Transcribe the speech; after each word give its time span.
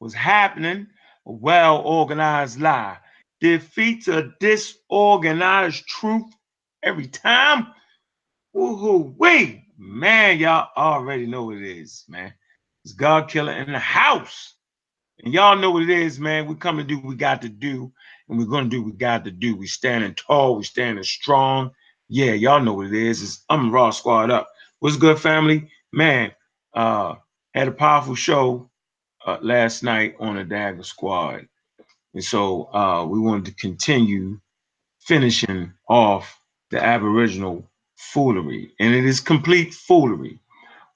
was 0.00 0.14
happening, 0.14 0.86
a 1.26 1.32
well 1.32 1.78
organized 1.78 2.60
lie 2.60 2.98
defeats 3.40 4.08
a 4.08 4.32
disorganized 4.40 5.86
truth 5.86 6.32
every 6.82 7.06
time. 7.06 7.66
Woohoo, 8.56 9.14
wait, 9.18 9.64
man, 9.76 10.38
y'all 10.38 10.68
already 10.76 11.26
know 11.26 11.44
what 11.44 11.56
it 11.56 11.64
is, 11.64 12.04
man. 12.08 12.32
It's 12.84 12.94
God 12.94 13.28
killer 13.28 13.52
in 13.52 13.72
the 13.72 13.78
house. 13.78 14.54
And 15.22 15.32
y'all 15.32 15.56
know 15.56 15.70
what 15.70 15.82
it 15.82 15.90
is, 15.90 16.18
man. 16.18 16.46
We 16.46 16.54
come 16.54 16.78
to 16.78 16.84
do 16.84 16.96
what 16.96 17.06
we 17.06 17.16
got 17.16 17.42
to 17.42 17.48
do, 17.48 17.92
and 18.28 18.38
we're 18.38 18.46
gonna 18.46 18.68
do 18.68 18.82
what 18.82 18.92
we 18.92 18.98
got 18.98 19.24
to 19.24 19.30
do. 19.30 19.56
We 19.56 19.66
standing 19.66 20.14
tall, 20.14 20.56
we 20.56 20.64
standing 20.64 21.04
strong. 21.04 21.70
Yeah, 22.08 22.32
y'all 22.32 22.62
know 22.62 22.74
what 22.74 22.86
it 22.86 22.94
is. 22.94 23.22
It's 23.22 23.44
I'm 23.48 23.70
Raw 23.70 23.90
Squad 23.90 24.30
Up. 24.30 24.48
What's 24.80 24.96
good, 24.96 25.18
family? 25.18 25.70
Man, 25.92 26.32
uh, 26.74 27.16
had 27.54 27.68
a 27.68 27.72
powerful 27.72 28.14
show 28.14 28.70
uh, 29.26 29.38
last 29.42 29.82
night 29.82 30.16
on 30.20 30.36
the 30.36 30.44
Dagger 30.44 30.82
Squad. 30.84 31.48
And 32.14 32.24
so 32.24 32.72
uh, 32.74 33.04
we 33.06 33.20
wanted 33.20 33.46
to 33.46 33.54
continue 33.54 34.40
finishing 35.00 35.72
off 35.88 36.40
the 36.70 36.82
Aboriginal 36.82 37.70
foolery. 37.96 38.72
And 38.80 38.94
it 38.94 39.04
is 39.04 39.20
complete 39.20 39.74
foolery. 39.74 40.40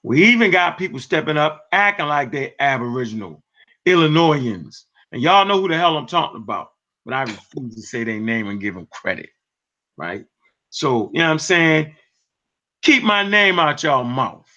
We 0.03 0.25
even 0.25 0.51
got 0.51 0.77
people 0.77 0.99
stepping 0.99 1.37
up 1.37 1.67
acting 1.71 2.07
like 2.07 2.31
they're 2.31 2.53
Aboriginal 2.59 3.43
Illinoisans. 3.85 4.85
And 5.11 5.21
y'all 5.21 5.45
know 5.45 5.61
who 5.61 5.67
the 5.67 5.77
hell 5.77 5.97
I'm 5.97 6.07
talking 6.07 6.41
about. 6.41 6.71
But 7.05 7.13
I 7.15 7.21
refuse 7.23 7.75
to 7.75 7.81
say 7.81 8.03
their 8.03 8.19
name 8.19 8.47
and 8.47 8.61
give 8.61 8.75
them 8.75 8.87
credit. 8.91 9.29
Right? 9.97 10.25
So, 10.69 11.11
you 11.13 11.19
know 11.19 11.25
what 11.27 11.31
I'm 11.33 11.39
saying? 11.39 11.95
Keep 12.83 13.03
my 13.03 13.27
name 13.27 13.59
out 13.59 13.83
y'all 13.83 14.05
mouth. 14.05 14.47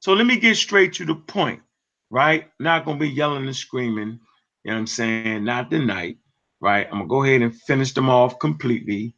So 0.00 0.14
let 0.14 0.26
me 0.26 0.38
get 0.38 0.56
straight 0.56 0.94
to 0.94 1.06
the 1.06 1.16
point. 1.16 1.62
Right? 2.10 2.50
Not 2.58 2.84
gonna 2.84 2.98
be 2.98 3.08
yelling 3.08 3.46
and 3.46 3.56
screaming 3.56 4.20
you 4.64 4.70
know 4.70 4.76
what 4.76 4.80
I'm 4.80 4.86
saying? 4.86 5.44
Not 5.44 5.70
tonight, 5.70 6.18
right? 6.60 6.86
I'm 6.86 6.98
gonna 6.98 7.08
go 7.08 7.22
ahead 7.24 7.42
and 7.42 7.54
finish 7.62 7.92
them 7.94 8.10
off 8.10 8.38
completely. 8.38 9.14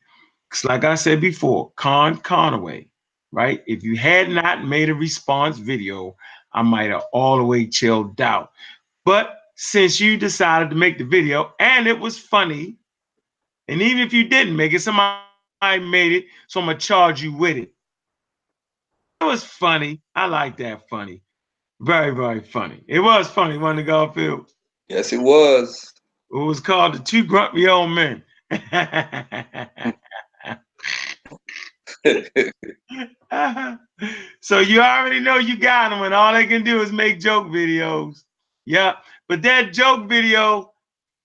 Because, 0.49 0.65
like 0.65 0.85
I 0.85 0.95
said 0.95 1.21
before, 1.21 1.73
Con 1.77 2.19
Calloway, 2.19 2.89
right? 3.33 3.63
If 3.67 3.83
you 3.83 3.97
had 3.97 4.29
not 4.31 4.65
made 4.65 4.89
a 4.89 4.95
response 4.95 5.59
video, 5.59 6.17
I 6.53 6.63
might 6.63 6.91
have 6.91 7.05
all 7.13 7.39
the 7.39 7.45
way 7.45 7.67
chilled 7.67 8.21
out. 8.21 8.53
But 9.05 9.39
since 9.57 9.99
you 9.99 10.17
decided 10.17 10.71
to 10.71 10.77
make 10.77 10.99
the 10.99 11.05
video 11.05 11.55
and 11.59 11.89
it 11.89 11.99
was 11.99 12.19
funny, 12.19 12.77
and 13.67 13.83
even 13.83 13.99
if 13.99 14.13
you 14.13 14.29
didn't 14.29 14.55
make 14.55 14.73
it, 14.75 14.81
somebody 14.81 15.19
made 15.81 16.13
it, 16.13 16.27
so 16.47 16.61
I'm 16.61 16.67
gonna 16.67 16.79
charge 16.79 17.21
you 17.23 17.33
with 17.33 17.57
it. 17.57 17.73
It 19.21 19.25
was 19.25 19.43
funny. 19.43 20.03
I 20.15 20.27
like 20.27 20.57
that 20.59 20.89
funny. 20.89 21.23
Very, 21.83 22.15
very 22.15 22.41
funny. 22.41 22.83
It 22.87 23.01
was 23.01 23.29
funny, 23.29 23.59
wasn't 23.59 23.81
it, 23.81 23.85
Garfield? 23.85 24.53
Yes, 24.89 25.13
it 25.13 25.21
was. 25.21 25.93
It 26.31 26.37
was 26.37 26.61
called 26.61 26.95
the 26.95 27.01
Two 27.01 27.25
Grumpy 27.25 27.67
Old 27.67 27.91
Men. 27.91 28.23
so 34.41 34.61
you 34.61 34.81
already 34.81 35.19
know 35.19 35.39
you 35.39 35.57
got 35.57 35.91
them, 35.91 36.03
and 36.03 36.15
all 36.15 36.33
they 36.33 36.47
can 36.47 36.63
do 36.63 36.81
is 36.83 36.93
make 36.93 37.19
joke 37.19 37.49
videos. 37.49 38.23
Yeah, 38.65 38.95
but 39.29 39.43
that 39.43 39.73
joke 39.73 40.09
video 40.09 40.73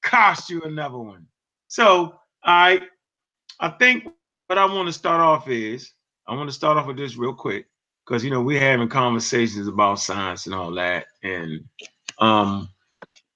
cost 0.02 0.50
you 0.50 0.64
another 0.64 0.98
one. 0.98 1.28
So 1.68 2.20
I, 2.44 2.82
I 3.60 3.70
think 3.70 4.08
what 4.48 4.58
I 4.58 4.66
want 4.66 4.88
to 4.88 4.94
start 4.94 5.22
off 5.22 5.48
is 5.50 5.92
I 6.28 6.34
want 6.34 6.50
to 6.50 6.56
start 6.56 6.78
off 6.78 6.88
with 6.88 6.98
this 6.98 7.16
real 7.16 7.36
quick 7.36 7.68
because 8.08 8.24
you 8.24 8.30
know 8.30 8.42
we're 8.42 8.60
having 8.60 8.88
conversations 8.88 9.68
about 9.68 10.00
science 10.00 10.46
and 10.46 10.56
all 10.56 10.72
that, 10.72 11.08
and 11.24 11.64
um, 12.20 12.70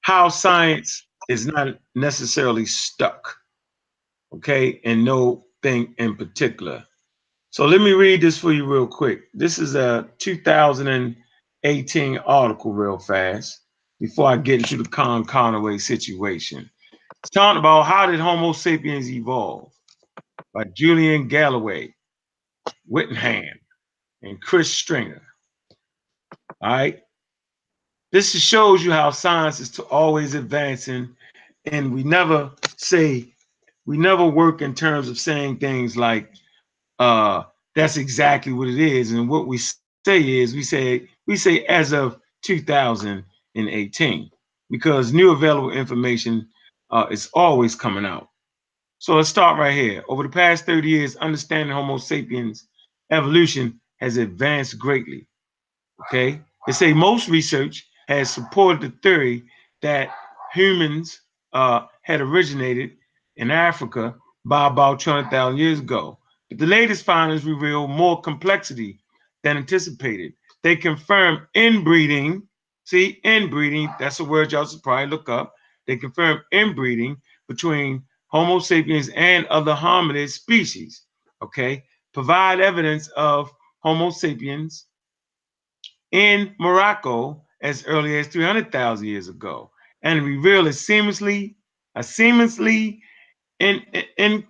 how 0.01 0.29
science 0.29 1.05
is 1.29 1.45
not 1.45 1.77
necessarily 1.95 2.65
stuck, 2.65 3.35
okay, 4.33 4.79
and 4.85 5.03
no 5.03 5.43
thing 5.61 5.93
in 5.97 6.15
particular. 6.15 6.83
So 7.49 7.65
let 7.65 7.81
me 7.81 7.91
read 7.91 8.21
this 8.21 8.37
for 8.37 8.53
you 8.53 8.65
real 8.65 8.87
quick. 8.87 9.23
This 9.33 9.59
is 9.59 9.75
a 9.75 10.07
2018 10.19 12.17
article, 12.19 12.71
real 12.71 12.97
fast, 12.97 13.59
before 13.99 14.29
I 14.29 14.37
get 14.37 14.61
into 14.61 14.77
the 14.77 14.87
Con 14.87 15.25
Calloway 15.25 15.77
situation. 15.79 16.69
It's 17.19 17.29
talking 17.29 17.59
about 17.59 17.83
how 17.83 18.05
did 18.05 18.21
Homo 18.21 18.53
sapiens 18.53 19.11
evolve 19.11 19.69
by 20.53 20.63
Julian 20.73 21.27
Galloway, 21.27 21.93
Whittingham, 22.87 23.60
and 24.21 24.41
Chris 24.41 24.71
Stringer. 24.71 25.21
All 26.61 26.71
right. 26.71 26.99
This 28.11 28.31
shows 28.39 28.83
you 28.83 28.91
how 28.91 29.11
science 29.11 29.59
is 29.59 29.69
to 29.71 29.83
always 29.83 30.33
advancing, 30.33 31.15
and 31.65 31.93
we 31.93 32.03
never 32.03 32.51
say, 32.77 33.33
we 33.85 33.97
never 33.97 34.25
work 34.25 34.61
in 34.61 34.75
terms 34.75 35.07
of 35.07 35.17
saying 35.17 35.57
things 35.57 35.95
like, 35.95 36.33
uh, 36.99 37.43
that's 37.73 37.97
exactly 37.97 38.51
what 38.51 38.67
it 38.67 38.79
is. 38.79 39.11
And 39.13 39.29
what 39.29 39.47
we 39.47 39.57
say 39.57 40.39
is 40.39 40.53
we 40.53 40.63
say, 40.63 41.07
we 41.25 41.37
say 41.37 41.65
as 41.65 41.93
of 41.93 42.19
2018, 42.43 44.29
because 44.69 45.13
new 45.13 45.31
available 45.31 45.71
information 45.71 46.47
uh, 46.91 47.07
is 47.09 47.29
always 47.33 47.75
coming 47.75 48.05
out. 48.05 48.27
So 48.99 49.15
let's 49.15 49.29
start 49.29 49.57
right 49.57 49.73
here. 49.73 50.03
Over 50.09 50.23
the 50.23 50.29
past 50.29 50.65
30 50.65 50.87
years, 50.87 51.15
understanding 51.15 51.73
Homo 51.73 51.97
sapiens 51.97 52.67
evolution 53.09 53.80
has 54.01 54.17
advanced 54.17 54.77
greatly. 54.77 55.27
Okay. 56.07 56.41
They 56.67 56.73
say 56.73 56.93
most 56.93 57.29
research 57.29 57.87
has 58.07 58.29
supported 58.29 58.81
the 58.81 58.97
theory 59.01 59.43
that 59.81 60.09
humans 60.53 61.21
uh, 61.53 61.85
had 62.01 62.21
originated 62.21 62.91
in 63.37 63.51
Africa 63.51 64.15
by 64.45 64.67
about 64.67 64.99
200,000 64.99 65.57
years 65.57 65.79
ago. 65.79 66.17
But 66.49 66.59
the 66.59 66.67
latest 66.67 67.05
findings 67.05 67.45
reveal 67.45 67.87
more 67.87 68.21
complexity 68.21 68.99
than 69.43 69.57
anticipated. 69.57 70.33
They 70.63 70.75
confirm 70.75 71.47
inbreeding. 71.55 72.43
See, 72.85 73.19
inbreeding, 73.23 73.89
that's 73.99 74.19
a 74.19 74.25
word 74.25 74.51
y'all 74.51 74.65
should 74.65 74.83
probably 74.83 75.07
look 75.07 75.29
up. 75.29 75.53
They 75.87 75.97
confirm 75.97 76.41
inbreeding 76.51 77.17
between 77.47 78.03
Homo 78.27 78.59
sapiens 78.59 79.09
and 79.15 79.45
other 79.47 79.73
hominid 79.73 80.29
species. 80.29 81.03
Okay, 81.43 81.83
provide 82.13 82.59
evidence 82.59 83.07
of 83.09 83.51
Homo 83.81 84.09
sapiens 84.11 84.85
in 86.11 86.55
Morocco 86.59 87.43
as 87.61 87.85
early 87.85 88.17
as 88.19 88.27
300,000 88.27 89.05
years 89.07 89.27
ago 89.27 89.71
and 90.03 90.23
reveal 90.23 90.67
a 90.67 90.71
seamlessly, 90.71 91.55
a 91.95 92.01
seamlessly 92.01 92.99
in, 93.59 93.81
in, 93.93 94.03
in 94.17 94.43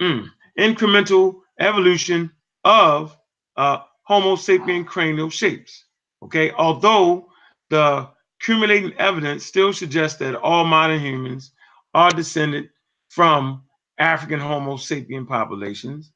mm, 0.00 0.28
incremental 0.58 1.36
evolution 1.60 2.30
of 2.64 3.16
uh, 3.56 3.78
Homo 4.02 4.36
sapien 4.36 4.86
cranial 4.86 5.30
shapes. 5.30 5.84
Okay, 6.22 6.50
although 6.52 7.28
the 7.70 8.08
accumulating 8.40 8.92
evidence 8.98 9.44
still 9.46 9.72
suggests 9.72 10.18
that 10.18 10.34
all 10.36 10.64
modern 10.64 11.00
humans 11.00 11.52
are 11.94 12.10
descended 12.10 12.68
from 13.08 13.62
African 13.98 14.40
Homo 14.40 14.76
sapien 14.76 15.26
populations 15.26 16.12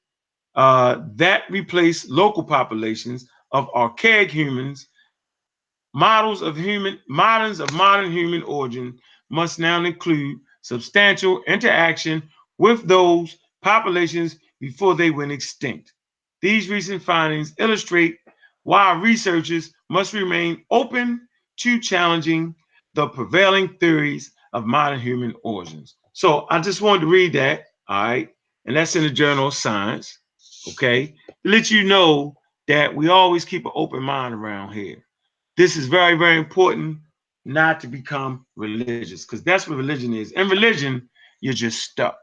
uh, 0.57 1.03
that 1.17 1.45
replaced 1.51 2.11
local 2.11 2.45
populations 2.45 3.29
of 3.53 3.69
archaic 3.75 4.31
humans 4.33 4.85
Models 5.95 6.43
of 6.43 6.57
human 6.57 7.01
moderns 7.09 7.61
of 7.61 7.73
modern 7.75 8.13
human 8.13 8.45
origin 8.45 9.01
must 9.31 9.59
now 9.59 9.85
include 9.85 10.39
substantial 10.63 11.43
interaction 11.49 12.31
with 12.59 12.89
those 12.89 13.37
populations 13.63 14.39
before 14.61 14.95
they 14.95 15.11
went 15.11 15.33
extinct. 15.33 15.93
These 16.43 16.71
recent 16.71 17.03
findings 17.03 17.55
illustrate 17.59 18.19
why 18.63 18.95
researchers 18.95 19.75
must 19.91 20.15
remain 20.15 20.65
open 20.71 21.29
to 21.59 21.81
challenging 21.81 22.55
the 22.95 23.09
prevailing 23.09 23.77
theories 23.81 24.33
of 24.55 24.67
modern 24.67 25.01
human 25.01 25.35
origins. 25.45 25.97
So 26.15 26.47
I 26.51 26.61
just 26.61 26.83
wanted 26.83 27.03
to 27.03 27.09
read 27.09 27.35
that, 27.35 27.65
all 27.89 28.05
right, 28.05 28.31
and 28.67 28.77
that's 28.77 28.97
in 28.97 29.05
the 29.05 29.11
Journal 29.11 29.49
of 29.49 29.55
Science, 29.55 30.20
okay, 30.71 31.15
let 31.45 31.71
you 31.71 31.85
know 31.85 32.37
that 32.69 32.95
we 32.95 33.09
always 33.09 33.45
keep 33.45 33.65
an 33.67 33.73
open 33.75 34.03
mind 34.03 34.35
around 34.35 34.73
here. 34.73 35.05
This 35.57 35.77
is 35.77 35.87
very, 35.87 36.17
very 36.17 36.39
important 36.39 36.99
not 37.45 37.81
to 37.81 37.87
become 37.87 38.47
religious 38.57 39.25
because 39.25 39.43
that's 39.43 39.69
what 39.69 39.77
religion 39.77 40.15
is. 40.15 40.33
In 40.33 40.49
religion, 40.49 41.09
you're 41.41 41.55
just 41.55 41.83
stuck. 41.83 42.19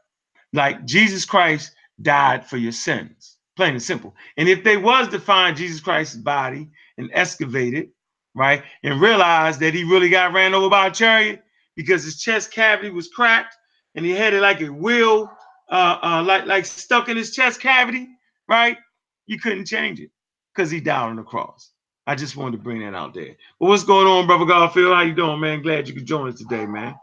Like 0.54 0.86
Jesus 0.86 1.26
Christ 1.26 1.74
died 2.02 2.46
for 2.46 2.58
your 2.58 2.72
sins, 2.72 3.38
plain 3.56 3.72
and 3.72 3.84
simple. 3.84 4.16
And 4.38 4.48
if 4.48 4.64
they 4.64 4.78
was 4.78 5.08
to 5.10 5.20
find 5.20 5.58
Jesus 5.58 5.82
Christ's 5.82 6.16
body 6.16 6.70
and 6.98 7.10
excavate 7.14 7.74
it, 7.74 7.90
right, 8.36 8.64
and 8.84 9.02
realize 9.02 9.58
that 9.60 9.74
he 9.74 9.84
really 9.84 10.10
got 10.10 10.34
ran 10.34 10.54
over 10.54 10.70
by 10.70 10.88
a 10.88 10.92
chariot 10.92 11.44
because 11.76 12.04
his 12.04 12.22
chest 12.22 12.52
cavity 12.52 12.90
was 12.90 13.08
cracked 13.10 13.56
and 13.96 14.06
he 14.06 14.12
had 14.12 14.34
it 14.34 14.42
like 14.42 14.62
a 14.62 14.70
wheel, 14.70 15.30
uh, 15.70 15.98
uh, 16.02 16.24
like 16.24 16.46
like 16.46 16.66
stuck 16.66 17.10
in 17.10 17.18
his 17.18 17.32
chest 17.32 17.60
cavity, 17.60 18.08
right? 18.50 18.78
You 19.28 19.40
couldn't 19.40 19.66
change 19.66 20.00
it 20.00 20.12
because 20.56 20.72
he 20.72 20.80
died 20.82 21.10
on 21.10 21.18
the 21.18 21.24
cross. 21.24 21.72
I 22.08 22.16
just 22.16 22.38
wanted 22.38 22.58
to 22.58 22.64
bring 22.64 22.82
that 22.82 22.96
out 22.96 23.14
there. 23.14 23.36
But 23.60 23.68
what's 23.68 23.84
going 23.84 24.08
on, 24.08 24.28
brother 24.28 24.46
Garfield? 24.46 24.96
How 24.96 25.02
you 25.04 25.14
doing, 25.16 25.40
man? 25.42 25.62
Glad 25.62 25.88
you 25.88 25.94
could 25.94 26.06
join 26.08 26.30
us 26.30 26.40
today, 26.40 26.66
man. 26.66 26.96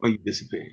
Or 0.00 0.10
you 0.10 0.18
disappeared? 0.18 0.72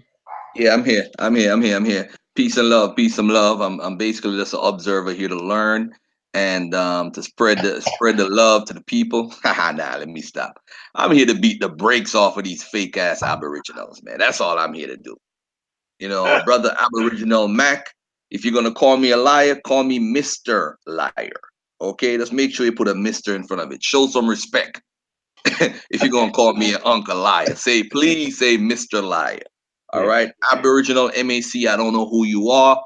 Yeah, 0.55 0.73
I'm 0.73 0.85
here. 0.85 1.07
I'm 1.19 1.35
here. 1.35 1.53
I'm 1.53 1.61
here. 1.61 1.77
I'm 1.77 1.85
here. 1.85 2.09
Peace 2.35 2.57
and 2.57 2.69
love. 2.69 2.95
Peace 2.95 3.17
and 3.17 3.29
love. 3.29 3.61
I'm 3.61 3.79
I'm 3.81 3.97
basically 3.97 4.37
just 4.37 4.53
an 4.53 4.59
observer 4.63 5.13
here 5.13 5.29
to 5.29 5.37
learn 5.37 5.93
and 6.33 6.75
um, 6.75 7.11
to 7.11 7.23
spread 7.23 7.59
the 7.59 7.81
spread 7.81 8.17
the 8.17 8.29
love 8.29 8.65
to 8.65 8.73
the 8.73 8.83
people. 8.83 9.33
nah, 9.45 9.71
let 9.73 10.09
me 10.09 10.21
stop. 10.21 10.59
I'm 10.95 11.11
here 11.11 11.25
to 11.27 11.35
beat 11.35 11.61
the 11.61 11.69
brakes 11.69 12.15
off 12.15 12.37
of 12.37 12.43
these 12.43 12.63
fake 12.63 12.97
ass 12.97 13.23
aboriginals, 13.23 14.03
man. 14.03 14.17
That's 14.19 14.41
all 14.41 14.57
I'm 14.59 14.73
here 14.73 14.87
to 14.87 14.97
do. 14.97 15.15
You 15.99 16.09
know, 16.09 16.41
brother 16.45 16.75
Aboriginal 16.77 17.47
Mac. 17.47 17.93
If 18.31 18.43
you're 18.43 18.53
gonna 18.53 18.73
call 18.73 18.97
me 18.97 19.11
a 19.11 19.17
liar, 19.17 19.55
call 19.55 19.83
me 19.83 19.99
Mister 19.99 20.77
Liar. 20.85 21.39
Okay, 21.81 22.17
just 22.17 22.33
make 22.33 22.53
sure 22.53 22.65
you 22.65 22.73
put 22.73 22.87
a 22.87 22.95
Mister 22.95 23.35
in 23.35 23.45
front 23.45 23.61
of 23.61 23.71
it. 23.71 23.83
Show 23.83 24.07
some 24.07 24.27
respect. 24.29 24.81
if 25.45 26.01
you're 26.01 26.11
gonna 26.11 26.31
call 26.31 26.53
me 26.53 26.73
an 26.73 26.81
Uncle 26.83 27.17
Liar, 27.17 27.55
say 27.55 27.83
please 27.83 28.39
say 28.39 28.57
Mister 28.57 29.01
Liar. 29.01 29.39
All 29.93 30.05
right, 30.05 30.31
Aboriginal 30.51 31.11
MAC. 31.23 31.55
I 31.67 31.77
don't 31.77 31.93
know 31.93 32.09
who 32.09 32.25
you 32.25 32.49
are, 32.49 32.81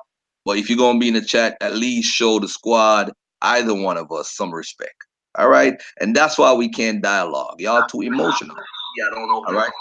but 0.45 0.57
if 0.57 0.69
you're 0.69 0.77
gonna 0.77 0.99
be 0.99 1.07
in 1.07 1.13
the 1.15 1.21
chat, 1.21 1.57
at 1.61 1.75
least 1.75 2.13
show 2.13 2.39
the 2.39 2.47
squad 2.47 3.11
either 3.41 3.73
one 3.73 3.97
of 3.97 4.11
us 4.11 4.35
some 4.35 4.53
respect. 4.53 5.05
All 5.37 5.49
right. 5.49 5.81
And 5.99 6.15
that's 6.15 6.37
why 6.37 6.53
we 6.53 6.69
can't 6.69 7.01
dialogue. 7.01 7.59
Y'all 7.59 7.87
too 7.87 8.01
emotional. 8.01 8.55
Yeah, 8.97 9.05
I 9.05 9.09
don't 9.11 9.27
know. 9.27 9.43
All 9.45 9.53
right. 9.53 9.71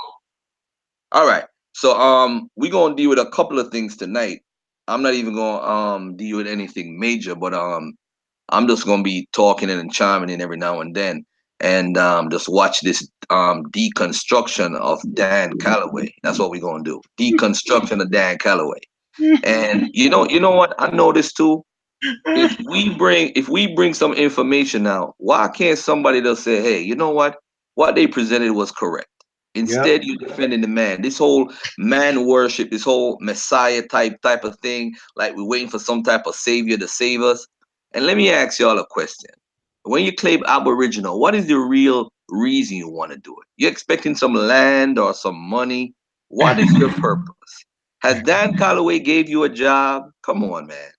All 1.13 1.27
right. 1.27 1.45
So 1.79 1.97
um 1.97 2.51
we're 2.57 2.73
gonna 2.73 2.97
deal 2.97 3.11
with 3.11 3.21
a 3.21 3.31
couple 3.31 3.61
of 3.61 3.71
things 3.71 3.97
tonight. 3.97 4.41
I'm 4.89 5.01
not 5.01 5.15
even 5.15 5.37
gonna 5.37 5.63
um 5.63 6.17
deal 6.17 6.39
with 6.39 6.49
anything 6.49 6.99
major, 6.99 7.37
but 7.37 7.55
um 7.55 7.93
I'm 8.49 8.67
just 8.67 8.85
gonna 8.85 9.05
be 9.05 9.29
talking 9.33 9.71
and 9.71 9.93
chiming 9.93 10.29
in 10.29 10.41
every 10.41 10.57
now 10.57 10.81
and 10.81 10.93
then 10.93 11.25
and 11.61 11.97
um 11.97 12.31
just 12.31 12.49
watch 12.49 12.81
this 12.81 13.09
um 13.31 13.63
deconstruction 13.67 14.75
of 14.77 15.01
Dane 15.15 15.57
Calloway. 15.59 16.13
That's 16.25 16.41
what 16.41 16.51
we're 16.51 16.61
gonna 16.61 16.83
do. 16.83 17.01
Deconstruction 17.17 18.03
of 18.03 18.11
Dane 18.11 18.39
Calloway. 18.39 18.81
And 19.45 19.89
you 19.93 20.11
know, 20.11 20.29
you 20.29 20.41
know 20.41 20.51
what 20.51 20.75
I 20.81 20.91
noticed 20.91 21.37
too? 21.37 21.65
if 22.35 22.59
we 22.67 22.93
bring 22.97 23.31
if 23.37 23.49
we 23.49 23.73
bring 23.77 23.95
some 23.95 24.15
information 24.15 24.89
out, 24.89 25.15
why 25.19 25.47
can't 25.47 25.79
somebody 25.79 26.21
just 26.23 26.43
say, 26.43 26.61
hey, 26.61 26.81
you 26.81 26.97
know 26.97 27.11
what? 27.11 27.37
What 27.77 27.95
they 27.95 28.09
presented 28.09 28.53
was 28.53 28.73
correct. 28.73 29.09
Instead, 29.55 29.87
yep. 29.87 30.03
you 30.03 30.19
defending 30.19 30.61
the 30.61 30.69
man. 30.69 31.03
This 31.03 31.19
whole 31.19 31.53
man 31.79 32.27
worship, 32.27 32.71
this 32.71 32.85
whole 32.85 33.19
messiah 33.21 33.83
type 33.83 34.21
type 34.23 34.45
of 34.45 34.59
thing, 34.61 34.95
like 35.17 35.37
we're 35.37 35.45
waiting 35.45 35.69
for 35.69 35.79
some 35.79 36.03
type 36.03 36.27
of 36.27 36.35
savior 36.35 36.77
to 36.77 36.89
save 36.89 37.23
us. 37.23 37.47
And 37.93 38.07
let 38.07 38.17
me 38.17 38.31
ask 38.31 38.59
y'all 38.59 38.79
a 38.79 38.87
question. 38.87 39.31
When 39.83 40.05
you 40.05 40.13
claim 40.13 40.45
aboriginal, 40.47 41.19
what 41.19 41.35
is 41.35 41.47
the 41.47 41.59
real 41.59 42.13
reason 42.29 42.77
you 42.77 42.89
want 42.89 43.13
to 43.13 43.19
do 43.19 43.33
it? 43.33 43.47
You're 43.57 43.71
expecting 43.71 44.15
some 44.15 44.35
land 44.35 44.99
or 44.99 45.15
some 45.15 45.37
money. 45.37 45.95
What 46.29 46.59
is 46.59 46.71
your 46.75 46.93
purpose? 47.01 47.65
Has 48.01 48.23
Dane 48.23 48.57
Calloway 48.57 48.99
gave 48.99 49.29
you 49.29 49.45
a 49.45 49.49
job? 49.49 50.05
Come 50.23 50.45
on, 50.45 50.67
man 50.67 50.91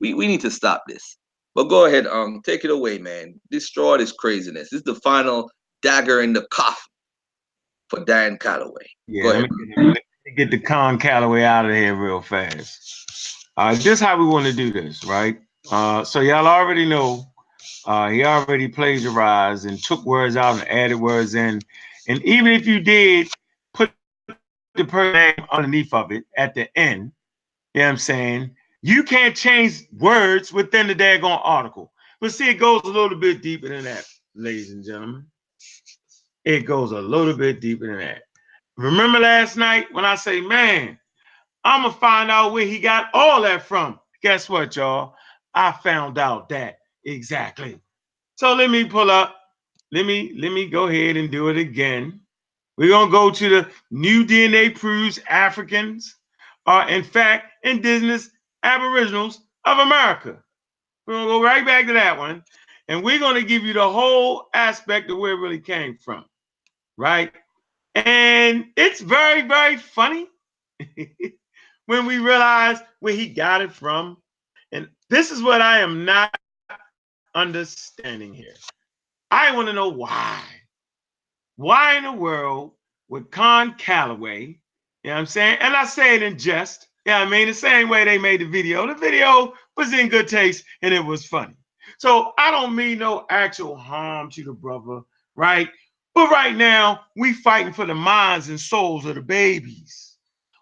we, 0.00 0.14
we 0.14 0.26
need 0.26 0.40
to 0.42 0.50
stop 0.50 0.84
this. 0.86 1.16
But 1.54 1.64
go 1.64 1.86
ahead, 1.86 2.06
um, 2.06 2.42
take 2.44 2.64
it 2.64 2.70
away, 2.70 2.98
man. 2.98 3.40
Destroy 3.50 3.96
this 3.98 4.12
craziness. 4.12 4.70
This 4.70 4.78
is 4.78 4.84
the 4.84 4.94
final 4.96 5.50
dagger 5.82 6.20
in 6.20 6.32
the 6.32 6.46
coffin 6.50 6.92
for 7.88 8.04
Dane 8.04 8.38
Calloway. 8.38 8.86
Yeah. 9.06 9.24
Let 9.24 9.50
me, 9.50 9.74
let 9.76 10.02
me 10.24 10.32
get 10.36 10.50
the 10.50 10.58
Con 10.58 10.98
Calloway 10.98 11.42
out 11.42 11.66
of 11.66 11.72
here 11.72 11.94
real 11.94 12.20
fast. 12.20 13.50
Uh, 13.56 13.76
is 13.78 14.00
how 14.00 14.18
we 14.18 14.26
want 14.26 14.46
to 14.46 14.52
do 14.52 14.72
this, 14.72 15.04
right? 15.04 15.38
Uh, 15.70 16.04
so 16.04 16.20
y'all 16.20 16.46
already 16.46 16.86
know 16.86 17.24
uh, 17.86 18.10
he 18.10 18.24
already 18.24 18.68
plagiarized 18.68 19.64
and 19.64 19.82
took 19.82 20.04
words 20.04 20.36
out 20.36 20.58
and 20.58 20.68
added 20.68 20.96
words 20.96 21.34
in. 21.34 21.60
And 22.08 22.22
even 22.22 22.52
if 22.52 22.66
you 22.66 22.80
did 22.80 23.28
put 23.72 23.90
the 24.74 24.84
person 24.84 25.12
name 25.12 25.46
underneath 25.50 25.92
of 25.94 26.12
it 26.12 26.24
at 26.36 26.54
the 26.54 26.76
end, 26.76 27.12
you 27.74 27.80
know 27.80 27.86
what 27.86 27.90
I'm 27.92 27.96
saying? 27.98 28.50
You 28.82 29.02
can't 29.02 29.34
change 29.34 29.86
words 29.98 30.52
within 30.52 30.86
the 30.86 30.94
daggone 30.94 31.40
article. 31.42 31.92
But 32.20 32.32
see, 32.32 32.50
it 32.50 32.54
goes 32.54 32.82
a 32.84 32.88
little 32.88 33.18
bit 33.18 33.42
deeper 33.42 33.68
than 33.68 33.84
that, 33.84 34.04
ladies 34.34 34.70
and 34.70 34.84
gentlemen. 34.84 35.26
It 36.46 36.60
goes 36.60 36.92
a 36.92 37.00
little 37.02 37.36
bit 37.36 37.60
deeper 37.60 37.88
than 37.88 37.98
that. 37.98 38.22
Remember 38.78 39.18
last 39.18 39.58
night 39.58 39.92
when 39.92 40.06
I 40.06 40.14
say, 40.14 40.40
man, 40.40 40.98
I'm 41.64 41.82
gonna 41.82 41.94
find 41.94 42.30
out 42.30 42.52
where 42.52 42.64
he 42.64 42.78
got 42.78 43.10
all 43.12 43.42
that 43.42 43.62
from. 43.62 44.00
Guess 44.22 44.48
what, 44.48 44.76
y'all? 44.76 45.14
I 45.54 45.72
found 45.72 46.16
out 46.16 46.48
that 46.50 46.78
exactly. 47.04 47.78
So 48.36 48.54
let 48.54 48.70
me 48.70 48.84
pull 48.84 49.10
up. 49.10 49.36
Let 49.92 50.06
me 50.06 50.34
let 50.38 50.52
me 50.52 50.70
go 50.70 50.86
ahead 50.86 51.18
and 51.18 51.30
do 51.30 51.48
it 51.50 51.58
again. 51.58 52.20
We're 52.78 52.90
gonna 52.90 53.10
go 53.10 53.30
to 53.30 53.48
the 53.50 53.70
new 53.90 54.24
DNA 54.24 54.74
proves 54.74 55.18
Africans 55.28 56.16
are 56.66 56.88
in 56.88 57.04
fact 57.04 57.52
indigenous 57.62 58.30
Aboriginals 58.62 59.42
of 59.64 59.78
America. 59.78 60.42
We're 61.06 61.14
going 61.14 61.26
to 61.26 61.32
go 61.32 61.42
right 61.42 61.64
back 61.64 61.86
to 61.86 61.92
that 61.94 62.18
one. 62.18 62.42
And 62.88 63.02
we're 63.02 63.18
going 63.18 63.36
to 63.36 63.42
give 63.44 63.62
you 63.64 63.72
the 63.72 63.88
whole 63.88 64.48
aspect 64.54 65.10
of 65.10 65.18
where 65.18 65.32
it 65.32 65.40
really 65.40 65.60
came 65.60 65.96
from. 65.96 66.24
Right? 66.96 67.32
And 67.94 68.66
it's 68.76 69.00
very, 69.00 69.42
very 69.42 69.76
funny 69.76 70.28
when 71.86 72.06
we 72.06 72.18
realize 72.18 72.78
where 73.00 73.14
he 73.14 73.28
got 73.28 73.62
it 73.62 73.72
from. 73.72 74.18
And 74.72 74.88
this 75.10 75.30
is 75.30 75.42
what 75.42 75.62
I 75.62 75.80
am 75.80 76.04
not 76.04 76.36
understanding 77.34 78.34
here. 78.34 78.54
I 79.30 79.54
want 79.54 79.68
to 79.68 79.74
know 79.74 79.88
why. 79.88 80.42
Why 81.56 81.96
in 81.96 82.04
the 82.04 82.12
world 82.12 82.72
would 83.08 83.30
Con 83.30 83.74
Calloway, 83.78 84.46
you 84.46 84.56
know 85.04 85.12
what 85.14 85.18
I'm 85.20 85.26
saying? 85.26 85.58
And 85.60 85.74
I 85.74 85.84
say 85.84 86.16
it 86.16 86.22
in 86.22 86.38
jest, 86.38 86.88
yeah, 87.06 87.20
I 87.20 87.24
mean, 87.28 87.46
the 87.48 87.54
same 87.54 87.88
way 87.88 88.04
they 88.04 88.18
made 88.18 88.40
the 88.40 88.46
video. 88.46 88.86
The 88.86 88.94
video 88.94 89.54
was 89.76 89.92
in 89.92 90.08
good 90.08 90.28
taste 90.28 90.64
and 90.82 90.92
it 90.92 91.04
was 91.04 91.26
funny. 91.26 91.54
So 91.98 92.32
I 92.38 92.50
don't 92.50 92.74
mean 92.74 92.98
no 92.98 93.26
actual 93.30 93.76
harm 93.76 94.30
to 94.32 94.44
the 94.44 94.52
brother, 94.52 95.02
right? 95.36 95.68
But 96.16 96.30
right 96.30 96.56
now, 96.56 97.02
we 97.14 97.34
fighting 97.34 97.74
for 97.74 97.84
the 97.84 97.94
minds 97.94 98.48
and 98.48 98.58
souls 98.58 99.04
of 99.04 99.16
the 99.16 99.20
babies. 99.20 100.16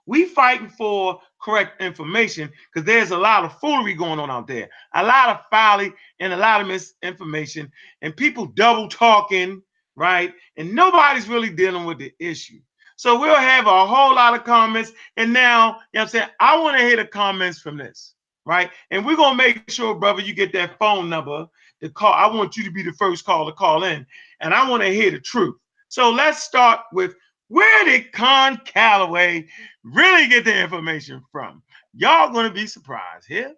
We 0.04 0.24
fighting 0.24 0.68
for 0.68 1.20
correct 1.40 1.80
information 1.80 2.50
because 2.72 2.84
there's 2.84 3.12
a 3.12 3.16
lot 3.16 3.44
of 3.44 3.56
foolery 3.60 3.94
going 3.94 4.18
on 4.18 4.32
out 4.32 4.48
there, 4.48 4.68
a 4.96 5.04
lot 5.04 5.28
of 5.28 5.42
folly 5.52 5.92
and 6.18 6.32
a 6.32 6.36
lot 6.36 6.60
of 6.60 6.66
misinformation, 6.66 7.70
and 8.02 8.16
people 8.16 8.46
double 8.46 8.88
talking, 8.88 9.62
right? 9.94 10.34
And 10.56 10.74
nobody's 10.74 11.28
really 11.28 11.50
dealing 11.50 11.84
with 11.84 11.98
the 11.98 12.12
issue. 12.18 12.58
So 12.96 13.20
we'll 13.20 13.36
have 13.36 13.68
a 13.68 13.86
whole 13.86 14.16
lot 14.16 14.34
of 14.34 14.42
comments. 14.42 14.90
And 15.16 15.32
now, 15.32 15.66
you 15.66 15.70
know 15.70 15.76
what 15.76 16.00
I'm 16.00 16.08
saying? 16.08 16.28
I 16.40 16.58
want 16.60 16.78
to 16.78 16.84
hear 16.84 16.96
the 16.96 17.06
comments 17.06 17.60
from 17.60 17.76
this, 17.76 18.14
right? 18.44 18.72
And 18.90 19.06
we're 19.06 19.14
going 19.14 19.38
to 19.38 19.44
make 19.44 19.70
sure, 19.70 19.94
brother, 19.94 20.20
you 20.20 20.34
get 20.34 20.52
that 20.54 20.80
phone 20.80 21.08
number 21.08 21.46
to 21.84 21.90
call. 21.90 22.12
I 22.12 22.26
want 22.26 22.56
you 22.56 22.64
to 22.64 22.70
be 22.70 22.82
the 22.82 22.92
first 22.92 23.24
call 23.24 23.46
to 23.46 23.52
call 23.52 23.84
in. 23.84 24.06
And 24.40 24.52
I 24.54 24.68
want 24.68 24.82
to 24.82 24.88
hear 24.88 25.10
the 25.10 25.20
truth. 25.20 25.56
So 25.88 26.10
let's 26.10 26.42
start 26.42 26.80
with 26.92 27.14
where 27.48 27.84
did 27.84 28.10
Con 28.12 28.60
Calloway 28.64 29.46
really 29.84 30.26
get 30.28 30.44
the 30.44 30.58
information 30.58 31.22
from? 31.30 31.62
Y'all 31.94 32.32
to 32.48 32.54
be 32.54 32.66
surprised 32.66 33.26
here. 33.28 33.54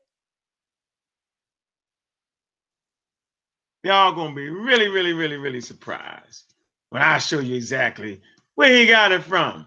Y'all 3.84 4.14
to 4.30 4.34
be 4.34 4.50
really, 4.50 4.88
really, 4.88 5.12
really, 5.12 5.36
really 5.36 5.60
surprised 5.60 6.54
when 6.90 7.02
I 7.02 7.18
show 7.18 7.38
you 7.38 7.54
exactly 7.54 8.20
where 8.56 8.74
he 8.74 8.86
got 8.86 9.12
it 9.12 9.22
from. 9.22 9.66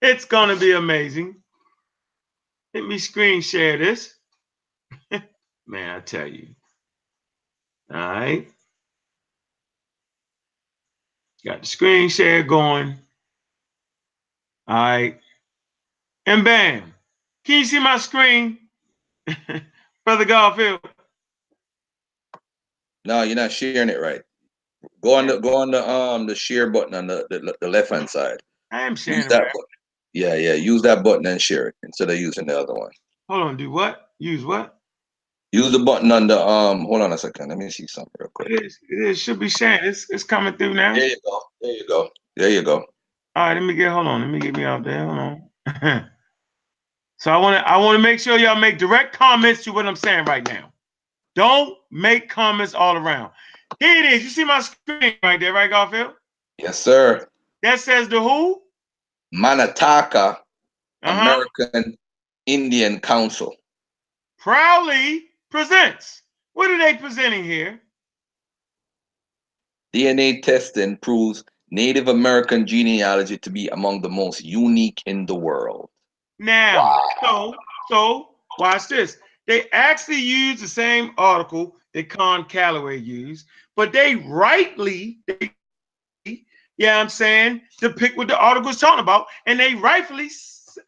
It's 0.00 0.24
to 0.48 0.56
be 0.56 0.72
amazing. 0.72 1.36
Let 2.74 2.84
me 2.84 2.98
screen 2.98 3.40
share 3.40 3.78
this. 3.78 4.14
Man, 5.66 5.96
I 5.96 6.00
tell 6.00 6.26
you. 6.26 6.48
All 7.92 7.98
right. 7.98 8.48
Got 11.44 11.60
the 11.60 11.66
screen 11.66 12.08
share 12.08 12.42
going. 12.42 12.96
All 14.66 14.76
right. 14.76 15.18
And 16.24 16.44
bam. 16.44 16.94
Can 17.44 17.58
you 17.58 17.64
see 17.64 17.80
my 17.80 17.98
screen? 17.98 18.58
Brother 20.04 20.24
Garfield. 20.24 20.80
No, 23.04 23.22
you're 23.22 23.36
not 23.36 23.50
sharing 23.52 23.88
it 23.88 24.00
right. 24.00 24.22
Go 25.02 25.14
on 25.14 25.26
the 25.26 25.38
go 25.38 25.56
on 25.56 25.70
the 25.72 25.88
um 25.88 26.26
the 26.26 26.34
share 26.34 26.70
button 26.70 26.94
on 26.94 27.08
the 27.08 27.26
the, 27.28 27.54
the 27.60 27.68
left 27.68 27.90
hand 27.90 28.08
side. 28.08 28.40
I 28.70 28.82
am 28.82 28.96
sharing 28.96 29.20
use 29.20 29.28
that 29.28 29.44
button. 29.52 29.66
Yeah, 30.12 30.34
yeah. 30.34 30.54
Use 30.54 30.82
that 30.82 31.02
button 31.02 31.26
and 31.26 31.42
share 31.42 31.68
it 31.68 31.74
instead 31.82 32.10
of 32.10 32.18
using 32.18 32.46
the 32.46 32.58
other 32.58 32.74
one. 32.74 32.90
Hold 33.28 33.42
on. 33.42 33.56
Do 33.56 33.70
what? 33.70 34.10
Use 34.18 34.44
what? 34.44 34.78
Use 35.52 35.70
the 35.70 35.78
button 35.80 36.10
on 36.10 36.26
the 36.26 36.40
um. 36.40 36.86
Hold 36.86 37.02
on 37.02 37.12
a 37.12 37.18
second. 37.18 37.50
Let 37.50 37.58
me 37.58 37.68
see 37.70 37.86
something 37.86 38.12
real 38.18 38.30
quick. 38.32 38.50
It 38.50 38.64
is. 38.64 38.78
It. 38.88 39.14
Should 39.16 39.38
be 39.38 39.50
sharing. 39.50 39.84
It's 39.84 40.10
it's 40.10 40.24
coming 40.24 40.56
through 40.56 40.74
now. 40.74 40.94
There 40.94 41.06
you 41.08 41.16
go. 41.24 41.40
There 41.60 41.72
you 41.72 41.86
go. 41.86 42.10
There 42.36 42.50
you 42.50 42.62
go. 42.62 42.76
All 42.76 42.86
right. 43.36 43.54
Let 43.54 43.62
me 43.62 43.74
get. 43.74 43.92
Hold 43.92 44.06
on. 44.06 44.22
Let 44.22 44.30
me 44.30 44.38
get 44.40 44.56
me 44.56 44.64
out 44.64 44.82
there. 44.82 45.06
Hold 45.06 45.18
on. 45.18 46.10
so 47.18 47.30
I 47.32 47.36
want 47.36 47.56
to. 47.62 47.68
I 47.70 47.76
want 47.76 47.96
to 47.96 48.02
make 48.02 48.18
sure 48.18 48.38
y'all 48.38 48.56
make 48.58 48.78
direct 48.78 49.14
comments 49.14 49.62
to 49.64 49.72
what 49.72 49.86
I'm 49.86 49.96
saying 49.96 50.24
right 50.24 50.46
now. 50.48 50.72
Don't 51.34 51.76
make 51.90 52.28
comments 52.30 52.74
all 52.74 52.96
around. 52.96 53.30
Here 53.78 54.04
it 54.04 54.12
is. 54.12 54.22
You 54.24 54.28
see 54.30 54.44
my 54.44 54.60
screen 54.60 55.16
right 55.22 55.38
there, 55.40 55.52
right, 55.52 55.68
Garfield? 55.70 56.12
Yes, 56.58 56.78
sir. 56.78 57.26
That 57.62 57.78
says 57.80 58.08
the 58.08 58.20
who? 58.20 58.62
Manataka 59.34 60.36
Uh-huh. 61.02 61.20
American 61.62 61.96
Indian 62.46 63.00
Council. 63.00 63.54
Proudly 64.38 65.24
presents. 65.52 66.22
What 66.54 66.70
are 66.70 66.78
they 66.78 66.98
presenting 66.98 67.44
here? 67.44 67.80
DNA 69.94 70.42
testing 70.42 70.96
proves 70.96 71.44
Native 71.70 72.08
American 72.08 72.66
genealogy 72.66 73.38
to 73.38 73.50
be 73.50 73.68
among 73.68 74.00
the 74.00 74.08
most 74.08 74.42
unique 74.42 75.02
in 75.06 75.26
the 75.26 75.34
world. 75.34 75.90
Now, 76.38 77.00
so 77.22 77.54
so 77.88 78.30
watch 78.58 78.88
this. 78.88 79.18
They 79.46 79.68
actually 79.72 80.20
use 80.20 80.60
the 80.60 80.68
same 80.68 81.12
article 81.18 81.76
that 81.92 82.08
Con 82.08 82.46
Calloway 82.46 82.98
used, 82.98 83.46
but 83.76 83.92
they 83.92 84.16
rightly, 84.16 85.18
they, 85.26 85.52
yeah, 86.78 86.98
I'm 86.98 87.10
saying, 87.10 87.60
depict 87.80 88.16
what 88.16 88.28
the 88.28 88.38
article 88.38 88.70
is 88.70 88.78
talking 88.78 89.02
about, 89.02 89.26
and 89.46 89.60
they 89.60 89.74
rightfully, 89.74 90.30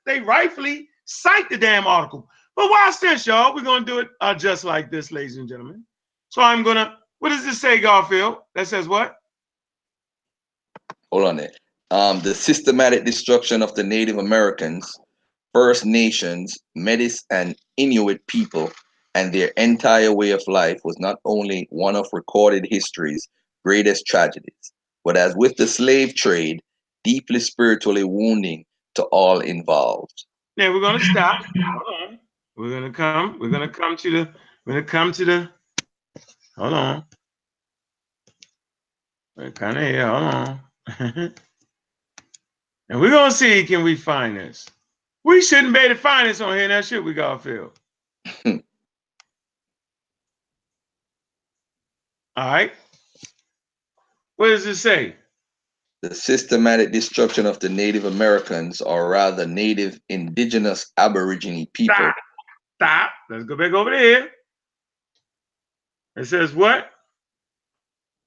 they 0.07 0.21
rightfully 0.21 0.89
cite 1.05 1.51
the 1.51 1.59
damn 1.59 1.87
article. 1.87 2.29
But 2.57 2.71
watch 2.71 3.01
this, 3.01 3.27
y'all. 3.27 3.55
We're 3.55 3.63
gonna 3.63 3.85
do 3.85 3.99
it 3.99 4.09
uh, 4.21 4.35
just 4.35 4.65
like 4.65 4.91
this, 4.91 5.11
ladies 5.11 5.37
and 5.37 5.49
gentlemen. 5.49 5.85
So 6.29 6.43
I'm 6.43 6.63
gonna. 6.63 6.99
What 7.19 7.31
does 7.31 7.45
this 7.45 7.61
say, 7.61 7.81
Garfield? 7.81 8.39
That 8.55 8.69
says 8.69 8.89
what? 8.89 9.17
Hold 11.11 11.25
on 11.25 11.37
there. 11.37 11.53
Um, 11.91 12.21
the 12.21 12.35
systematic 12.35 13.05
destruction 13.05 13.63
of 13.63 13.75
the 13.75 13.85
Native 13.85 14.19
Americans, 14.19 14.99
First 15.53 15.85
Nations, 15.87 16.59
Metis, 16.75 17.25
and 17.31 17.57
Inuit 17.77 18.27
people 18.27 18.71
and 19.15 19.33
their 19.33 19.49
entire 19.57 20.13
way 20.13 20.31
of 20.31 20.43
life 20.47 20.81
was 20.85 20.99
not 20.99 21.19
only 21.25 21.67
one 21.71 21.97
of 21.97 22.07
recorded 22.13 22.67
history's 22.69 23.29
greatest 23.65 24.07
tragedies, 24.07 24.73
but 25.05 25.17
as 25.17 25.35
with 25.37 25.57
the 25.57 25.67
slave 25.67 26.15
trade, 26.15 26.61
deeply 27.05 27.41
spiritually 27.41 28.05
wounding 28.05 28.65
to 28.97 29.05
all 29.05 29.41
involved. 29.41 30.27
Now 30.57 30.73
we're 30.73 30.81
gonna 30.81 31.01
stop. 31.01 31.45
Hold 31.45 32.11
on. 32.11 32.19
We're 32.57 32.71
gonna 32.71 32.93
come. 32.93 33.39
We're 33.41 33.51
gonna 33.51 33.69
come 33.69 33.97
to 33.97 34.11
the. 34.11 34.29
We're 34.65 34.75
gonna 34.75 34.85
come 34.85 35.13
to 35.13 35.25
the. 35.25 35.51
Hold 36.57 36.73
on. 36.73 37.05
We're 39.37 39.51
kind 39.51 39.77
of 39.77 39.83
here. 39.83 40.07
Hold 40.07 40.23
on. 40.23 40.61
and 42.89 43.01
we're 43.01 43.11
gonna 43.11 43.33
see 43.33 43.65
can 43.65 43.83
we 43.83 43.97
find 43.97 44.37
this. 44.37 44.67
We 45.25 45.41
shouldn't 45.43 45.73
be 45.73 45.81
able 45.81 45.95
to 45.95 46.01
find 46.01 46.29
this 46.29 46.41
on 46.41 46.57
here 46.57 46.69
now, 46.69 46.83
should 46.83 47.05
we, 47.05 47.15
got 47.15 47.43
Garfield? 47.43 47.79
All 52.37 52.53
right. 52.53 52.73
What 54.37 54.49
does 54.49 54.67
it 54.67 54.77
say? 54.77 55.17
The 56.03 56.15
systematic 56.15 56.93
destruction 56.93 57.47
of 57.47 57.59
the 57.61 57.71
Native 57.71 58.05
Americans, 58.05 58.83
or 58.83 59.09
rather 59.09 59.47
Native 59.47 59.99
Indigenous 60.11 60.93
Aborigine 60.99 61.67
people, 61.73 61.95
Stop. 61.95 62.17
Stop. 62.77 63.11
Let's 63.31 63.45
go 63.45 63.57
back 63.57 63.73
over 63.73 63.91
there. 63.91 64.29
It 66.17 66.27
says 66.27 66.55
what? 66.55 66.91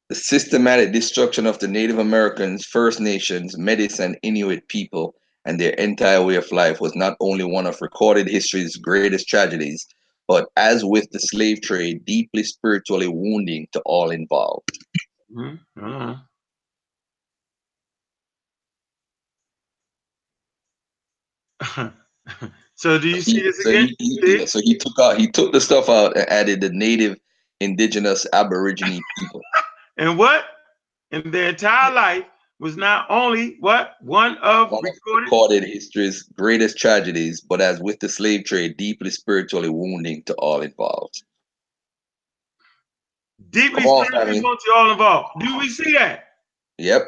the 0.09 0.15
systematic 0.15 0.93
destruction 0.93 1.45
of 1.45 1.59
the 1.59 1.67
Native 1.67 1.99
Americans, 1.99 2.65
First 2.65 2.99
Nations, 2.99 3.57
Metis, 3.57 3.99
and 3.99 4.17
Inuit 4.23 4.67
people 4.69 5.15
and 5.45 5.59
their 5.59 5.73
entire 5.73 6.23
way 6.23 6.35
of 6.35 6.51
life 6.51 6.79
was 6.81 6.95
not 6.95 7.17
only 7.19 7.43
one 7.43 7.65
of 7.65 7.81
recorded 7.81 8.27
history's 8.27 8.75
greatest 8.77 9.27
tragedies, 9.27 9.85
but 10.27 10.49
as 10.57 10.83
with 10.83 11.09
the 11.11 11.19
slave 11.19 11.61
trade, 11.61 12.03
deeply 12.05 12.43
spiritually 12.43 13.07
wounding 13.07 13.67
to 13.71 13.81
all 13.85 14.09
involved. 14.11 14.77
Mhm. 15.31 15.59
Hold 15.77 15.93
on. 21.77 22.53
So 22.77 22.97
do 22.97 23.09
you 23.09 23.21
see 23.21 23.41
this 23.41 23.61
so, 23.63 23.69
again? 23.69 23.89
he, 23.99 24.19
he- 24.23 24.39
yeah, 24.39 24.45
so 24.45 24.59
he 24.61 24.77
took 24.77 24.97
out 24.99 25.17
he 25.17 25.27
took 25.27 25.51
the 25.51 25.59
stuff 25.59 25.89
out 25.89 26.15
and 26.15 26.29
added 26.29 26.61
the 26.61 26.69
Native 26.69 27.17
Indigenous 27.59 28.25
Aborigine 28.33 29.01
people. 29.19 29.41
And 29.99 30.15
what? 30.15 30.45
In 31.09 31.31
their 31.31 31.49
entire 31.49 31.91
life 31.91 32.23
was 32.59 32.77
not 32.77 33.07
only 33.09 33.57
what 33.61 33.95
one 34.01 34.37
of 34.43 34.71
One 34.71 34.83
recorded 34.83 35.23
recorded 35.23 35.63
history's 35.63 36.21
greatest 36.37 36.77
tragedies, 36.77 37.41
but 37.41 37.61
as 37.61 37.79
with 37.81 37.99
the 37.99 38.07
slave 38.07 38.45
trade, 38.45 38.77
deeply 38.77 39.09
spiritually 39.09 39.69
wounding 39.69 40.21
to 40.25 40.35
all 40.35 40.61
involved. 40.61 41.23
deeply 43.49 43.83
on, 43.85 44.05
spiritually 44.05 44.39
going 44.39 44.57
to 44.65 44.73
all 44.75 44.91
involved. 44.91 45.29
Do 45.39 45.57
we 45.57 45.67
see 45.67 45.93
that? 45.93 46.25
Yep. 46.77 47.01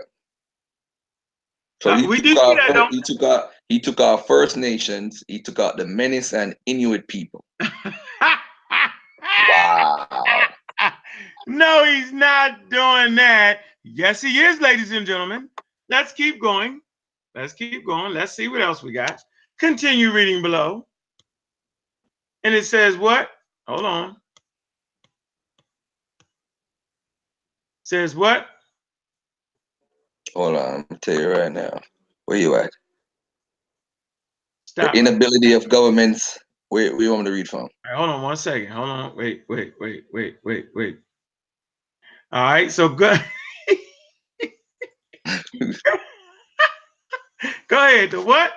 So 1.81 1.91
Uh, 1.91 1.97
he 1.97 2.07
we 2.07 2.15
took 2.17 2.23
do 2.25 2.35
see 2.35 2.55
that, 2.55 2.87
he 2.91 3.01
took 3.03 3.21
out 3.21 3.51
he 3.69 3.79
took 3.79 3.99
out 3.99 4.27
First 4.27 4.57
Nations, 4.57 5.23
he 5.27 5.39
took 5.39 5.59
out 5.59 5.77
the 5.77 5.85
Menace 5.85 6.33
and 6.33 6.55
Inuit 6.65 7.07
people. 7.07 7.45
Wow. 9.49 10.07
no, 11.47 11.85
he's 11.85 12.11
not 12.11 12.69
doing 12.69 13.15
that. 13.15 13.61
Yes, 13.83 14.21
he 14.21 14.39
is, 14.39 14.59
ladies 14.59 14.91
and 14.91 15.05
gentlemen. 15.05 15.49
Let's 15.87 16.11
keep 16.13 16.41
going. 16.41 16.81
Let's 17.35 17.53
keep 17.53 17.85
going. 17.85 18.13
Let's 18.13 18.33
see 18.33 18.47
what 18.47 18.61
else 18.61 18.83
we 18.83 18.91
got. 18.91 19.21
Continue 19.59 20.11
reading 20.11 20.41
below. 20.41 20.87
And 22.43 22.53
it 22.53 22.65
says 22.65 22.97
what? 22.97 23.29
Hold 23.67 23.85
on. 23.85 24.17
Says 27.83 28.15
what? 28.15 28.47
Hold 30.35 30.55
on, 30.57 30.85
I'm 30.89 30.97
tell 30.99 31.19
you 31.19 31.31
right 31.31 31.51
now. 31.51 31.79
Where 32.25 32.37
you 32.37 32.55
at? 32.55 32.69
Stop. 34.79 34.93
The 34.93 34.99
inability 34.99 35.51
of 35.53 35.67
governments. 35.67 36.39
Where 36.69 36.97
you 37.01 37.11
want 37.11 37.23
me 37.23 37.31
to 37.31 37.35
read 37.35 37.49
from? 37.49 37.67
Right, 37.83 37.95
hold 37.95 38.09
on 38.09 38.21
one 38.21 38.37
second. 38.37 38.71
Hold 38.71 38.87
on. 38.87 39.17
Wait, 39.17 39.43
wait, 39.49 39.73
wait, 39.81 40.05
wait, 40.13 40.37
wait, 40.45 40.67
wait. 40.73 40.99
All 42.31 42.43
right, 42.43 42.71
so 42.71 42.87
good. 42.87 43.21
Go 47.67 47.77
ahead. 47.77 48.11
The 48.11 48.21
what? 48.21 48.53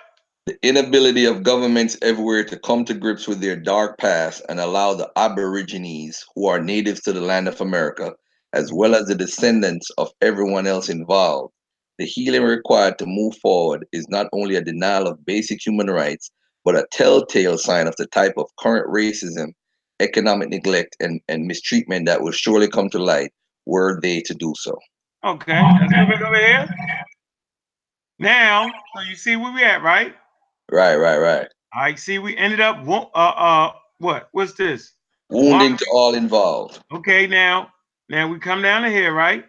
The 0.46 0.56
inability 0.62 1.24
of 1.24 1.42
governments 1.42 1.96
everywhere 2.02 2.44
to 2.44 2.58
come 2.58 2.84
to 2.84 2.94
grips 2.94 3.26
with 3.26 3.40
their 3.40 3.56
dark 3.56 3.98
past 3.98 4.42
and 4.48 4.60
allow 4.60 4.94
the 4.94 5.10
Aborigines, 5.16 6.24
who 6.36 6.46
are 6.46 6.60
natives 6.60 7.00
to 7.02 7.12
the 7.12 7.20
land 7.20 7.48
of 7.48 7.60
America, 7.60 8.12
as 8.52 8.72
well 8.72 8.94
as 8.94 9.06
the 9.06 9.16
descendants 9.16 9.90
of 9.98 10.12
everyone 10.20 10.68
else 10.68 10.88
involved, 10.88 11.52
the 12.02 12.08
healing 12.08 12.42
required 12.42 12.98
to 12.98 13.06
move 13.06 13.36
forward 13.36 13.86
is 13.92 14.08
not 14.08 14.26
only 14.32 14.56
a 14.56 14.60
denial 14.60 15.06
of 15.06 15.24
basic 15.24 15.64
human 15.64 15.86
rights, 15.86 16.32
but 16.64 16.74
a 16.74 16.84
telltale 16.90 17.56
sign 17.56 17.86
of 17.86 17.94
the 17.94 18.08
type 18.08 18.34
of 18.36 18.48
current 18.58 18.88
racism, 18.88 19.52
economic 20.00 20.48
neglect, 20.48 20.96
and, 20.98 21.20
and 21.28 21.46
mistreatment 21.46 22.06
that 22.06 22.20
will 22.20 22.32
surely 22.32 22.66
come 22.66 22.90
to 22.90 22.98
light 22.98 23.30
were 23.66 24.00
they 24.02 24.20
to 24.22 24.34
do 24.34 24.52
so. 24.56 24.76
Okay, 25.24 25.62
let's 25.62 25.92
over 25.92 26.36
here. 26.36 26.68
Now, 28.18 28.72
so 28.96 29.02
you 29.02 29.14
see 29.14 29.36
where 29.36 29.52
we 29.52 29.62
at, 29.62 29.84
right? 29.84 30.12
Right, 30.72 30.96
right, 30.96 31.18
right. 31.18 31.46
Right, 31.72 31.96
see, 32.00 32.18
we 32.18 32.36
ended 32.36 32.58
up, 32.58 32.84
wo- 32.84 33.12
uh, 33.14 33.34
uh, 33.36 33.72
what? 33.98 34.28
What's 34.32 34.54
this? 34.54 34.92
Wounding 35.30 35.76
to 35.76 35.86
all 35.92 36.14
involved. 36.14 36.82
Okay, 36.92 37.28
now, 37.28 37.68
now 38.08 38.26
we 38.26 38.40
come 38.40 38.60
down 38.60 38.82
to 38.82 38.90
here, 38.90 39.14
right? 39.14 39.44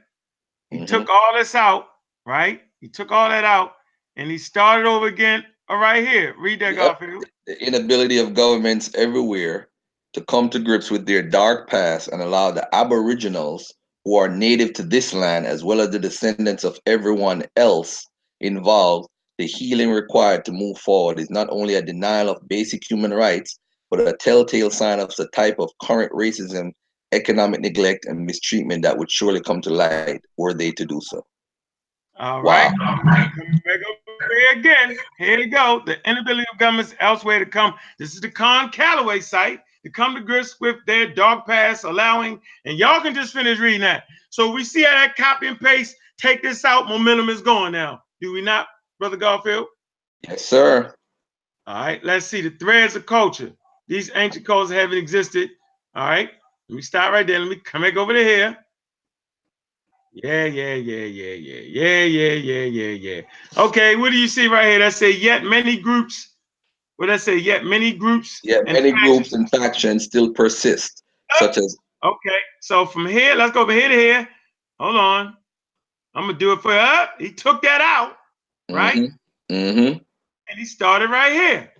He 0.69 0.77
Mhm. 0.77 0.88
took 0.88 1.10
all 1.10 1.33
this 1.33 1.55
out, 1.55 1.88
right? 2.25 2.62
He 2.82 2.89
took 2.89 3.12
all 3.12 3.30
that 3.30 3.44
out, 3.44 3.74
and 4.15 4.30
he 4.30 4.38
started 4.38 4.88
over 4.88 5.08
again. 5.08 5.44
All 5.70 5.77
right, 5.77 6.06
here, 6.08 6.36
read 6.38 6.60
that, 6.60 6.75
Yep. 6.75 7.00
Garfield. 7.00 7.25
the 7.48 7.62
inability 7.65 8.18
of 8.18 8.34
governments 8.34 8.92
everywhere 8.96 9.70
to 10.13 10.22
come 10.25 10.50
to 10.50 10.60
grips 10.60 10.92
with 10.92 11.06
their 11.06 11.22
dark 11.24 11.70
past 11.70 12.08
and 12.10 12.22
allow 12.22 12.51
the 12.51 12.68
aboriginals 12.75 13.74
who 14.06 14.15
are 14.15 14.30
native 14.30 14.74
to 14.74 14.84
this 14.84 15.13
land 15.13 15.46
as 15.46 15.63
well 15.63 15.82
as 15.82 15.89
the 15.89 16.00
descendants 16.00 16.63
of 16.63 16.80
everyone 16.86 17.44
else 17.56 18.06
involved 18.42 19.10
the 19.39 19.48
healing 19.48 19.89
required 19.92 20.46
to 20.46 20.51
move 20.51 20.77
forward 20.77 21.20
is 21.20 21.30
not 21.30 21.48
only 21.50 21.75
a 21.75 21.82
denial 21.82 22.30
of 22.30 22.48
basic 22.48 22.84
human 22.89 23.12
rights 23.13 23.60
but 23.89 24.00
a 24.00 24.13
telltale 24.13 24.70
sign 24.70 25.00
of 25.00 25.13
the 25.15 25.27
type 25.30 25.58
of 25.60 25.72
current 25.82 26.12
racism 26.12 26.72
economic 27.12 27.62
neglect 27.62 28.06
and 28.06 28.25
mistreatment 28.25 28.84
that 28.84 28.98
would 28.98 29.10
surely 29.10 29.42
come 29.42 29.62
to 29.62 29.70
light 29.70 30.22
were 30.38 30.53
they 30.53 30.72
to 30.72 30.86
do 30.86 31.00
so 31.01 31.25
All 32.20 32.43
Wow. 32.43 32.43
right, 32.43 32.74
back 33.65 33.79
over 33.89 34.34
here 34.36 34.60
again. 34.60 34.98
Here 35.17 35.39
you 35.39 35.50
go. 35.50 35.82
The 35.86 35.98
inability 36.10 36.46
of 36.53 36.60
governments 36.60 36.96
elsewhere 37.00 37.39
to 37.39 37.46
come. 37.46 37.75
This 38.00 38.13
is 38.15 38.22
the 38.22 38.29
Con 38.32 38.70
Calloway 38.72 39.20
site 39.20 39.62
to 39.84 39.89
come 39.91 40.15
to 40.15 40.22
grips 40.22 40.60
with 40.62 40.77
their 40.88 41.13
dog 41.13 41.46
pass, 41.46 41.84
allowing, 41.84 42.39
and 42.65 42.77
y'all 42.77 43.01
can 43.01 43.15
just 43.15 43.34
finish 43.34 43.60
reading 43.60 43.82
that. 43.82 44.05
So 44.29 44.51
we 44.51 44.63
see 44.63 44.84
how 44.84 44.91
that 44.91 45.15
copy 45.15 45.48
and 45.48 45.60
paste 45.60 45.96
take 46.20 46.41
this 46.43 46.65
out. 46.65 46.88
Momentum 46.88 47.29
is 47.29 47.41
going 47.41 47.72
now. 47.74 48.03
Do 48.22 48.32
we 48.34 48.41
not, 48.41 48.67
Brother 49.00 49.17
Garfield? 49.17 49.67
yes 50.29 50.43
sir 50.46 50.93
All 51.67 51.75
right, 51.86 52.03
let's 52.03 52.25
see 52.27 52.41
the 52.41 52.51
threads 52.51 52.96
of 52.96 53.05
culture. 53.05 53.51
These 53.88 54.12
ancient 54.15 54.46
cultures 54.46 54.75
haven't 54.75 54.98
existed. 54.98 55.51
All 55.96 56.08
right, 56.08 56.29
Let 56.70 56.75
me 56.75 56.82
stop 56.82 57.12
right 57.12 57.27
there. 57.27 57.39
Let 57.39 57.50
me 57.50 57.58
come 57.58 57.82
back 57.84 57.98
over 57.98 58.13
to 58.13 58.24
here. 58.24 58.58
Yeah, 60.13 60.46
yeah, 60.46 60.75
yeah, 60.75 61.05
yeah, 61.05 61.34
yeah, 61.34 61.60
yeah, 61.60 62.03
yeah, 62.03 62.34
yeah, 62.34 62.63
yeah, 62.65 62.89
yeah. 62.89 63.22
Okay, 63.58 63.96
what 63.96 64.12
do 64.12 64.17
you 64.17 64.27
see 64.27 64.48
right 64.48 64.67
here? 64.67 64.79
That 64.79 64.93
say 64.93 65.10
yet 65.12 65.43
many 65.43 65.75
groups. 65.75 66.36
What 66.98 67.10
I 67.10 67.17
say? 67.17 67.38
Yet 67.38 67.65
many 67.65 67.91
groups. 67.93 68.39
Yet 68.43 68.65
many 68.65 68.91
factions. 68.91 69.10
groups 69.10 69.34
and 69.34 69.50
factions 69.50 70.03
still 70.03 70.32
persist, 70.32 71.03
such 71.38 71.58
as. 71.58 71.75
Okay, 72.03 72.38
so 72.62 72.86
from 72.86 73.08
here, 73.08 73.34
let's 73.34 73.53
go 73.53 73.62
over 73.62 73.72
here 73.72 73.89
to 73.89 73.96
here. 73.96 74.29
Hold 74.79 74.98
on. 74.98 75.38
I'm 76.13 76.27
gonna 76.27 76.38
do 76.38 76.51
it 76.51 76.62
for. 76.62 76.74
Uh, 76.74 77.08
he 77.17 77.32
took 77.32 77.63
that 77.63 77.82
out, 77.82 78.17
right? 78.70 78.96
Mm-hmm. 78.96 79.55
mm-hmm. 79.55 79.98
And 80.50 80.60
he 80.60 80.65
started 80.65 81.10
right 81.10 81.34
here. 81.34 81.72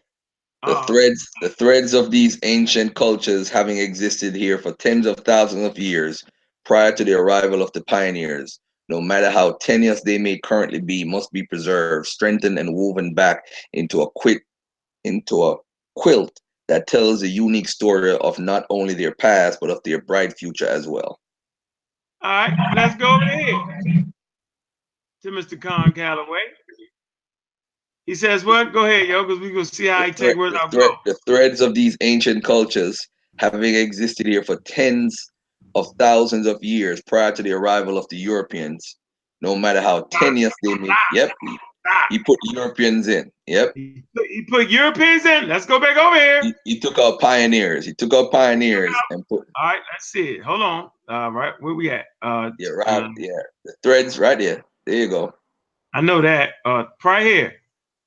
The 0.66 0.80
oh. 0.80 0.82
threads, 0.84 1.30
the 1.42 1.50
threads 1.50 1.94
of 1.94 2.10
these 2.10 2.40
ancient 2.42 2.96
cultures 2.96 3.50
having 3.50 3.78
existed 3.78 4.34
here 4.34 4.58
for 4.58 4.72
tens 4.72 5.06
of 5.06 5.18
thousands 5.18 5.68
of 5.68 5.78
years 5.78 6.24
prior 6.66 6.92
to 6.92 7.04
the 7.04 7.14
arrival 7.14 7.62
of 7.62 7.72
the 7.74 7.84
pioneers, 7.86 8.60
no 8.90 9.02
matter 9.02 9.30
how 9.30 9.54
tenuous 9.62 10.02
they 10.02 10.18
may 10.18 10.38
currently 10.40 10.82
be, 10.82 11.04
must 11.04 11.32
be 11.32 11.44
preserved, 11.44 12.08
strengthened, 12.08 12.60
and 12.60 12.74
woven 12.76 13.14
back 13.14 13.46
into 13.74 14.02
a 14.02 14.10
quick 14.12 14.46
into 15.04 15.44
a 15.44 15.58
quilt 15.96 16.40
that 16.68 16.88
tells 16.88 17.22
a 17.22 17.28
unique 17.28 17.68
story 17.68 18.16
of 18.18 18.40
not 18.40 18.66
only 18.70 18.94
their 18.94 19.14
past 19.16 19.60
but 19.60 19.70
of 19.70 19.82
their 19.84 20.02
bright 20.02 20.38
future 20.38 20.68
as 20.68 20.88
well. 20.88 21.20
All 22.22 22.32
right, 22.32 22.74
let's 22.76 22.96
go 22.96 23.16
over 23.16 23.26
here 23.26 24.06
to 25.24 25.30
Mr. 25.30 25.60
Con 25.60 25.92
Calloway. 25.92 26.40
He 28.06 28.16
says, 28.16 28.44
"What? 28.44 28.74
Go 28.74 28.86
ahead, 28.86 29.08
yo, 29.08 29.24
because 29.24 29.40
we 29.40 29.50
gonna 29.50 29.66
see 29.66 29.88
how 29.88 30.04
he 30.04 30.12
take 30.12 30.38
where 30.38 30.56
I 30.56 30.68
go." 30.70 30.98
The 31.06 31.18
threads 31.26 31.62
of 31.62 31.74
these 31.74 31.98
ancient 32.02 32.44
cultures, 32.44 33.08
having 33.38 33.76
existed 33.76 34.26
here 34.26 34.44
for 34.44 34.58
tens 34.58 35.32
of 35.76 35.88
thousands 35.98 36.48
of 36.48 36.64
years 36.64 37.02
prior 37.02 37.32
to 37.32 37.44
the 37.44 37.52
arrival 37.52 37.98
of 37.98 38.08
the 38.10 38.18
Europeans, 38.18 38.98
no 39.42 39.56
matter 39.56 39.82
how 39.82 40.02
tenuous 40.12 40.54
they 40.64 40.76
may. 40.76 40.94
Yep, 41.14 41.32
he, 41.42 41.58
he, 42.10 42.20
put 42.20 42.40
Europeans 42.44 43.08
in. 43.08 43.32
Yep, 43.48 43.74
he 43.76 44.04
put, 44.16 44.28
he 44.28 44.42
put, 44.44 44.70
Europeans 44.70 45.26
in. 45.26 45.48
Let's 45.48 45.66
go 45.66 45.80
back 45.80 45.98
over 45.98 46.16
here. 46.16 46.42
He, 46.44 46.54
he 46.66 46.80
took 46.80 46.98
out 47.00 47.20
pioneers. 47.20 47.86
He 47.86 47.94
took 47.94 48.14
out 48.14 48.32
pioneers 48.32 48.94
and 49.10 49.28
put. 49.28 49.48
All 49.56 49.66
right, 49.66 49.82
let's 49.92 50.06
see 50.06 50.36
it. 50.36 50.44
Hold 50.44 50.62
on. 50.62 50.92
Uh, 51.10 51.30
right, 51.32 51.54
where 51.60 51.74
we 51.74 51.90
at? 51.90 52.06
Uh, 52.22 52.52
yeah, 52.60 52.70
right. 52.70 52.88
Um, 52.88 53.14
yeah, 53.18 53.30
the 53.66 53.76
threads 53.84 54.18
right 54.18 54.38
there. 54.38 54.64
There 54.86 54.96
you 54.96 55.10
go. 55.10 55.34
I 55.94 56.02
know 56.02 56.22
that. 56.22 56.54
Uh, 56.66 56.86
right 57.04 57.26
here. 57.26 57.54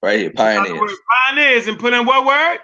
Right 0.02 0.20
here, 0.20 0.32
pioneers. 0.32 0.92
Pioneers 1.26 1.66
and 1.66 1.78
put 1.78 1.92
in 1.92 2.06
what 2.06 2.26
word? 2.26 2.58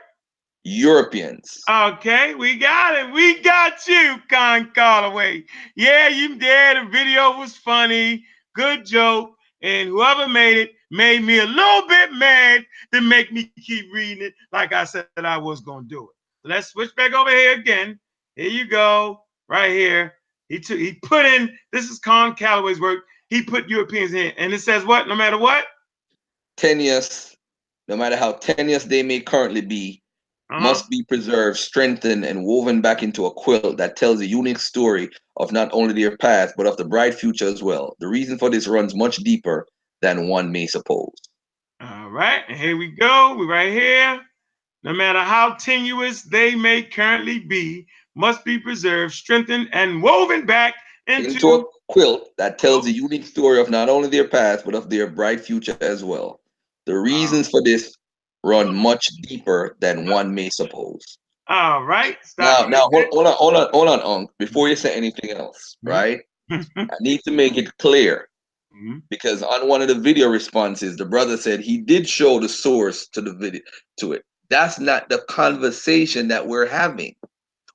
Europeans. 0.65 1.61
Okay, 1.69 2.35
we 2.35 2.57
got 2.57 2.95
it. 2.95 3.13
We 3.13 3.41
got 3.41 3.87
you, 3.89 4.17
Con 4.31 4.71
Calloway. 4.75 5.45
Yeah, 5.75 6.09
you 6.09 6.37
did. 6.37 6.77
The 6.77 6.89
video 6.91 7.37
was 7.39 7.57
funny. 7.57 8.25
Good 8.55 8.87
joke. 8.87 9.35
And 9.63 9.89
whoever 9.89 10.29
made 10.29 10.57
it 10.57 10.73
made 10.91 11.23
me 11.23 11.39
a 11.39 11.47
little 11.47 11.89
bit 11.89 12.13
mad 12.13 12.65
to 12.93 13.01
make 13.01 13.33
me 13.33 13.53
keep 13.65 13.87
reading 13.93 14.25
it 14.25 14.35
like 14.53 14.73
I 14.73 14.85
said 14.85 15.07
that 15.17 15.25
I 15.25 15.39
was 15.39 15.61
going 15.61 15.85
to 15.85 15.89
do 15.89 16.03
it. 16.03 16.49
Let's 16.49 16.69
switch 16.69 16.95
back 16.97 17.13
over 17.13 17.31
here 17.31 17.55
again. 17.55 17.99
Here 18.37 18.51
you 18.51 18.67
go. 18.67 19.21
Right 19.49 19.71
here. 19.71 20.15
He 20.49 20.59
took 20.59 20.79
he 20.79 20.95
put 21.05 21.25
in 21.25 21.57
this 21.73 21.89
is 21.89 21.99
Con 21.99 22.35
Calloway's 22.35 22.81
work. 22.81 23.05
He 23.29 23.43
put 23.43 23.69
Europeans 23.69 24.13
in. 24.13 24.33
And 24.37 24.53
it 24.53 24.61
says 24.61 24.85
what? 24.85 25.09
No 25.09 25.15
matter 25.15 25.39
what? 25.39 25.65
Tenuous, 26.57 27.35
no 27.89 27.97
matter 27.97 28.17
how 28.17 28.33
tenuous 28.33 28.85
they 28.85 29.03
may 29.03 29.21
currently 29.21 29.63
be, 29.63 30.02
uh-huh. 30.53 30.61
must 30.61 30.91
be 30.91 31.03
preserved, 31.05 31.59
strengthened, 31.59 32.27
and 32.27 32.45
woven 32.45 32.83
back 32.83 33.03
into 33.03 33.25
a 33.25 33.33
quilt 33.33 33.79
that 33.79 33.97
tells 33.97 34.21
a 34.21 34.27
unique 34.27 34.59
story 34.59 35.09
of 35.39 35.51
not 35.51 35.71
only 35.73 35.95
their 35.95 36.17
past, 36.19 36.55
but 36.59 36.67
of 36.67 36.77
the 36.77 36.85
bright 36.85 37.15
future 37.15 37.47
as 37.47 37.63
well. 37.63 37.97
The 38.01 38.09
reason 38.09 38.39
for 38.39 38.51
this 38.51 38.69
runs 38.69 38.95
much 38.95 39.17
deeper 39.17 39.67
than 40.03 40.29
one 40.29 40.53
may 40.53 40.67
suppose. 40.67 41.15
All 41.81 42.11
right, 42.11 42.43
here 42.51 42.77
we 42.77 42.89
go. 42.89 43.35
We're 43.39 43.49
right 43.49 43.73
here. 43.73 44.21
No 44.83 44.93
matter 44.93 45.21
how 45.21 45.55
tenuous 45.55 46.23
they 46.23 46.55
may 46.55 46.83
currently 46.83 47.39
be, 47.39 47.87
must 48.15 48.45
be 48.45 48.59
preserved, 48.59 49.15
strengthened, 49.15 49.69
and 49.73 50.03
woven 50.03 50.45
back 50.45 50.75
into, 51.07 51.31
into 51.31 51.55
a 51.55 51.65
quilt 51.89 52.29
that 52.37 52.59
tells 52.59 52.87
a 52.87 52.93
unique 52.93 53.25
story 53.25 53.59
of 53.59 53.71
not 53.71 53.89
only 53.89 54.09
their 54.09 54.29
past, 54.29 54.67
but 54.67 54.75
of 54.75 54.91
their 54.91 55.09
bright 55.09 55.41
future 55.41 55.79
as 55.81 56.05
well. 56.05 56.41
The 56.85 56.99
reasons 56.99 57.49
for 57.49 57.63
this 57.63 57.97
run 58.43 58.75
much 58.75 59.07
deeper 59.23 59.77
than 59.81 60.07
one 60.07 60.35
may 60.35 60.51
suppose. 60.51 61.19
All 61.49 61.85
right. 61.85 62.17
Stop 62.23 62.69
now, 62.69 62.89
now 62.89 62.89
hold, 63.11 63.27
on, 63.27 63.35
hold 63.35 63.57
on, 63.57 63.69
hold 63.73 63.89
on, 63.89 64.01
Unc. 64.01 64.31
Before 64.39 64.69
you 64.69 64.77
say 64.77 64.95
anything 64.95 65.31
else, 65.31 65.77
mm-hmm. 65.85 65.89
right? 65.89 66.21
I 66.51 66.97
need 67.01 67.21
to 67.25 67.31
make 67.31 67.57
it 67.57 67.77
clear 67.79 68.29
mm-hmm. 68.75 68.99
because 69.11 69.43
on 69.43 69.69
one 69.69 69.83
of 69.83 69.89
the 69.89 69.95
video 69.95 70.29
responses, 70.29 70.97
the 70.97 71.05
brother 71.05 71.37
said 71.37 71.61
he 71.61 71.79
did 71.79 72.09
show 72.09 72.39
the 72.39 72.49
source 72.49 73.09
to 73.09 73.21
the 73.21 73.35
video 73.35 73.63
to 74.01 74.13
it. 74.13 74.25
That's 74.51 74.79
not 74.79 75.09
the 75.09 75.19
conversation 75.29 76.29
that 76.29 76.47
we're 76.47 76.67
having. 76.67 77.15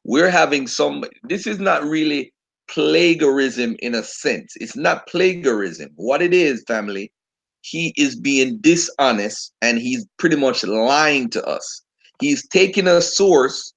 We're 0.03 0.29
having 0.29 0.67
some. 0.67 1.03
This 1.23 1.47
is 1.47 1.59
not 1.59 1.83
really 1.83 2.33
plagiarism 2.69 3.75
in 3.79 3.95
a 3.95 4.03
sense. 4.03 4.53
It's 4.57 4.75
not 4.75 5.07
plagiarism. 5.07 5.89
What 5.95 6.21
it 6.21 6.33
is, 6.33 6.63
family, 6.67 7.11
he 7.61 7.93
is 7.97 8.15
being 8.15 8.57
dishonest 8.59 9.53
and 9.61 9.77
he's 9.77 10.05
pretty 10.17 10.35
much 10.35 10.63
lying 10.63 11.29
to 11.29 11.45
us. 11.45 11.83
He's 12.19 12.47
taking 12.47 12.87
a 12.87 13.01
source, 13.01 13.73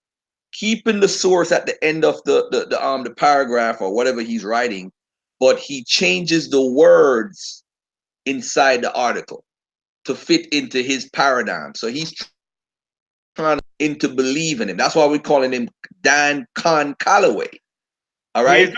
keeping 0.53 1.01
the 1.01 1.09
source 1.09 1.53
at 1.53 1.67
the 1.67 1.83
end 1.85 2.05
of 2.05 2.23
the, 2.25 2.49
the, 2.51 2.67
the 2.67 2.87
um 2.87 3.05
the 3.05 3.11
paragraph 3.11 3.81
or 3.81 3.93
whatever 3.93 4.23
he's 4.23 4.45
writing, 4.45 4.93
but 5.39 5.59
he 5.59 5.85
changes 5.85 6.49
the 6.49 6.65
words 6.65 7.65
inside 8.27 8.83
the 8.83 8.93
article 8.95 9.45
to 10.05 10.15
fit 10.15 10.47
into 10.53 10.83
his 10.83 11.09
paradigm. 11.11 11.75
So 11.75 11.89
he's 11.89 12.15
trying 13.37 13.61
into 13.79 14.09
believing 14.09 14.69
him. 14.69 14.77
That's 14.77 14.95
why 14.95 15.07
we're 15.07 15.19
calling 15.19 15.53
him 15.53 15.69
Dane 16.03 16.47
Con 16.55 16.95
Calloway. 16.99 17.49
All 18.35 18.45
right. 18.45 18.69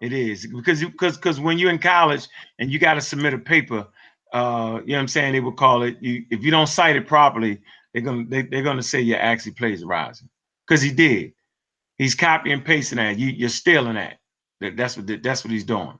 It 0.00 0.12
is 0.12 0.46
because 0.46 0.84
because 0.84 1.16
because 1.16 1.40
when 1.40 1.58
you're 1.58 1.70
in 1.70 1.78
college 1.78 2.28
and 2.58 2.70
you 2.70 2.78
got 2.78 2.94
to 2.94 3.00
submit 3.00 3.32
a 3.32 3.38
paper, 3.38 3.86
uh, 4.32 4.80
you 4.84 4.92
know 4.92 4.98
what 4.98 5.00
I'm 5.00 5.08
saying? 5.08 5.32
They 5.32 5.40
would 5.40 5.56
call 5.56 5.82
it 5.82 5.96
you 6.02 6.24
if 6.30 6.42
you 6.42 6.50
don't 6.50 6.66
cite 6.66 6.96
it 6.96 7.06
properly, 7.06 7.62
they're 7.92 8.02
gonna 8.02 8.24
they, 8.28 8.42
they're 8.42 8.62
gonna 8.62 8.82
say 8.82 9.00
you're 9.00 9.18
actually 9.18 9.52
plagiarizing 9.52 10.28
because 10.66 10.82
he 10.82 10.90
did. 10.90 11.32
He's 11.96 12.14
copying 12.14 12.58
and 12.58 12.64
pasting 12.64 12.96
that. 12.96 13.18
You 13.18 13.28
you're 13.28 13.48
stealing 13.48 13.94
that. 13.94 14.18
that 14.60 14.76
that's 14.76 14.98
what 14.98 15.06
that's 15.22 15.44
what 15.44 15.50
he's 15.50 15.64
doing, 15.64 15.98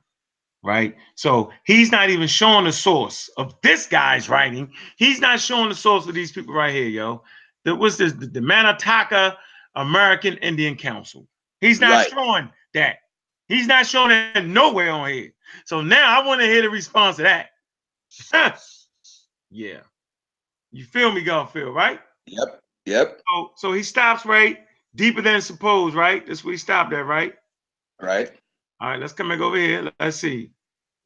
right? 0.63 0.95
So 1.15 1.51
he's 1.65 1.91
not 1.91 2.11
even 2.11 2.27
showing 2.27 2.65
the 2.65 2.73
source 2.73 3.31
of 3.37 3.55
this 3.63 3.87
guy's 3.87 4.29
writing. 4.29 4.71
He's 4.97 5.19
not 5.19 5.39
showing 5.39 5.69
the 5.69 5.75
source 5.75 6.05
of 6.05 6.13
these 6.13 6.31
people 6.31 6.53
right 6.53 6.73
here, 6.73 6.87
yo. 6.87 7.23
That 7.65 7.75
was 7.75 7.97
this 7.97 8.13
the, 8.13 8.27
the 8.27 8.41
Manataka 8.41 9.37
American 9.73 10.37
Indian 10.37 10.75
Council. 10.75 11.27
He's 11.61 11.81
not 11.81 11.89
right. 11.89 12.09
showing 12.11 12.49
that. 12.75 12.97
He's 13.47 13.67
not 13.67 13.85
showing 13.85 14.11
it 14.11 14.45
nowhere 14.45 14.91
on 14.91 15.09
here. 15.09 15.33
So 15.65 15.81
now 15.81 16.21
I 16.21 16.25
want 16.25 16.41
to 16.41 16.47
hear 16.47 16.61
the 16.61 16.69
response 16.69 17.17
to 17.17 17.23
that. 17.23 17.49
yeah. 19.49 19.79
You 20.71 20.83
feel 20.83 21.11
me, 21.11 21.23
Garfield, 21.23 21.73
right? 21.73 21.99
Yep. 22.25 22.61
Yep. 22.85 23.21
So 23.27 23.51
so 23.55 23.73
he 23.73 23.83
stops 23.83 24.25
right 24.25 24.59
deeper 24.95 25.21
than 25.21 25.41
supposed, 25.41 25.95
right? 25.95 26.25
That's 26.25 26.43
where 26.43 26.53
he 26.53 26.57
stopped 26.57 26.93
at, 26.93 27.05
right? 27.05 27.33
Right. 28.01 28.31
All 28.79 28.89
right, 28.89 28.99
let's 28.99 29.13
come 29.13 29.29
back 29.29 29.39
over 29.39 29.57
here. 29.57 29.91
Let's 29.99 30.17
see. 30.17 30.51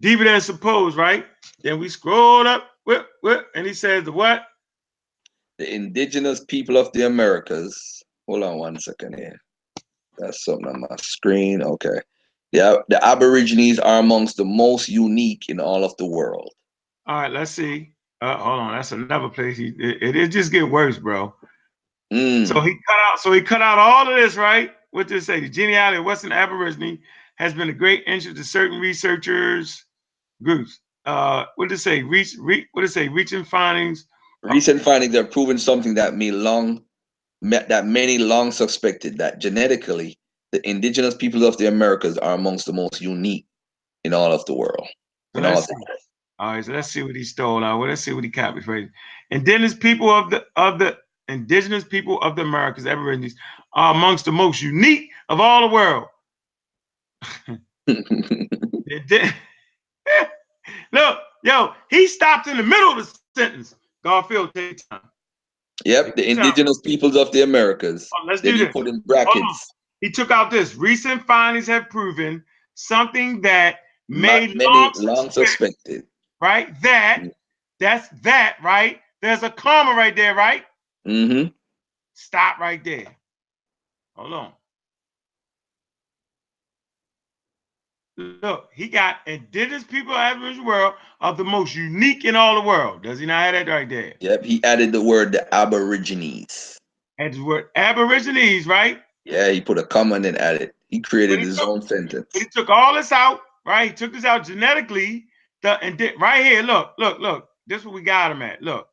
Deeper 0.01 0.23
than 0.23 0.41
supposed, 0.41 0.97
right? 0.97 1.25
Then 1.61 1.79
we 1.79 1.89
scroll 1.89 2.47
up, 2.47 2.69
whip, 2.85 3.07
whip, 3.21 3.47
and 3.55 3.65
he 3.65 3.73
says 3.73 4.03
the 4.03 4.11
what? 4.11 4.43
The 5.57 5.73
indigenous 5.73 6.43
people 6.43 6.77
of 6.77 6.91
the 6.93 7.05
Americas. 7.05 8.03
Hold 8.27 8.43
on 8.43 8.57
one 8.57 8.79
second 8.79 9.15
here. 9.15 9.39
That's 10.17 10.43
something 10.43 10.67
on 10.67 10.81
my 10.81 10.95
screen. 10.97 11.61
Okay. 11.61 12.01
The, 12.51 12.83
the 12.89 13.03
Aborigines 13.05 13.79
are 13.79 13.99
amongst 13.99 14.37
the 14.37 14.45
most 14.45 14.89
unique 14.89 15.45
in 15.47 15.59
all 15.59 15.83
of 15.83 15.95
the 15.97 16.05
world. 16.05 16.53
All 17.07 17.21
right, 17.21 17.31
let's 17.31 17.51
see. 17.51 17.93
Uh, 18.21 18.37
hold 18.37 18.59
on, 18.59 18.75
that's 18.75 18.91
another 18.91 19.29
place. 19.29 19.57
He, 19.57 19.73
it, 19.79 20.15
it 20.15 20.27
just 20.27 20.51
get 20.51 20.69
worse, 20.69 20.99
bro. 20.99 21.33
Mm. 22.13 22.45
So 22.47 22.59
he 22.61 22.75
cut 22.87 22.99
out. 22.99 23.19
So 23.19 23.31
he 23.31 23.41
cut 23.41 23.61
out 23.61 23.79
all 23.79 24.09
of 24.09 24.15
this, 24.15 24.35
right? 24.35 24.71
What 24.91 25.07
did 25.07 25.17
it 25.17 25.23
say? 25.23 25.39
The 25.39 25.49
genealogy 25.49 25.99
of 25.99 26.05
Western 26.05 26.31
Aborigine 26.31 26.99
has 27.37 27.53
been 27.53 27.69
a 27.69 27.73
great 27.73 28.03
interest 28.05 28.37
to 28.37 28.43
certain 28.43 28.79
researchers 28.79 29.85
groups. 30.43 30.79
Uh, 31.05 31.45
what 31.55 31.69
did 31.69 31.75
it 31.75 31.79
say? 31.79 32.03
Reach, 32.03 32.35
re, 32.39 32.67
what 32.73 32.81
did 32.81 32.89
it 32.89 32.93
say? 32.93 33.07
Recent 33.07 33.47
findings. 33.47 34.05
Recent 34.43 34.81
findings 34.81 35.15
have 35.15 35.31
proven 35.31 35.57
something 35.57 35.93
that 35.95 36.15
may 36.15 36.31
long, 36.31 36.83
that 37.41 37.85
many 37.85 38.17
long 38.17 38.51
suspected 38.51 39.17
that 39.17 39.39
genetically 39.39 40.19
the 40.51 40.67
indigenous 40.69 41.15
people 41.15 41.45
of 41.45 41.57
the 41.57 41.67
Americas 41.67 42.17
are 42.17 42.33
amongst 42.33 42.65
the 42.65 42.73
most 42.73 43.01
unique 43.01 43.45
in 44.03 44.13
all 44.13 44.31
of 44.31 44.45
the 44.45 44.53
world. 44.53 44.87
all, 45.35 45.65
all 46.39 46.53
right, 46.53 46.65
so 46.65 46.71
let's 46.73 46.89
see 46.89 47.03
what 47.03 47.15
he 47.15 47.23
stole 47.23 47.63
out. 47.63 47.79
Well, 47.79 47.89
let's 47.89 48.01
see 48.01 48.13
what 48.13 48.23
he 48.23 48.29
copied. 48.29 48.67
Right? 48.67 48.89
Indigenous 49.29 49.73
people 49.73 50.09
of 50.09 50.29
the 50.29 50.43
of 50.55 50.79
the 50.79 50.97
indigenous 51.27 51.83
people 51.83 52.19
of 52.21 52.35
the 52.35 52.41
Americas, 52.41 52.85
Aborigines, 52.85 53.35
are 53.73 53.93
amongst 53.93 54.25
the 54.25 54.31
most 54.31 54.61
unique 54.61 55.09
of 55.29 55.39
all 55.39 55.67
the 55.67 55.73
world. 55.73 56.07
Look, 60.91 61.19
yo, 61.43 61.73
he 61.89 62.07
stopped 62.07 62.47
in 62.47 62.57
the 62.57 62.63
middle 62.63 62.91
of 62.91 62.97
the 62.97 63.19
sentence. 63.35 63.75
Garfield, 64.03 64.53
take 64.53 64.81
time. 64.89 65.01
Yep, 65.85 66.15
the 66.15 66.29
indigenous 66.29 66.79
peoples 66.81 67.15
of 67.15 67.31
the 67.31 67.41
Americas. 67.41 68.09
Oh, 68.13 68.25
let's 68.27 68.41
then 68.41 68.53
do 68.53 68.65
this. 68.65 68.73
put 68.73 68.87
in 68.87 68.99
brackets. 69.05 69.71
He 70.01 70.09
took 70.11 70.31
out 70.31 70.51
this. 70.51 70.75
Recent 70.75 71.25
findings 71.25 71.67
have 71.67 71.89
proven 71.89 72.43
something 72.75 73.41
that 73.41 73.77
made 74.09 74.55
long, 74.55 74.91
long 74.99 75.31
suspect- 75.31 75.75
suspected. 75.81 76.07
right? 76.41 76.79
That, 76.81 77.19
Mm. 77.21 77.31
that's 77.79 78.09
that, 78.23 78.57
right? 78.63 78.99
There's 79.21 79.43
a 79.43 79.49
comma 79.51 79.91
right 79.95 80.15
there, 80.15 80.35
right? 80.35 80.65
Mm-hmm. 81.07 81.49
Stop 82.15 82.59
right 82.59 82.83
there. 82.83 83.15
Hold 84.15 84.33
on. 84.33 84.53
Look, 88.17 88.69
he 88.73 88.87
got 88.87 89.17
indigenous 89.25 89.83
people 89.83 90.13
of 90.13 90.39
the 90.55 90.63
world 90.63 90.95
are 91.21 91.33
the 91.33 91.43
most 91.43 91.73
unique 91.75 92.25
in 92.25 92.35
all 92.35 92.55
the 92.61 92.67
world. 92.67 93.03
Does 93.03 93.19
he 93.19 93.25
not 93.25 93.53
have 93.53 93.65
that 93.65 93.71
right 93.71 93.89
there? 93.89 94.13
Yep, 94.19 94.43
he 94.43 94.63
added 94.63 94.91
the 94.91 95.01
word 95.01 95.31
the 95.31 95.53
Aborigines. 95.53 96.77
And 97.17 97.33
the 97.33 97.43
word 97.43 97.69
Aborigines, 97.75 98.67
right? 98.67 99.01
Yeah, 99.25 99.49
he 99.49 99.61
put 99.61 99.77
a 99.77 99.83
comma 99.83 100.15
and 100.15 100.25
then 100.25 100.35
added. 100.37 100.73
He 100.87 100.99
created 100.99 101.39
he 101.39 101.45
his 101.45 101.57
took- 101.57 101.67
own 101.67 101.81
sentence. 101.81 102.27
He 102.33 102.45
took 102.45 102.69
all 102.69 102.95
this 102.95 103.11
out, 103.11 103.41
right? 103.65 103.89
He 103.89 103.93
took 103.95 104.13
this 104.13 104.25
out 104.25 104.45
genetically. 104.45 105.25
The 105.61 105.81
and 105.83 105.97
did, 105.97 106.19
right 106.19 106.43
here, 106.43 106.63
look, 106.63 106.93
look, 106.97 107.19
look. 107.19 107.47
This 107.67 107.81
is 107.81 107.85
what 107.85 107.93
we 107.93 108.01
got 108.01 108.31
him 108.31 108.41
at. 108.41 108.61
Look. 108.61 108.87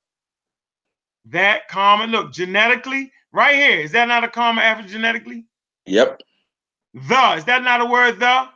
That 1.27 1.69
comma, 1.69 2.07
look, 2.07 2.33
genetically, 2.33 3.11
right 3.33 3.55
here. 3.57 3.81
Is 3.81 3.93
that 3.93 4.09
not 4.09 4.25
a 4.25 4.29
comma 4.29 4.61
after 4.63 4.87
genetically? 4.87 5.47
Yep. 5.87 6.21
The, 6.95 7.35
is 7.37 7.45
that 7.45 7.63
not 7.65 7.81
a 7.81 7.87
word, 7.87 8.19
the? 8.21 8.49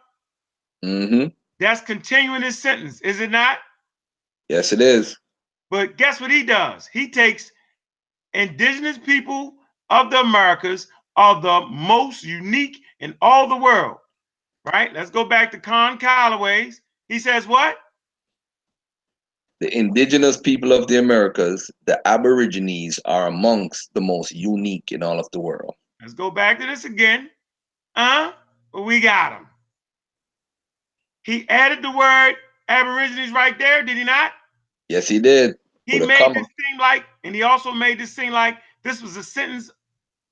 Mm-hmm. 0.85 1.27
That's 1.59 1.81
continuing 1.81 2.43
his 2.43 2.59
sentence, 2.59 3.01
is 3.03 3.21
it 3.21 3.31
not? 3.31 3.59
Yes, 4.49 4.73
it 4.73 4.81
is. 4.81 5.17
But 5.71 5.97
guess 5.97 6.21
what 6.21 6.31
he 6.31 6.43
does? 6.43 6.87
He 6.87 7.09
takes 7.09 7.51
indigenous 8.35 8.99
people 8.99 9.55
of 9.91 10.11
the 10.11 10.21
Americas 10.21 10.89
are 11.17 11.41
the 11.41 11.67
most 11.69 12.25
unique 12.25 12.79
in 13.01 13.15
all 13.21 13.49
the 13.49 13.57
world. 13.57 13.99
Right? 14.65 14.93
Let's 14.93 15.11
go 15.11 15.25
back 15.25 15.51
to 15.53 15.59
Con 15.59 15.99
Calloway's. 15.99 16.81
He 17.09 17.19
says 17.19 17.47
what? 17.47 17.77
The 19.61 19.77
indigenous 19.77 20.37
people 20.37 20.73
of 20.73 20.89
the 20.89 20.99
Americas, 20.99 21.71
the 21.87 22.01
Aborigines, 22.07 22.99
are 23.05 23.29
amongst 23.29 23.95
the 23.95 24.01
most 24.01 24.33
unique 24.33 24.91
in 24.91 25.03
all 25.03 25.21
of 25.21 25.31
the 25.33 25.41
world. 25.41 25.75
Let's 26.01 26.15
go 26.15 26.31
back 26.31 26.59
to 26.59 26.67
this 26.67 26.85
again. 26.85 27.31
Uh, 27.95 28.33
we 28.75 29.01
got 29.01 29.33
him. 29.33 29.47
He 31.25 31.49
added 31.49 31.83
the 31.83 31.97
word 31.97 32.35
Aborigines 32.69 33.33
right 33.33 33.57
there, 33.59 33.83
did 33.85 33.97
he 33.97 34.05
not? 34.05 34.33
Yes, 34.89 35.07
he 35.07 35.21
did. 35.21 35.55
He 35.87 35.99
made 36.01 36.19
comma. 36.19 36.35
this 36.35 36.47
seem 36.59 36.79
like, 36.79 37.05
and 37.23 37.35
he 37.35 37.43
also 37.43 37.73
made 37.73 37.99
this 37.99 38.13
seem 38.13 38.33
like 38.33 38.59
this 38.83 39.03
was 39.03 39.17
a 39.17 39.23
sentence 39.23 39.71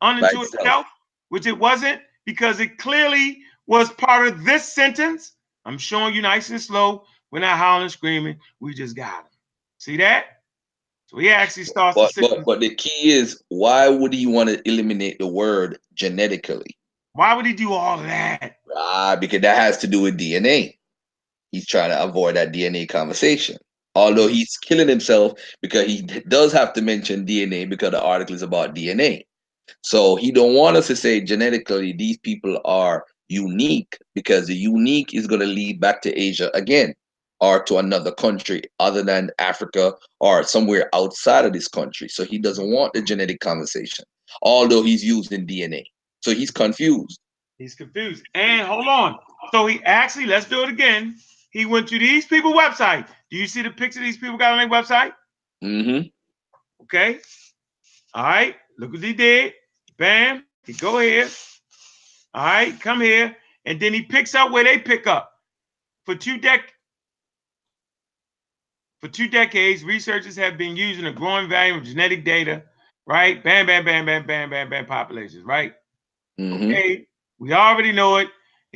unto 0.01 0.43
itself. 0.43 0.87
which 1.29 1.47
it 1.47 1.59
wasn't 1.59 2.01
because 2.25 2.61
it 2.61 2.79
clearly 2.79 3.39
was 3.67 3.91
part 3.93 4.27
of 4.29 4.45
this 4.45 4.65
sentence. 4.65 5.33
I'm 5.65 5.79
showing 5.79 6.15
you 6.15 6.23
nice 6.23 6.51
and 6.51 6.61
slow. 6.61 7.05
We're 7.31 7.41
not 7.41 7.59
howling, 7.59 7.89
screaming. 7.89 8.39
We 8.59 8.75
just 8.75 8.97
got 8.97 9.21
him. 9.21 9.31
See 9.79 9.97
that? 9.99 10.25
So 11.07 11.19
he 11.19 11.31
actually 11.31 11.65
starts 11.65 11.97
But, 11.97 12.15
the 12.15 12.21
but 12.21 12.45
but 12.45 12.61
the 12.61 12.75
key 12.75 13.11
is 13.11 13.43
why 13.49 13.89
would 13.89 14.13
he 14.13 14.27
want 14.27 14.49
to 14.49 14.69
eliminate 14.69 15.19
the 15.19 15.27
word 15.27 15.79
genetically? 15.95 16.77
Why 17.15 17.35
would 17.35 17.47
he 17.47 17.53
do 17.53 17.73
all 17.73 17.99
that? 17.99 18.57
Ah, 18.77 19.17
because 19.21 19.41
that 19.41 19.57
has 19.57 19.79
to 19.79 19.89
do 19.89 20.01
with 20.01 20.19
DNA. 20.19 20.79
He's 21.51 21.67
trying 21.67 21.91
to 21.91 22.01
avoid 22.01 22.37
that 22.37 22.53
DNA 22.53 22.89
conversation. 22.89 23.57
Although 23.97 24.29
he's 24.29 24.57
killing 24.59 24.87
himself 24.89 25.33
because 25.61 25.87
he 25.87 26.03
does 26.03 26.53
have 26.53 26.73
to 26.75 26.83
mention 26.83 27.27
DNA 27.27 27.69
because 27.69 27.91
the 27.91 28.01
article 28.01 28.37
is 28.37 28.43
about 28.43 28.75
DNA. 28.75 29.25
So 29.83 30.17
he 30.17 30.31
don't 30.31 30.55
want 30.55 30.77
us 30.77 30.87
to 30.89 30.97
say 30.97 31.21
genetically 31.21 31.93
these 31.93 32.19
people 32.19 32.61
are 32.65 33.05
unique 33.29 33.97
because 34.15 34.47
the 34.47 34.55
unique 34.55 35.15
is 35.15 35.27
going 35.27 35.41
to 35.41 35.47
lead 35.47 35.81
back 35.81 36.03
to 36.03 36.19
Asia 36.19 36.51
again 36.55 36.95
or 37.41 37.63
to 37.65 37.79
another 37.79 38.13
country 38.13 38.63
other 38.79 39.03
than 39.03 39.31
Africa 39.39 39.95
or 40.21 40.43
somewhere 40.43 40.91
outside 40.95 41.45
of 41.45 41.53
this 41.53 41.69
country. 41.69 42.09
So 42.09 42.25
he 42.25 42.39
doesn't 42.39 42.71
want 42.71 42.93
the 42.93 43.03
genetic 43.03 43.41
conversation, 43.41 44.05
although 44.43 44.83
he's 44.83 45.03
using 45.03 45.47
DNA. 45.47 45.85
So 46.21 46.35
he's 46.35 46.51
confused. 46.51 47.19
He's 47.59 47.75
confused. 47.75 48.25
And 48.35 48.67
hold 48.67 48.89
on. 48.89 49.19
So 49.53 49.67
he 49.67 49.83
actually, 49.85 50.27
let's 50.27 50.47
do 50.47 50.63
it 50.63 50.69
again. 50.69 51.17
He 51.51 51.67
went 51.67 51.89
to 51.89 51.99
these 51.99 52.27
people 52.27 52.53
website. 52.53 53.09
Do 53.31 53.37
you 53.37 53.47
see 53.47 53.63
the 53.63 53.71
picture 53.71 54.01
these 54.01 54.19
people 54.19 54.37
got 54.37 54.53
on 54.53 54.59
their 54.59 54.69
website? 54.69 55.13
Mm 55.63 55.85
hmm 55.85 56.09
Okay. 56.83 57.21
All 58.15 58.25
right. 58.25 58.57
Look 58.81 58.93
what 58.95 59.03
he 59.05 59.13
did. 59.15 59.55
Bam. 59.99 60.45
He 60.67 60.73
go 60.75 60.99
here. 61.01 61.29
All 62.35 62.45
right. 62.45 62.81
Come 62.81 63.03
here. 63.03 63.37
And 63.67 63.81
then 63.81 63.95
he 63.95 64.03
picks 64.03 64.35
up 64.35 64.53
where 64.53 64.65
they 64.65 64.79
pick 64.79 65.07
up. 65.07 65.33
For 66.07 66.15
two 66.17 66.39
dec 66.39 66.63
for 69.01 69.09
two 69.09 69.29
decades, 69.29 69.85
researchers 69.85 70.37
have 70.37 70.59
been 70.59 70.77
using 70.77 71.07
a 71.07 71.13
growing 71.13 71.49
volume 71.49 71.79
of 71.79 71.85
genetic 71.85 72.25
data, 72.25 72.65
right? 73.07 73.43
Bam, 73.45 73.67
bam, 73.67 73.85
bam, 73.85 74.07
bam, 74.07 74.27
bam, 74.27 74.51
bam, 74.51 74.71
bam, 74.71 74.87
populations, 74.87 75.45
right? 75.45 75.75
hmm 76.39 76.73
Okay, 76.73 77.07
we 77.39 77.53
already 77.53 77.93
know 77.93 78.19
it. 78.19 78.29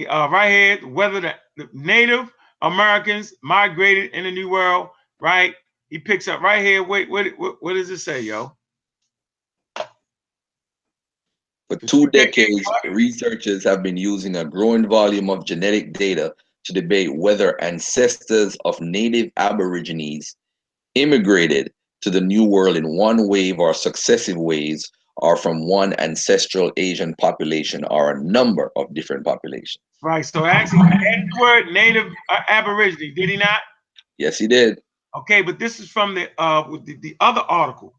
Uh, 0.08 0.28
right 0.32 0.50
here, 0.50 0.88
whether 0.88 1.20
the, 1.20 1.34
the 1.56 1.68
Native 1.74 2.32
Americans 2.62 3.34
migrated 3.42 4.12
in 4.12 4.24
the 4.24 4.32
New 4.32 4.50
World, 4.50 4.88
right? 5.20 5.54
He 5.90 5.98
picks 5.98 6.28
up 6.28 6.40
right 6.42 6.64
here. 6.64 6.82
Wait, 6.82 7.10
what, 7.10 7.26
what, 7.38 7.56
what 7.62 7.74
does 7.74 7.90
it 7.90 7.98
say, 7.98 8.22
yo? 8.22 8.56
For 11.68 11.76
two 11.76 12.08
decades, 12.08 12.64
researchers 12.84 13.64
have 13.64 13.82
been 13.82 13.96
using 13.96 14.36
a 14.36 14.44
growing 14.44 14.86
volume 14.86 15.30
of 15.30 15.46
genetic 15.46 15.94
data 15.94 16.34
to 16.64 16.72
debate 16.72 17.16
whether 17.16 17.60
ancestors 17.62 18.56
of 18.64 18.80
native 18.80 19.30
Aborigines 19.36 20.36
immigrated 20.94 21.72
to 22.02 22.10
the 22.10 22.20
New 22.20 22.44
World 22.44 22.76
in 22.76 22.96
one 22.96 23.28
wave 23.28 23.58
or 23.58 23.72
successive 23.72 24.36
waves, 24.36 24.90
or 25.16 25.36
from 25.36 25.66
one 25.66 25.94
ancestral 25.98 26.72
Asian 26.76 27.14
population 27.16 27.84
or 27.84 28.10
a 28.10 28.22
number 28.22 28.70
of 28.76 28.92
different 28.94 29.24
populations. 29.24 29.78
Right. 30.02 30.26
So 30.26 30.44
actually, 30.44 30.80
he 30.80 31.06
added 31.06 31.28
the 31.32 31.40
word 31.40 31.72
Native 31.72 32.12
uh, 32.28 32.40
Aborigine, 32.48 33.14
did 33.14 33.28
he 33.30 33.36
not? 33.36 33.60
Yes, 34.18 34.38
he 34.38 34.46
did. 34.46 34.80
Okay, 35.16 35.40
but 35.42 35.58
this 35.58 35.80
is 35.80 35.88
from 35.88 36.14
the 36.14 36.28
uh 36.38 36.68
the, 36.84 36.96
the 37.00 37.16
other 37.20 37.42
article, 37.42 37.94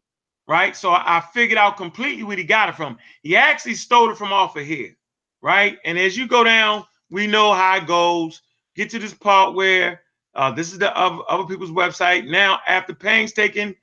right? 0.47 0.75
So 0.75 0.91
I, 0.91 1.23
figured 1.33 1.57
out 1.57 1.77
completely 1.77 2.23
where 2.23 2.37
he 2.37 2.43
got 2.43 2.69
it 2.69 2.75
from. 2.75 2.97
He 3.23 3.35
actually 3.35 3.75
stole 3.75 4.11
it 4.11 4.17
from 4.17 4.31
off 4.31 4.55
of 4.55 4.65
here, 4.65 4.95
right? 5.41 5.77
And 5.85 5.97
as 5.97 6.15
you 6.17 6.27
go 6.27 6.43
down, 6.43 6.85
we 7.09 7.27
know 7.27 7.53
how 7.53 7.77
it 7.77 7.87
goes. 7.87 8.41
Get 8.75 8.89
to 8.91 8.99
this 8.99 9.13
part 9.13 9.55
where 9.55 10.01
uh, 10.35 10.51
this 10.51 10.71
is 10.71 10.79
the 10.79 10.95
other, 10.97 11.23
other 11.29 11.45
people's 11.45 11.71
website. 11.71 12.27
Now, 12.29 12.59
after 12.67 12.93
painstaking 12.93 13.75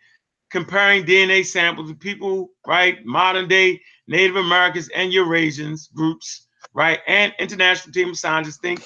comparing 0.51 1.05
DNA 1.05 1.45
samples 1.45 1.91
of 1.91 1.99
people, 1.99 2.51
right, 2.67 3.05
modern 3.05 3.49
day 3.49 3.81
Native 4.07 4.37
Americans 4.37 4.89
and 4.95 5.13
Eurasians 5.13 5.93
groups, 5.93 6.47
right, 6.75 7.01
and 7.07 7.33
international 7.39 7.93
team 7.93 8.11
of 8.11 8.19
scientists 8.19 8.59
think 8.59 8.83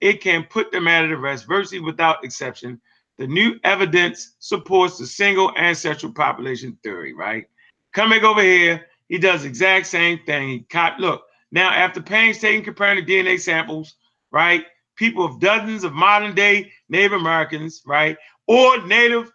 it 0.00 0.22
can 0.22 0.44
put 0.44 0.72
them 0.72 0.88
at 0.88 1.06
rest 1.18 1.46
virtually 1.46 1.80
without 1.80 2.24
exception. 2.24 2.80
The 3.20 3.26
new 3.26 3.60
evidence 3.64 4.32
supports 4.38 4.96
the 4.96 5.06
single 5.06 5.52
ancestral 5.58 6.10
population 6.10 6.78
theory, 6.82 7.12
right? 7.12 7.44
Coming 7.92 8.24
over 8.24 8.40
here, 8.40 8.86
he 9.10 9.18
does 9.18 9.42
the 9.42 9.48
exact 9.48 9.88
same 9.88 10.20
thing. 10.24 10.48
He 10.48 10.60
caught, 10.60 10.98
look, 10.98 11.24
now 11.52 11.68
after 11.68 12.00
painstaking 12.00 12.64
comparing 12.64 13.04
the 13.04 13.12
DNA 13.12 13.38
samples, 13.38 13.96
right? 14.30 14.64
People 14.96 15.22
of 15.22 15.38
dozens 15.38 15.84
of 15.84 15.92
modern 15.92 16.34
day 16.34 16.72
Native 16.88 17.12
Americans, 17.12 17.82
right? 17.84 18.16
Or 18.46 18.86
Native, 18.86 19.30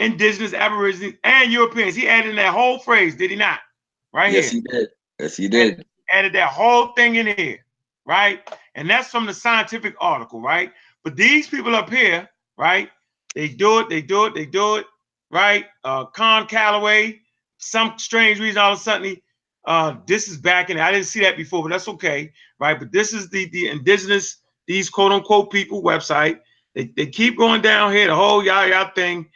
Indigenous, 0.00 0.52
Aborigines, 0.52 1.14
and 1.22 1.52
Europeans. 1.52 1.94
He 1.94 2.08
added 2.08 2.30
in 2.30 2.36
that 2.36 2.52
whole 2.52 2.80
phrase, 2.80 3.14
did 3.14 3.30
he 3.30 3.36
not? 3.36 3.60
Right 4.12 4.32
yes, 4.32 4.50
here 4.50 4.62
he 4.66 4.78
did. 4.78 4.88
Yes, 5.20 5.36
he 5.36 5.46
did. 5.46 5.86
added 6.10 6.32
that 6.32 6.48
whole 6.48 6.88
thing 6.94 7.14
in 7.14 7.28
here, 7.28 7.64
right? 8.04 8.40
And 8.74 8.90
that's 8.90 9.10
from 9.10 9.26
the 9.26 9.34
scientific 9.34 9.94
article, 10.00 10.40
right? 10.40 10.72
But 11.04 11.14
these 11.14 11.46
people 11.46 11.76
up 11.76 11.88
here, 11.88 12.28
right? 12.56 12.90
They 13.38 13.46
do 13.46 13.78
it, 13.78 13.88
they 13.88 14.02
do 14.02 14.24
it, 14.24 14.34
they 14.34 14.46
do 14.46 14.74
it, 14.78 14.86
right? 15.30 15.66
Uh, 15.84 16.06
Con 16.06 16.48
Calloway, 16.48 17.20
some 17.58 17.96
strange 17.96 18.40
reason, 18.40 18.60
all 18.60 18.72
of 18.72 18.78
a 18.80 18.82
sudden, 18.82 19.04
he, 19.04 19.22
uh, 19.64 19.94
this 20.08 20.26
is 20.26 20.38
back 20.38 20.70
in. 20.70 20.80
I 20.80 20.90
didn't 20.90 21.06
see 21.06 21.20
that 21.20 21.36
before, 21.36 21.62
but 21.62 21.68
that's 21.68 21.86
okay, 21.86 22.32
right? 22.58 22.76
But 22.76 22.90
this 22.90 23.12
is 23.12 23.30
the 23.30 23.48
the 23.50 23.68
indigenous, 23.68 24.38
these 24.66 24.90
quote 24.90 25.12
unquote 25.12 25.52
people 25.52 25.84
website. 25.84 26.40
They, 26.74 26.86
they 26.96 27.06
keep 27.06 27.38
going 27.38 27.62
down 27.62 27.92
here, 27.92 28.08
the 28.08 28.16
whole 28.16 28.44
yah 28.44 28.64
yah 28.64 28.90
thing. 28.90 29.30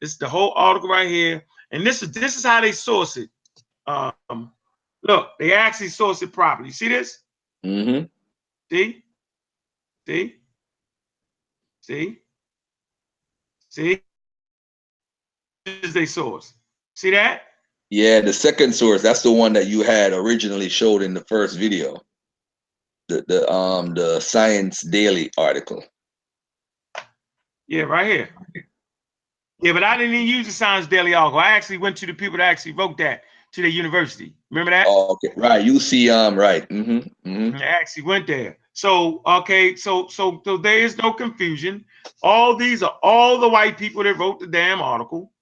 This 0.00 0.18
the 0.18 0.28
whole 0.28 0.52
article 0.54 0.88
right 0.88 1.08
here, 1.08 1.44
and 1.72 1.84
this 1.84 2.00
is 2.00 2.12
this 2.12 2.36
is 2.36 2.44
how 2.44 2.60
they 2.60 2.70
source 2.70 3.16
it. 3.16 3.28
Um, 3.88 4.52
look, 5.02 5.30
they 5.40 5.52
actually 5.52 5.88
source 5.88 6.22
it 6.22 6.32
properly. 6.32 6.70
See 6.70 6.90
this? 6.90 7.18
Mm-hmm. 7.66 8.04
See? 8.70 9.02
See? 10.06 10.36
See? 11.80 12.20
See? 13.68 14.02
Is 15.66 15.92
they 15.92 16.06
source. 16.06 16.54
See 16.94 17.10
that? 17.10 17.42
Yeah, 17.90 18.20
the 18.20 18.32
second 18.32 18.74
source, 18.74 19.02
that's 19.02 19.22
the 19.22 19.32
one 19.32 19.54
that 19.54 19.66
you 19.66 19.82
had 19.82 20.12
originally 20.12 20.68
showed 20.68 21.02
in 21.02 21.14
the 21.14 21.24
first 21.24 21.58
video. 21.58 22.02
The 23.08 23.24
the 23.26 23.50
um 23.50 23.94
the 23.94 24.20
Science 24.20 24.82
Daily 24.82 25.30
article. 25.38 25.82
Yeah, 27.66 27.82
right 27.82 28.06
here. 28.06 28.28
Yeah, 29.60 29.72
but 29.72 29.82
I 29.82 29.96
didn't 29.96 30.14
even 30.14 30.26
use 30.26 30.46
the 30.46 30.52
Science 30.52 30.86
Daily 30.86 31.14
article. 31.14 31.38
I 31.40 31.50
actually 31.50 31.78
went 31.78 31.96
to 31.98 32.06
the 32.06 32.12
people 32.12 32.38
that 32.38 32.44
actually 32.44 32.72
wrote 32.72 32.98
that 32.98 33.22
to 33.52 33.62
the 33.62 33.70
university. 33.70 34.34
Remember 34.50 34.70
that? 34.70 34.86
Oh, 34.88 35.12
okay. 35.12 35.32
Right. 35.36 35.64
You 35.64 35.80
see, 35.80 36.10
um, 36.10 36.36
right. 36.36 36.68
Mm-hmm. 36.68 37.30
mm-hmm. 37.30 37.56
I 37.56 37.64
actually 37.64 38.04
went 38.04 38.26
there. 38.26 38.58
So 38.78 39.22
okay, 39.26 39.74
so 39.74 40.06
so 40.06 40.40
so 40.44 40.56
there 40.56 40.78
is 40.78 40.96
no 40.98 41.12
confusion. 41.12 41.84
All 42.22 42.54
these 42.54 42.80
are 42.80 42.96
all 43.02 43.40
the 43.40 43.48
white 43.48 43.76
people 43.76 44.04
that 44.04 44.16
wrote 44.16 44.38
the 44.38 44.46
damn 44.46 44.80
article. 44.80 45.32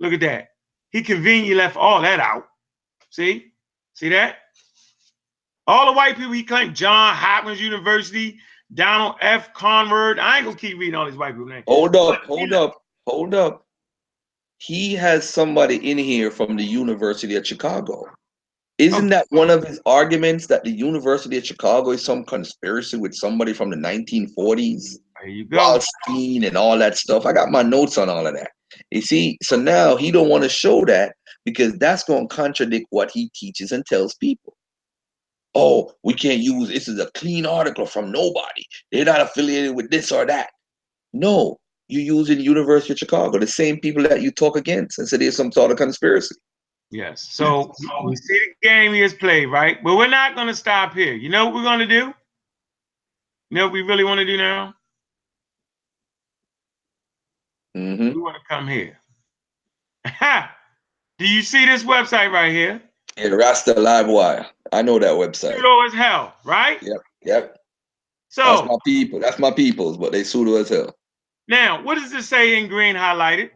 Look 0.00 0.14
at 0.14 0.20
that. 0.20 0.52
He 0.88 1.02
conveniently 1.02 1.54
left 1.54 1.76
all 1.76 2.00
that 2.00 2.18
out. 2.18 2.46
See? 3.10 3.52
See 3.92 4.08
that? 4.08 4.36
All 5.66 5.84
the 5.84 5.92
white 5.92 6.16
people 6.16 6.32
he 6.32 6.44
claimed, 6.44 6.74
John 6.74 7.14
Hopkins 7.14 7.60
University, 7.60 8.38
Donald 8.72 9.16
F. 9.20 9.52
Conrad. 9.52 10.18
I 10.18 10.38
ain't 10.38 10.46
gonna 10.46 10.56
keep 10.56 10.78
reading 10.78 10.94
all 10.94 11.04
these 11.04 11.18
white 11.18 11.32
people 11.32 11.48
names. 11.48 11.64
Hold 11.68 11.94
up, 11.94 12.24
hold 12.24 12.54
up, 12.54 12.82
hold 13.06 13.34
up. 13.34 13.66
He 14.56 14.94
has 14.94 15.28
somebody 15.28 15.90
in 15.90 15.98
here 15.98 16.30
from 16.30 16.56
the 16.56 16.64
University 16.64 17.36
of 17.36 17.46
Chicago. 17.46 18.06
Isn't 18.78 19.10
that 19.10 19.26
one 19.30 19.50
of 19.50 19.64
his 19.64 19.80
arguments 19.86 20.46
that 20.46 20.64
the 20.64 20.70
University 20.70 21.36
of 21.36 21.46
Chicago 21.46 21.90
is 21.90 22.04
some 22.04 22.24
conspiracy 22.24 22.96
with 22.96 23.14
somebody 23.14 23.52
from 23.52 23.70
the 23.70 23.76
1940s? 23.76 24.98
There 25.20 25.30
you 25.30 25.44
go. 25.44 25.58
Wallstein 25.58 26.46
and 26.46 26.56
all 26.56 26.78
that 26.78 26.96
stuff. 26.96 27.26
I 27.26 27.32
got 27.32 27.50
my 27.50 27.62
notes 27.62 27.98
on 27.98 28.08
all 28.08 28.26
of 28.26 28.34
that. 28.34 28.50
You 28.90 29.02
see, 29.02 29.38
so 29.42 29.56
now 29.56 29.96
he 29.96 30.10
don't 30.10 30.28
want 30.28 30.42
to 30.44 30.48
show 30.48 30.84
that 30.86 31.14
because 31.44 31.76
that's 31.78 32.04
going 32.04 32.28
to 32.28 32.34
contradict 32.34 32.86
what 32.90 33.10
he 33.10 33.30
teaches 33.34 33.72
and 33.72 33.84
tells 33.86 34.14
people. 34.14 34.56
Oh, 35.54 35.92
we 36.02 36.14
can't 36.14 36.40
use 36.40 36.68
this 36.68 36.88
is 36.88 36.98
a 36.98 37.10
clean 37.12 37.44
article 37.44 37.84
from 37.84 38.10
nobody. 38.10 38.64
They're 38.90 39.04
not 39.04 39.20
affiliated 39.20 39.76
with 39.76 39.90
this 39.90 40.10
or 40.10 40.24
that. 40.24 40.50
No, 41.12 41.58
you 41.88 42.00
use 42.00 42.30
in 42.30 42.40
University 42.40 42.94
of 42.94 42.98
Chicago, 42.98 43.38
the 43.38 43.46
same 43.46 43.78
people 43.80 44.02
that 44.04 44.22
you 44.22 44.30
talk 44.30 44.56
against 44.56 44.98
and 44.98 45.06
say 45.06 45.18
there's 45.18 45.36
some 45.36 45.52
sort 45.52 45.70
of 45.70 45.76
conspiracy. 45.76 46.34
Yes. 46.92 47.26
So 47.30 47.72
we 48.04 48.16
see 48.16 48.38
the 48.38 48.68
game 48.68 48.92
he 48.92 49.00
has 49.00 49.14
played, 49.14 49.46
right? 49.46 49.82
But 49.82 49.96
we're 49.96 50.08
not 50.08 50.34
going 50.34 50.48
to 50.48 50.54
stop 50.54 50.92
here. 50.92 51.14
You 51.14 51.30
know 51.30 51.46
what 51.46 51.54
we're 51.54 51.62
going 51.62 51.78
to 51.78 51.86
do? 51.86 52.12
You 53.48 53.56
know 53.56 53.64
what 53.64 53.72
we 53.72 53.80
really 53.80 54.04
want 54.04 54.18
to 54.18 54.26
do 54.26 54.36
now? 54.36 54.74
Mm-hmm. 57.74 58.08
We 58.08 58.20
want 58.20 58.36
to 58.36 58.42
come 58.46 58.68
here. 58.68 58.98
do 61.18 61.26
you 61.26 61.40
see 61.40 61.64
this 61.64 61.82
website 61.82 62.30
right 62.30 62.52
here? 62.52 62.82
Yeah, 63.16 63.28
Rasta 63.28 63.72
Live 63.72 64.08
Wire. 64.08 64.46
I 64.70 64.82
know 64.82 64.98
that 64.98 65.12
website. 65.12 65.54
Pseudo 65.54 65.86
as 65.86 65.94
hell, 65.94 66.34
right? 66.44 66.82
Yep, 66.82 67.00
yep. 67.24 67.56
So 68.28 68.42
That's 68.42 68.68
my 68.68 68.76
people. 68.84 69.18
That's 69.18 69.38
my 69.38 69.50
peoples, 69.50 69.96
but 69.96 70.12
they 70.12 70.24
pseudo 70.24 70.56
as 70.56 70.68
hell. 70.68 70.94
now, 71.48 71.82
what 71.82 71.94
does 71.94 72.12
it 72.12 72.24
say 72.24 72.58
in 72.58 72.68
green 72.68 72.96
highlighted? 72.96 73.50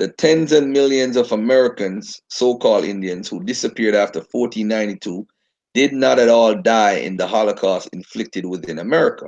The 0.00 0.08
tens 0.08 0.50
and 0.52 0.72
millions 0.72 1.14
of 1.18 1.30
Americans, 1.30 2.22
so-called 2.28 2.86
Indians, 2.86 3.28
who 3.28 3.44
disappeared 3.44 3.94
after 3.94 4.20
1492, 4.20 5.26
did 5.74 5.92
not 5.92 6.18
at 6.18 6.30
all 6.30 6.54
die 6.54 6.94
in 6.94 7.18
the 7.18 7.26
Holocaust 7.26 7.90
inflicted 7.92 8.46
within 8.46 8.78
America. 8.78 9.26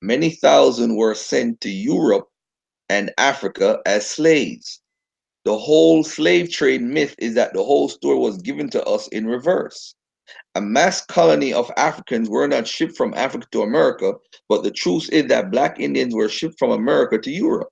Many 0.00 0.30
thousand 0.30 0.96
were 0.96 1.14
sent 1.14 1.60
to 1.60 1.68
Europe 1.68 2.28
and 2.88 3.12
Africa 3.18 3.80
as 3.84 4.08
slaves. 4.08 4.80
The 5.44 5.58
whole 5.58 6.02
slave 6.02 6.50
trade 6.50 6.80
myth 6.80 7.14
is 7.18 7.34
that 7.34 7.52
the 7.52 7.62
whole 7.62 7.90
story 7.90 8.16
was 8.18 8.38
given 8.38 8.70
to 8.70 8.82
us 8.84 9.08
in 9.08 9.26
reverse. 9.26 9.94
A 10.54 10.62
mass 10.62 11.04
colony 11.04 11.52
of 11.52 11.70
Africans 11.76 12.30
were 12.30 12.48
not 12.48 12.66
shipped 12.66 12.96
from 12.96 13.12
Africa 13.12 13.48
to 13.52 13.60
America, 13.60 14.14
but 14.48 14.62
the 14.62 14.70
truth 14.70 15.10
is 15.12 15.26
that 15.26 15.50
black 15.50 15.78
Indians 15.78 16.14
were 16.14 16.30
shipped 16.30 16.58
from 16.58 16.70
America 16.70 17.18
to 17.18 17.30
Europe. 17.30 17.68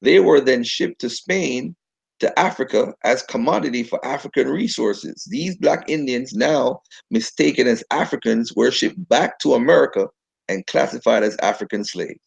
They 0.00 0.20
were 0.20 0.40
then 0.40 0.62
shipped 0.62 1.00
to 1.00 1.10
Spain, 1.10 1.74
to 2.20 2.38
Africa 2.38 2.94
as 3.04 3.22
commodity 3.22 3.82
for 3.82 4.04
African 4.04 4.48
resources. 4.48 5.26
These 5.30 5.56
black 5.56 5.88
Indians, 5.88 6.34
now 6.34 6.80
mistaken 7.10 7.66
as 7.66 7.84
Africans, 7.90 8.54
were 8.54 8.70
shipped 8.70 9.08
back 9.08 9.38
to 9.40 9.54
America 9.54 10.08
and 10.48 10.66
classified 10.66 11.22
as 11.22 11.36
African 11.42 11.84
slaves. 11.84 12.20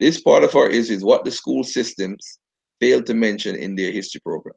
This 0.00 0.20
part 0.20 0.44
of 0.44 0.54
our 0.54 0.68
history 0.68 0.96
is 0.96 1.04
what 1.04 1.24
the 1.24 1.30
school 1.30 1.64
systems 1.64 2.38
failed 2.80 3.06
to 3.06 3.14
mention 3.14 3.56
in 3.56 3.74
their 3.74 3.90
history 3.90 4.20
program. 4.20 4.54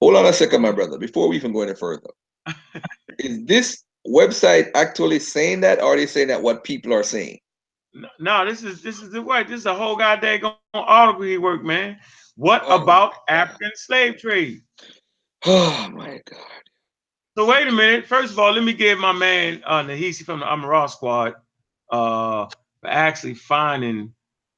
Hold 0.00 0.16
on 0.16 0.26
a 0.26 0.32
second, 0.32 0.62
my 0.62 0.72
brother, 0.72 0.98
before 0.98 1.28
we 1.28 1.36
even 1.36 1.52
go 1.52 1.62
any 1.62 1.74
further. 1.74 2.10
is 3.18 3.44
this 3.46 3.84
website 4.06 4.70
actually 4.74 5.18
saying 5.18 5.60
that, 5.60 5.80
or 5.80 5.94
are 5.94 5.96
they 5.96 6.06
saying 6.06 6.28
that 6.28 6.42
what 6.42 6.64
people 6.64 6.92
are 6.92 7.02
saying? 7.02 7.38
No, 7.94 8.08
no, 8.18 8.44
this 8.44 8.64
is 8.64 8.82
this 8.82 9.00
is 9.00 9.10
the 9.10 9.22
way. 9.22 9.44
This 9.44 9.60
is 9.60 9.66
a 9.66 9.74
whole 9.74 9.94
goddamn 9.94 10.40
article 10.74 11.22
he 11.22 11.38
worked, 11.38 11.64
man. 11.64 11.96
What 12.36 12.64
Oh, 12.66 12.82
about 12.82 13.12
African 13.28 13.72
slave 13.74 14.18
trade? 14.18 14.60
Oh 15.46 15.88
my 15.94 16.20
God. 16.30 16.38
So 17.36 17.46
wait 17.46 17.66
a 17.66 17.72
minute. 17.72 18.06
First 18.06 18.32
of 18.32 18.38
all, 18.38 18.52
let 18.52 18.64
me 18.64 18.72
give 18.72 18.98
my 18.98 19.12
man 19.12 19.62
uh 19.66 19.82
Nahisi 19.82 20.24
from 20.24 20.40
the 20.40 20.46
Amaral 20.46 20.88
squad 20.90 21.34
uh 21.90 22.46
for 22.80 22.88
actually 22.88 23.34
finding 23.34 24.12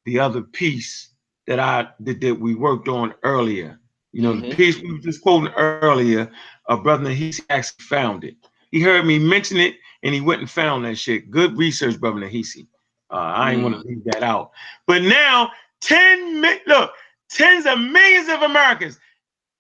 the 0.05 0.19
other 0.21 0.43
piece 0.43 1.15
that 1.47 1.59
I 1.61 1.89
that, 2.01 2.21
that 2.21 2.35
we 2.41 2.55
worked 2.55 2.89
on 2.89 3.15
earlier. 3.23 3.79
You 4.13 4.23
know, 4.23 4.35
the 4.35 4.43
Mhm. 4.43 4.57
piece 4.57 4.81
we 4.81 4.93
were 4.93 4.99
just 4.99 5.23
quoting 5.23 5.53
earlier, 5.57 6.31
uh 6.69 6.77
brother 6.77 7.05
Nahisi 7.05 7.43
actually 7.51 7.85
found 7.85 8.25
it. 8.25 8.37
He 8.71 8.81
heard 8.81 9.05
me 9.07 9.19
mention 9.19 9.59
it 9.59 9.77
and 10.03 10.15
he 10.15 10.21
went 10.21 10.41
and 10.41 10.51
found 10.51 10.85
that 10.85 10.97
shit. 10.99 11.31
Good 11.31 11.57
research, 11.57 11.99
brother 11.99 12.21
Nahisi. 12.21 12.67
Uh, 13.11 13.17
I 13.17 13.53
ain't 13.53 13.63
want 13.63 13.75
to 13.75 13.89
leave 13.89 14.05
that 14.07 14.23
out. 14.23 14.51
But 14.87 15.03
now, 15.03 15.51
10 15.81 16.41
mi- 16.41 16.61
look, 16.67 16.91
tens 17.31 17.67
of 17.67 17.79
millions 17.81 18.29
of 18.29 18.43
Americans. 18.43 18.99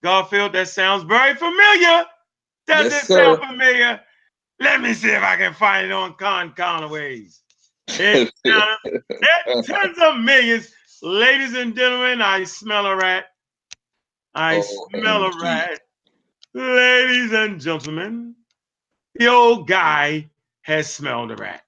Garfield, 0.02 0.52
that 0.54 0.68
sounds 0.68 1.04
very 1.04 1.34
familiar. 1.34 2.06
Does 2.66 2.88
Yes, 2.88 2.92
it 2.92 3.06
sound 3.06 3.40
familiar? 3.40 4.00
Let 4.60 4.80
me 4.82 4.94
see 4.94 5.10
if 5.10 5.22
I 5.22 5.36
can 5.36 5.54
find 5.54 5.86
it 5.86 5.92
on 5.92 6.14
Con 6.14 6.52
Calloway's. 6.54 7.42
Tens 9.62 9.98
of 10.02 10.18
millions. 10.20 10.72
Ladies 11.02 11.54
and 11.54 11.76
gentlemen, 11.76 12.22
I 12.22 12.44
smell 12.44 12.86
a 12.86 12.96
rat. 12.96 13.26
I 14.34 14.60
Oh, 14.60 14.62
smell 14.62 15.24
a 15.24 15.32
rat. 15.42 15.80
Ladies 16.54 17.32
and 17.32 17.60
gentlemen, 17.60 18.34
the 19.14 19.28
old 19.28 19.68
guy 19.68 20.30
has 20.62 20.92
smelled 20.92 21.32
a 21.32 21.36
rat. 21.36 21.62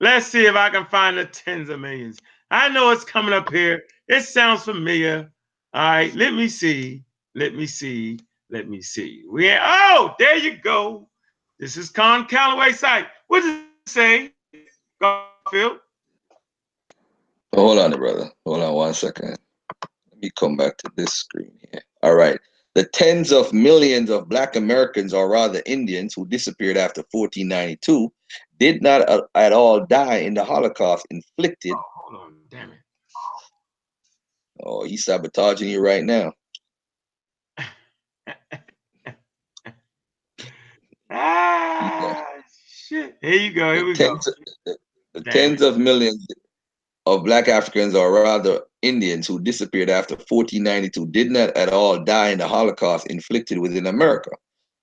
Let's 0.00 0.26
see 0.26 0.46
if 0.46 0.56
I 0.56 0.70
can 0.70 0.86
find 0.86 1.18
the 1.18 1.26
tens 1.26 1.70
of 1.70 1.80
millions. 1.80 2.20
I 2.50 2.68
know 2.68 2.90
it's 2.90 3.04
coming 3.04 3.34
up 3.34 3.50
here. 3.50 3.84
It 4.08 4.22
sounds 4.22 4.64
familiar. 4.64 5.30
All 5.72 5.82
right, 5.82 6.14
let 6.14 6.34
me 6.34 6.48
see. 6.48 7.04
Let 7.34 7.54
me 7.54 7.66
see. 7.66 8.18
Let 8.50 8.68
me 8.68 8.80
see. 8.80 9.24
We 9.28 9.50
oh, 9.50 10.14
there 10.18 10.36
you 10.36 10.56
go. 10.56 11.08
This 11.58 11.76
is 11.76 11.90
Con 11.90 12.26
Calloway 12.26 12.72
site. 12.72 13.06
What 13.28 13.40
does 13.40 13.56
it 13.56 13.64
say? 13.86 14.32
Garfield. 15.00 15.78
Oh, 17.52 17.66
hold 17.66 17.78
on, 17.78 17.90
brother. 17.92 18.30
Hold 18.44 18.62
on 18.62 18.74
one 18.74 18.94
second. 18.94 19.38
Let 20.10 20.20
me 20.20 20.30
come 20.38 20.56
back 20.56 20.76
to 20.78 20.90
this 20.96 21.12
screen 21.12 21.52
here. 21.72 21.82
All 22.02 22.14
right. 22.14 22.38
The 22.74 22.84
tens 22.84 23.30
of 23.30 23.52
millions 23.52 24.10
of 24.10 24.28
Black 24.28 24.56
Americans, 24.56 25.14
or 25.14 25.28
rather 25.30 25.62
Indians, 25.64 26.12
who 26.14 26.26
disappeared 26.26 26.76
after 26.76 27.04
1492, 27.12 28.12
did 28.58 28.82
not 28.82 29.08
uh, 29.08 29.22
at 29.36 29.52
all 29.52 29.86
die 29.86 30.16
in 30.16 30.34
the 30.34 30.44
Holocaust 30.44 31.06
inflicted. 31.10 31.74
Oh, 32.54 32.56
damn 32.56 32.70
it. 32.70 32.78
Oh, 34.62 34.84
he's 34.84 35.04
sabotaging 35.04 35.68
you 35.68 35.80
right 35.80 36.04
now. 36.04 36.32
Ah, 41.10 42.24
shit. 42.88 43.16
Here 43.20 43.34
you 43.34 43.52
go. 43.52 43.74
Here 43.74 43.84
we 43.84 43.94
go. 43.94 44.08
tens, 44.08 44.28
the, 44.64 44.76
the 45.12 45.20
tens 45.22 45.62
of 45.62 45.78
millions 45.78 46.26
of 47.06 47.24
Black 47.24 47.48
Africans, 47.48 47.94
or 47.94 48.12
rather 48.12 48.62
Indians, 48.82 49.26
who 49.26 49.40
disappeared 49.40 49.90
after 49.90 50.14
1492, 50.14 51.06
did 51.08 51.30
not 51.30 51.56
at 51.56 51.68
all 51.68 52.02
die 52.02 52.30
in 52.30 52.38
the 52.38 52.48
Holocaust 52.48 53.06
inflicted 53.08 53.58
within 53.58 53.86
America. 53.86 54.30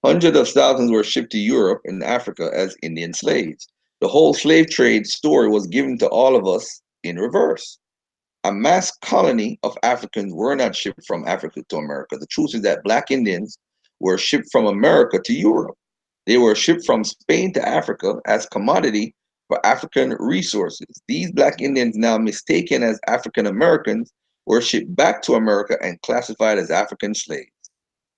Hundreds 0.03 0.38
of 0.38 0.47
thousands 0.49 0.91
were 0.91 1.03
shipped 1.03 1.31
to 1.31 1.38
Europe 1.38 1.81
and 1.86 2.03
Africa 2.03 2.49
as 2.53 2.75
Indian 2.81 3.13
slaves. 3.13 3.67
The 3.99 4.07
whole 4.07 4.34
slave 4.34 4.69
trade 4.69 5.05
story 5.05 5.49
was 5.49 5.67
given 5.67 5.97
to 5.99 6.07
all 6.07 6.36
of 6.36 6.47
us 6.47 6.81
in 7.03 7.17
reverse. 7.17 7.79
A 8.43 8.51
mass 8.51 8.91
colony 9.03 9.59
of 9.63 9.77
Africans 9.83 10.33
were 10.33 10.55
not 10.55 10.75
shipped 10.75 11.05
from 11.05 11.27
Africa 11.27 11.61
to 11.69 11.77
America. 11.77 12.17
The 12.17 12.27
truth 12.27 12.55
is 12.55 12.61
that 12.61 12.83
Black 12.83 13.11
Indians 13.11 13.57
were 13.99 14.17
shipped 14.17 14.47
from 14.51 14.65
America 14.65 15.19
to 15.19 15.33
Europe. 15.33 15.77
They 16.25 16.37
were 16.37 16.55
shipped 16.55 16.85
from 16.85 17.03
Spain 17.03 17.53
to 17.53 17.67
Africa 17.67 18.15
as 18.25 18.45
commodity 18.47 19.15
for 19.47 19.63
African 19.65 20.15
resources. 20.19 20.87
These 21.07 21.31
black 21.31 21.61
Indians, 21.61 21.97
now 21.97 22.17
mistaken 22.17 22.83
as 22.83 22.99
African 23.07 23.47
Americans, 23.47 24.11
were 24.45 24.61
shipped 24.61 24.95
back 24.95 25.21
to 25.23 25.33
America 25.33 25.77
and 25.81 26.01
classified 26.01 26.57
as 26.57 26.71
African 26.71 27.13
slaves. 27.13 27.51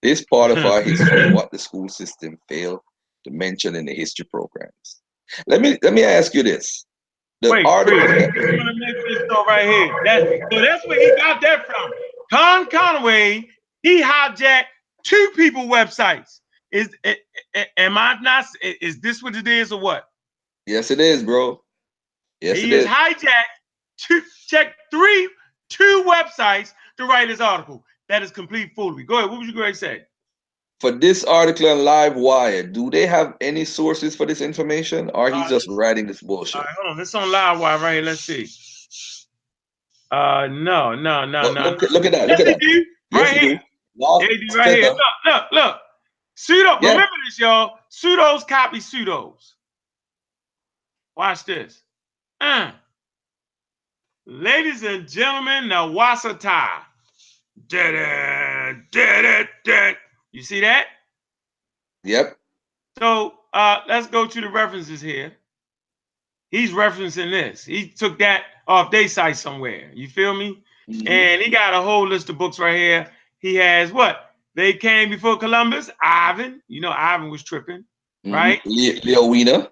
This 0.01 0.23
part 0.25 0.51
of 0.51 0.65
our 0.65 0.81
history, 0.81 1.33
what 1.33 1.51
the 1.51 1.57
school 1.57 1.89
system 1.89 2.37
failed 2.47 2.81
to 3.23 3.31
mention 3.31 3.75
in 3.75 3.85
the 3.85 3.93
history 3.93 4.25
programs. 4.25 5.01
Let 5.47 5.61
me 5.61 5.77
let 5.81 5.93
me 5.93 6.03
ask 6.03 6.33
you 6.33 6.43
this. 6.43 6.85
The 7.43 7.51
wait, 7.51 7.65
article 7.65 7.99
wait, 7.99 8.09
I'm 8.09 8.57
gonna 8.57 8.73
make 8.73 8.95
this 9.05 9.21
though 9.27 9.43
right 9.43 9.65
here. 9.65 10.01
That, 10.05 10.47
so 10.49 10.61
that's 10.61 10.87
where 10.87 10.97
he 10.97 11.21
got 11.21 11.41
that 11.41 11.65
from. 11.65 11.91
Con 12.31 12.69
Conway, 12.69 13.49
he 13.81 14.01
hijacked 14.01 14.67
two 15.03 15.31
people 15.35 15.63
websites. 15.63 16.39
Is 16.71 16.89
am 17.75 17.97
I 17.97 18.17
not? 18.21 18.45
Is 18.61 19.01
this 19.01 19.21
what 19.21 19.35
it 19.35 19.45
is 19.45 19.73
or 19.73 19.81
what? 19.81 20.07
Yes, 20.67 20.89
it 20.89 21.01
is, 21.01 21.21
bro. 21.21 21.61
Yes, 22.39 22.59
he 22.59 22.73
is, 22.73 22.85
is 22.85 22.89
hijacked 22.89 23.43
two 23.97 24.21
check 24.47 24.75
three 24.89 25.29
two 25.67 26.05
websites 26.07 26.71
to 26.97 27.05
write 27.05 27.27
his 27.27 27.41
article. 27.41 27.83
That 28.07 28.23
is 28.23 28.31
complete 28.31 28.71
foolery. 28.73 29.03
Go 29.03 29.17
ahead. 29.17 29.29
What 29.29 29.39
would 29.39 29.47
you 29.47 29.53
to 29.53 29.75
say? 29.75 30.03
For 30.83 30.91
this 30.91 31.23
article 31.23 31.69
on 31.69 31.85
Live 31.85 32.17
Wire, 32.17 32.61
do 32.61 32.89
they 32.89 33.05
have 33.05 33.37
any 33.39 33.63
sources 33.63 34.17
for 34.17 34.25
this 34.25 34.41
information, 34.41 35.09
or 35.13 35.31
he's 35.31 35.45
uh, 35.45 35.47
just 35.47 35.65
writing 35.69 36.07
this 36.07 36.21
bullshit? 36.21 36.57
All 36.57 36.61
right, 36.63 36.75
hold 36.75 36.91
on. 36.91 36.97
This 36.97 37.15
on 37.15 37.31
Live 37.31 37.61
Wire 37.61 37.77
right 37.77 37.93
here. 37.93 38.01
Let's 38.01 38.19
see. 38.19 38.49
Uh, 40.11 40.47
no, 40.51 40.93
no, 40.93 41.23
no, 41.23 41.41
look, 41.43 41.55
no. 41.55 41.69
Look, 41.69 41.81
look, 41.83 42.05
at 42.05 42.11
that. 42.11 42.27
Look 42.27 42.41
at 42.41 42.47
that. 42.47 42.85
Right 43.13 43.37
here. 43.37 43.61
Lost 43.97 44.25
right 44.57 44.77
here. 44.77 44.89
Look, 44.89 44.99
look, 45.25 45.43
look. 45.53 45.77
Pseudo. 46.35 46.77
Yeah. 46.81 46.89
Remember 46.89 47.15
this, 47.27 47.39
y'all. 47.39 47.79
Pseudos 47.89 48.45
copy 48.45 48.79
pseudos. 48.79 49.53
Watch 51.15 51.45
this. 51.45 51.81
Uh. 52.41 52.71
Ladies 54.25 54.83
and 54.83 55.07
gentlemen, 55.07 55.69
Nawasata. 55.69 56.67
You 60.33 60.41
see 60.41 60.59
that? 60.59 60.87
Yep. 62.03 62.37
So 62.99 63.35
uh, 63.53 63.79
let's 63.87 64.07
go 64.07 64.27
to 64.27 64.41
the 64.41 64.49
references 64.49 64.99
here. 64.99 65.31
He's 66.51 66.71
referencing 66.71 67.31
this. 67.31 67.63
He 67.63 67.87
took 67.87 68.19
that 68.19 68.43
off 68.67 68.91
their 68.91 69.07
site 69.07 69.37
somewhere. 69.37 69.89
You 69.93 70.07
feel 70.09 70.33
me? 70.33 70.61
Mm-hmm. 70.89 71.07
And 71.07 71.41
he 71.41 71.49
got 71.49 71.73
a 71.73 71.81
whole 71.81 72.07
list 72.07 72.29
of 72.29 72.37
books 72.37 72.59
right 72.59 72.75
here. 72.75 73.11
He 73.39 73.55
has 73.55 73.93
what? 73.93 74.35
They 74.55 74.73
came 74.73 75.09
before 75.09 75.37
Columbus. 75.37 75.89
Ivan. 76.01 76.61
You 76.67 76.81
know, 76.81 76.91
Ivan 76.91 77.29
was 77.29 77.43
tripping, 77.43 77.85
mm-hmm. 78.25 78.33
right? 78.33 78.61
Leo 78.65 79.27
Wiener. 79.27 79.67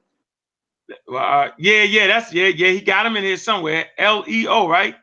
Uh, 1.11 1.49
yeah, 1.57 1.83
yeah, 1.83 2.07
that's 2.07 2.33
yeah, 2.33 2.47
yeah. 2.47 2.69
He 2.69 2.81
got 2.81 3.05
him 3.05 3.17
in 3.17 3.23
here 3.23 3.37
somewhere. 3.37 3.87
L 3.97 4.25
E 4.27 4.47
O, 4.47 4.67
right? 4.67 4.95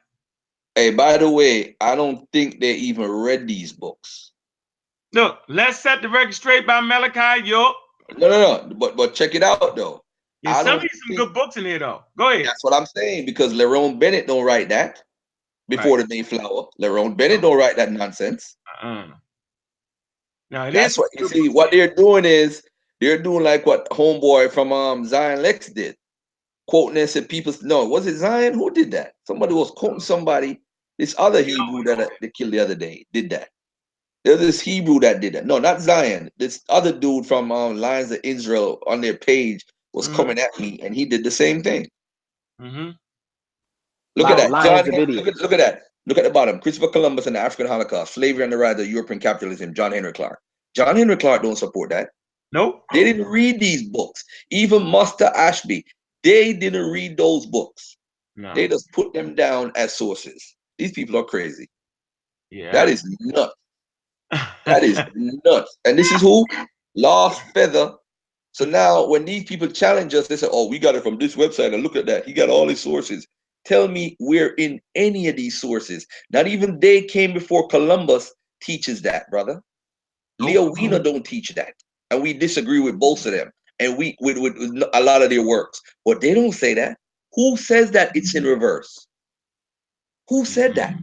Hey, 0.75 0.91
by 0.95 1.17
the 1.17 1.31
way, 1.31 1.77
I 1.81 1.97
don't 1.97 2.31
think 2.31 2.61
they 2.61 2.75
even 2.75 3.11
read 3.11 3.49
these 3.49 3.73
books. 3.73 4.28
Look, 5.13 5.41
let's 5.49 5.81
set 5.81 6.03
the 6.03 6.09
record 6.09 6.35
straight 6.35 6.67
by 6.67 6.81
Malachi 6.81 7.47
York. 7.47 7.75
No, 8.17 8.29
no, 8.29 8.41
no. 8.41 8.75
But 8.75 8.97
but 8.97 9.15
check 9.15 9.35
it 9.35 9.43
out 9.43 9.77
though. 9.77 10.05
Yeah, 10.43 10.63
some 10.63 10.81
some 10.81 11.17
good 11.17 11.35
books 11.35 11.57
in 11.57 11.65
here 11.65 11.79
though. 11.79 12.05
Go 12.17 12.31
ahead. 12.31 12.47
That's 12.47 12.63
what 12.63 12.75
I'm 12.75 12.87
saying 12.87 13.27
because 13.27 13.53
Lerone 13.53 13.99
Bennett 13.99 14.27
don't 14.27 14.45
write 14.45 14.69
that 14.69 15.03
before 15.69 15.99
right. 15.99 16.09
the 16.09 16.15
Mayflower. 16.17 16.67
Lerone 16.81 17.17
Bennett 17.17 17.41
don't 17.41 17.59
write 17.59 17.77
that 17.77 17.91
nonsense. 17.91 18.57
Uh-uh. 18.83 19.09
No, 20.51 20.71
that's 20.71 20.97
what 20.97 21.11
you 21.19 21.29
see. 21.29 21.49
What 21.49 21.71
they're 21.73 21.95
doing 21.95 22.25
is 22.25 22.63
they're 23.01 23.21
doing 23.21 23.45
like 23.45 23.67
what 23.67 23.89
homeboy 23.91 24.51
from 24.51 24.73
um 24.73 25.05
Zion 25.05 25.43
Lex 25.43 25.71
did, 25.71 25.97
quoting 26.67 26.99
and 26.99 27.11
said 27.11 27.29
people. 27.29 27.55
No, 27.63 27.85
was 27.85 28.07
it 28.07 28.17
Zion 28.17 28.55
who 28.55 28.71
did 28.71 28.91
that? 28.93 29.15
Somebody 29.25 29.55
was 29.55 29.71
quoting 29.73 30.01
somebody. 30.01 30.61
This 30.99 31.15
other 31.19 31.43
Hebrew 31.43 31.85
that 31.85 32.01
uh, 32.01 32.09
they 32.21 32.31
killed 32.31 32.53
the 32.53 32.59
other 32.59 32.75
day 32.75 33.07
did 33.13 33.31
that. 33.31 33.51
There's 34.29 34.41
this 34.41 34.61
Hebrew 34.61 35.01
that 35.01 35.23
did 35.23 35.33
that. 35.33 35.47
No, 35.47 35.57
not 35.57 35.81
Zion. 35.81 36.31
This 36.37 36.61
other 36.69 36.93
dude 36.93 37.25
from 37.25 37.51
um, 37.51 37.79
Lions 37.79 38.11
of 38.11 38.21
Israel 38.23 38.79
on 38.87 39.01
their 39.01 39.17
page 39.17 39.65
was 39.95 40.07
mm-hmm. 40.07 40.17
coming 40.17 40.39
at 40.39 40.61
me, 40.61 40.79
and 40.83 40.95
he 40.95 41.07
did 41.07 41.25
the 41.25 41.31
same 41.31 41.63
thing. 41.63 41.89
Mm-hmm. 42.61 42.91
Look 44.17 44.29
at 44.29 44.37
that. 44.37 44.51
John, 44.51 45.15
look, 45.17 45.27
at, 45.29 45.37
look 45.37 45.53
at 45.53 45.57
that. 45.57 45.81
Look 46.05 46.19
at 46.19 46.25
the 46.25 46.31
bottom. 46.31 46.61
Christopher 46.61 46.89
Columbus 46.89 47.27
and 47.27 47.37
the 47.37 47.41
African 47.41 47.69
Holocaust, 47.69 48.13
slavery 48.13 48.45
and 48.45 48.53
the 48.53 48.59
rise 48.59 48.79
of 48.79 48.87
European 48.87 49.19
capitalism. 49.19 49.73
John 49.73 49.93
Henrik 49.93 50.17
Clarke. 50.17 50.41
John 50.77 50.95
Henrik 50.95 51.21
Clarke 51.21 51.45
don't 51.45 51.57
support 51.57 51.89
that. 51.89 52.11
Nope. 52.53 52.85
They 52.93 53.05
didn't 53.05 53.29
read 53.29 53.61
these 53.61 53.89
books. 53.89 54.23
Even 54.51 54.91
Master 54.91 55.33
Ashby, 55.35 55.87
they 56.23 56.53
didn't 56.53 56.91
read 56.91 57.17
those 57.17 57.47
books. 57.47 57.97
No. 58.37 58.53
They 58.53 58.69
just 58.69 58.93
put 58.93 59.15
them 59.15 59.35
down 59.35 59.73
as 59.75 59.95
sources. 59.95 60.55
These 60.77 60.93
people 60.93 61.17
are 61.17 61.25
crazy. 61.25 61.67
Yeah. 62.51 62.73
That 62.73 62.91
is 62.91 63.03
nuts. 63.21 63.55
That 64.67 64.85
is 64.85 65.01
nuts. 65.15 65.79
And 65.85 65.99
this 65.99 66.11
is 66.13 66.21
who? 66.21 66.45
Last 66.95 67.41
Feather. 67.55 67.95
So 68.53 68.65
now 68.65 69.07
when 69.07 69.25
these 69.25 69.45
people 69.45 69.69
challenge 69.69 70.15
us, 70.15 70.27
they 70.29 70.37
say, 70.37 70.49
oh, 70.51 70.69
we 70.69 70.79
got 70.79 70.95
it 70.95 71.03
from 71.03 71.19
this 71.19 71.37
website 71.37 71.73
and 71.73 71.83
look 71.83 71.97
at 71.97 72.07
that. 72.07 72.27
He 72.27 72.33
got 72.33 72.51
all 72.51 72.69
his 72.69 72.81
sources. 72.81 73.27
Tell 73.65 73.89
me 73.89 74.17
where 74.19 74.55
in 74.55 74.81
any 74.95 75.29
of 75.29 75.37
these 75.37 75.61
sources, 75.61 76.07
not 76.31 76.47
even 76.47 76.81
they 76.81 77.03
came 77.03 77.33
before 77.33 77.69
Columbus 77.69 78.35
teaches 78.61 79.03
that, 79.03 79.31
brother. 79.31 79.63
Leo 80.39 80.73
Wiener 80.73 80.99
don't 80.99 81.25
teach 81.25 81.51
that 81.55 81.75
and 82.11 82.23
we 82.23 82.33
disagree 82.33 82.81
with 82.81 82.99
both 82.99 83.27
of 83.27 83.33
them 83.33 83.51
and 83.81 83.97
we 83.97 84.17
with, 84.21 84.39
with, 84.39 84.57
with 84.57 84.83
a 84.95 85.03
lot 85.03 85.23
of 85.23 85.31
their 85.31 85.47
works 85.47 85.81
but 86.05 86.21
they 86.21 86.35
don't 86.35 86.53
say 86.53 86.75
that 86.75 86.97
who 87.33 87.57
says 87.57 87.91
that 87.91 88.15
it's 88.15 88.35
in 88.35 88.45
reverse 88.45 89.07
who 90.29 90.45
said 90.45 90.75
that 90.75 90.95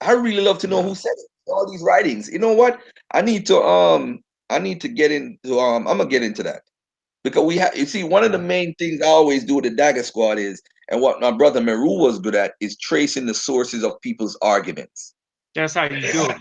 i 0.00 0.12
really 0.12 0.42
love 0.42 0.58
to 0.58 0.68
know 0.68 0.82
who 0.82 0.94
said 0.94 1.12
it 1.16 1.30
all 1.48 1.70
these 1.70 1.82
writings 1.82 2.30
you 2.30 2.38
know 2.38 2.52
what 2.52 2.80
i 3.12 3.20
need 3.20 3.46
to 3.46 3.60
um 3.62 4.20
i 4.50 4.58
need 4.58 4.80
to 4.80 4.88
get 4.88 5.10
into 5.10 5.58
um 5.58 5.86
i'm 5.86 5.98
gonna 5.98 6.08
get 6.08 6.22
into 6.22 6.42
that 6.42 6.62
because 7.22 7.44
we 7.44 7.56
have 7.56 7.76
you 7.76 7.86
see 7.86 8.04
one 8.04 8.24
of 8.24 8.32
the 8.32 8.38
main 8.38 8.74
things 8.74 9.00
i 9.02 9.06
always 9.06 9.44
do 9.44 9.56
with 9.56 9.64
the 9.64 9.70
dagger 9.70 10.02
squad 10.02 10.38
is 10.38 10.62
and 10.90 11.00
what 11.00 11.20
my 11.20 11.30
brother 11.30 11.60
meru 11.60 11.98
was 11.98 12.18
good 12.18 12.34
at 12.34 12.54
is 12.60 12.76
tracing 12.78 13.26
the 13.26 13.34
sources 13.34 13.82
of 13.84 14.00
people's 14.00 14.36
arguments 14.42 15.14
that's 15.54 15.74
how 15.74 15.84
you 15.84 16.00
do 16.00 16.24
it 16.30 16.36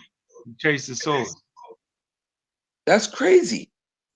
you 0.46 0.56
trace 0.60 0.88
the 0.88 0.96
source 0.96 1.36
that's 2.86 3.08
crazy. 3.08 3.70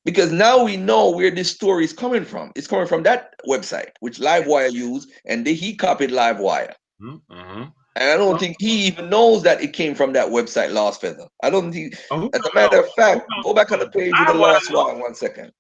Because 0.06 0.32
now 0.32 0.64
we 0.64 0.78
know 0.78 1.10
where 1.10 1.32
this 1.32 1.52
story 1.52 1.84
is 1.84 1.92
coming 1.92 2.24
from. 2.24 2.52
It's 2.56 2.68
coming 2.68 2.88
from 2.88 3.04
that 3.04 3.34
website, 3.48 3.90
which 4.00 4.20
Livewire 4.20 4.72
used, 4.72 5.12
and 5.26 5.46
they, 5.46 5.54
he 5.54 5.76
copied 5.76 6.12
Livewire. 6.12 6.74
Mm-hmm. 7.02 7.64
And 8.00 8.12
I 8.12 8.18
don't 8.18 8.40
think 8.40 8.58
he 8.60 8.86
even 8.86 9.10
knows 9.10 9.42
that 9.44 9.60
it 9.60 9.74
came 9.74 9.96
from 9.96 10.14
that 10.14 10.28
website, 10.28 10.72
Last 10.72 11.02
Feather. 11.02 11.28
I 11.42 11.50
don't 11.50 11.72
think, 11.72 11.96
oh, 12.12 12.30
as 12.32 12.42
a 12.42 12.54
matter 12.54 12.80
of 12.80 12.86
oh, 12.86 12.94
fact, 12.96 13.26
oh. 13.40 13.42
go 13.44 13.54
back 13.56 13.72
on 13.72 13.80
the 13.80 13.90
page 13.90 14.14
of 14.20 14.28
the 14.28 14.34
Lost 14.36 14.72
One 14.72 15.00
one 15.00 15.16
second. 15.16 15.52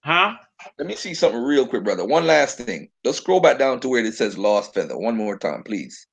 Huh? 0.00 0.34
Let 0.78 0.86
me 0.86 0.96
see 0.96 1.14
something 1.14 1.40
real 1.40 1.66
quick, 1.66 1.82
brother. 1.82 2.04
One 2.04 2.26
last 2.26 2.58
thing. 2.58 2.90
Let's 3.04 3.18
scroll 3.18 3.40
back 3.40 3.58
down 3.58 3.80
to 3.80 3.88
where 3.88 4.04
it 4.04 4.14
says 4.14 4.36
Lost 4.36 4.74
Feather. 4.74 4.98
One 4.98 5.16
more 5.16 5.38
time, 5.38 5.62
please. 5.62 6.06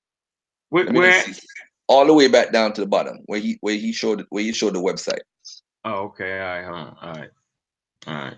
Where? 0.69 0.89
where? 0.91 1.23
All 1.88 2.05
the 2.05 2.13
way 2.13 2.29
back 2.29 2.53
down 2.53 2.71
to 2.73 2.81
the 2.81 2.88
bottom, 2.88 3.19
where 3.25 3.39
he 3.39 3.58
where 3.60 3.75
he 3.75 3.91
showed 3.91 4.25
where 4.29 4.43
he 4.43 4.53
showed 4.53 4.75
the 4.75 4.81
website. 4.81 5.19
Oh, 5.84 6.05
okay. 6.05 6.39
All 6.39 6.47
right. 6.47 6.65
Huh? 6.65 6.93
All 7.01 7.13
right. 7.13 7.29
All 8.08 8.13
right. 8.13 8.38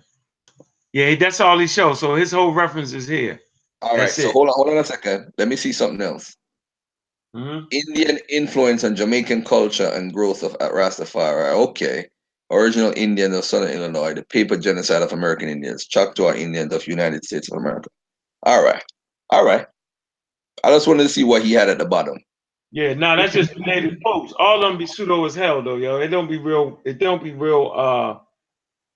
Yeah, 0.91 1.15
that's 1.15 1.39
all 1.39 1.60
he 1.60 1.67
shows. 1.67 2.00
So 2.00 2.15
his 2.15 2.32
whole 2.32 2.52
reference 2.52 2.93
is 2.93 3.08
here. 3.08 3.39
All 3.84 3.91
right. 3.91 4.00
That's 4.00 4.15
So 4.15 4.30
it. 4.30 4.34
hold 4.34 4.48
on, 4.48 4.54
hold 4.56 4.70
on 4.70 4.78
a 4.78 4.84
second. 4.84 5.32
Let 5.38 5.48
me 5.48 5.56
see 5.56 5.72
something 5.72 6.02
else. 6.02 6.36
Mm-hmm. 7.36 7.66
Indian 7.72 8.20
influence 8.30 8.84
on 8.84 8.96
Jamaican 8.96 9.44
culture 9.44 9.88
and 9.88 10.13
growth 10.13 10.44
of 10.44 10.58
Rastafari. 10.60 11.54
Okay. 11.70 12.08
Original 12.50 12.94
Indians 12.96 13.36
of 13.36 13.44
Southern 13.44 13.72
Illinois, 13.72 14.13
the 14.13 14.24
paper 14.24 14.56
genocide 14.56 15.02
of 15.02 15.12
American 15.12 15.50
Indians, 15.50 15.86
Choctaw 15.86 16.34
Indians 16.34 16.73
of 16.73 16.88
United 16.88 17.25
States 17.25 17.52
of 17.52 17.58
America. 17.58 17.90
All 18.44 18.63
right. 18.63 18.84
All 19.32 19.46
right. 19.46 19.67
I 20.63 20.69
just 20.69 20.88
wanted 20.88 21.04
to 21.04 21.10
see 21.10 21.25
what 21.25 21.44
he 21.44 21.52
had 21.52 21.69
at 21.69 21.78
the 21.78 21.86
bottom. 21.86 22.17
Yeah, 22.71 22.94
no, 22.94 23.15
that's 23.15 23.34
just 23.34 23.58
native 23.58 23.98
folks. 24.04 24.34
All 24.40 24.63
of 24.63 24.69
them 24.69 24.78
be 24.78 24.86
pseudo 24.88 25.25
as 25.25 25.36
hell 25.36 25.62
though, 25.62 25.75
yo. 25.75 26.00
It 26.00 26.08
don't 26.08 26.30
be 26.30 26.38
real. 26.38 26.80
It 26.86 27.00
don't 27.00 27.23
be 27.23 27.32
real. 27.32 27.71
Uh, 27.75 28.19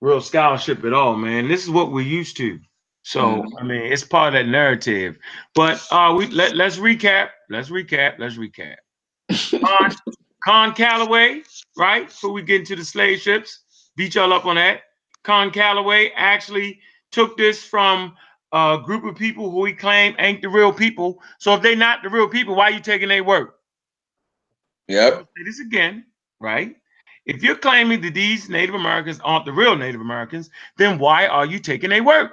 real 0.02 0.20
scholarship 0.20 0.84
at 0.84 0.92
all, 0.92 1.16
man. 1.16 1.48
This 1.48 1.62
is 1.62 1.70
what 1.70 1.92
we're 1.92 2.02
used 2.02 2.36
to. 2.36 2.58
So 3.04 3.20
mm-hmm. 3.20 3.56
I 3.58 3.62
mean, 3.62 3.92
it's 3.92 4.04
part 4.04 4.28
of 4.28 4.32
that 4.34 4.50
narrative. 4.50 5.16
But 5.54 5.82
uh, 5.90 6.14
we 6.16 6.26
let 6.26 6.54
let's 6.54 6.76
recap. 6.76 7.30
Let's 7.52 7.68
recap. 7.68 8.18
Let's 8.18 8.36
recap. 8.36 8.76
Con, 9.30 9.94
Con 10.44 10.72
Calloway, 10.72 11.42
right? 11.76 12.06
Before 12.08 12.32
we 12.32 12.42
get 12.42 12.60
into 12.60 12.76
the 12.76 12.84
slave 12.84 13.20
ships, 13.20 13.60
beat 13.94 14.14
y'all 14.14 14.32
up 14.32 14.46
on 14.46 14.56
that. 14.56 14.80
Con 15.22 15.50
Calloway 15.50 16.12
actually 16.16 16.80
took 17.10 17.36
this 17.36 17.62
from 17.62 18.16
a 18.52 18.78
group 18.82 19.04
of 19.04 19.16
people 19.16 19.50
who 19.50 19.64
he 19.66 19.74
claimed 19.74 20.16
ain't 20.18 20.40
the 20.40 20.48
real 20.48 20.72
people. 20.72 21.22
So 21.38 21.54
if 21.54 21.62
they're 21.62 21.76
not 21.76 22.02
the 22.02 22.08
real 22.08 22.28
people, 22.28 22.54
why 22.54 22.64
are 22.64 22.72
you 22.72 22.80
taking 22.80 23.08
their 23.08 23.22
work? 23.22 23.58
Yep. 24.88 25.28
Say 25.36 25.44
this 25.44 25.60
again, 25.60 26.06
right? 26.40 26.74
If 27.24 27.42
you're 27.42 27.56
claiming 27.56 28.00
that 28.00 28.14
these 28.14 28.48
Native 28.48 28.74
Americans 28.74 29.20
aren't 29.22 29.44
the 29.44 29.52
real 29.52 29.76
Native 29.76 30.00
Americans, 30.00 30.50
then 30.76 30.98
why 30.98 31.26
are 31.26 31.46
you 31.46 31.58
taking 31.58 31.90
their 31.90 32.02
work? 32.02 32.32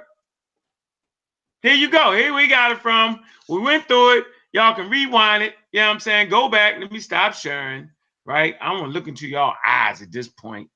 Here 1.62 1.74
you 1.74 1.90
go. 1.90 2.12
Here 2.12 2.34
we 2.34 2.48
got 2.48 2.72
it 2.72 2.78
from. 2.78 3.20
We 3.48 3.60
went 3.60 3.86
through 3.86 4.18
it. 4.18 4.24
Y'all 4.52 4.74
can 4.74 4.90
rewind 4.90 5.42
it. 5.42 5.54
You 5.72 5.80
know 5.80 5.88
what 5.88 5.94
I'm 5.94 6.00
saying? 6.00 6.28
Go 6.28 6.48
back. 6.48 6.76
Let 6.80 6.92
me 6.92 7.00
stop 7.00 7.34
sharing. 7.34 7.88
Right? 8.26 8.54
I 8.60 8.72
want 8.72 8.84
to 8.84 8.90
look 8.90 9.08
into 9.08 9.26
y'all 9.28 9.54
eyes 9.66 10.02
at 10.02 10.12
this 10.12 10.28
point. 10.28 10.68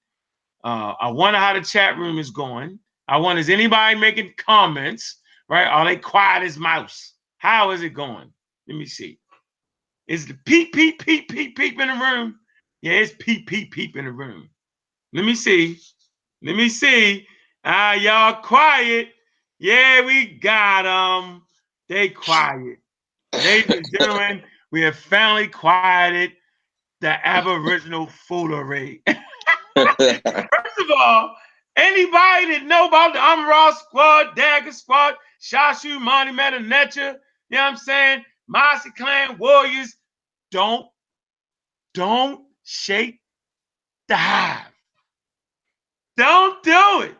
Uh, 0.65 0.95
I 1.01 1.11
wonder 1.11 1.39
how 1.39 1.53
the 1.55 1.61
chat 1.61 1.99
room 1.99 2.19
is 2.19 2.31
going. 2.31 2.79
I 3.07 3.19
wonder 3.19 3.41
is 3.41 3.51
anybody 3.51 3.99
making 3.99 4.35
comments? 4.39 5.21
Right? 5.49 5.67
Are 5.67 5.85
they 5.85 5.97
quiet 5.97 6.43
as 6.43 6.59
mouse? 6.59 7.15
How 7.39 7.71
is 7.73 7.83
it 7.83 7.91
going? 7.91 8.33
Let 8.67 8.77
me 8.79 8.87
see. 8.87 9.19
Is 10.09 10.27
the 10.27 10.35
peep, 10.47 10.73
peep, 10.75 11.05
peep, 11.05 11.29
peep, 11.29 11.57
peep 11.57 11.81
in 11.81 11.89
the 11.89 11.95
room? 11.95 12.39
Yeah, 12.83 12.93
it's 12.93 13.15
peep, 13.19 13.47
peep, 13.47 13.73
peep 13.73 13.97
in 13.97 14.05
the 14.05 14.13
room. 14.13 14.51
Let 15.13 15.25
me 15.25 15.35
see. 15.35 15.79
Let 16.43 16.57
me 16.57 16.69
see. 16.69 17.27
Ah, 17.65 17.95
y'all 17.95 18.43
quiet. 18.43 19.09
Yeah, 19.59 20.05
we 20.05 20.27
got 20.27 20.83
them. 20.83 21.43
They 21.89 22.11
quiet. 22.11 22.79
Ladies 23.43 23.77
and 23.77 23.87
gentlemen, 23.99 24.43
we 24.71 24.83
have 24.83 24.97
finally 24.97 25.49
quieted 25.49 26.33
the 27.01 27.27
Aboriginal 27.27 28.07
foolery. 28.07 29.03
First 29.07 30.01
of 30.01 30.91
all, 30.97 31.35
anybody 31.77 32.53
that 32.53 32.63
know 32.65 32.87
about 32.87 33.13
the 33.13 33.21
Amara 33.21 33.73
Squad, 33.75 34.37
Dagger 34.37 34.73
Squad, 34.73 35.15
Shashu, 35.41 36.01
Monty 36.01 36.33
Metanecha, 36.33 37.17
you 37.51 37.57
know 37.57 37.63
what 37.63 37.73
I'm 37.73 37.77
saying? 37.77 38.25
Marcy 38.47 38.91
Clan 38.97 39.37
Warriors, 39.39 39.97
don't, 40.51 40.87
don't 41.93 42.45
shake 42.63 43.21
the 44.09 44.17
hive. 44.17 44.73
Don't 46.17 46.63
do 46.63 47.03
it. 47.03 47.17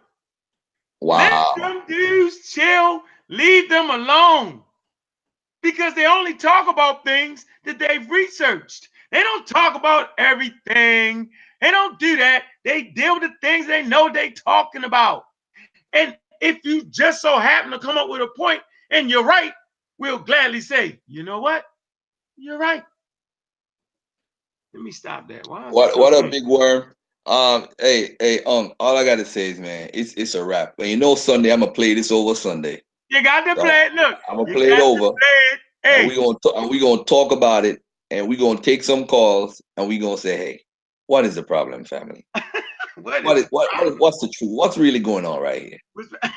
Wow. 1.01 1.55
Let 1.57 1.63
them 1.63 1.83
dudes 1.89 2.51
chill. 2.53 3.03
Leave 3.29 3.69
them 3.69 3.91
alone. 3.91 4.63
Because 5.65 5.95
they 5.97 6.07
only 6.07 6.35
talk 6.35 6.69
about 6.69 7.05
things 7.05 7.47
that 7.65 7.81
they've 7.81 8.09
researched. 8.11 8.91
They 9.13 9.21
don't 9.23 9.47
talk 9.49 9.77
about 9.77 10.11
everything. 10.19 11.31
They 11.63 11.73
don't 11.73 11.99
do 11.99 12.19
that. 12.19 12.45
They 12.65 12.83
deal 12.85 13.15
with 13.19 13.25
the 13.31 13.37
things 13.41 13.67
they 13.67 13.83
know 13.83 14.13
they 14.13 14.31
talking 14.33 14.85
about. 14.85 15.25
And 15.95 16.17
if 16.43 16.65
you 16.65 16.85
just 16.85 17.23
so 17.23 17.39
happen 17.39 17.73
to 17.73 17.81
come 17.81 17.99
up 17.99 18.11
with 18.11 18.23
a 18.23 18.29
point 18.37 18.63
and 18.91 19.11
you're 19.11 19.25
right, 19.25 19.53
we'll 19.99 20.19
gladly 20.19 20.61
say, 20.61 21.01
you 21.09 21.25
know 21.25 21.41
what? 21.41 21.65
You're 22.37 22.59
right. 22.59 22.85
Let 24.75 24.83
me 24.83 24.93
stop 24.93 25.29
that. 25.29 25.49
Why 25.49 25.71
What 25.71 25.99
what 25.99 26.15
a 26.15 26.29
big? 26.29 26.45
worm. 26.47 26.95
Um, 27.27 27.69
hey, 27.81 28.17
hey, 28.21 28.41
um, 28.45 28.73
all 28.81 28.97
I 28.99 29.05
gotta 29.05 29.25
say 29.25 29.51
is, 29.51 29.61
man, 29.61 29.91
it's 29.95 30.15
it's 30.15 30.35
a 30.35 30.45
wrap. 30.45 30.75
And 30.79 30.89
you 30.91 30.97
know, 30.99 31.15
Sunday 31.15 31.53
I'm 31.53 31.61
gonna 31.61 31.73
play 31.73 31.95
this 31.95 32.13
over 32.13 32.35
Sunday. 32.35 32.83
You 33.11 33.23
got 33.23 33.45
to 33.45 33.55
play 33.61 33.87
it. 33.87 33.95
Look, 33.95 34.19
I'm 34.29 34.37
gonna 34.39 34.53
play 34.53 34.73
it 34.73 34.81
over. 34.81 35.11
play 35.11 35.29
it. 35.53 35.61
And 35.85 36.03
Hey, 36.03 36.09
we 36.09 36.15
gonna 36.17 36.39
and 36.57 36.71
we 36.71 36.81
gonna 36.81 37.05
talk 37.05 37.33
about 37.33 37.65
it, 37.65 37.83
and 38.11 38.29
we 38.29 38.37
gonna 38.37 38.61
take 38.61 38.83
some 38.83 39.07
calls, 39.07 39.61
and 39.77 39.89
we 39.89 39.99
gonna 39.99 40.17
say, 40.17 40.37
hey, 40.37 40.65
what 41.07 41.25
is 41.25 41.35
the 41.35 41.43
problem, 41.43 41.85
family? 41.85 42.27
what 42.97 43.23
What 43.25 43.37
is 43.37 43.45
is 43.45 43.49
what, 43.51 43.69
what 43.79 43.89
is, 43.89 43.95
what's 43.99 44.19
the 44.21 44.29
truth? 44.29 44.51
What's 44.53 44.79
really 44.79 44.99
going 44.99 45.27
on 45.27 45.41
right 45.41 45.63
here? 45.63 45.79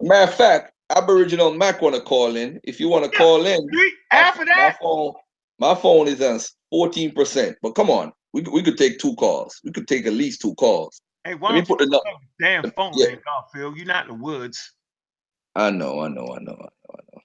Matter 0.00 0.30
of 0.30 0.34
fact, 0.36 0.72
Aboriginal 0.96 1.52
Mac 1.52 1.82
wanna 1.82 2.00
call 2.00 2.34
in. 2.36 2.58
If 2.64 2.80
you 2.80 2.88
wanna 2.88 3.10
Yeah. 3.12 3.18
call 3.18 3.44
in, 3.46 3.68
my, 3.70 3.90
after 4.12 4.44
my 4.46 4.54
that, 4.56 4.78
phone, 4.80 5.12
my 5.58 5.74
phone 5.74 6.08
is 6.08 6.22
on 6.22 6.40
14%. 6.72 7.54
But 7.62 7.72
come 7.72 7.90
on, 7.90 8.12
we, 8.32 8.42
could- 8.42 8.54
we 8.54 8.62
could 8.62 8.78
take 8.78 8.98
two 8.98 9.14
calls. 9.16 9.60
We 9.62 9.72
could 9.72 9.86
take 9.86 10.06
at 10.06 10.14
least 10.14 10.40
two 10.40 10.54
calls. 10.54 11.02
hey, 11.24 11.34
why 11.34 11.50
Let 11.50 11.54
me 11.56 11.60
don't 11.60 11.68
you 11.68 11.76
put 11.76 11.90
the 11.90 12.02
damn 12.40 12.70
phone, 12.76 12.92
yeah. 12.96 13.08
man, 13.08 13.20
Garfield? 13.24 13.76
You're 13.76 13.86
not 13.86 14.08
in 14.08 14.18
the 14.18 14.24
woods. 14.24 14.72
I 15.56 15.70
know, 15.70 16.00
I 16.00 16.08
know, 16.08 16.26
I 16.34 16.38
know, 16.40 16.52
I 16.52 16.68
know, 16.68 16.94
I 16.94 17.00
know. 17.12 17.20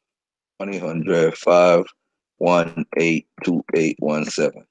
1 0.57 0.73
800 0.76 1.38
518 1.38 3.26
2817. 3.43 4.65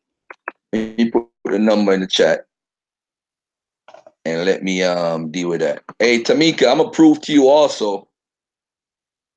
Let 0.72 1.12
put 1.12 1.26
the 1.44 1.58
number 1.58 1.92
in 1.92 2.00
the 2.00 2.06
chat 2.06 2.46
and 4.24 4.44
let 4.44 4.62
me 4.62 4.82
um 4.82 5.30
deal 5.30 5.48
with 5.50 5.60
that. 5.60 5.82
Hey, 5.98 6.22
Tamika, 6.22 6.68
I'm 6.70 6.78
gonna 6.78 6.90
prove 6.90 7.20
to 7.22 7.32
you 7.32 7.48
also. 7.48 8.08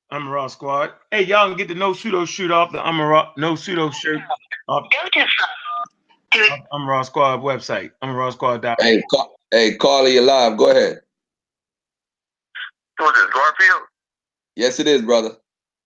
I'm 0.09 0.28
a 0.28 0.32
raw 0.32 0.47
squad. 0.47 0.91
Hey, 1.11 1.24
y'all 1.26 1.49
can 1.49 1.57
get 1.57 1.68
the 1.68 1.76
no 1.76 1.93
pseudo 1.93 2.26
shoot 2.26 2.51
off 2.51 2.72
the 2.72 2.86
I'm 2.86 2.99
a 2.99 3.05
raw 3.05 3.32
no 3.38 3.55
pseudo 3.55 3.89
shirt 3.91 4.20
off 4.68 4.84
off 4.88 4.88
I'm 6.72 6.84
a 6.84 6.86
raw 6.86 7.01
squad 7.03 7.39
website. 7.41 7.91
I'm 8.01 8.09
a 8.11 8.13
raw 8.13 8.30
squad. 8.30 8.61
dot- 8.61 8.82
Hey, 8.82 9.03
ca- 9.11 9.28
hey, 9.51 9.76
Carly, 9.76 10.13
you 10.15 10.22
live. 10.22 10.57
Go 10.57 10.70
ahead. 10.72 11.01
Who 12.99 13.05
is 13.05 13.13
this, 13.13 13.26
Garfield? 13.34 13.82
Yes, 14.58 14.80
it 14.80 14.88
is, 14.88 15.03
brother. 15.03 15.38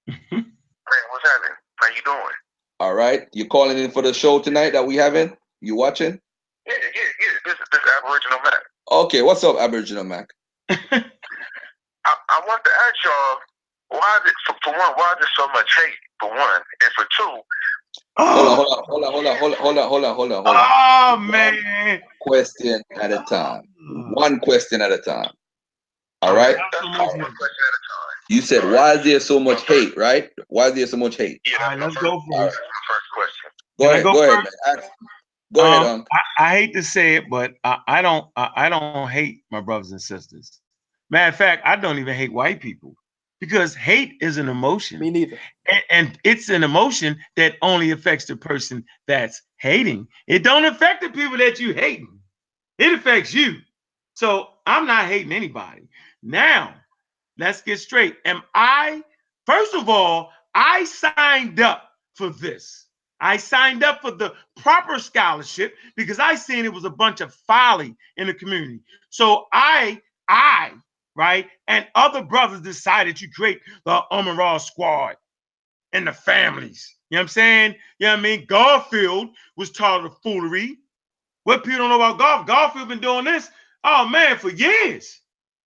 hey, 0.08 0.16
what's 0.32 1.30
happening? 1.30 1.58
How 1.76 1.88
you 1.88 2.02
doing? 2.06 2.36
All 2.80 2.94
right. 2.94 3.28
You 3.34 3.46
calling 3.46 3.78
in 3.78 3.92
for 3.92 4.02
the 4.02 4.14
show 4.14 4.40
tonight 4.40 4.70
that 4.70 4.88
we 4.88 4.96
having? 4.96 5.36
You 5.60 5.76
watching? 5.76 6.18
Yeah, 6.66 6.74
yeah, 6.82 7.02
yeah. 7.20 7.32
This 7.44 7.56
this 7.74 7.82
Aboriginal 7.98 8.40
Mac. 8.46 8.62
Okay, 8.90 9.24
what's 9.24 9.44
up, 9.44 9.58
Aboriginal 9.60 10.06
Mac? 10.06 10.30
I, 10.70 10.86
I 12.06 12.42
want 12.48 12.64
to 12.64 12.72
ask 12.72 12.96
y'all 13.04 14.00
why 14.00 14.20
is 14.24 14.32
it 14.32 14.36
for, 14.48 14.56
for, 14.64 14.72
one, 14.72 14.94
why 14.96 15.16
is 15.16 15.18
there 15.20 15.30
so 15.38 15.48
much 15.52 15.70
hate 15.76 15.94
for 16.22 16.30
one? 16.30 16.62
And 16.82 16.92
for 16.96 17.06
two, 17.18 17.42
Hold 18.20 18.48
on, 18.48 18.56
hold 18.56 18.68
on, 18.68 18.84
hold 18.88 19.04
on, 19.04 19.12
hold 19.12 19.26
on, 19.28 19.36
hold 19.36 19.78
on, 19.78 19.90
hold 19.90 20.06
on, 20.06 20.16
hold 20.16 20.32
on, 20.32 20.46
hold 20.46 20.56
on. 20.56 20.66
Oh 20.66 21.16
one 21.18 21.32
man. 21.32 22.02
Question 22.22 22.82
at 23.02 23.12
a 23.12 23.22
time. 23.28 23.64
One 24.14 24.40
question 24.40 24.82
at 24.82 24.94
a 24.94 24.98
time. 25.00 25.32
All 26.22 26.34
right? 26.34 26.56
Absolutely. 26.74 27.22
All 27.22 27.28
right 27.28 28.11
one 28.32 28.44
much 28.44 28.66
question 28.66 28.88
hate. 28.88 28.98
at 28.98 29.02
a 29.02 29.02
time. 29.02 29.02
You 29.02 29.02
said, 29.02 29.02
why 29.02 29.02
is 29.02 29.04
there 29.04 29.20
so 29.20 29.40
much 29.40 29.64
hate, 29.68 29.96
right? 29.98 30.30
Why 30.48 30.68
is 30.68 30.76
there 30.76 30.88
so 30.88 30.98
much 30.98 31.18
hate? 31.18 31.42
Yeah, 31.46 31.54
All 31.60 31.70
right, 31.70 31.80
let's 31.80 31.96
my 31.96 32.02
go 32.02 32.12
first, 32.12 32.26
first. 32.32 32.58
that's 32.58 32.88
first 32.88 33.06
question. 33.14 33.52
Go 33.80 33.86
Can 33.86 33.92
I 33.92 33.94
ahead, 33.94 34.04
go 34.04 34.14
go 34.14 34.24
ahead, 34.24 34.44
man. 34.44 34.54
Ask- 34.68 34.92
Go 35.54 35.62
ahead, 35.66 35.84
Um, 35.84 35.84
um. 35.84 36.06
I, 36.12 36.20
I 36.46 36.50
hate 36.52 36.74
to 36.74 36.84
say 36.84 37.16
it, 37.16 37.30
but 37.30 37.54
I, 37.64 37.80
I 37.88 38.02
don't 38.02 38.26
I, 38.36 38.50
I 38.56 38.70
don't 38.70 39.10
hate 39.10 39.44
my 39.52 39.62
brothers 39.62 39.92
and 39.92 40.02
sisters. 40.02 40.60
Matter 41.10 41.30
of 41.30 41.36
fact, 41.36 41.64
I 41.66 41.76
don't 41.76 42.00
even 42.00 42.16
hate 42.16 42.32
white 42.34 42.62
people 42.62 42.96
because 43.42 43.76
hate 43.76 44.14
is 44.22 44.38
an 44.38 44.48
emotion. 44.50 45.00
Me 45.00 45.10
neither. 45.10 45.38
and, 45.70 45.84
and 45.90 46.20
it's 46.24 46.50
an 46.50 46.64
emotion 46.64 47.18
that 47.36 47.56
only 47.62 47.92
affects 47.92 48.26
the 48.26 48.38
person 48.38 48.86
that's 49.08 49.42
hating. 49.58 50.08
It 50.28 50.44
don't 50.44 50.66
affect 50.66 51.02
the 51.02 51.10
people 51.10 51.38
that 51.40 51.60
you 51.60 51.74
hating. 51.74 52.20
It 52.78 52.94
affects 52.94 53.34
you. 53.34 53.58
So 54.14 54.50
I'm 54.66 54.86
not 54.88 55.06
hating 55.06 55.34
anybody. 55.34 55.90
Now, 56.24 56.76
let's 57.38 57.62
get 57.62 57.80
straight. 57.80 58.18
Am 58.26 58.42
I, 58.54 59.04
first 59.46 59.76
of 59.76 59.90
all, 59.90 60.32
I 60.54 60.86
signed 60.86 61.60
up 61.60 61.90
for 62.16 62.30
this. 62.30 62.88
I 63.20 63.38
signed 63.38 63.84
up 63.84 64.02
for 64.02 64.12
the 64.12 64.34
proper 64.58 65.00
scholarship 65.00 65.76
because 65.96 66.20
I 66.20 66.36
seen 66.36 66.66
it 66.66 66.74
was 66.74 66.86
a 66.86 66.90
bunch 66.90 67.22
of 67.22 67.34
folly 67.34 67.96
in 68.18 68.28
the 68.28 68.34
community. 68.34 68.82
So 69.10 69.46
I, 69.54 70.02
I, 70.28 70.72
right, 71.16 71.48
and 71.68 71.88
other 71.96 72.24
brothers 72.24 72.62
decided 72.62 73.18
to 73.18 73.30
create 73.30 73.62
the 73.86 74.02
Umara 74.12 74.60
Squad 74.60 75.18
and 75.94 76.08
the 76.08 76.14
families. 76.14 76.96
You 77.10 77.16
know 77.16 77.22
what 77.22 77.24
I'm 77.24 77.30
saying? 77.30 77.76
You 78.00 78.08
know 78.08 78.14
what 78.14 78.20
I 78.20 78.24
mean? 78.24 78.46
Garfield 78.48 79.30
was 79.58 79.72
taught 79.72 80.06
of 80.06 80.18
foolery. 80.24 80.78
What 81.44 81.64
people 81.64 81.80
don't 81.80 81.90
know 81.90 81.96
about 81.98 82.20
golf? 82.20 82.48
Garfield 82.48 82.90
been 82.90 83.00
doing 83.02 83.26
this, 83.26 83.50
oh 83.84 84.08
man, 84.10 84.38
for 84.38 84.50
years. 84.50 85.21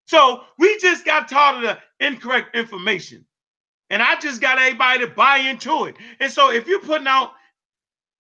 So 0.07 0.43
we 0.59 0.79
just 0.79 1.05
got 1.05 1.29
taught 1.29 1.57
of 1.57 1.63
the 1.63 2.07
incorrect 2.07 2.55
information. 2.57 3.25
And 3.91 4.03
I 4.03 4.19
just 4.19 4.41
got 4.41 4.59
everybody 4.59 5.01
to 5.01 5.07
buy 5.07 5.39
into 5.39 5.85
it. 5.85 5.97
And 6.21 6.31
so 6.33 6.51
if 6.51 6.67
you're 6.67 6.81
putting 6.81 7.07
out 7.07 7.33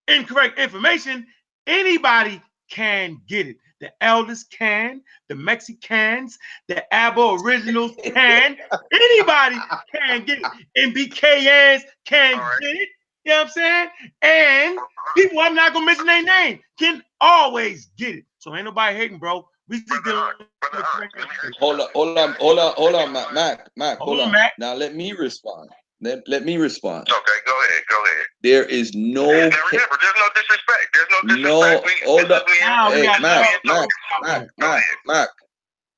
incorrect 0.08 0.58
information, 0.58 1.26
anybody 1.66 2.42
can 2.70 3.20
get 3.26 3.46
it. 3.46 3.56
The 3.80 3.92
elders 4.00 4.44
can, 4.44 5.02
the 5.28 5.34
Mexicans, 5.34 6.38
the 6.68 6.94
Aboriginals 6.94 7.92
can, 8.04 8.56
anybody 8.92 9.56
can 9.94 10.24
get 10.24 10.38
it. 10.38 10.46
MBKNs 10.78 11.82
can 12.06 12.38
right. 12.38 12.58
get 12.60 12.76
it. 12.76 12.88
You 13.24 13.32
know 13.32 13.38
what 13.38 13.46
I'm 13.46 13.52
saying? 13.52 13.88
And 14.22 14.78
people 15.16 15.40
I'm 15.40 15.54
not 15.54 15.72
gonna 15.72 15.86
mention 15.86 16.06
their 16.06 16.22
name 16.22 16.60
can 16.78 17.02
always 17.20 17.86
get 17.96 18.16
it. 18.16 18.24
So 18.38 18.54
ain't 18.54 18.66
nobody 18.66 18.96
hating, 18.96 19.18
bro. 19.18 19.48
We 19.68 19.78
just 19.78 19.88
Brother 19.88 20.02
dealing 20.04 20.22
Hunt, 20.24 20.38
with 20.40 20.48
Brother 20.60 20.84
Hunt, 20.84 20.86
uh, 20.86 20.98
correct 20.98 21.14
let 21.18 21.28
me 21.28 21.34
ask 21.34 21.44
you 21.44 21.52
Hold 21.60 21.80
on, 21.80 21.88
hold 21.94 22.18
on, 22.18 22.32
hold 22.34 22.58
on, 22.58 22.74
hold 22.76 22.94
on, 22.94 23.12
Mac, 23.12 23.32
Mac, 23.32 23.70
Mac, 23.76 23.98
hold 23.98 24.08
Hold 24.08 24.20
on, 24.20 24.26
on. 24.28 24.32
Mac. 24.32 24.52
Now 24.58 24.74
let 24.74 24.94
me 24.94 25.12
respond. 25.12 25.70
Let, 26.00 26.28
let 26.28 26.44
me 26.44 26.56
respond. 26.58 27.08
Okay, 27.10 27.38
go 27.46 27.52
ahead, 27.64 27.82
go 27.88 28.04
ahead. 28.04 28.26
There 28.42 28.64
is 28.64 28.94
no 28.94 29.22
Now 29.24 29.30
remember, 29.32 29.98
there's 30.00 30.14
no 30.16 30.28
disrespect. 30.34 30.88
There's 30.92 31.08
no 31.10 31.48
No. 31.48 31.82
We- 31.84 32.06
hold 32.06 32.30
up. 32.30 32.46
me 32.46 32.52
and- 32.60 32.68
Now 32.70 32.90
we 32.90 32.96
Hey, 32.96 33.02
got 33.04 33.20
Mac, 33.22 33.64
love. 33.64 33.86
Mac, 34.20 34.20
Mac. 34.22 34.48
Mac, 34.58 34.84
Mac, 35.06 35.28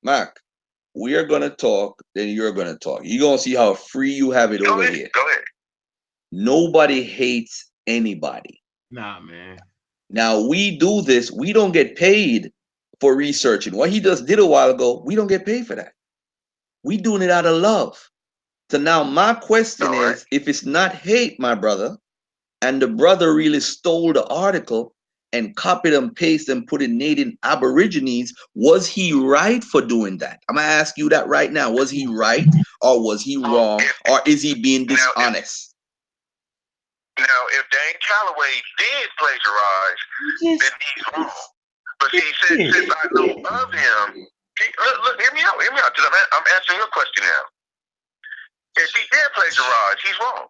Mac. 0.03 0.39
We 0.95 1.15
are 1.15 1.25
gonna 1.25 1.49
talk, 1.49 2.01
then 2.15 2.29
you're 2.29 2.51
gonna 2.53 2.77
talk. 2.77 3.01
You're 3.03 3.21
gonna 3.21 3.37
see 3.37 3.53
how 3.53 3.73
free 3.73 4.11
you 4.13 4.31
have 4.31 4.53
it 4.53 4.63
Go 4.63 4.73
over 4.73 4.83
ahead, 4.83 4.95
here. 4.95 5.09
go 5.13 5.27
ahead. 5.27 5.43
Nobody 6.31 7.03
hates 7.03 7.69
anybody. 7.85 8.61
Nah, 8.91 9.19
man. 9.19 9.57
Now 10.09 10.39
we 10.39 10.77
do 10.77 11.01
this, 11.01 11.31
we 11.31 11.51
don't 11.53 11.73
get 11.73 11.95
paid 11.97 12.51
for 12.99 13.15
researching. 13.15 13.75
What 13.75 13.89
he 13.89 13.99
just 13.99 14.25
did 14.25 14.39
a 14.39 14.45
while 14.45 14.69
ago, 14.69 15.01
we 15.05 15.15
don't 15.15 15.27
get 15.27 15.45
paid 15.45 15.67
for 15.67 15.75
that. 15.75 15.93
We 16.83 16.97
doing 16.97 17.21
it 17.21 17.29
out 17.31 17.45
of 17.45 17.57
love. 17.57 18.09
So 18.69 18.77
now 18.77 19.03
my 19.03 19.33
question 19.33 19.87
All 19.87 19.93
right. 19.93 20.15
is 20.15 20.25
if 20.31 20.47
it's 20.47 20.65
not 20.65 20.93
hate, 20.93 21.39
my 21.39 21.55
brother, 21.55 21.97
and 22.61 22.81
the 22.81 22.87
brother 22.87 23.33
really 23.33 23.59
stole 23.59 24.13
the 24.13 24.25
article 24.27 24.93
and 25.33 25.55
copied 25.55 25.93
and 25.93 26.15
pasted 26.15 26.57
and 26.57 26.67
put 26.67 26.81
in 26.81 26.97
native 26.97 27.33
aborigines, 27.43 28.33
was 28.55 28.87
he 28.87 29.13
right 29.13 29.63
for 29.63 29.81
doing 29.81 30.17
that? 30.19 30.41
I'm 30.49 30.55
gonna 30.55 30.67
ask 30.67 30.97
you 30.97 31.09
that 31.09 31.27
right 31.27 31.51
now. 31.51 31.71
Was 31.71 31.89
he 31.89 32.07
right 32.07 32.47
or 32.81 33.03
was 33.03 33.21
he 33.21 33.35
um, 33.37 33.43
wrong? 33.43 33.81
Or 34.09 34.21
is 34.25 34.41
he 34.41 34.55
being 34.61 34.85
Now, 34.87 34.93
if- 34.93 34.99
dishonest? 35.15 35.75
Now, 37.19 37.25
if 37.49 37.65
Dane 37.71 37.99
Calloway 38.07 38.61
did 38.77 39.09
plagiarize, 39.17 39.97
then 40.41 40.71
he's 40.95 41.03
wrong. 41.15 41.31
But 41.99 42.11
see, 42.11 42.21
since, 42.45 42.75
since 42.75 42.89
I 42.91 43.07
know 43.13 43.33
of 43.33 43.73
him, 43.73 44.25
he, 44.59 44.65
look, 44.79 44.97
look, 45.03 45.21
hear 45.21 45.31
me 45.33 45.41
out, 45.45 45.61
hear 45.61 45.71
me 45.71 45.79
out, 45.83 45.95
'cause 45.95 46.05
I'm, 46.05 46.13
a- 46.13 46.35
I'm 46.37 46.43
answering 46.55 46.79
your 46.79 46.87
question 46.87 47.23
now. 47.23 47.43
If 48.83 48.89
he 48.93 49.01
did 49.11 49.27
plagiarize, 49.33 49.97
he's 50.03 50.19
wrong. 50.19 50.47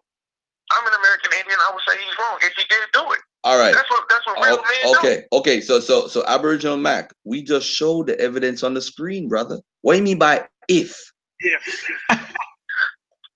I'm 0.72 0.86
an 0.86 0.92
American 1.00 1.32
Indian. 1.40 1.58
I 1.60 1.72
would 1.72 1.82
say 1.88 1.96
he's 1.98 2.18
wrong 2.18 2.38
if 2.42 2.52
he 2.56 2.64
did 2.68 2.80
do 2.92 3.00
it. 3.12 3.20
All 3.44 3.58
right. 3.58 3.74
That's 3.74 3.88
what 3.90 4.04
that's 4.10 4.26
what 4.26 4.44
real 4.44 4.58
O- 4.58 4.62
men 4.62 4.92
do. 4.92 4.98
Okay, 4.98 5.24
okay. 5.32 5.60
So, 5.62 5.80
so, 5.80 6.08
so, 6.08 6.24
Aboriginal 6.26 6.76
Mac, 6.76 7.12
we 7.24 7.42
just 7.42 7.66
showed 7.66 8.08
the 8.08 8.20
evidence 8.20 8.62
on 8.62 8.74
the 8.74 8.82
screen, 8.82 9.28
brother. 9.28 9.60
What 9.82 9.94
do 9.94 9.98
you 9.98 10.04
mean 10.04 10.18
by 10.18 10.46
if? 10.68 11.00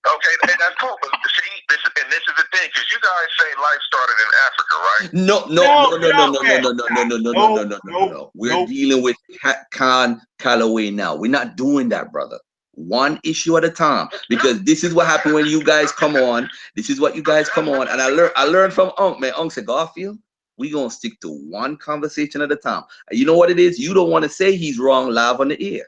Okay, 0.05 0.35
and 0.43 0.59
that's 0.59 0.75
cool. 0.81 0.97
But 1.01 1.11
see, 1.31 1.51
this 1.69 1.79
is, 1.79 1.91
and 2.03 2.11
this 2.11 2.19
is 2.27 2.35
the 2.35 2.43
thing, 2.51 2.67
because 2.67 2.91
you 2.91 2.99
guys 2.99 3.29
say 3.39 3.49
life 3.61 3.81
started 3.87 4.17
in 4.19 4.29
Africa, 4.47 4.75
right? 4.83 5.13
No, 5.13 5.45
no, 5.47 5.63
No, 5.63 5.97
no, 5.97 6.11
no, 6.11 6.11
no, 6.11 6.41
no, 6.41 6.41
no, 6.41 6.57
no, 6.59 6.71
no, 6.71 6.87
no, 6.89 7.31
no, 7.31 7.33
no, 7.33 7.33
no, 7.33 7.33
no, 7.33 7.33
no, 7.33 7.63
no, 7.63 7.63
no, 7.63 7.79
no, 7.85 8.11
no. 8.11 8.31
We're 8.35 8.65
dealing 8.67 9.01
with 9.01 9.15
Ca- 9.41 9.63
Con 9.71 10.21
Calloway 10.39 10.89
now. 10.91 11.15
We're 11.15 11.31
not 11.31 11.55
doing 11.55 11.87
that, 11.89 12.11
brother. 12.11 12.37
One 12.73 13.19
issue 13.23 13.55
at 13.55 13.63
a 13.63 13.69
time, 13.69 14.09
because 14.29 14.61
this 14.63 14.83
is 14.83 14.93
what 14.93 15.07
happened 15.07 15.35
when 15.35 15.45
you 15.45 15.63
guys 15.63 15.91
come 15.93 16.15
on. 16.17 16.49
This 16.75 16.89
is 16.89 16.99
what 16.99 17.15
you 17.15 17.23
guys 17.23 17.47
come 17.47 17.69
on, 17.69 17.87
and 17.87 18.01
I 18.01 18.07
learned. 18.09 18.33
I 18.35 18.45
learned 18.45 18.73
from 18.73 18.91
Unc, 18.97 19.19
man. 19.21 19.31
Unc 19.37 19.51
said, 19.51 19.67
Garfield, 19.67 20.17
we 20.57 20.69
gonna 20.71 20.89
stick 20.89 21.19
to 21.21 21.29
one 21.29 21.77
conversation 21.77 22.41
at 22.41 22.51
a 22.51 22.55
time. 22.57 22.83
You 23.11 23.25
know 23.25 23.37
what 23.37 23.51
it 23.51 23.59
is? 23.59 23.79
You 23.79 23.93
don't 23.93 24.09
want 24.09 24.23
to 24.23 24.29
say 24.29 24.57
he's 24.57 24.79
wrong 24.79 25.11
live 25.11 25.39
on 25.39 25.49
the 25.49 25.63
ear. 25.63 25.85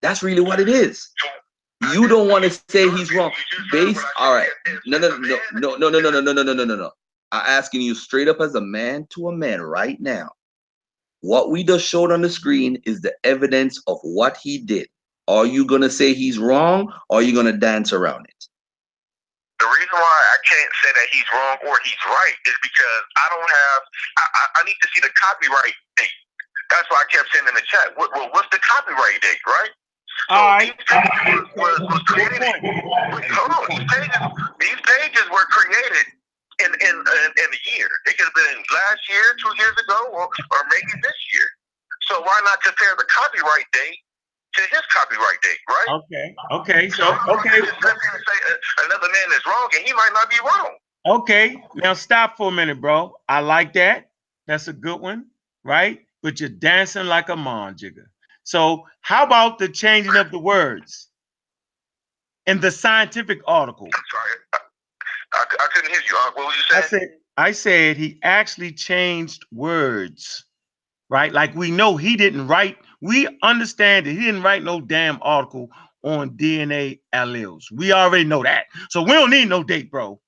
That's 0.00 0.22
really 0.22 0.40
what 0.40 0.60
it 0.60 0.68
is. 0.68 1.08
You 1.92 2.08
don't 2.08 2.28
want 2.28 2.44
to 2.44 2.50
say 2.68 2.90
he's 2.90 3.12
wrong. 3.12 3.32
Based, 3.70 4.04
all 4.18 4.34
right. 4.34 4.48
No, 4.86 4.98
no, 4.98 5.16
no, 5.18 5.38
no, 5.52 5.76
no, 5.76 5.88
no, 5.88 6.00
no, 6.00 6.20
no, 6.20 6.32
no, 6.32 6.42
no, 6.42 6.64
no, 6.64 6.76
no. 6.76 6.90
I'm 7.30 7.44
asking 7.46 7.82
you 7.82 7.94
straight 7.94 8.28
up 8.28 8.40
as 8.40 8.54
a 8.54 8.60
man 8.60 9.06
to 9.10 9.28
a 9.28 9.32
man 9.32 9.62
right 9.62 10.00
now. 10.00 10.30
What 11.20 11.50
we 11.50 11.64
just 11.64 11.86
showed 11.86 12.12
on 12.12 12.22
the 12.22 12.30
screen 12.30 12.80
is 12.86 13.00
the 13.00 13.14
evidence 13.24 13.82
of 13.86 13.98
what 14.02 14.36
he 14.36 14.58
did. 14.58 14.88
Are 15.26 15.46
you 15.46 15.66
gonna 15.66 15.90
say 15.90 16.14
he's 16.14 16.38
wrong 16.38 16.92
or 17.10 17.18
are 17.18 17.22
you 17.22 17.34
gonna 17.34 17.52
dance 17.52 17.92
around 17.92 18.26
it? 18.26 18.44
The 19.60 19.66
reason 19.66 19.92
why 19.92 20.20
I 20.32 20.38
can't 20.46 20.72
say 20.82 20.90
that 20.94 21.06
he's 21.10 21.28
wrong 21.34 21.56
or 21.66 21.76
he's 21.84 22.02
right 22.06 22.36
is 22.46 22.54
because 22.62 23.02
I 23.18 23.26
don't 23.34 23.50
have. 23.50 23.80
I, 24.16 24.24
I, 24.24 24.42
I 24.56 24.64
need 24.64 24.78
to 24.80 24.88
see 24.94 25.00
the 25.02 25.10
copyright 25.18 25.74
date. 25.96 26.16
That's 26.70 26.88
why 26.90 27.02
I 27.02 27.06
kept 27.10 27.28
saying 27.34 27.46
in 27.46 27.54
the 27.54 27.66
chat. 27.66 27.92
What, 27.96 28.14
well, 28.14 28.30
what's 28.32 28.48
the 28.50 28.60
copyright 28.62 29.20
date, 29.20 29.42
right? 29.46 29.70
So 30.26 30.34
All 30.34 30.46
right. 30.58 30.74
these 30.74 30.86
pages 31.22 31.46
was, 31.56 31.78
created. 32.10 32.42
Hold 32.42 33.52
on. 33.54 33.64
These 33.70 33.86
pages, 33.86 34.18
these 34.60 34.80
pages 34.82 35.24
were 35.30 35.46
created 35.54 36.06
in 36.60 36.70
in 36.74 36.94
in, 36.98 37.28
in 37.38 37.48
a 37.48 37.60
year. 37.78 37.88
It 38.06 38.18
could 38.18 38.26
have 38.26 38.34
been 38.34 38.58
last 38.74 39.02
year, 39.08 39.24
two 39.38 39.54
years 39.56 39.76
ago, 39.78 40.10
or 40.12 40.26
or 40.26 40.60
maybe 40.70 40.92
this 41.02 41.18
year. 41.34 41.48
So 42.10 42.20
why 42.20 42.40
not 42.44 42.62
compare 42.62 42.94
the 42.98 43.06
copyright 43.08 43.66
date 43.72 43.98
to 44.54 44.62
his 44.62 44.82
copyright 44.90 45.40
date, 45.42 45.62
right? 45.68 45.88
Okay. 46.02 46.34
Okay. 46.52 46.88
So 46.90 47.04
okay. 47.06 47.60
Let 47.60 47.94
him 47.94 48.18
say 48.26 48.38
uh, 48.50 48.84
another 48.86 49.08
man 49.08 49.36
is 49.36 49.44
wrong, 49.46 49.68
and 49.76 49.86
he 49.86 49.92
might 49.92 50.10
not 50.14 50.30
be 50.30 50.36
wrong. 50.44 50.74
Okay. 51.06 51.56
Now 51.76 51.94
stop 51.94 52.36
for 52.36 52.48
a 52.48 52.52
minute, 52.52 52.80
bro. 52.80 53.14
I 53.28 53.40
like 53.40 53.74
that. 53.74 54.10
That's 54.46 54.68
a 54.68 54.72
good 54.72 55.00
one, 55.00 55.26
right? 55.64 56.00
But 56.22 56.40
you're 56.40 56.48
dancing 56.48 57.06
like 57.06 57.28
a 57.28 57.36
mon 57.36 57.76
jigger. 57.76 58.10
So 58.48 58.86
how 59.02 59.24
about 59.26 59.58
the 59.58 59.68
changing 59.68 60.16
of 60.16 60.30
the 60.30 60.38
words 60.38 61.08
in 62.46 62.60
the 62.60 62.70
scientific 62.70 63.40
article? 63.46 63.88
I'm 63.92 64.02
sorry, 64.10 64.30
I, 64.54 64.58
I, 65.34 65.64
I 65.64 65.68
couldn't 65.74 65.90
hear 65.90 66.00
you. 66.08 66.16
Uh, 66.16 66.30
what 66.32 66.46
was 66.46 66.56
you 66.56 66.76
I 66.78 66.80
saying? 66.80 67.02
said 67.02 67.08
I 67.36 67.52
said 67.52 67.96
he 67.98 68.18
actually 68.22 68.72
changed 68.72 69.44
words, 69.52 70.46
right? 71.10 71.30
Like 71.30 71.54
we 71.54 71.70
know 71.70 71.98
he 71.98 72.16
didn't 72.16 72.46
write. 72.46 72.78
We 73.02 73.28
understand 73.42 74.06
that 74.06 74.12
he 74.12 74.20
didn't 74.20 74.42
write 74.42 74.62
no 74.62 74.80
damn 74.80 75.18
article 75.20 75.68
on 76.02 76.30
DNA 76.30 77.00
alleles. 77.14 77.64
We 77.70 77.92
already 77.92 78.24
know 78.24 78.44
that. 78.44 78.64
So 78.88 79.02
we 79.02 79.10
don't 79.10 79.28
need 79.28 79.50
no 79.50 79.62
date, 79.62 79.90
bro. 79.90 80.22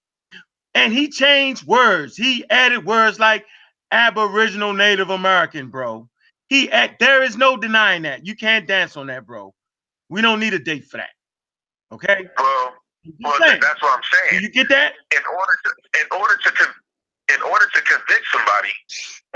And 0.74 0.92
he 0.92 1.08
changed 1.08 1.66
words. 1.66 2.18
He 2.18 2.44
added 2.50 2.84
words 2.84 3.18
like 3.18 3.46
Aboriginal 3.90 4.74
Native 4.74 5.08
American, 5.08 5.70
bro. 5.70 6.06
He 6.50 6.70
add, 6.70 6.96
there 7.00 7.22
is 7.22 7.36
no 7.38 7.56
denying 7.56 8.02
that. 8.02 8.26
You 8.26 8.36
can't 8.36 8.66
dance 8.68 8.96
on 8.98 9.06
that, 9.06 9.26
bro. 9.26 9.54
We 10.10 10.20
don't 10.22 10.40
need 10.40 10.54
a 10.54 10.58
date 10.58 10.84
for 10.86 10.98
that. 10.98 11.10
Okay? 11.92 12.28
well, 12.38 12.74
well, 13.22 13.38
saying. 13.40 13.60
that's 13.62 13.80
what 13.82 13.94
I'm 13.94 14.02
Do 14.02 14.36
saying. 14.36 14.42
you 14.42 14.50
get 14.50 14.68
that? 14.68 14.94
In 15.14 15.22
order 15.24 15.54
to, 15.64 15.70
in 16.02 16.06
order 16.20 16.36
to, 16.36 16.50
in 17.34 17.42
order 17.42 17.66
to 17.72 17.80
convict 17.82 18.26
somebody, 18.34 18.70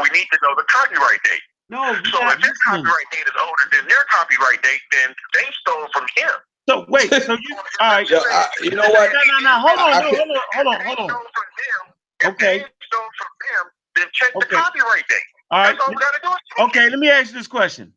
we 0.02 0.10
need 0.10 0.26
to 0.32 0.38
know 0.42 0.54
the 0.56 0.64
copyright 0.68 1.22
date. 1.24 1.40
No, 1.70 1.94
So 2.12 2.18
if 2.28 2.38
his 2.44 2.58
copyright 2.66 3.08
date 3.12 3.26
is 3.26 3.32
older 3.40 3.66
than 3.72 3.88
their 3.88 4.04
copyright 4.12 4.62
date, 4.62 4.80
then 4.92 5.14
they 5.34 5.46
stole 5.62 5.86
from 5.94 6.04
him. 6.16 6.34
So 6.68 6.84
wait, 6.88 7.10
so 7.10 7.32
you 7.40 7.56
all 7.80 7.88
right? 7.94 8.10
Yo, 8.10 8.18
I- 8.18 8.48
you 8.62 8.70
know 8.72 8.82
what? 8.90 9.12
No, 9.12 9.20
no, 9.26 9.38
no. 9.40 9.54
Hold 9.60 9.78
on, 9.78 9.90
I 9.94 10.00
no, 10.02 10.10
can- 10.10 10.18
hold 10.18 10.30
on, 10.36 10.42
hold 10.54 10.66
on, 10.66 10.80
If 10.80 10.86
hold 10.86 10.98
they 10.98 11.02
on. 11.02 11.08
stole 11.08 11.30
from 11.34 11.48
them, 11.56 11.94
if 12.20 12.28
Okay. 12.34 12.58
they 12.58 12.64
stole 12.86 13.10
from 13.18 13.32
them, 13.40 13.64
then 13.96 14.06
check 14.12 14.32
the 14.34 14.46
copyright 14.46 15.08
date. 15.08 15.28
All 15.54 15.60
right. 15.62 15.72
That's 15.76 15.80
all 15.88 15.90
we 15.94 15.96
gotta 15.96 16.20
do. 16.58 16.64
Okay, 16.64 16.90
let 16.90 16.98
me 16.98 17.10
ask 17.10 17.32
you 17.32 17.38
this 17.38 17.48
question. 17.48 17.94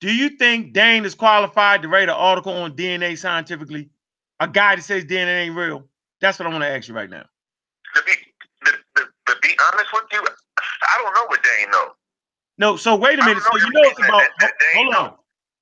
Do 0.00 0.14
you 0.14 0.30
think 0.30 0.74
Dane 0.74 1.04
is 1.06 1.14
qualified 1.14 1.82
to 1.82 1.88
write 1.88 2.04
an 2.10 2.16
article 2.16 2.52
on 2.54 2.76
DNA 2.76 3.18
scientifically? 3.18 3.90
A 4.40 4.48
guy 4.48 4.76
that 4.76 4.82
says 4.82 5.04
DNA 5.06 5.46
ain't 5.46 5.56
real? 5.56 5.84
That's 6.20 6.38
what 6.38 6.46
I 6.46 6.50
want 6.50 6.64
to 6.64 6.68
ask 6.70 6.88
you 6.88 6.94
right 6.94 7.10
now. 7.10 7.24
to 7.94 8.02
be 8.04 8.12
to, 8.66 8.72
to, 8.96 9.04
to 9.28 9.36
be 9.42 9.50
honest 9.72 9.92
with 9.92 10.04
you, 10.12 10.20
I 10.22 11.02
don't 11.02 11.14
know 11.14 11.26
what 11.28 11.42
Dane 11.42 11.70
knows. 11.72 11.90
No, 12.58 12.76
so 12.76 12.96
wait 12.96 13.18
a 13.18 13.24
minute. 13.24 13.42
So 13.42 13.58
you 13.58 13.70
know 13.72 13.82
it's 13.90 13.98
about 14.00 14.22
that- 14.40 14.52
that 14.58 14.74
hold 14.76 14.94
on. 14.94 15.04
knows. 15.04 15.14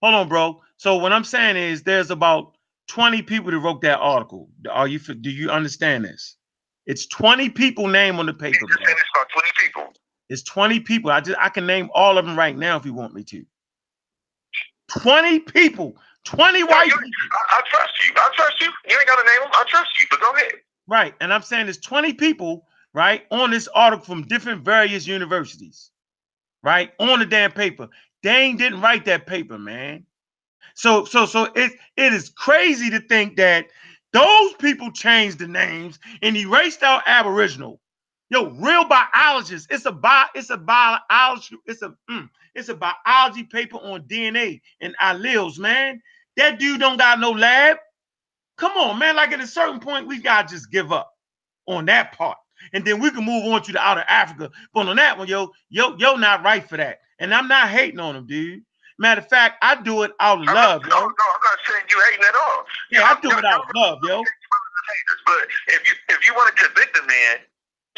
Hold 0.03 0.14
on, 0.16 0.28
bro. 0.28 0.62
So 0.78 0.97
what 0.97 1.12
I'm 1.12 1.24
saying 1.24 1.57
is 1.57 1.82
there's 1.84 2.11
about 2.11 2.57
20 2.89 3.22
people 3.22 3.51
that 3.53 3.59
wrote 3.61 3.82
that 3.82 3.99
article. 4.01 4.51
Are 4.70 4.89
you 4.89 4.99
do 4.99 5.30
you 5.30 5.51
understand 5.51 6.05
this? 6.05 6.36
It's 6.86 7.07
20 7.07 7.51
people 7.51 7.89
name 7.89 8.18
on 8.18 8.26
the 8.26 8.32
He 8.32 8.39
paper, 8.39 8.66
bro. 8.66 8.76
said 8.86 8.97
it's 8.99 9.11
about 9.16 9.28
twenty 9.30 9.51
people. 9.59 9.93
It's 10.29 10.43
20 10.43 10.81
people. 10.81 11.11
I 11.11 11.20
just 11.20 11.39
I 11.41 11.49
can 11.49 11.66
name 11.66 11.91
all 11.95 12.18
of 12.18 12.26
them 12.26 12.39
right 12.39 12.57
now 12.57 12.76
if 12.76 12.85
you 12.85 12.93
want 12.95 13.14
me 13.14 13.24
to. 13.24 13.45
20 14.89 15.41
people, 15.41 15.97
20 16.24 16.61
No, 16.61 16.66
white 16.66 16.87
people. 16.87 16.99
I, 17.33 17.59
I 17.59 17.62
trust 17.70 17.93
you. 18.07 18.12
I 18.16 18.31
trust 18.35 18.61
you. 18.61 18.66
You 18.89 18.97
ain't 18.99 19.07
gotta 19.07 19.24
name 19.26 19.41
them. 19.43 19.51
I 19.53 19.64
trust 19.68 19.91
you. 20.01 20.07
But 20.11 20.20
go 20.20 20.31
ahead. 20.33 20.53
Right. 20.87 21.14
And 21.20 21.33
I'm 21.33 21.43
saying 21.43 21.66
there's 21.66 21.79
20 21.79 22.14
people, 22.14 22.66
right, 22.95 23.24
on 23.31 23.51
this 23.51 23.68
article 23.74 24.05
from 24.05 24.22
different 24.22 24.64
various 24.64 25.07
universities, 25.07 25.91
right, 26.62 26.93
on 26.99 27.18
the 27.18 27.26
damn 27.26 27.53
paper. 27.53 27.89
Dane 28.22 28.57
didn't 28.57 28.81
write 28.81 29.05
that 29.05 29.26
paper, 29.26 29.59
man. 29.59 30.05
So, 30.74 31.05
so, 31.05 31.26
so 31.26 31.45
it 31.55 31.72
it 31.97 32.12
is 32.12 32.31
crazy 32.31 32.91
to 32.91 33.01
think 33.01 33.37
that 33.37 33.66
those 34.12 34.55
people 34.55 34.91
changed 34.93 35.39
the 35.39 35.49
names 35.49 35.99
and 36.22 36.37
erased 36.37 36.83
out 36.83 37.03
Aboriginal. 37.07 37.81
Yo, 38.31 38.51
real 38.51 38.87
biologists. 38.87 39.66
It's 39.70 39.87
a 39.87 39.93
bio, 39.93 40.26
it's 40.35 40.51
a 40.51 40.57
biology, 40.59 41.57
it's 41.66 41.83
a 41.83 41.95
mm, 42.11 42.29
it's 42.55 42.68
a 42.68 42.74
biology 42.74 43.45
paper 43.45 43.76
on 43.79 44.03
DNA 44.03 44.61
and 44.81 44.95
alleles, 45.03 45.59
man. 45.59 46.03
That 46.37 46.59
dude 46.59 46.81
don't 46.81 46.99
got 46.99 47.20
no 47.20 47.31
lab. 47.31 47.79
Come 48.59 48.72
on, 48.72 48.99
man. 48.99 49.16
Like 49.16 49.33
at 49.33 49.41
a 49.41 49.47
certain 49.47 49.81
point, 49.81 50.07
we 50.07 50.20
gotta 50.20 50.49
just 50.49 50.70
give 50.70 50.93
up 50.93 51.11
on 51.66 51.87
that 51.87 52.12
part. 52.12 52.39
And 52.72 52.85
then 52.85 53.01
we 53.01 53.11
can 53.11 53.24
move 53.24 53.45
on 53.47 53.62
to 53.62 53.72
the 53.72 53.79
outer 53.79 54.05
Africa. 54.09 54.51
But 54.74 54.89
on 54.89 54.97
that 54.97 55.16
one, 55.16 55.29
yo, 55.29 55.53
yo, 55.70 55.97
yo, 55.97 56.16
not 56.16 56.43
right 56.45 56.68
for 56.68 56.76
that. 56.76 57.01
And 57.18 57.33
I'm 57.33 57.49
not 57.49 57.68
hating 57.68 58.01
on 58.01 58.16
him, 58.16 58.26
dude. 58.26 58.62
Matter 58.99 59.20
of 59.20 59.29
fact, 59.29 59.59
I 59.62 59.81
do 59.81 60.03
it 60.03 60.11
out 60.18 60.41
of 60.41 60.47
love, 60.47 60.83
not, 60.83 60.91
no, 60.91 60.97
yo. 60.97 61.01
no, 61.03 61.07
I'm 61.07 61.41
not 61.45 61.59
saying 61.68 61.85
you 61.89 62.03
hating 62.11 62.24
at 62.24 62.35
all. 62.35 62.64
Yeah, 62.91 63.05
I 63.05 63.20
do 63.20 63.31
it 63.31 63.45
out 63.45 63.61
of 63.61 63.66
love, 63.74 63.99
yo. 64.03 64.22
But 65.24 65.47
if 65.68 65.89
you 65.89 65.95
if 66.09 66.26
you 66.26 66.35
want 66.35 66.55
to 66.57 66.64
convict 66.64 66.99
a 66.99 67.07
man, 67.07 67.39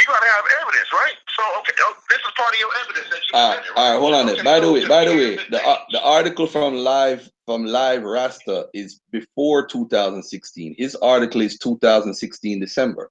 you 0.01 0.07
gotta 0.07 0.27
have 0.27 0.45
evidence, 0.63 0.89
right? 0.93 1.15
So 1.37 1.43
okay, 1.61 1.73
oh, 1.81 1.95
this 2.09 2.19
is 2.19 2.33
part 2.37 2.55
of 2.55 2.61
your 2.61 2.71
evidence 2.85 3.09
that 3.11 3.21
you 3.21 3.33
All 3.35 3.51
right, 3.51 3.59
presented, 3.59 3.79
all 3.79 3.85
right? 3.85 3.93
right, 3.93 4.01
hold 4.01 4.15
on 4.15 4.27
there. 4.27 4.35
Okay, 4.35 4.45
By 4.45 4.61
the 4.61 4.73
way, 4.73 4.89
by 4.89 5.05
the 5.05 5.13
way, 5.13 5.37
the 5.51 5.67
uh, 5.67 5.79
the 5.91 6.03
article 6.03 6.47
from 6.47 6.75
live 6.75 7.31
from 7.47 7.65
live 7.65 8.03
Rasta 8.03 8.69
is 8.75 9.01
before 9.11 9.67
2016. 9.67 10.75
His 10.79 10.97
article 10.97 11.41
is 11.41 11.59
2016 11.59 12.61
December. 12.61 13.11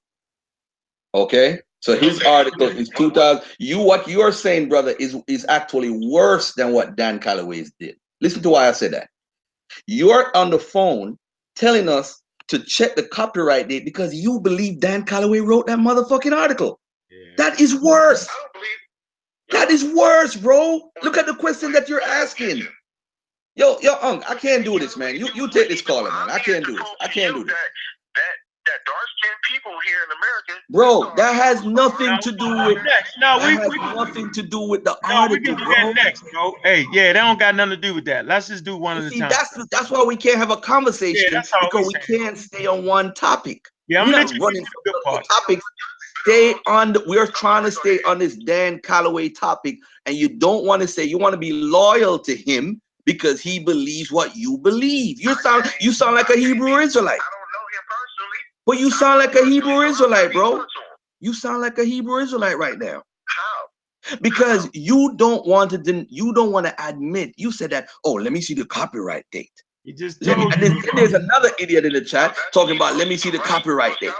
Okay. 1.14 1.60
So 1.80 1.96
his 1.96 2.22
article 2.24 2.68
is 2.68 2.90
2000. 2.90 3.42
You 3.58 3.78
what 3.80 4.06
you 4.06 4.20
are 4.20 4.32
saying, 4.32 4.68
brother, 4.68 4.94
is 4.98 5.16
is 5.26 5.46
actually 5.48 5.90
worse 5.90 6.54
than 6.54 6.72
what 6.72 6.96
Dan 6.96 7.18
Calloway's 7.18 7.72
did. 7.80 7.96
Listen 8.20 8.42
to 8.42 8.50
why 8.50 8.68
I 8.68 8.72
said 8.72 8.92
that. 8.92 9.08
You're 9.86 10.34
on 10.36 10.50
the 10.50 10.58
phone 10.58 11.18
telling 11.56 11.88
us 11.88 12.20
to 12.48 12.58
check 12.58 12.96
the 12.96 13.04
copyright 13.04 13.68
date 13.68 13.84
because 13.84 14.14
you 14.14 14.40
believe 14.40 14.80
Dan 14.80 15.04
Calloway 15.04 15.38
wrote 15.38 15.68
that 15.68 15.78
motherfucking 15.78 16.36
article. 16.36 16.79
Yeah. 17.10 17.32
That 17.36 17.60
is 17.60 17.74
worse. 17.80 18.28
That 19.50 19.70
is 19.70 19.84
worse, 19.84 20.36
bro. 20.36 20.90
Look 21.02 21.16
at 21.16 21.26
the 21.26 21.34
question 21.34 21.72
that 21.72 21.88
you're 21.88 22.02
asking. 22.02 22.66
Yo, 23.56 23.78
yo, 23.80 23.96
Unc, 24.00 24.28
I 24.30 24.36
can't 24.36 24.64
do 24.64 24.78
this, 24.78 24.96
man. 24.96 25.16
You 25.16 25.28
you 25.34 25.48
take 25.50 25.68
this 25.68 25.82
caller, 25.82 26.10
man. 26.10 26.30
I 26.30 26.38
can't 26.38 26.64
do 26.64 26.76
this. 26.76 26.88
I 27.00 27.08
can't 27.08 27.34
do 27.34 27.44
this. 27.44 27.52
That 28.14 28.22
that 28.66 28.78
dark 28.86 29.06
skinned 29.18 29.34
people 29.48 29.72
here 29.84 29.98
in 30.04 30.10
America. 30.16 30.62
Bro, 30.70 31.14
that 31.16 31.34
has 31.34 31.64
nothing 31.64 32.16
to 32.22 32.32
do 32.32 32.66
with 32.66 32.84
next. 32.84 33.14
No, 33.18 33.38
we, 33.38 33.56
has 33.56 33.68
we, 33.68 33.76
nothing 33.78 34.30
to 34.32 34.42
do 34.42 34.60
with 34.60 34.84
the 34.84 34.96
no, 35.08 35.14
article. 35.16 35.40
We 35.40 35.44
can 35.44 35.56
do 35.56 35.64
that 35.64 35.94
next, 35.96 36.24
bro. 36.32 36.54
Hey, 36.62 36.86
yeah, 36.92 37.12
that 37.12 37.20
don't 37.20 37.38
got 37.38 37.56
nothing 37.56 37.70
to 37.70 37.76
do 37.76 37.94
with 37.94 38.04
that. 38.04 38.26
Let's 38.26 38.48
just 38.48 38.64
do 38.64 38.76
one 38.76 38.98
at 38.98 39.12
a 39.12 39.18
time. 39.18 39.28
That's 39.28 39.66
that's 39.70 39.90
why 39.90 40.04
we 40.04 40.16
can't 40.16 40.38
have 40.38 40.50
a 40.50 40.56
conversation 40.56 41.30
yeah, 41.32 41.42
because 41.60 41.86
we 41.86 41.94
saying. 42.06 42.22
can't 42.22 42.38
stay 42.38 42.66
on 42.66 42.84
one 42.84 43.12
topic. 43.14 43.66
Yeah, 43.88 44.02
I'm 44.02 44.10
not 44.10 44.30
running 44.38 44.64
the 44.84 45.22
topics. 45.28 45.64
Stay 46.22 46.54
on. 46.66 46.92
The, 46.92 47.02
we're 47.06 47.26
trying 47.26 47.64
to 47.64 47.70
stay 47.70 48.00
on 48.06 48.18
this 48.18 48.36
Dan 48.36 48.78
Calloway 48.80 49.28
topic, 49.28 49.78
and 50.06 50.16
you 50.16 50.28
don't 50.28 50.64
want 50.64 50.82
to 50.82 50.88
say 50.88 51.04
you 51.04 51.18
want 51.18 51.32
to 51.32 51.38
be 51.38 51.52
loyal 51.52 52.18
to 52.20 52.36
him 52.36 52.80
because 53.04 53.40
he 53.40 53.58
believes 53.58 54.12
what 54.12 54.36
you 54.36 54.58
believe. 54.58 55.20
You 55.20 55.34
sound 55.36 55.72
you 55.80 55.92
sound 55.92 56.16
like 56.16 56.30
a 56.30 56.36
Hebrew 56.36 56.76
Israelite. 56.78 57.20
I 57.20 57.30
don't 57.32 57.50
know 57.54 57.66
him 57.72 57.84
personally. 57.90 58.38
But 58.66 58.78
you 58.78 58.90
sound 58.90 59.18
like 59.18 59.34
a 59.34 59.44
Hebrew 59.44 59.80
Israelite, 59.80 60.32
bro. 60.32 60.64
You 61.20 61.34
sound 61.34 61.60
like 61.62 61.78
a 61.78 61.84
Hebrew 61.84 62.18
Israelite 62.18 62.58
right 62.58 62.78
now. 62.78 63.02
How? 63.26 64.16
Because 64.22 64.68
you 64.74 65.14
don't 65.16 65.46
want 65.46 65.70
to 65.70 66.06
you 66.08 66.32
don't 66.34 66.52
want 66.52 66.66
to 66.66 66.86
admit. 66.88 67.32
You 67.36 67.52
said 67.52 67.70
that, 67.70 67.88
oh, 68.04 68.14
let 68.14 68.32
me 68.32 68.40
see 68.40 68.54
the 68.54 68.64
copyright 68.66 69.24
date. 69.32 69.52
You 69.84 69.94
just 69.94 70.20
me, 70.20 70.32
and 70.32 70.62
then, 70.62 70.78
there's 70.94 71.14
another 71.14 71.50
idiot 71.58 71.86
in 71.86 71.94
the 71.94 72.02
chat 72.02 72.36
talking 72.52 72.76
about 72.76 72.96
let 72.96 73.08
me 73.08 73.16
see 73.16 73.30
the 73.30 73.38
copyright 73.38 73.98
date. 73.98 74.12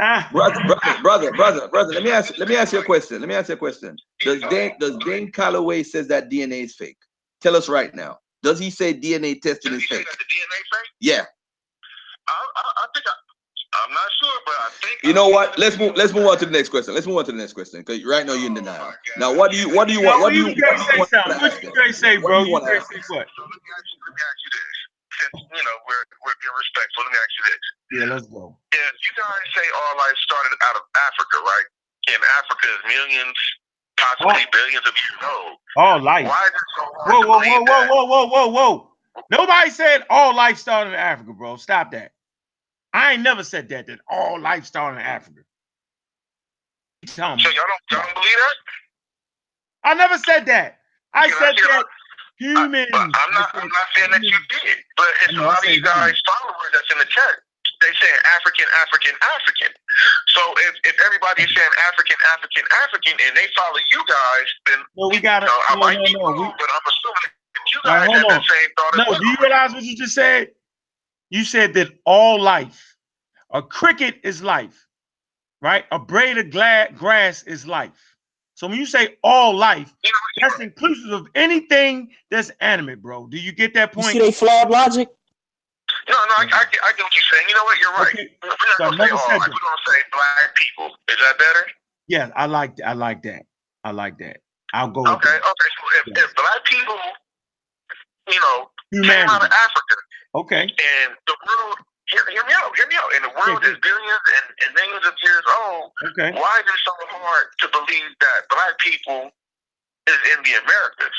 Ah. 0.00 0.28
Brother, 0.30 0.60
brother, 0.66 1.02
brother, 1.02 1.32
brother, 1.32 1.68
brother. 1.68 1.92
Let 1.94 2.04
me 2.04 2.10
ask 2.10 2.38
let 2.38 2.48
me 2.48 2.54
ask 2.54 2.72
you 2.72 2.78
a 2.78 2.84
question. 2.84 3.18
Let 3.18 3.28
me 3.28 3.34
ask 3.34 3.48
you 3.48 3.54
a 3.54 3.58
question. 3.58 3.96
Does 4.20 4.40
Dan 4.42 4.72
does 4.78 4.96
Dan 5.04 5.32
Calloway 5.32 5.82
says 5.82 6.06
that 6.08 6.30
DNA 6.30 6.62
is 6.62 6.76
fake? 6.76 6.96
Tell 7.40 7.56
us 7.56 7.68
right 7.68 7.92
now. 7.92 8.18
Does 8.44 8.60
he 8.60 8.70
say 8.70 8.94
DNA 8.94 9.40
testing 9.40 9.72
is 9.72 9.84
fake? 9.86 10.06
Yeah. 11.00 11.24
I, 12.28 12.32
I, 12.32 12.62
I 12.62 12.86
think 12.94 13.06
I, 13.06 13.12
I'm 13.84 13.92
not 13.92 14.10
sure, 14.22 14.40
but 14.46 14.54
I 14.60 14.68
think 14.82 14.98
you 15.02 15.12
know 15.12 15.28
what. 15.28 15.58
Let's 15.58 15.76
move. 15.76 15.96
Let's 15.96 16.12
move 16.12 16.26
on 16.26 16.38
to 16.38 16.46
the 16.46 16.52
next 16.52 16.68
question. 16.68 16.94
Let's 16.94 17.06
move 17.06 17.16
on 17.16 17.24
to 17.24 17.32
the 17.32 17.38
next 17.38 17.54
question 17.54 17.80
because 17.80 18.04
right 18.04 18.24
now 18.24 18.34
you're 18.34 18.46
in 18.46 18.54
denial. 18.54 18.92
Oh 18.92 18.94
now, 19.16 19.34
what 19.34 19.50
do 19.50 19.56
you? 19.56 19.74
What 19.74 19.88
do 19.88 19.94
you 19.94 20.02
want? 20.02 20.20
What 20.20 20.32
do 20.32 20.38
you? 20.38 20.54
What 20.96 21.08
say 21.10 21.18
something? 21.18 21.40
What 21.40 21.60
do 21.60 21.66
you 21.66 21.74
guys 21.74 21.96
say, 21.98 22.16
bro? 22.16 22.44
You 22.44 22.60
guys 22.60 22.86
say 22.86 23.02
what? 23.08 23.26
So 23.26 23.42
let 23.42 23.50
me 23.50 23.70
ask 23.74 23.86
you. 23.86 23.98
Let 24.06 24.14
me 24.14 24.22
ask 24.22 24.38
you 24.44 24.50
this. 24.50 24.79
Since 25.20 25.44
you 25.52 25.64
know 25.64 25.76
we're 25.84 26.06
we're 26.24 26.38
being 26.40 26.56
respectful, 26.56 27.04
let 27.04 27.12
me 27.12 27.18
ask 27.20 27.32
you 27.36 27.44
this. 27.50 27.64
Yeah, 27.92 28.06
let's 28.08 28.26
go. 28.32 28.56
If 28.72 28.96
you 29.04 29.12
guys 29.18 29.44
say 29.52 29.66
all 29.76 29.94
life 30.00 30.16
started 30.24 30.54
out 30.64 30.76
of 30.80 30.84
Africa, 30.96 31.36
right? 31.44 31.68
And 32.08 32.20
Africa 32.40 32.66
is 32.72 32.80
millions, 32.88 33.38
possibly 34.00 34.42
oh. 34.46 34.52
billions 34.52 34.86
of 34.88 34.94
years 34.96 35.22
old. 35.28 35.54
All 35.76 35.98
life. 36.00 36.26
Why 36.26 36.44
is 36.48 36.56
it 36.56 36.70
so 36.76 36.84
hard 36.96 37.08
whoa, 37.12 37.20
whoa, 37.28 37.40
whoa, 37.44 37.62
whoa, 37.62 37.86
whoa, 37.86 38.06
whoa, 38.06 38.26
whoa, 38.26 38.48
whoa! 38.48 38.72
Nobody 39.30 39.70
said 39.70 40.06
all 40.08 40.34
life 40.34 40.58
started 40.58 40.90
in 40.90 40.96
Africa, 40.96 41.32
bro. 41.32 41.56
Stop 41.56 41.92
that. 41.92 42.12
I 42.92 43.14
ain't 43.14 43.22
never 43.22 43.44
said 43.44 43.68
that, 43.68 43.86
that 43.86 44.00
all 44.08 44.40
life 44.40 44.64
started 44.64 45.00
in 45.00 45.06
Africa. 45.06 45.40
Tell 47.06 47.36
me. 47.36 47.42
So 47.42 47.50
y'all 47.50 47.64
don't, 47.66 47.82
y'all 47.92 48.02
don't 48.02 48.14
believe 48.14 48.36
that? 48.36 48.56
I 49.84 49.94
never 49.94 50.18
said 50.18 50.46
that. 50.46 50.78
I 51.14 51.26
you 51.26 51.32
said 51.32 51.54
that 51.56 51.84
humans. 52.40 52.88
I, 52.96 53.04
am 53.04 53.12
not, 53.36 53.52
I'm 53.52 53.68
not 53.68 53.88
saying 53.92 54.10
that 54.16 54.24
you 54.24 54.38
did, 54.48 54.76
but 54.96 55.10
it's 55.28 55.36
a 55.36 55.44
lot 55.44 55.60
of 55.60 55.68
you 55.68 55.84
guys, 55.84 56.16
followers 56.24 56.72
that's 56.72 56.88
in 56.88 56.98
the 56.98 57.08
chat, 57.12 57.44
they 57.84 57.92
saying 58.00 58.20
African, 58.36 58.64
African, 58.80 59.14
African. 59.20 59.72
So 60.32 60.42
if, 60.68 60.74
if 60.88 60.96
everybody 61.04 61.44
is 61.44 61.52
saying 61.52 61.74
African, 61.84 62.16
African, 62.36 62.64
African, 62.84 63.14
and 63.20 63.36
they 63.36 63.48
follow 63.52 63.80
you 63.92 64.00
guys, 64.08 64.48
then 64.66 64.78
well, 64.96 65.12
we 65.12 65.20
got 65.20 65.44
to. 65.44 65.46
You 65.46 65.52
know, 65.52 65.68
I 65.68 65.74
no, 65.76 65.80
might 65.80 65.98
no, 66.00 66.04
be 66.04 66.12
no, 66.16 66.20
wrong, 66.24 66.40
we, 66.40 66.48
but 66.56 66.68
I'm 66.72 66.86
assuming 66.88 67.30
you 67.72 67.80
guys 67.84 68.08
right, 68.08 68.16
have 68.16 68.28
the 68.28 68.48
same 68.48 68.70
thought. 68.76 68.92
No, 68.96 69.18
do 69.18 69.26
you 69.26 69.36
realize 69.40 69.72
what 69.72 69.84
you 69.84 69.96
just 69.96 70.14
said? 70.14 70.48
You 71.30 71.44
said 71.44 71.74
that 71.74 71.92
all 72.04 72.40
life, 72.40 72.96
a 73.52 73.62
cricket 73.62 74.20
is 74.24 74.42
life, 74.42 74.86
right? 75.60 75.84
A 75.92 75.98
blade 75.98 76.38
of 76.38 76.50
grass 76.50 77.42
is 77.44 77.66
life. 77.66 78.09
So 78.60 78.68
when 78.68 78.76
you 78.76 78.84
say 78.84 79.16
all 79.24 79.56
life, 79.56 79.90
that's 80.38 80.60
inclusive 80.60 81.12
of 81.12 81.28
anything 81.34 82.10
that's 82.30 82.50
animate, 82.60 83.00
bro. 83.00 83.26
Do 83.26 83.38
you 83.38 83.52
get 83.52 83.72
that 83.72 83.90
point? 83.90 84.08
You 84.08 84.12
see 84.12 84.18
they 84.18 84.32
flawed 84.32 84.68
logic? 84.68 85.08
No, 86.06 86.14
no, 86.14 86.34
I, 86.36 86.42
I, 86.42 86.44
I, 86.44 86.44
get 86.44 86.76
what 86.76 87.16
you're 87.16 87.24
saying. 87.32 87.46
You 87.48 87.54
know 87.54 87.64
what? 87.64 87.78
You're 87.80 87.92
right. 87.92 88.12
Okay. 88.12 88.28
We're 88.42 88.48
not 88.50 88.58
so 88.76 88.84
gonna 88.84 88.96
say 88.98 89.10
all 89.12 89.38
life. 89.38 89.48
We're 89.48 89.64
gonna 89.64 89.86
say 89.86 89.98
black 90.12 90.54
people. 90.56 90.90
Is 91.08 91.16
that 91.24 91.38
better? 91.38 91.66
Yeah, 92.06 92.28
I 92.36 92.44
like 92.44 92.76
I 92.84 92.92
like 92.92 93.22
that. 93.22 93.46
I 93.82 93.92
like 93.92 94.18
that. 94.18 94.42
I'll 94.74 94.90
go. 94.90 95.06
Okay, 95.06 95.08
okay. 95.08 95.38
So 95.40 95.84
if, 95.96 96.06
yeah. 96.08 96.22
if 96.22 96.34
black 96.36 96.62
people, 96.66 97.00
you 98.28 98.40
know, 98.40 98.68
Humanity. 98.92 99.20
came 99.20 99.30
out 99.30 99.42
of 99.42 99.50
Africa, 99.50 99.96
Okay. 100.34 100.62
And 100.62 101.14
the 101.26 101.36
world, 101.48 101.76
hear, 102.10 102.22
hear 102.30 102.44
me 102.44 102.54
out, 102.58 102.74
hear 102.76 102.86
me 102.90 102.98
out. 102.98 103.10
And 103.14 103.22
the 103.24 103.34
world 103.34 103.62
is 103.64 103.78
billions 103.80 104.26
and, 104.42 104.46
and 104.66 104.70
millions 104.74 105.06
of 105.06 105.14
years 105.22 105.46
old. 105.62 105.94
Okay. 106.12 106.30
Why 106.34 106.54
is 106.60 106.66
it 106.66 106.80
so 106.84 106.94
hard 107.14 107.46
to 107.62 107.66
believe 107.70 108.10
that 108.20 108.50
black 108.50 108.74
people 108.82 109.30
is 110.10 110.20
in 110.34 110.38
the 110.42 110.54
Americas? 110.60 111.18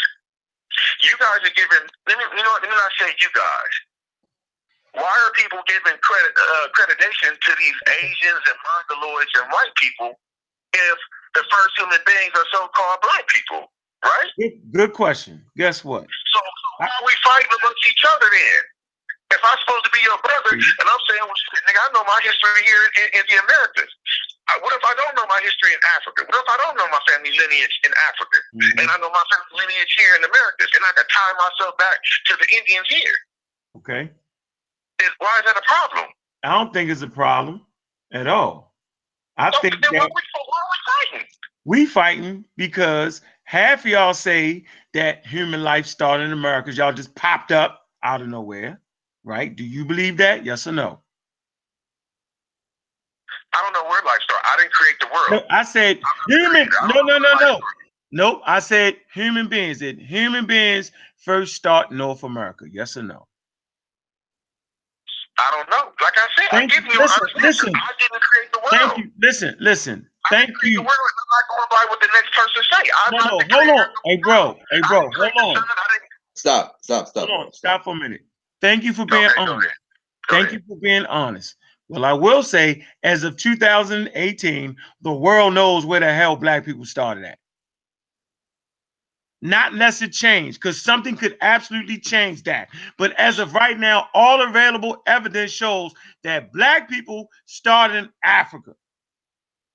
You 1.03 1.15
guys 1.19 1.43
are 1.43 1.55
giving, 1.55 1.83
let 2.07 2.15
me, 2.19 2.23
you 2.35 2.43
know 2.43 2.53
what, 2.55 2.63
let 2.63 2.71
me 2.71 2.77
not 2.77 2.91
say 2.99 3.11
you 3.19 3.31
guys. 3.33 3.73
Why 4.93 5.07
are 5.07 5.31
people 5.39 5.59
giving 5.67 5.95
credit, 6.03 6.33
uh, 6.35 6.67
accreditation 6.67 7.31
to 7.39 7.51
these 7.55 7.77
Asians 8.03 8.43
and 8.43 8.57
Mongoloids 8.59 9.31
and 9.39 9.47
white 9.51 9.71
people 9.79 10.19
if 10.73 10.97
the 11.33 11.43
first 11.47 11.71
human 11.79 11.99
beings 12.05 12.35
are 12.35 12.47
so-called 12.51 12.99
black 13.01 13.27
people, 13.27 13.71
right? 14.03 14.29
Good, 14.39 14.55
good 14.71 14.93
question. 14.93 15.43
Guess 15.55 15.83
what? 15.83 16.03
So, 16.03 16.39
so 16.39 16.67
why 16.79 16.87
are 16.87 17.05
we 17.07 17.15
fighting 17.23 17.51
amongst 17.61 17.87
each 17.87 18.03
other 18.15 18.27
then? 18.31 18.61
If 19.32 19.41
I'm 19.41 19.57
supposed 19.63 19.88
to 19.88 19.93
be 19.95 20.03
your 20.03 20.19
brother, 20.19 20.59
mm-hmm. 20.59 20.79
and 20.84 20.88
I'm 20.91 21.03
saying, 21.07 21.23
well, 21.23 21.39
nigga, 21.63 21.79
I 21.79 21.88
know 21.95 22.03
my 22.03 22.19
history 22.19 22.61
here 22.67 22.84
in, 22.99 23.07
in 23.15 23.23
the 23.32 23.38
Americas. 23.39 23.91
What 24.59 24.75
if 24.75 24.84
I 24.84 24.91
don't 24.99 25.15
know 25.15 25.23
my 25.32 25.39
history 25.39 25.71
in 25.71 25.79
Africa? 25.95 26.27
What 26.27 26.36
if 26.43 26.49
I 26.51 26.57
don't 26.59 26.75
know 26.75 26.88
my 26.91 26.99
family 27.07 27.32
lineage 27.32 27.71
in 27.88 27.91
Africa? 28.11 28.38
Mm-hmm. 28.51 28.79
And 28.84 28.88
I 28.91 28.95
know 28.99 29.07
my 29.07 29.23
family 29.32 29.63
lineage 29.63 29.95
here 29.95 30.19
in 30.19 30.23
Americas, 30.27 30.67
and 30.75 30.84
I 30.84 30.91
can 30.91 31.07
tie 31.07 31.34
myself 31.39 31.79
back 31.79 31.97
to 32.27 32.34
the 32.36 32.47
Indians 32.59 32.88
here. 32.91 33.15
Okay. 33.79 34.11
Is, 34.99 35.11
why 35.23 35.39
is 35.39 35.45
that 35.47 35.55
a 35.55 35.63
problem? 35.63 36.11
I 36.43 36.51
don't 36.51 36.73
think 36.73 36.91
it's 36.91 37.01
a 37.01 37.07
problem 37.07 37.63
at 38.11 38.27
all. 38.27 38.75
I 39.38 39.51
so, 39.51 39.59
think 39.61 39.79
that 39.82 39.93
why 39.93 39.99
are 39.99 40.09
we 40.11 40.79
fighting? 40.91 41.27
We 41.63 41.86
fighting 41.86 42.45
because 42.57 43.21
half 43.45 43.86
of 43.86 43.91
y'all 43.91 44.13
say 44.13 44.65
that 44.93 45.25
human 45.25 45.63
life 45.63 45.86
started 45.86 46.25
in 46.25 46.34
America. 46.34 46.73
Y'all 46.73 46.91
just 46.91 47.15
popped 47.15 47.53
up 47.53 47.88
out 48.03 48.21
of 48.21 48.27
nowhere 48.27 48.82
right? 49.24 49.55
Do 49.55 49.63
you 49.63 49.86
believe 49.86 50.17
that? 50.17 50.45
Yes 50.45 50.67
or 50.67 50.72
no? 50.72 50.99
I 53.53 53.61
don't 53.63 53.74
know 53.74 53.89
where 53.89 54.01
life 54.03 54.19
started. 54.22 54.45
I 54.45 54.57
didn't 54.57 54.74
create 54.74 54.99
the 54.99 55.07
world. 55.13 55.43
No, 55.43 55.55
I 55.55 55.63
said 55.63 55.99
human. 56.28 56.69
No, 56.88 57.01
no, 57.01 57.17
no, 57.17 57.34
no. 57.39 57.59
Nope. 58.11 58.41
I 58.45 58.59
said 58.59 58.97
human 59.13 59.47
beings. 59.47 59.80
Did 59.80 59.99
human 59.99 60.45
beings 60.45 60.91
first 61.17 61.55
start 61.55 61.91
North 61.91 62.24
America? 62.24 62.65
Yes 62.72 62.97
or 62.97 63.03
no? 63.03 63.28
I 65.39 65.49
don't 65.51 65.69
know. 65.69 65.91
Like 66.01 66.13
I 66.17 66.28
said, 66.38 66.47
thank 66.51 66.72
I 66.72 66.76
give 66.76 66.86
you. 66.86 66.99
Listen, 66.99 67.28
listen. 67.41 67.74
I 67.76 67.91
didn't 67.99 68.22
create 68.22 68.51
the 68.53 68.59
world. 68.59 68.72
Thank 68.72 68.97
you. 68.97 69.11
Listen, 69.19 69.55
listen. 69.59 70.07
Thank 70.30 70.49
you. 70.63 70.78
The 70.78 70.82
world. 70.82 70.89
I'm 70.91 71.32
not 71.32 71.45
going 71.49 71.67
by 71.72 71.86
what 71.89 71.99
the 71.99 72.09
next 72.13 72.34
person 72.34 72.63
say. 72.72 72.91
I'm 73.05 73.13
no, 73.13 73.38
no, 73.39 73.57
hold 73.57 73.80
on. 73.80 73.88
Hey, 74.05 74.17
bro. 74.17 74.55
Hey, 74.72 74.82
bro. 74.88 75.09
Hold 75.09 75.57
on. 75.57 75.63
Stop. 76.36 76.78
Stop. 76.82 77.07
Stop. 77.07 77.28
Hold 77.28 77.47
on. 77.47 77.53
Stop 77.53 77.84
for 77.84 77.95
a 77.95 77.97
minute. 77.97 78.22
Thank 78.62 78.84
you 78.84 78.93
for 78.93 79.05
being 79.05 79.30
honest. 79.38 79.38
Go 79.47 79.57
ahead. 79.59 79.72
Thank 80.30 80.47
ahead. 80.49 80.53
you 80.53 80.76
for 80.76 80.80
being 80.80 81.05
honest. 81.07 81.55
Well, 81.89 82.05
I 82.05 82.14
will 82.14 82.43
say, 82.43 82.86
as 83.03 83.24
of 83.24 83.38
2018, 83.38 84.76
the 85.01 85.12
world 85.14 85.53
knows 85.53 85.86
where 85.86 85.99
the 85.99 86.14
hell 86.14 86.36
black 86.36 86.66
people 86.66 86.86
started 86.86 87.26
at. 87.26 87.39
Not 89.41 89.74
unless 89.74 90.01
it 90.01 90.14
changed, 90.14 90.59
because 90.59 90.82
something 90.82 91.18
could 91.18 91.38
absolutely 91.41 91.99
change 91.99 92.43
that. 92.43 92.70
But 92.97 93.14
as 93.20 93.39
of 93.39 93.53
right 93.55 93.78
now, 93.78 94.07
all 94.14 94.41
available 94.47 95.01
evidence 95.07 95.51
shows 95.51 95.93
that 96.24 96.53
black 96.53 96.89
people 96.89 97.28
started 97.45 97.97
in 97.97 98.09
Africa, 98.24 98.74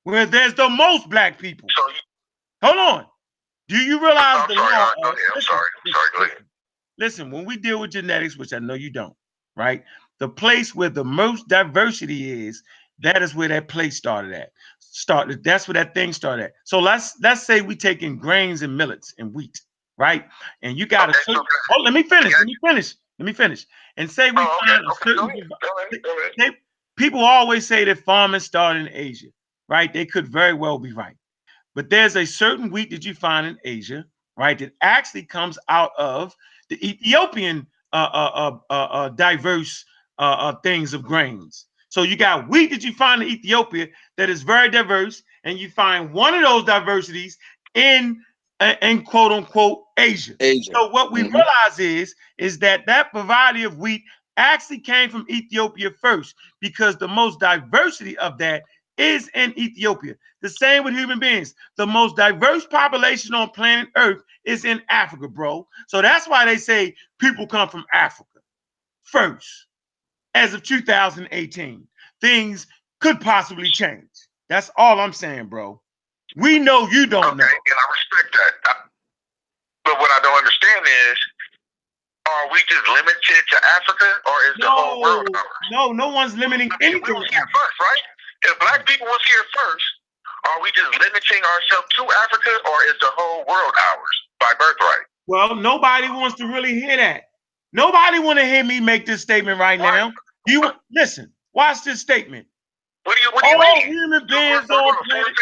where 0.05 0.26
there's 0.26 0.55
the 0.55 0.68
most 0.68 1.11
black 1.11 1.39
people. 1.39 1.68
So, 1.76 1.82
Hold 2.62 2.78
on. 2.78 3.07
Do 3.68 3.76
you 3.78 4.01
realize 4.01 4.45
I'm 4.45 4.49
the 4.49 4.55
sorry, 4.55 4.72
law? 4.74 4.93
Uh, 5.05 5.14
I'm 5.34 5.43
sorry. 5.43 5.66
I'm 5.87 5.93
sorry. 5.93 6.09
Go 6.16 6.24
ahead. 6.24 6.45
Listen, 6.99 7.30
when 7.30 7.44
we 7.44 7.57
deal 7.57 7.80
with 7.80 7.92
genetics, 7.92 8.36
which 8.36 8.53
I 8.53 8.59
know 8.59 8.74
you 8.74 8.90
don't, 8.90 9.14
right? 9.57 9.84
The 10.18 10.28
place 10.28 10.74
where 10.74 10.90
the 10.90 11.05
most 11.05 11.49
diversity 11.49 12.47
is 12.49 12.62
That 13.01 13.22
is 13.22 13.34
where 13.34 13.49
that 13.49 13.68
place 13.68 13.97
started 13.97 14.32
at. 14.34 14.51
Started. 14.80 15.44
That's 15.44 15.68
where 15.68 15.74
that 15.74 15.94
thing 15.94 16.12
started 16.14 16.44
at. 16.47 16.53
So 16.64 16.80
let's 16.80 17.18
let's 17.22 17.42
say 17.47 17.61
we 17.61 17.76
taking 17.76 18.18
grains 18.18 18.62
and 18.62 18.76
millets 18.76 19.14
and 19.18 19.34
wheat, 19.34 19.61
right? 19.99 20.26
And 20.62 20.78
you 20.78 20.86
got 20.86 21.07
to. 21.07 21.12
Okay, 21.12 21.22
so- 21.34 21.44
oh, 21.72 21.82
let 21.82 21.92
me 21.94 22.05
finish. 22.05 22.38
Let 22.38 22.47
me 22.47 22.57
finish. 22.66 22.94
Let 23.18 23.26
me 23.26 23.32
finish. 23.34 23.66
And 23.99 24.11
say 24.11 24.30
we 24.30 24.47
Oh, 24.47 24.59
okay, 24.62 24.72
find 24.72 24.86
a 24.86 24.92
okay, 24.92 25.14
go 25.16 25.22
certain 25.22 25.28
ahead, 25.28 25.49
go 25.62 25.70
ahead, 25.78 26.03
go 26.05 26.18
ahead. 26.18 26.32
they, 26.38 26.51
people 26.97 27.20
always 27.20 27.66
say 27.66 27.84
that 27.84 27.99
farming 28.01 28.40
started 28.40 28.86
in 28.86 28.94
Asia, 28.94 29.28
right? 29.68 29.92
They 29.92 30.07
could 30.07 30.28
very 30.28 30.55
well 30.55 30.78
be 30.78 30.92
right. 30.92 31.16
But 31.74 31.90
there's 31.90 32.16
a 32.16 32.26
certain 32.26 32.70
wheat 32.70 32.90
that 32.90 33.05
you 33.05 33.14
find 33.14 33.47
in 33.47 33.59
Asia, 33.64 34.05
right, 34.36 34.59
that 34.59 34.72
actually 34.82 35.24
comes 35.24 35.59
out 35.68 35.92
of 35.99 36.34
the 36.68 36.86
Ethiopian 36.86 37.66
uh, 37.92 38.08
uh, 38.12 38.30
uh, 38.34 38.58
uh, 38.70 38.86
uh, 38.90 39.08
diverse 39.10 39.84
uh, 40.18 40.22
uh, 40.38 40.52
things 40.62 40.94
of 40.94 41.02
grains. 41.02 41.66
So 41.88 42.02
you 42.02 42.16
got 42.16 42.48
wheat 42.48 42.70
that 42.70 42.84
you 42.84 42.92
find 42.92 43.22
in 43.22 43.28
Ethiopia 43.28 43.88
that 44.16 44.28
is 44.30 44.42
very 44.42 44.68
diverse, 44.70 45.22
and 45.44 45.58
you 45.58 45.68
find 45.70 46.12
one 46.12 46.34
of 46.34 46.42
those 46.42 46.64
diversities 46.64 47.38
in 47.74 48.22
uh, 48.60 48.74
in 48.82 49.02
quote 49.02 49.32
unquote 49.32 49.84
Asia. 49.96 50.34
Asia. 50.40 50.74
So 50.74 50.88
what 50.90 51.12
we 51.12 51.22
Mhm. 51.22 51.32
realize 51.32 51.78
is 51.78 52.14
is 52.38 52.58
that 52.60 52.86
that 52.86 53.12
variety 53.12 53.64
of 53.64 53.78
wheat 53.78 54.02
actually 54.36 54.80
came 54.80 55.10
from 55.10 55.26
Ethiopia 55.30 55.90
first 55.90 56.34
because 56.60 56.96
the 56.96 57.08
most 57.08 57.40
diversity 57.40 58.16
of 58.18 58.38
that 58.38 58.62
is 58.99 59.28
in 59.34 59.59
Ethiopia. 59.59 60.14
The 60.42 60.49
same 60.51 60.84
with 60.84 60.94
human 60.94 61.18
beings. 61.18 61.55
The 61.76 61.86
most 61.86 62.16
diverse 62.16 62.66
population 62.66 63.34
on 63.34 63.51
planet 63.51 63.88
Earth 63.97 64.22
is 64.44 64.64
in 64.64 64.82
Africa, 64.90 65.28
bro. 65.28 65.66
So 65.88 66.03
that's 66.03 66.28
why 66.28 66.44
they 66.47 66.57
say 66.59 66.94
people 67.20 67.47
come 67.47 67.68
from 67.68 67.84
Africa 67.92 68.40
first. 69.05 69.66
As 70.34 70.55
of 70.55 70.62
2018, 70.62 71.88
things 72.20 72.66
could 73.01 73.20
possibly 73.20 73.70
change. 73.70 74.09
That's 74.49 74.70
all 74.76 75.01
I'm 75.01 75.12
saying, 75.14 75.47
bro. 75.49 75.80
We 76.36 76.59
know 76.59 76.88
you 76.88 77.07
don't 77.07 77.24
Okay, 77.24 77.34
know. 77.36 77.44
and 77.44 77.76
I 77.78 77.86
respect 77.92 78.36
that. 78.36 78.53
I- 78.70 78.76
but 79.84 80.01
what 80.01 80.11
I 80.12 80.20
don't 80.20 80.36
understand 80.38 80.86
is, 80.86 81.18
are 82.28 82.53
we 82.53 82.61
just 82.68 82.86
limited 82.88 83.44
to 83.51 83.57
Africa, 83.76 84.07
or 84.26 84.34
is 84.51 84.57
the 84.61 84.70
whole 84.70 85.01
world 85.03 85.28
ours? 85.34 85.47
no, 85.72 85.92
no 85.92 86.09
one's 86.09 86.36
limiting 86.36 86.68
I 86.70 86.78
mean, 86.80 86.92
anything. 86.92 87.14
we 87.14 87.20
was 87.20 87.30
here 87.30 87.49
first, 87.55 87.80
right? 87.80 88.03
If 88.47 88.59
black 88.61 88.86
people 88.86 89.07
was 89.09 89.20
here 89.28 89.44
first, 89.55 89.84
are 90.49 90.62
we 90.62 90.70
just 90.74 90.92
limiting 91.01 91.42
ourselves 91.44 91.88
to 91.99 92.03
Africa, 92.24 92.51
or 92.70 92.84
is 92.88 92.97
the 93.01 93.11
whole 93.16 93.44
world 93.49 93.74
ours 93.92 94.16
by 94.40 94.53
birthright? 94.59 95.07
Well, 95.26 95.57
nobody 95.57 96.09
wants 96.09 96.36
to 96.36 96.47
really 96.47 96.74
hear 96.80 96.97
that. 96.99 97.24
Nobody 97.72 98.20
want 98.20 98.38
to 98.40 98.47
hear 98.47 98.64
me 98.64 98.80
make 98.80 99.07
this 99.07 99.22
statement 99.22 99.61
right 99.61 99.80
now. 99.80 100.12
You 100.47 100.72
listen, 100.92 101.32
watch 101.55 101.84
this 101.84 102.01
statement. 102.01 102.47
What 103.05 103.16
do 103.16 103.22
you 103.22 103.30
What 103.32 103.44
do 103.44 103.51
you 103.51 103.57
All 103.59 103.76
mean? 103.76 103.86
human 103.88 104.26
beings 104.28 104.70
on 104.70 104.97
planet. 105.11 105.34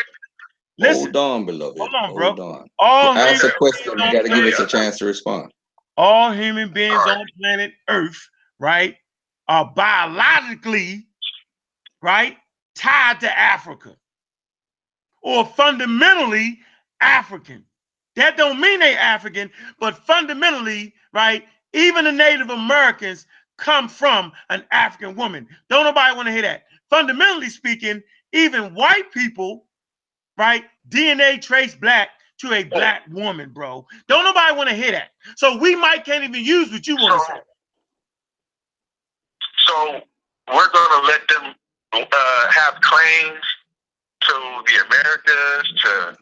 Listen, 0.78 1.14
Hold 1.14 1.16
on, 1.16 1.46
beloved. 1.46 1.78
Hold 1.78 1.94
on, 1.94 2.14
bro. 2.14 2.26
Hold 2.26 2.40
on. 2.40 2.70
all 2.78 3.14
Ask 3.16 3.44
human 3.44 3.52
a 3.52 3.58
question. 3.58 3.92
beings 3.98 4.02
You 4.06 4.12
got 4.12 4.22
to 4.22 4.28
give 4.30 4.44
us 4.46 4.60
a 4.60 4.66
chance 4.66 4.98
to 4.98 5.06
respond. 5.06 5.52
all 5.96 6.32
human 6.32 6.72
beings 6.72 6.94
Alright. 6.96 7.18
on 7.18 7.26
planet 7.40 7.72
Earth, 7.88 8.28
right, 8.60 8.96
are 9.48 9.72
biologically, 9.74 11.06
right, 12.02 12.36
tied 12.74 13.20
to 13.20 13.38
Africa 13.38 13.96
or 15.22 15.44
fundamentally 15.44 16.60
African. 17.00 17.64
That 18.16 18.36
don't 18.36 18.60
mean 18.60 18.80
they 18.80 18.96
African, 18.96 19.50
but 19.80 19.96
fundamentally, 20.06 20.94
right, 21.12 21.44
even 21.72 22.04
the 22.04 22.12
Native 22.12 22.50
Americans 22.50 23.26
come 23.56 23.88
from 23.88 24.32
an 24.50 24.64
African 24.70 25.16
woman. 25.16 25.48
Don't 25.68 25.84
nobody 25.84 26.14
want 26.14 26.26
to 26.26 26.32
hear 26.32 26.42
that. 26.42 26.64
Fundamentally 26.90 27.50
speaking, 27.50 28.02
even 28.32 28.74
white 28.74 29.10
people, 29.12 29.66
right, 30.36 30.64
DNA 30.88 31.40
trace 31.40 31.74
black 31.74 32.10
to 32.38 32.52
a 32.52 32.64
black 32.64 33.02
woman, 33.10 33.50
bro. 33.50 33.86
Don't 34.08 34.24
nobody 34.24 34.56
want 34.56 34.68
to 34.68 34.74
hear 34.74 34.92
that. 34.92 35.10
So 35.36 35.56
we 35.56 35.74
might 35.74 36.04
can't 36.04 36.24
even 36.24 36.44
use 36.44 36.70
what 36.70 36.86
you 36.86 36.96
want 36.96 37.20
to 37.20 37.32
say. 37.32 37.40
So 39.66 40.00
we're 40.52 40.70
gonna 40.70 41.06
let 41.06 41.28
them 41.28 41.54
uh, 42.02 42.50
have 42.50 42.80
claims 42.80 43.44
to 44.22 44.34
the 44.66 44.84
Americas, 44.86 45.72
to 45.82 46.16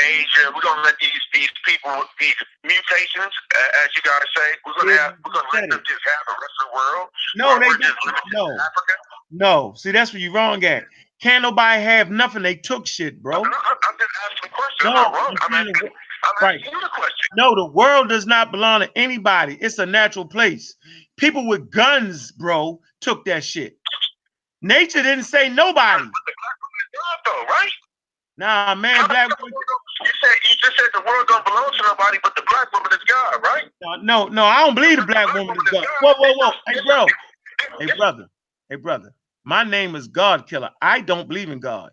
Asia. 0.00 0.52
We're 0.54 0.62
gonna 0.62 0.82
let 0.82 0.96
these 1.00 1.20
these 1.34 1.50
people, 1.66 1.92
these 2.18 2.34
mutations, 2.64 3.32
uh, 3.54 3.84
as 3.84 3.90
you 3.96 4.02
guys 4.02 4.26
say, 4.36 4.48
we're 4.66 4.74
gonna 4.78 4.98
have, 4.98 5.14
we're 5.24 5.32
gonna 5.32 5.48
let 5.52 5.70
them 5.70 5.82
just 5.86 6.00
have 6.04 6.24
the 6.26 6.36
rest 6.40 6.56
of 6.60 6.66
the 6.66 6.72
world. 6.76 7.08
No, 7.36 7.58
they 7.58 7.84
just 7.84 7.96
no, 8.32 8.44
Africa. 8.52 8.94
no. 9.30 9.74
See, 9.76 9.90
that's 9.92 10.12
where 10.12 10.20
you're 10.20 10.32
wrong 10.32 10.64
at. 10.64 10.84
Can't 11.20 11.42
nobody 11.42 11.82
have 11.82 12.10
nothing. 12.10 12.42
They 12.42 12.54
took 12.54 12.86
shit, 12.86 13.22
bro. 13.22 13.36
I'm, 13.36 13.44
I'm 13.44 13.50
just 13.98 14.10
asking 14.24 14.50
a 14.50 14.54
question. 14.54 14.84
No, 14.84 15.04
I'm 15.04 15.12
wrong. 15.14 15.36
I'm 15.42 15.54
asking, 15.54 15.90
I'm 15.90 16.44
right. 16.46 16.60
asking 16.60 16.72
you 16.72 16.80
the 16.80 16.88
question. 16.88 17.28
No, 17.36 17.54
the 17.54 17.66
world 17.66 18.08
does 18.08 18.26
not 18.26 18.50
belong 18.50 18.80
to 18.80 18.90
anybody. 18.96 19.58
It's 19.60 19.78
a 19.78 19.86
natural 19.86 20.24
place. 20.24 20.74
People 21.18 21.46
with 21.46 21.70
guns, 21.70 22.32
bro, 22.32 22.80
took 23.00 23.26
that 23.26 23.44
shit. 23.44 23.76
Nature 24.62 25.02
didn't 25.02 25.24
say 25.24 25.48
nobody. 25.48 26.04
But 26.04 26.12
the 26.26 26.34
black 26.36 26.58
woman 26.60 26.78
is 26.82 26.90
God, 26.94 27.18
though, 27.26 27.54
right? 27.54 27.72
Nah, 28.36 28.74
man, 28.74 29.08
black. 29.08 29.28
woman. 29.40 29.52
You 30.00 30.06
said 30.22 30.36
you 30.50 30.56
just 30.62 30.76
said 30.78 30.88
the 30.94 31.02
world 31.06 31.26
don't 31.28 31.44
belong 31.44 31.70
to 31.76 31.82
nobody, 31.82 32.18
but 32.22 32.34
the 32.36 32.42
black 32.50 32.72
woman 32.72 32.90
is 32.92 32.98
God, 33.06 33.42
right? 33.42 33.64
No, 34.02 34.28
no, 34.28 34.44
I 34.44 34.60
don't 34.64 34.74
believe 34.74 34.98
the 34.98 35.06
black 35.06 35.32
woman 35.34 35.56
is 35.56 35.70
God. 35.70 35.86
Whoa, 36.02 36.14
whoa, 36.18 36.32
whoa. 36.34 36.52
Hey, 36.66 36.80
bro. 36.86 37.06
Hey, 37.78 37.88
brother. 37.96 38.28
Hey, 38.68 38.76
brother. 38.76 39.14
My 39.44 39.64
name 39.64 39.94
is 39.94 40.08
God 40.08 40.46
Killer. 40.46 40.70
I 40.82 41.00
don't 41.00 41.28
believe 41.28 41.50
in 41.50 41.60
God. 41.60 41.90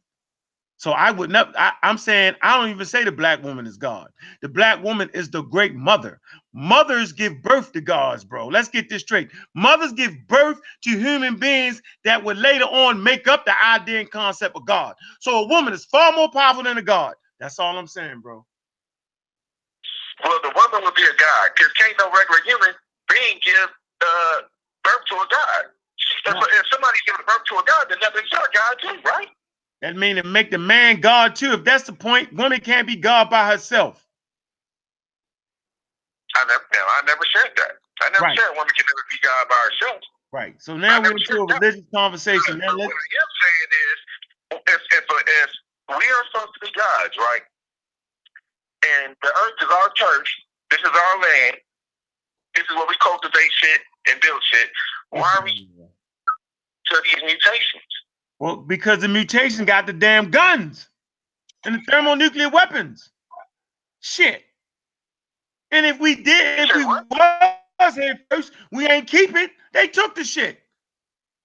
So 0.78 0.92
I 0.92 1.12
would 1.12 1.30
never, 1.32 1.52
I, 1.58 1.74
I'm 1.84 1.98
saying, 1.98 2.36
I 2.42 2.58
don't 2.58 2.70
even 2.70 2.86
say 2.86 3.04
the 3.04 3.12
black 3.12 3.44
woman 3.44 3.66
is 3.66 3.78
God. 3.78 4.10
The 4.42 4.50
black 4.50 4.84
woman 4.84 5.10
is 5.14 5.30
the 5.30 5.42
great 5.42 5.74
mother. 5.74 6.20
Mothers 6.54 7.14
give 7.14 7.42
birth 7.44 7.74
to 7.74 7.82
gods, 7.82 8.24
bro. 8.26 8.48
Let's 8.48 8.70
get 8.70 8.90
this 8.90 9.04
straight. 9.04 9.30
Mothers 9.56 9.94
give 9.94 10.14
birth 10.28 10.60
to 10.84 10.92
human 10.92 11.38
beings 11.38 11.82
that 12.06 12.24
would 12.24 12.38
later 12.38 12.66
on 12.66 13.04
make 13.04 13.28
up 13.28 13.46
the 13.46 13.54
idea 13.66 14.02
and 14.02 14.12
concept 14.12 14.56
of 14.58 14.66
God. 14.66 14.96
So 15.22 15.44
a 15.44 15.48
woman 15.48 15.74
is 15.74 15.86
far 15.86 16.14
more 16.14 16.32
powerful 16.32 16.64
than 16.64 16.78
a 16.78 16.84
God. 16.84 17.16
That's 17.40 17.60
all 17.60 17.78
I'm 17.78 17.88
saying, 17.88 18.22
bro. 18.22 18.46
Well, 20.24 20.40
the 20.44 20.54
woman 20.56 20.82
would 20.86 20.96
be 20.96 21.04
a 21.04 21.18
god, 21.18 21.52
because 21.56 21.74
can't 21.74 21.96
no 22.00 22.10
regular 22.12 22.42
human 22.46 22.74
being 23.10 23.40
give 23.46 23.70
uh, 24.02 24.38
birth 24.84 25.04
to 25.12 25.16
a 25.18 25.28
god. 25.30 25.64
If, 26.26 26.36
Right. 26.36 26.44
if 26.60 26.66
somebody's 26.72 27.04
giving 27.08 27.26
birth 27.28 27.46
to 27.52 27.56
a 27.60 27.66
god, 27.66 27.86
then 27.90 28.00
that 28.02 28.16
makes 28.16 28.32
her 28.34 28.40
a 28.42 28.52
god 28.54 28.76
too, 28.82 28.98
right? 29.06 29.30
That 29.82 29.98
means 29.98 30.22
to 30.22 30.28
make 30.28 30.52
the 30.52 30.60
man 30.60 31.02
God 31.02 31.36
too. 31.36 31.54
If 31.54 31.66
that's 31.66 31.86
the 31.86 31.94
point, 31.94 32.34
woman 32.34 32.62
can't 32.62 32.88
be 32.88 32.98
God 32.98 33.30
by 33.32 33.52
herself. 33.52 34.07
I 36.38 36.46
never, 36.48 36.66
I 36.74 37.02
never 37.08 37.26
said 37.36 37.52
that. 37.58 37.74
I 38.02 38.10
never 38.12 38.24
Right. 38.26 38.38
said 38.38 38.50
a 38.50 38.54
woman 38.54 38.74
can 38.78 38.86
never 38.88 39.06
be 39.10 39.18
god 39.24 39.50
by 39.50 39.62
herself. 39.70 40.02
Right. 40.32 40.56
So 40.62 40.78
now 40.78 41.02
we're 41.02 41.18
into 41.18 41.24
a 41.24 41.26
said 41.26 41.48
that. 41.50 41.62
religious 41.62 41.86
conversation. 41.94 42.60
Now 42.60 42.74
let's 42.78 42.94
what 42.94 42.96
I 42.96 43.10
am 43.24 43.32
saying 43.44 43.72
is, 43.84 43.98
if, 44.68 44.82
if, 44.94 45.06
if 45.10 45.50
we 45.90 46.06
are 46.06 46.24
supposed 46.32 46.54
to 46.54 46.62
be 46.62 46.72
gods, 46.78 47.18
right? 47.18 47.42
And 48.88 49.16
the 49.22 49.30
earth 49.30 49.58
is 49.62 49.70
our 49.72 49.90
church, 49.96 50.30
this 50.72 50.80
is 50.82 50.92
our 50.94 51.22
land, 51.22 51.58
this 52.56 52.66
is 52.70 52.76
where 52.76 52.88
we 52.88 52.96
cultivate 53.02 53.52
shit 53.64 53.82
and 54.10 54.22
build 54.22 54.42
shit. 54.54 54.70
Why 55.12 55.36
are 55.40 55.44
we 55.46 55.52
mm-hmm. 55.52 55.84
to 56.88 57.04
these 57.06 57.24
mutations? 57.24 57.84
Well, 58.40 58.58
because 58.58 59.00
the 59.02 59.08
mutation 59.08 59.66
got 59.66 59.88
the 59.88 59.94
damn 59.94 60.32
guns 60.32 60.90
and 61.66 61.76
the 61.76 61.82
thermonuclear 61.92 62.50
weapons. 62.50 63.10
Shit. 64.02 64.44
And 65.72 65.86
if 65.86 66.00
we 66.00 66.16
did, 66.16 66.70
if 66.70 66.76
we 66.76 66.86
was 66.86 67.96
here 67.96 68.20
first, 68.30 68.54
we 68.72 68.88
ain't 68.88 69.08
keep 69.08 69.36
it. 69.36 69.52
They 69.74 69.88
took 69.88 70.16
the 70.16 70.24
shit. 70.24 70.60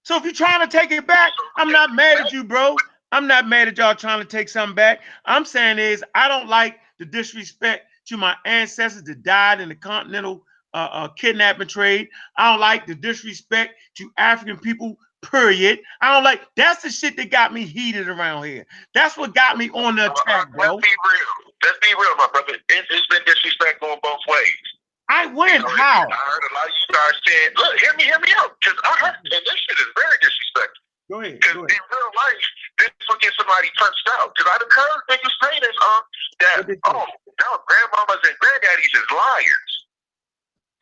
So 0.04 0.16
if 0.16 0.24
you're 0.24 0.32
trying 0.32 0.68
to 0.68 0.78
take 0.78 0.90
it 0.90 1.06
back, 1.06 1.30
I'm 1.56 1.70
not 1.70 1.94
mad 1.94 2.20
at 2.20 2.32
you, 2.32 2.44
bro. 2.44 2.76
I'm 3.12 3.26
not 3.26 3.46
mad 3.46 3.68
at 3.68 3.78
y'all 3.78 3.94
trying 3.94 4.20
to 4.20 4.24
take 4.24 4.48
something 4.48 4.74
back. 4.74 5.00
I'm 5.26 5.44
saying 5.44 5.78
is 5.78 6.04
I 6.14 6.28
don't 6.28 6.48
like 6.48 6.78
the 6.98 7.04
disrespect 7.04 7.86
to 8.06 8.16
my 8.16 8.34
ancestors 8.44 9.02
that 9.04 9.22
died 9.22 9.60
in 9.60 9.68
the 9.68 9.74
continental 9.74 10.44
uh, 10.74 10.88
uh, 10.90 11.08
kidnapping 11.08 11.68
trade. 11.68 12.08
I 12.36 12.50
don't 12.50 12.60
like 12.60 12.86
the 12.86 12.94
disrespect 12.94 13.74
to 13.96 14.10
African 14.16 14.58
people. 14.58 14.96
Period. 15.30 15.78
I 16.00 16.12
don't 16.12 16.24
like. 16.24 16.40
That's 16.56 16.82
the 16.82 16.90
shit 16.90 17.16
that 17.16 17.30
got 17.30 17.54
me 17.54 17.64
heated 17.64 18.08
around 18.08 18.42
here. 18.42 18.66
That's 18.92 19.16
what 19.16 19.36
got 19.36 19.56
me 19.56 19.70
on 19.70 19.94
the 19.94 20.10
attack, 20.10 20.50
bro. 20.52 20.74
Let's 20.74 20.82
be 20.82 20.88
real. 20.88 21.51
Let's 21.62 21.78
be 21.82 21.90
real, 21.94 22.14
my 22.18 22.28
brother. 22.32 22.54
It, 22.58 22.62
it's 22.90 23.06
been 23.08 23.22
disrespect 23.26 23.80
going 23.80 23.98
both 24.02 24.22
ways. 24.28 24.66
I 25.10 25.26
win. 25.26 25.60
You 25.60 25.66
know, 25.66 25.68
How? 25.76 26.06
I 26.06 26.14
heard 26.14 26.44
a 26.46 26.52
lot 26.54 26.66
of 26.66 26.74
you 26.74 26.94
guys 26.94 27.16
saying, 27.26 27.50
"Look, 27.56 27.74
hear 27.80 27.94
me, 27.98 28.04
hear 28.04 28.20
me 28.20 28.30
out," 28.38 28.56
because 28.60 28.78
I 28.84 28.92
heard, 29.06 29.16
and 29.22 29.42
this 29.44 29.58
shit 29.62 29.78
is 29.78 29.90
very 29.94 30.16
disrespectful. 30.22 30.82
Go 31.10 31.20
ahead. 31.20 31.36
Because 31.38 31.56
in 31.68 31.82
real 31.92 32.10
life, 32.16 32.44
this 32.80 32.90
will 33.08 33.20
get 33.20 33.32
somebody 33.36 33.68
punched 33.76 34.08
out. 34.18 34.32
Because 34.34 34.48
I've 34.56 34.64
heard 34.72 35.00
niggas 35.10 35.34
say 35.42 35.54
this, 35.60 35.76
um, 35.82 36.02
that 36.40 36.54
What 36.58 36.66
they 36.66 36.74
say? 36.74 36.80
oh, 36.86 37.06
no, 37.06 37.48
grandmamas 37.68 38.22
and 38.24 38.36
granddaddies 38.40 38.94
is 38.96 39.06
liars. 39.12 39.72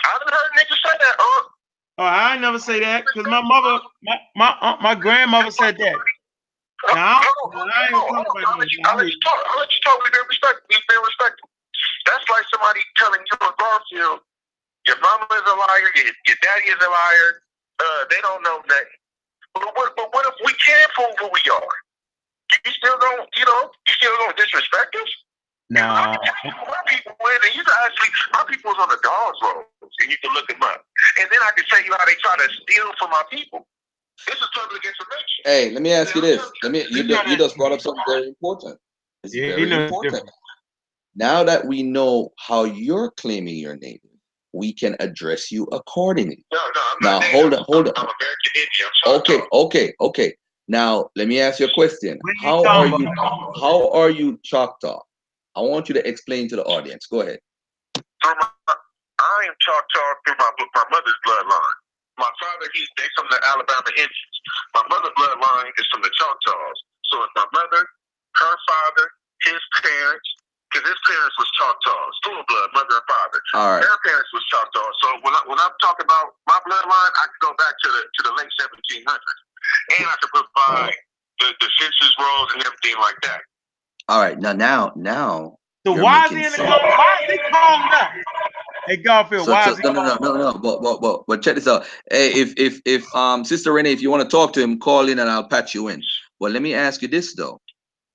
I 0.04 0.18
done 0.22 0.32
heard 0.32 0.52
niggas 0.56 0.80
say 0.80 0.96
that, 1.00 1.16
um. 1.20 1.44
Oh, 1.98 2.04
I 2.04 2.38
never 2.38 2.58
say 2.58 2.80
that 2.80 3.04
because 3.06 3.28
my 3.28 3.42
mother, 3.42 3.82
my 4.02 4.16
my, 4.36 4.54
uh, 4.60 4.76
my 4.80 4.94
grandmother 4.94 5.50
said 5.50 5.76
that. 5.78 5.96
No, 6.88 6.96
I'll 6.96 8.56
let 8.56 8.72
you, 8.72 9.20
talk. 9.20 9.40
I'll 9.52 9.60
let 9.60 9.68
you 9.68 9.80
talk. 9.84 10.00
We've 10.02 10.12
been 10.12 10.28
respectful. 10.28 10.64
We've 10.70 10.88
been 10.88 11.04
respectful. 11.04 11.48
That's 12.06 12.24
like 12.32 12.44
somebody 12.48 12.80
telling 12.96 13.20
you 13.20 13.36
in 13.36 13.52
Garfield, 13.60 14.20
your 14.88 14.98
mama 15.00 15.28
is 15.28 15.44
a 15.44 15.56
liar, 15.56 15.92
your, 15.92 16.08
your 16.08 16.38
daddy 16.40 16.72
is 16.72 16.80
a 16.80 16.88
liar. 16.88 17.30
Uh, 17.80 18.04
they 18.08 18.20
don't 18.24 18.42
know 18.42 18.64
nothing. 18.64 19.00
But 19.54 19.68
what, 19.76 19.92
but 19.96 20.08
what 20.12 20.24
if 20.26 20.36
we 20.44 20.52
can 20.56 20.86
prove 20.96 21.14
who 21.20 21.28
we 21.28 21.42
are? 21.52 21.74
You 22.64 22.72
still 22.72 22.98
don't, 22.98 23.28
you 23.36 23.44
know, 23.44 23.70
you 23.86 23.94
still 23.94 24.16
don't 24.16 24.36
disrespect 24.36 24.96
us? 24.96 25.10
No. 25.70 25.86
My 25.86 26.82
people 26.86 27.14
is, 27.14 27.40
and 27.46 27.54
you 27.54 27.62
can 27.62 27.74
actually, 27.86 28.10
my 28.32 28.44
people's 28.48 28.74
on 28.80 28.88
the 28.88 28.98
Dawes 29.02 29.38
Roll, 29.42 29.64
and 30.02 30.10
you 30.10 30.18
can 30.18 30.34
look 30.34 30.48
them 30.48 30.62
up. 30.62 30.84
And 31.20 31.30
then 31.30 31.38
I 31.46 31.52
can 31.54 31.64
tell 31.70 31.82
you 31.84 31.94
how 31.94 32.04
they 32.06 32.18
try 32.18 32.36
to 32.36 32.48
steal 32.62 32.90
from 32.98 33.10
my 33.10 33.22
people. 33.30 33.66
This 34.26 34.36
is 34.36 34.48
public 34.54 34.84
information. 34.84 35.42
Hey, 35.44 35.70
let 35.70 35.82
me 35.82 35.92
ask 35.92 36.14
you 36.14 36.20
this. 36.20 36.40
Let 36.62 36.72
me 36.72 36.84
you, 36.90 37.04
ju- 37.04 37.18
you 37.26 37.36
just 37.36 37.56
brought 37.56 37.72
up 37.72 37.80
something 37.80 38.02
very 38.06 38.28
important. 38.28 38.78
It's 39.24 39.34
Yeah, 39.34 39.48
very 39.48 39.62
you 39.62 39.68
know 39.68 39.82
important. 39.82 40.12
different. 40.14 40.30
Now 41.16 41.42
that 41.44 41.66
we 41.66 41.82
know 41.82 42.32
how 42.38 42.64
you're 42.64 43.10
claiming 43.12 43.56
your 43.56 43.76
native, 43.76 44.10
we 44.52 44.72
can 44.72 44.96
address 45.00 45.50
you 45.50 45.64
accordingly. 45.72 46.44
No, 46.52 46.58
no, 46.58 46.80
I'm 46.80 46.96
Now, 47.02 47.20
not 47.20 47.30
hold 47.30 47.44
native. 47.50 47.58
on, 47.58 47.64
hold 47.68 47.88
I'm, 47.88 47.94
on. 47.94 48.06
I'm 48.08 48.14
American 48.20 48.52
Indian. 48.56 48.90
I'm 49.06 49.14
Okay, 49.20 49.40
okay, 49.52 49.94
okay. 50.00 50.34
Now 50.68 51.10
let 51.16 51.26
me 51.26 51.40
ask 51.40 51.58
you 51.58 51.66
a 51.66 51.72
question. 51.74 52.20
You 52.24 52.34
How 52.42 52.64
are 52.64 52.86
you 52.86 52.94
about? 52.94 53.60
how 53.60 53.90
are 53.90 54.10
you 54.10 54.38
Choctaw? 54.44 55.00
I 55.56 55.60
want 55.60 55.88
you 55.88 55.94
to 55.94 56.08
explain 56.08 56.48
to 56.48 56.56
the 56.56 56.64
audience. 56.64 57.06
Go 57.06 57.22
ahead. 57.22 57.40
Through 57.94 58.34
my, 58.40 58.46
I 58.68 59.46
am 59.48 59.54
Choctaw 59.60 60.14
through 60.26 60.36
my 60.38 60.50
my 60.74 60.84
mother's 60.92 61.14
bloodline. 61.26 61.80
My 62.20 62.30
father, 62.38 62.68
he's 62.76 62.88
they 63.00 63.08
from 63.16 63.26
the 63.32 63.40
Alabama 63.48 63.90
Indians. 63.96 64.36
My 64.76 64.84
mother's 64.92 65.16
bloodline 65.16 65.72
is 65.80 65.86
from 65.90 66.04
the 66.04 66.12
Choctaws. 66.14 66.78
So 67.08 67.24
it's 67.24 67.34
my 67.36 67.48
mother, 67.56 67.82
her 67.82 68.54
father, 68.68 69.06
his 69.48 69.62
parents, 69.82 70.28
because 70.70 70.86
his 70.92 71.00
parents 71.08 71.36
was 71.40 71.48
Choctaws, 71.58 72.14
full 72.22 72.42
blood, 72.46 72.68
mother 72.76 73.00
and 73.00 73.08
father. 73.08 73.40
All 73.56 73.70
right. 73.80 73.82
Their 73.82 73.98
parents 74.04 74.30
was 74.36 74.44
Choctaws. 74.52 74.94
So 75.02 75.08
when 75.24 75.32
I, 75.34 75.42
when 75.48 75.58
I'm 75.58 75.74
talking 75.80 76.04
about 76.06 76.36
my 76.46 76.60
bloodline, 76.68 77.12
I 77.16 77.24
can 77.32 77.40
go 77.42 77.52
back 77.56 77.74
to 77.74 77.88
the 77.90 78.02
to 78.04 78.20
the 78.28 78.32
late 78.36 78.52
1700s, 78.60 79.40
and 79.98 80.06
I 80.06 80.16
can 80.20 80.30
provide 80.36 80.94
the, 81.40 81.48
the 81.64 81.70
census 81.80 82.12
rolls 82.20 82.52
and 82.54 82.62
everything 82.68 83.00
like 83.00 83.18
that. 83.24 83.42
All 84.08 84.20
right. 84.20 84.38
Now 84.38 84.52
now 84.54 84.92
now 84.96 85.56
So 85.86 85.94
why 86.04 86.26
is 86.26 86.30
he 86.30 86.36
in 86.44 86.52
the 86.52 86.58
sense. 86.58 86.68
Why 86.68 87.16
is 87.24 87.32
he 87.32 87.38
calling 87.50 87.90
up? 87.94 88.10
Hey 88.86 88.96
Garfield, 88.96 89.46
So, 89.46 89.52
why 89.52 89.64
so 89.66 89.72
is 89.72 89.78
he 89.78 89.82
no, 89.84 89.92
no, 89.92 90.02
no, 90.04 90.16
calling 90.16 90.40
no, 90.40 90.52
no. 90.52 90.58
But, 90.58 90.82
but, 90.82 91.00
but, 91.00 91.24
but 91.26 91.42
check 91.42 91.54
this 91.54 91.66
out. 91.68 91.84
Hey, 92.10 92.32
if, 92.32 92.54
if, 92.56 92.80
if, 92.84 93.14
um, 93.14 93.44
Sister 93.44 93.72
Renee, 93.72 93.92
if 93.92 94.00
you 94.02 94.10
want 94.10 94.22
to 94.22 94.28
talk 94.28 94.52
to 94.54 94.60
him, 94.62 94.78
call 94.78 95.08
in 95.08 95.18
and 95.18 95.28
I'll 95.30 95.46
patch 95.46 95.74
you 95.74 95.88
in. 95.88 96.02
Well, 96.38 96.50
let 96.52 96.62
me 96.62 96.74
ask 96.74 97.02
you 97.02 97.08
this 97.08 97.34
though. 97.34 97.60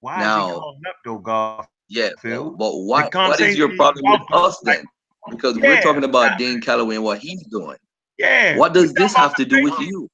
Why 0.01 0.20
Now- 0.20 0.47
is 0.47 0.53
he 0.53 0.59
calling 0.59 0.82
up 0.89 0.95
though, 1.05 1.18
Garfield? 1.20 1.68
Yeah, 1.88 2.09
Phil, 2.20 2.49
but, 2.49 2.57
but 2.57 2.78
what, 2.80 3.13
what 3.13 3.39
is 3.39 3.57
your 3.57 3.76
problem 3.76 4.03
with 4.11 4.22
about- 4.28 4.45
us 4.45 4.59
then? 4.63 4.84
Because 5.30 5.55
we're 5.57 5.82
talking 5.82 6.03
about 6.03 6.32
yeah. 6.32 6.38
Dane 6.38 6.61
Calloway 6.61 6.95
and 6.95 7.03
what 7.03 7.20
he's 7.20 7.43
doing. 7.47 7.78
Yeah. 8.18 8.57
What 8.57 8.74
does 8.74 8.93
this 8.93 9.13
have 9.16 9.36
to 9.39 9.45
do 9.45 9.63
with 9.63 9.78
you? 9.80 10.09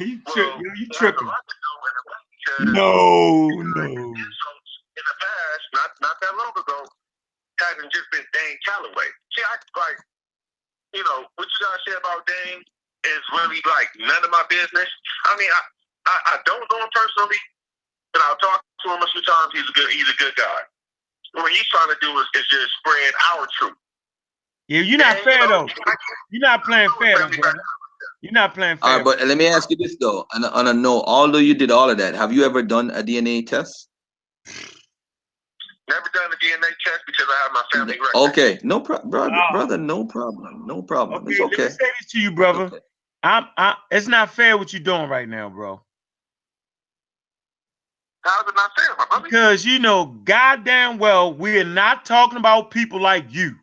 you, 0.00 0.20
tri- 0.28 0.34
Well, 0.36 0.58
you, 0.60 0.72
you 0.76 0.86
it 0.90 0.96
has 0.96 0.96
a 0.96 0.98
tripping? 0.98 1.26
lot 1.26 1.36
to 1.48 1.54
do 1.54 1.70
with 1.82 1.92
it, 2.66 2.66
because 2.66 2.74
No, 2.74 3.48
no. 3.48 3.84
in 3.84 4.12
the 4.14 5.16
past, 5.20 5.64
not 5.74 5.90
not 6.02 6.16
that 6.20 6.36
long 6.36 6.50
ago, 6.56 6.84
hasn't 7.60 7.92
just 7.92 8.08
been 8.10 8.24
Dane 8.32 8.58
Calloway. 8.64 9.08
See, 9.36 9.44
I 9.44 9.54
like, 9.76 9.98
you 10.96 11.04
know, 11.04 11.28
what 11.36 11.46
you 11.46 11.60
guys 11.62 11.80
say 11.86 11.94
about 11.94 12.24
Dane 12.26 12.62
is 13.06 13.22
really 13.36 13.60
like 13.68 13.88
none 14.00 14.22
of 14.24 14.30
my 14.32 14.44
business. 14.48 14.88
I 15.28 15.36
mean, 15.36 15.50
I 15.52 15.62
I, 16.06 16.16
I 16.26 16.36
don't 16.46 16.64
know 16.72 16.80
him 16.80 16.90
personally, 16.92 17.38
but 18.12 18.22
I'll 18.24 18.40
talk 18.40 18.64
to 18.64 18.86
him 18.94 19.02
a 19.02 19.08
few 19.12 19.22
times. 19.22 19.50
He's 19.52 19.68
a 19.68 19.72
good 19.72 19.90
he's 19.90 20.08
a 20.08 20.16
good 20.18 20.34
guy. 20.36 20.60
What 21.34 21.52
he's 21.52 21.66
trying 21.68 21.88
to 21.88 21.98
do 22.00 22.10
is, 22.18 22.26
is 22.34 22.46
just 22.50 22.70
spread 22.82 23.12
our 23.32 23.46
truth. 23.58 23.78
Yeah, 24.66 24.80
you're 24.80 24.98
not 24.98 25.16
And, 25.16 25.24
fair 25.24 25.42
you 25.42 25.48
know, 25.48 25.66
though. 25.66 25.92
You're 26.30 26.42
not 26.42 26.64
playing 26.64 26.90
fair, 26.98 27.18
though, 27.18 27.28
brother. 27.28 27.60
You're 28.20 28.32
not 28.32 28.54
playing 28.54 28.78
fair. 28.78 28.96
right, 28.96 29.04
but 29.04 29.26
let 29.26 29.38
me 29.38 29.46
ask 29.46 29.70
you 29.70 29.76
this 29.76 29.96
though. 30.00 30.26
On 30.34 30.44
a, 30.44 30.48
on 30.48 30.66
a 30.66 30.74
note, 30.74 31.04
although 31.06 31.38
you 31.38 31.54
did 31.54 31.70
all 31.70 31.88
of 31.88 31.98
that, 31.98 32.14
have 32.14 32.32
you 32.32 32.44
ever 32.44 32.62
done 32.62 32.90
a 32.90 33.02
DNA 33.02 33.46
test? 33.46 33.88
Never 35.90 36.08
done 36.14 36.32
a 36.32 36.36
DNA 36.36 36.68
test 36.84 37.00
because 37.06 37.26
I 37.28 37.42
have 37.42 37.52
my 37.52 37.64
family 37.72 37.98
record. 38.00 38.30
Okay, 38.30 38.58
no 38.62 38.80
problem, 38.80 39.10
brother, 39.10 39.34
Oh. 39.34 39.52
brother, 39.52 39.78
no 39.78 40.04
problem, 40.04 40.66
no 40.66 40.82
problem. 40.82 41.24
okay, 41.24 41.32
It's 41.32 41.40
let 41.40 41.50
me 41.50 41.56
okay. 41.56 41.68
say 41.68 41.90
this 42.00 42.10
to 42.12 42.20
you, 42.20 42.32
brother. 42.32 42.64
Okay. 42.64 42.78
I'm, 43.22 43.46
I, 43.58 43.76
it's 43.90 44.06
not 44.08 44.30
fair 44.30 44.56
what 44.56 44.72
you're 44.72 44.80
doing 44.82 45.08
right 45.10 45.28
now, 45.28 45.50
bro. 45.50 45.82
How's 48.22 48.46
it 48.48 48.54
not 48.54 48.70
fair, 48.78 48.88
my 48.98 49.06
brother? 49.06 49.24
Because 49.24 49.64
you 49.64 49.78
know, 49.78 50.06
goddamn 50.24 50.98
well, 50.98 51.32
we're 51.34 51.64
not 51.64 52.04
talking 52.04 52.38
about 52.38 52.70
people 52.70 53.00
like 53.00 53.26
you. 53.34 53.56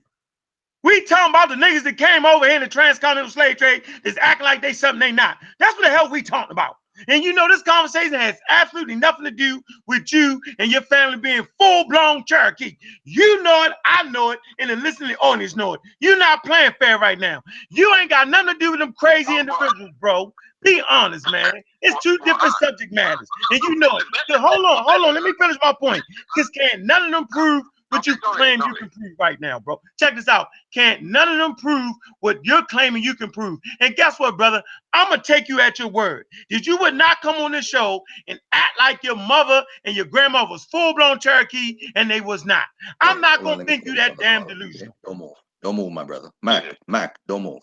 We 0.84 1.04
talking 1.06 1.32
about 1.32 1.50
the 1.50 1.56
niggas 1.56 1.84
that 1.84 1.98
came 1.98 2.26
over 2.26 2.46
here 2.46 2.56
in 2.56 2.62
the 2.62 2.68
transcontinental 2.68 3.32
slave 3.32 3.58
trade 3.58 3.84
that's 4.04 4.18
acting 4.20 4.46
like 4.46 4.62
they 4.62 4.74
something 4.74 5.00
they 5.00 5.12
not. 5.12 5.38
That's 5.60 5.76
what 5.76 5.84
the 5.84 5.90
hell 5.90 6.10
we 6.10 6.22
talking 6.22 6.52
about. 6.52 6.78
And 7.08 7.24
you 7.24 7.34
know, 7.34 7.48
this 7.48 7.62
conversation 7.62 8.14
has 8.14 8.38
absolutely 8.50 8.96
nothing 8.96 9.26
to 9.26 9.32
do 9.32 9.62
with 9.88 10.12
you 10.12 10.42
and 10.60 10.72
your 10.72 10.82
family 10.82 11.18
being 11.18 11.48
full-blown 11.58 12.26
Cherokee. 12.26 12.78
You 13.04 13.44
know 13.44 13.64
it, 13.64 13.74
I 13.86 14.04
know 14.10 14.32
it, 14.32 14.40
and 14.60 14.70
the 14.70 14.76
listening 14.76 15.16
audience 15.18 15.56
know 15.56 15.74
it. 15.74 15.82
You're 16.00 16.18
not 16.18 16.44
playing 16.44 16.74
fair 16.80 17.00
right 17.00 17.20
now. 17.20 17.42
You 17.70 17.94
ain't 17.96 18.10
got 18.10 18.28
nothing 18.28 18.54
to 18.54 18.60
do 18.60 18.72
with 18.72 18.80
them 18.80 18.94
crazy 18.94 19.38
individuals, 19.38 19.92
bro. 20.00 20.34
Be 20.64 20.82
honest, 20.90 21.32
man. 21.32 21.54
It's 21.82 22.02
two 22.04 22.18
different 22.26 22.54
subject 22.60 22.92
matters, 22.92 23.28
and 23.52 23.60
you 23.62 23.76
know 23.76 23.96
it. 23.96 24.04
So 24.30 24.40
hold 24.40 24.66
on, 24.66 24.84
hold 24.84 25.06
on. 25.08 25.14
Let 25.14 25.24
me 25.24 25.34
finish 25.40 25.58
my 25.62 25.74
point. 25.80 26.04
Because 26.36 26.50
can't 26.50 26.84
none 26.84 27.06
of 27.06 27.12
them 27.12 27.28
prove 27.28 27.64
what 27.90 28.06
you 28.08 28.14
Okay, 28.14 28.20
go 28.24 28.32
claim 28.34 28.60
go 28.60 28.68
you 28.68 28.76
can 28.76 28.90
prove 28.90 29.14
right 29.20 29.40
now, 29.40 29.60
bro. 29.60 29.82
Check 30.00 30.16
this 30.16 30.28
out. 30.28 30.48
Can't 30.74 31.04
none 31.04 31.30
of 31.30 31.38
them 31.38 31.56
prove 31.56 31.96
what 32.20 32.40
you're 32.44 32.66
claiming 32.66 33.04
you 33.04 33.16
can 33.16 33.32
prove. 33.32 33.60
And 33.80 33.96
guess 33.96 34.20
what, 34.20 34.38
brother? 34.38 34.64
I'm 34.94 35.10
gonna 35.10 35.22
take 35.22 35.48
you 35.48 35.60
at 35.60 35.80
your 35.80 35.88
word. 35.90 36.26
Did 36.50 36.66
you 36.68 36.78
would 36.78 36.96
not 36.96 37.22
come 37.22 37.36
on 37.38 37.52
this 37.52 37.68
show 37.68 38.04
and 38.28 38.40
act 38.52 38.78
like 38.78 39.04
your 39.04 39.16
mother 39.16 39.64
and 39.86 39.96
your 39.96 40.06
grandma 40.06 40.50
was 40.50 40.66
full-blown 40.66 41.20
Cherokee 41.20 41.78
and 41.96 42.10
they 42.10 42.22
was 42.22 42.46
not. 42.46 42.66
I'm 43.02 43.22
not 43.22 43.44
gonna 43.44 43.58
let 43.58 43.68
think 43.68 43.86
you 43.86 43.96
that 43.96 44.18
damn 44.20 44.42
call, 44.42 44.52
okay? 44.52 44.60
delusional. 44.60 44.96
Don't 45.06 45.18
move. 45.18 45.32
Don't 45.64 45.76
move, 45.76 45.92
my 45.92 46.04
brother. 46.04 46.30
Mac, 46.44 46.64
Mac, 46.88 47.18
don't 47.28 47.44
move. 47.44 47.62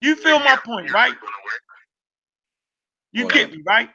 You 0.00 0.16
feel 0.16 0.38
my 0.40 0.56
point, 0.56 0.92
right? 0.92 1.14
You 3.12 3.22
Hold 3.22 3.32
get 3.32 3.50
on. 3.50 3.56
me, 3.56 3.62
right? 3.66 3.90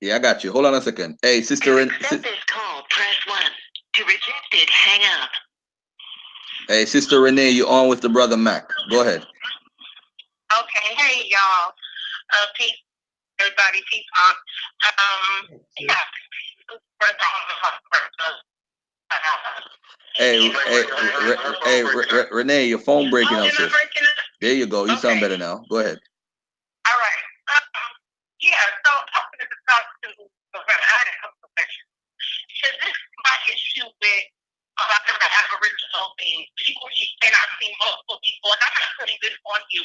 Yeah, 0.00 0.16
I 0.16 0.18
got 0.18 0.42
you. 0.42 0.52
Hold 0.52 0.66
on 0.66 0.74
a 0.74 0.82
second. 0.82 1.18
Hey, 1.22 1.42
sister, 1.42 1.76
To 1.76 1.82
accept 1.82 2.22
this 2.24 2.44
call, 2.46 2.82
press 2.90 3.16
1. 3.26 3.38
To 3.94 4.04
reject 4.04 4.52
it, 4.52 4.70
hang 4.70 5.00
up. 5.20 5.28
hey, 6.68 6.86
sister 6.86 7.20
Renee, 7.20 7.50
you 7.50 7.66
on 7.68 7.88
with 7.88 8.00
the 8.00 8.08
brother 8.08 8.36
Mac? 8.38 8.70
Go 8.90 9.02
ahead. 9.02 9.20
Okay, 10.58 10.94
hey 10.96 11.28
y'all. 11.30 11.72
Uh, 12.32 12.46
peace, 12.56 12.72
everybody. 13.40 13.82
Peace, 13.90 14.04
aunt. 14.24 14.36
Um, 15.52 15.60
yeah. 15.78 15.94
Brother 16.98 17.14
on 17.20 17.42
the 17.48 17.54
phone, 17.60 17.80
brother. 17.90 18.38
Hey, 20.16 20.48
hey, 20.48 20.82
Re- 20.82 21.28
Re- 21.28 21.54
hey, 21.64 21.82
Re- 21.84 22.06
Re- 22.12 22.28
Renee, 22.30 22.66
your 22.66 22.78
phone 22.78 23.10
breaking 23.10 23.36
oh, 23.36 23.40
up, 23.40 23.46
am 23.46 23.52
I 23.52 23.64
sis. 23.64 23.72
breaking 23.72 24.04
up? 24.04 24.12
There 24.40 24.54
you 24.54 24.66
go. 24.66 24.84
You 24.84 24.96
sound 24.96 25.20
better 25.20 25.36
now. 25.36 25.64
Go 25.70 25.78
ahead. 25.78 25.98
All 26.88 26.98
right. 26.98 27.22
Um, 27.52 27.62
yeah, 28.40 28.56
so 28.84 28.92
I'm 28.92 29.24
going 29.36 29.48
to 29.48 29.58
talk 29.68 29.84
to 30.02 30.08
the 30.16 30.24
brother. 30.52 30.64
I 30.68 30.96
had 30.96 31.08
a 31.08 31.16
couple 31.20 31.44
of 31.44 31.50
questions. 31.56 31.88
So 32.62 32.70
this 32.70 32.94
is 32.94 33.16
my 33.26 33.36
issue 33.50 33.86
with 33.90 34.24
a 34.78 34.84
lot 34.86 35.02
of 35.04 35.16
the 35.18 35.28
Aboriginal 35.28 36.06
things. 36.16 36.46
People 36.62 36.86
saying 36.94 37.34
I've 37.34 37.54
seen 37.58 37.74
multiple 37.82 38.18
people, 38.22 38.54
and 38.54 38.62
I'm 38.62 38.74
not 38.78 38.92
putting 39.02 39.18
this 39.20 39.36
on 39.50 39.60
you, 39.74 39.82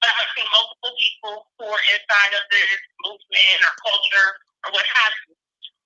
but 0.00 0.10
I've 0.10 0.32
seen 0.34 0.48
multiple 0.50 0.94
people 0.96 1.34
who 1.60 1.64
are 1.68 1.84
inside 1.92 2.32
of 2.34 2.44
this 2.48 2.80
movement 3.04 3.58
or 3.62 3.72
culture 3.84 4.28
or 4.64 4.68
what 4.72 4.86
have 4.88 5.14
you, 5.28 5.36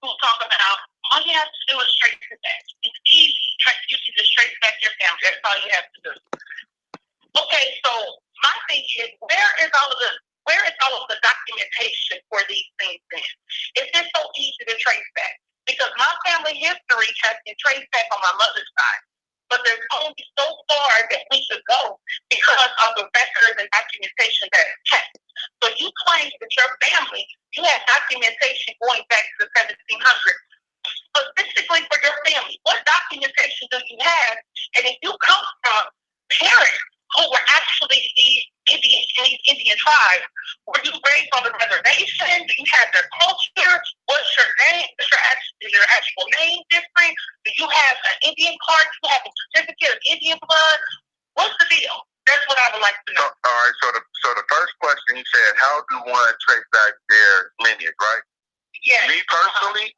who 0.00 0.08
talk 0.22 0.38
about 0.40 0.78
all 1.12 1.24
you 1.24 1.34
have 1.34 1.48
to 1.48 1.62
do 1.72 1.76
is 1.80 1.90
trace 1.98 2.20
it 2.20 2.40
back. 2.44 2.62
It's 2.84 3.00
easy. 3.08 3.46
You 3.90 3.98
can 3.98 4.12
just 4.16 4.32
trace 4.36 4.56
back 4.60 4.76
your 4.84 4.92
family. 5.00 5.22
That's 5.24 5.40
all 5.44 5.58
you 5.64 5.70
have 5.72 5.88
to 5.88 6.00
do. 6.04 6.12
Okay, 7.34 7.66
so 7.84 7.92
my 8.44 8.54
thing 8.68 8.84
is, 8.84 9.10
where 9.20 9.52
is 9.64 9.70
all 9.72 9.90
of 9.90 9.98
the 9.98 10.12
where 10.44 10.64
is 10.64 10.76
all 10.80 11.04
of 11.04 11.06
the 11.12 11.20
documentation 11.20 12.24
for 12.32 12.40
these 12.48 12.64
things 12.80 13.00
then? 13.12 13.20
If 13.84 13.86
it's 13.92 14.08
so 14.16 14.22
easy 14.40 14.64
to 14.64 14.76
trace 14.80 15.10
back, 15.12 15.36
because 15.68 15.92
my 16.00 16.10
family 16.26 16.56
history 16.56 17.10
has 17.28 17.36
been 17.44 17.54
traced 17.60 17.88
back 17.92 18.08
on 18.16 18.20
my 18.24 18.32
mother's 18.40 18.70
side, 18.72 19.02
but 19.52 19.60
there's 19.68 19.84
only 20.00 20.24
so 20.40 20.46
far 20.68 20.92
that 21.12 21.22
we 21.30 21.44
should 21.44 21.62
go 21.68 22.00
because 22.32 22.72
of 22.88 22.90
the 22.96 23.04
records 23.12 23.56
and 23.60 23.68
documentation 23.70 24.48
that 24.56 24.66
is 24.66 24.80
kept. 24.88 25.14
So 25.62 25.68
you 25.76 25.92
claim 26.08 26.32
that 26.32 26.52
your 26.56 26.70
family, 26.80 27.24
you 27.54 27.62
have 27.68 27.84
documentation 27.86 28.74
going 28.80 29.04
back 29.12 29.24
to 29.38 29.46
the 29.46 29.48
1700s. 29.54 30.42
Specifically 31.18 31.82
for 31.90 31.98
your 32.00 32.16
family, 32.24 32.56
what 32.64 32.80
documentation 32.86 33.66
do 33.70 33.78
you 33.90 33.98
have? 34.00 34.36
And 34.78 34.86
if 34.86 34.96
you 35.02 35.12
come 35.20 35.44
from 35.66 35.82
parents 36.30 36.80
who 37.18 37.24
were 37.30 37.44
actually 37.50 38.00
these 38.16 38.44
Indian, 38.70 39.02
Indian 39.50 39.76
tribes, 39.80 40.24
were 40.68 40.80
you 40.84 40.92
raised 40.94 41.30
on 41.34 41.42
the 41.44 41.52
reservation? 41.58 42.46
Do 42.46 42.54
you 42.56 42.68
have 42.78 42.88
their 42.94 43.08
culture? 43.20 43.82
you 47.58 47.66
have 47.66 47.96
an 48.14 48.16
Indian 48.30 48.54
card? 48.62 48.86
You 49.02 49.08
have 49.10 49.22
a 49.26 49.32
certificate 49.50 49.90
of 49.98 50.00
Indian 50.06 50.38
blood? 50.46 50.78
What's 51.34 51.56
the 51.58 51.66
deal? 51.68 52.06
That's 52.30 52.44
what 52.46 52.56
I 52.60 52.66
would 52.72 52.84
like 52.84 52.96
to 53.08 53.12
So, 53.18 53.24
know. 53.24 53.28
all 53.28 53.56
right. 53.66 53.76
So 53.82 53.86
the 53.98 54.02
so 54.22 54.28
the 54.38 54.46
first 54.46 54.72
question 54.78 55.18
he 55.18 55.24
said, 55.26 55.50
how 55.58 55.82
do 55.90 55.96
one 56.06 56.32
trace 56.46 56.66
back 56.70 56.92
their 57.10 57.34
lineage, 57.66 57.98
right? 57.98 58.24
Yes. 58.84 59.08
Me 59.10 59.18
personally, 59.26 59.88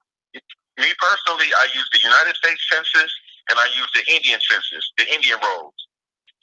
me 0.78 0.90
personally, 0.96 1.50
I 1.52 1.68
use 1.74 1.88
the 1.92 2.00
United 2.00 2.34
States 2.38 2.62
Census 2.70 3.12
and 3.50 3.58
I 3.58 3.66
use 3.76 3.90
the 3.92 3.99
Indian 4.10 4.40
Census, 4.42 4.84
the 4.98 5.06
Indian 5.06 5.38
rolls. 5.38 5.76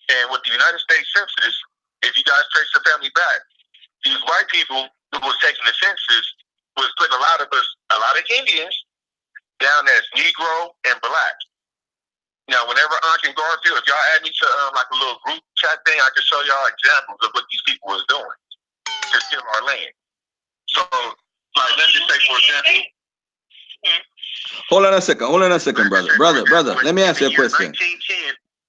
And 0.07 0.31
with 0.31 0.41
the 0.47 0.55
United 0.55 0.79
States 0.79 1.07
Census, 1.11 1.55
if 2.03 2.15
you 2.15 2.23
guys 2.23 2.43
trace 2.55 2.71
the 2.73 2.81
family 2.87 3.11
back, 3.11 3.39
these 4.05 4.19
white 4.23 4.47
people 4.47 4.87
who 5.11 5.19
was 5.19 5.35
taking 5.43 5.63
the 5.65 5.75
census 5.75 6.25
was 6.79 6.87
putting 6.95 7.15
a 7.15 7.21
lot 7.21 7.41
of 7.43 7.49
us, 7.51 7.67
a 7.91 7.99
lot 7.99 8.15
of 8.15 8.23
Indians, 8.39 8.75
down 9.59 9.83
as 9.89 10.03
Negro 10.15 10.71
and 10.87 10.95
Black. 11.01 11.37
Now, 12.47 12.63
whenever 12.63 12.95
Uncle 13.03 13.35
Garfield, 13.35 13.83
if 13.83 13.85
y'all 13.89 14.07
add 14.15 14.23
me 14.23 14.31
to 14.31 14.47
um, 14.63 14.71
like 14.71 14.87
a 14.87 14.95
little 14.95 15.19
group 15.25 15.43
chat 15.59 15.83
thing, 15.83 15.99
I 15.99 16.07
can 16.15 16.23
show 16.23 16.39
y'all 16.47 16.69
examples 16.71 17.19
of 17.27 17.35
what 17.35 17.43
these 17.51 17.63
people 17.67 17.91
was 17.91 18.05
doing 18.07 18.39
to 18.87 19.17
steal 19.27 19.43
our 19.43 19.63
land. 19.67 19.91
So, 20.71 20.81
like, 20.87 21.73
let's 21.75 21.91
just 21.91 22.07
say, 22.07 22.19
for 22.23 22.37
example, 22.39 22.87
Hold 24.77 24.85
on 24.85 24.93
a 24.93 25.01
second. 25.01 25.25
Hold 25.25 25.41
on 25.41 25.51
a 25.51 25.59
second, 25.59 25.89
brother. 25.89 26.15
Brother, 26.17 26.45
brother. 26.45 26.75
Let 26.83 26.93
me 26.93 27.01
ask 27.01 27.19
you 27.19 27.29
a 27.29 27.33
question. 27.33 27.73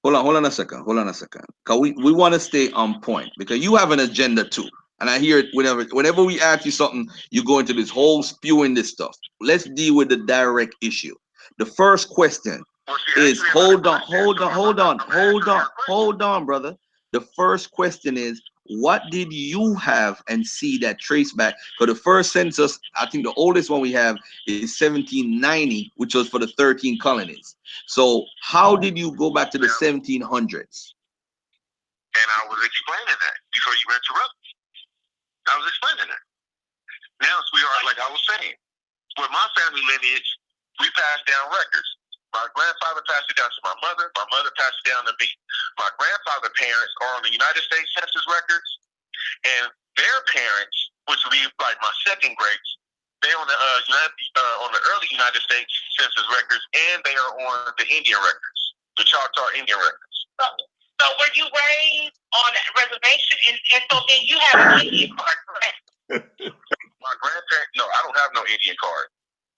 Hold 0.03 0.15
on, 0.15 0.25
hold 0.25 0.37
on 0.37 0.47
a 0.47 0.51
second. 0.51 0.83
Hold 0.85 0.97
on 0.97 1.07
a 1.07 1.13
second. 1.13 1.45
Cause 1.67 1.81
we, 1.81 1.93
we 2.03 2.15
want 2.15 2.33
to 2.33 2.41
stay 2.41 2.71
on 2.71 3.03
point 3.03 3.29
because 3.37 3.59
you 3.59 3.77
have 3.77 3.91
an 3.91 4.01
agenda 4.01 4.49
too. 4.49 4.67
And 5.01 5.11
I 5.11 5.19
hear 5.19 5.37
it 5.37 5.49
whenever 5.53 5.85
whenever 5.93 6.25
we 6.25 6.41
ask 6.41 6.65
you 6.65 6.71
something, 6.71 7.11
you 7.31 7.45
go 7.45 7.59
into 7.59 7.75
this 7.75 7.91
whole 7.91 8.23
spewing 8.23 8.73
this 8.73 8.89
stuff. 8.89 9.15
Let's 9.43 9.65
deal 9.65 9.97
with 9.97 10.09
the 10.09 10.17
direct 10.17 10.77
issue. 10.81 11.15
The 11.59 11.67
first 11.67 12.09
question 12.09 12.63
is 13.19 13.43
hold 13.53 13.87
on, 13.87 14.01
hold 14.01 14.41
on, 14.41 14.51
hold 14.51 14.81
on, 14.81 14.99
hold 15.01 15.47
on, 15.47 15.67
hold 15.87 16.23
on, 16.23 16.47
brother. 16.47 16.75
The 17.13 17.21
first 17.37 17.71
question 17.71 18.17
is 18.17 18.41
what 18.69 19.03
did 19.11 19.33
you 19.33 19.75
have 19.75 20.23
and 20.29 20.47
see 20.47 20.79
that 20.79 21.01
trace 21.01 21.33
back? 21.33 21.55
For 21.79 21.87
the 21.87 21.95
first 21.95 22.33
census, 22.33 22.79
I 22.97 23.07
think 23.07 23.25
the 23.25 23.33
oldest 23.35 23.71
one 23.71 23.81
we 23.81 23.93
have 23.93 24.17
is 24.47 24.79
1790, 24.79 25.93
which 25.97 26.15
was 26.15 26.29
for 26.29 26.39
the 26.39 26.49
13 26.49 26.99
colonies. 26.99 27.57
So 27.87 28.25
how 28.43 28.77
did 28.77 28.99
you 28.99 29.17
go 29.17 29.31
back 29.31 29.51
to 29.53 29.59
the 29.59 29.69
1700s? 29.69 30.93
And 32.19 32.29
I 32.35 32.43
was 32.49 32.61
explaining 32.65 33.19
that 33.21 33.37
before 33.55 33.73
you 33.73 33.87
interrupted. 33.95 34.49
I 35.49 35.57
was 35.57 35.67
explaining 35.69 36.09
that. 36.09 36.25
Now, 37.25 37.41
sweetheart, 37.51 37.85
like 37.85 38.01
I 38.01 38.11
was 38.11 38.23
saying, 38.37 38.55
with 39.19 39.31
my 39.31 39.47
family 39.59 39.83
lineage, 39.83 40.31
we 40.81 40.87
pass 40.95 41.19
down 41.27 41.51
records. 41.51 41.91
My 42.37 42.45
grandfather 42.53 43.01
passed 43.09 43.29
it 43.33 43.37
down 43.41 43.49
to 43.49 43.63
my 43.65 43.77
mother. 43.81 44.13
My 44.17 44.29
mother 44.29 44.53
passed 44.57 44.77
it 44.85 44.93
down 44.93 45.05
to 45.09 45.15
me. 45.17 45.29
My 45.81 45.89
grandfather 45.97 46.53
parents 46.61 46.93
are 47.01 47.13
on 47.17 47.23
the 47.25 47.33
United 47.33 47.65
States 47.65 47.89
Census 47.97 48.25
records, 48.29 48.69
and 49.45 49.73
their 49.97 50.19
parents, 50.29 50.77
which 51.09 51.21
would 51.25 51.35
be 51.35 51.43
like 51.59 51.81
my 51.81 51.93
second 52.05 52.37
grades, 52.37 52.71
they're 53.25 53.35
on 53.35 53.49
the 53.51 53.57
uh, 53.57 53.79
United, 53.91 54.15
uh, 54.39 54.65
on 54.67 54.71
the 54.71 54.83
early 54.95 55.09
United 55.11 55.43
States 55.43 55.73
Census 55.99 56.27
records, 56.31 56.63
and 56.93 57.03
they 57.03 57.17
are 57.17 57.33
on 57.49 57.73
the 57.81 57.87
Indian 57.91 58.21
records, 58.23 58.61
the 59.01 59.05
Choctaw 59.09 59.59
Indian 59.59 59.79
records. 59.81 60.17
So 60.39 61.07
were 61.19 61.33
you 61.35 61.47
raised 61.47 62.19
on 62.35 62.51
a 62.55 62.63
reservation 62.75 63.39
and, 63.51 63.57
and 63.75 63.83
so 63.91 64.03
then 64.11 64.19
you 64.27 64.39
have 64.51 64.59
an 64.59 64.71
Indian 64.83 65.11
card, 65.15 65.39
correct? 65.47 65.83
My 67.03 67.15
grandparents, 67.23 67.73
no, 67.79 67.87
I 67.87 67.99
don't 68.03 68.19
have 68.19 68.35
no 68.35 68.43
Indian 68.47 68.75
card. 68.83 69.07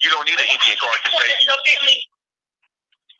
You 0.04 0.12
don't 0.12 0.24
need 0.28 0.36
an 0.36 0.48
Indian 0.52 0.76
card 0.76 0.96
to 1.00 1.08
So 1.16 1.52
say. 1.64 1.76
family. 1.76 1.98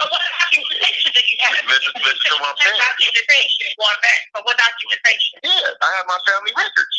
So 0.01 0.09
what 0.09 0.25
documentation 0.25 1.13
do 1.13 1.21
you 1.21 1.37
have? 1.45 1.61
To 1.61 2.33
what 2.41 2.57
I'm 2.57 2.59
saying. 2.65 2.81
Documentation, 2.81 3.69
going 3.77 4.01
back, 4.01 4.21
but 4.33 4.41
what 4.49 4.57
documentation? 4.57 5.37
Yeah, 5.45 5.85
I 5.85 5.89
have 6.01 6.09
my 6.09 6.17
family 6.25 6.57
records. 6.57 6.97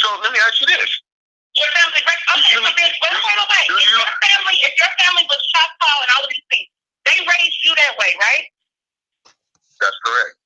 So 0.00 0.08
let 0.24 0.32
me 0.32 0.40
ask 0.40 0.56
you 0.64 0.68
this: 0.72 0.88
Your 1.60 1.68
family, 1.76 2.00
right? 2.08 2.22
Okay, 2.40 2.56
so 2.56 2.64
then, 2.64 2.72
wait, 2.72 2.96
wait, 3.04 3.44
wait. 3.52 3.66
If 3.68 3.84
your 3.92 4.08
family, 4.24 4.56
if 4.64 4.74
your 4.80 4.92
family 4.96 5.24
was 5.28 5.40
Choctaw 5.52 5.96
and 6.00 6.10
all 6.16 6.24
of 6.24 6.30
these 6.32 6.48
things, 6.48 6.68
they 7.04 7.18
raised 7.20 7.60
you 7.68 7.72
that 7.76 7.92
way, 8.00 8.16
right? 8.16 8.44
That's 9.76 9.98
correct. 10.08 10.40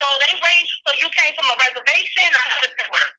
So 0.00 0.08
they 0.24 0.32
raised 0.40 0.72
so 0.88 0.90
you 1.04 1.08
came 1.12 1.36
from 1.36 1.52
a 1.52 1.56
reservation, 1.60 2.28
or 2.32 2.44
how 2.48 2.60
does 2.64 2.72
it 2.80 2.88
work? 2.88 3.12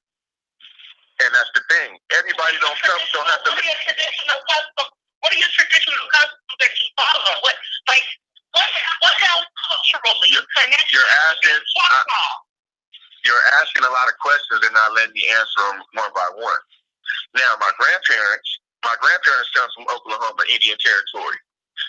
And 1.21 1.29
that's 1.37 1.53
the 1.53 1.63
thing. 1.69 2.01
Everybody 2.17 2.57
don't 2.65 2.79
come, 2.81 3.01
don't 3.13 3.29
have 3.29 3.41
to. 3.45 3.51
Are 3.53 3.61
your 3.61 3.79
traditional 3.85 4.41
customs? 4.49 4.94
What 5.25 5.33
are 5.33 5.41
your 5.41 5.49
traditional 5.57 6.05
customs 6.13 6.53
that 6.61 6.69
you 6.69 6.85
follow? 6.93 7.33
What, 7.41 7.57
like, 7.89 8.05
what, 8.53 8.69
what 9.01 9.17
else 9.25 9.49
culturally 9.57 10.37
connects 10.53 10.93
you 10.93 11.01
You're 11.01 11.13
asking. 11.33 11.57
I, 11.57 11.97
uh, 12.05 12.35
you're 13.25 13.45
asking 13.57 13.89
a 13.89 13.89
lot 13.89 14.05
of 14.05 14.13
questions 14.21 14.61
and 14.61 14.69
not 14.77 14.93
letting 14.93 15.17
me 15.17 15.25
answer 15.33 15.65
them 15.65 15.81
one 15.97 16.13
by 16.13 16.29
one. 16.37 16.61
Now, 17.41 17.57
my 17.57 17.73
grandparents, 17.73 18.61
my 18.85 18.93
grandparents 19.01 19.49
come 19.57 19.65
from 19.73 19.89
Oklahoma, 19.89 20.45
Indian 20.45 20.77
Territory. 20.77 21.41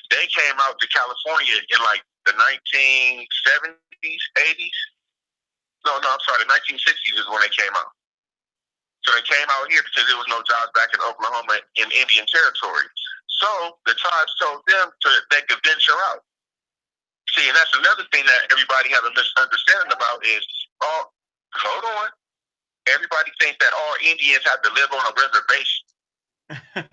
They 0.09 0.25
came 0.33 0.57
out 0.65 0.81
to 0.81 0.89
California 0.89 1.61
in 1.61 1.79
like 1.85 2.01
the 2.25 2.33
1970s, 2.41 4.25
80s. 4.33 4.81
No, 5.85 6.01
no, 6.01 6.09
I'm 6.09 6.25
sorry, 6.25 6.41
the 6.41 6.57
1960s 6.57 7.21
is 7.21 7.29
when 7.29 7.45
they 7.45 7.53
came 7.53 7.77
out. 7.77 7.93
So 9.05 9.13
they 9.13 9.29
came 9.29 9.45
out 9.61 9.69
here 9.69 9.85
because 9.85 10.09
there 10.09 10.17
was 10.17 10.27
no 10.33 10.41
jobs 10.43 10.73
back 10.73 10.89
in 10.97 11.05
Oklahoma 11.05 11.61
in 11.77 11.87
Indian 11.93 12.25
Territory. 12.33 12.89
So 13.37 13.79
the 13.87 13.95
tribes 13.95 14.33
told 14.41 14.63
them 14.67 14.89
to 14.91 15.09
they 15.31 15.43
could 15.49 15.61
venture 15.65 15.97
out. 16.13 16.25
See, 17.31 17.47
and 17.49 17.57
that's 17.57 17.75
another 17.77 18.05
thing 18.13 18.25
that 18.25 18.49
everybody 18.53 18.89
has 18.91 19.03
a 19.05 19.13
misunderstanding 19.13 19.93
about 19.93 20.25
is 20.25 20.45
all 20.81 21.13
hold 21.55 21.85
on. 22.01 22.09
Everybody 22.89 23.33
thinks 23.41 23.59
that 23.61 23.75
all 23.75 23.95
Indians 24.05 24.47
have 24.47 24.63
to 24.63 24.71
live 24.73 24.91
on 24.95 25.03
a 25.03 25.13
reservation. 25.19 25.83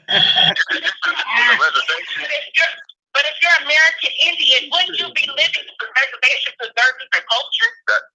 a 0.09 1.55
reservation. 1.61 2.17
But 2.17 2.33
if 2.33 2.45
you're, 2.57 2.73
but 3.13 3.23
American 3.61 4.13
Indian, 4.25 4.61
wouldn't 4.73 4.97
you 4.99 5.07
be 5.13 5.25
living 5.29 5.65
on 5.69 5.77
a 5.85 5.89
reservation 5.93 6.51
preserving 6.59 7.07
your 7.13 7.25
culture? 7.29 7.71
That- 7.87 8.07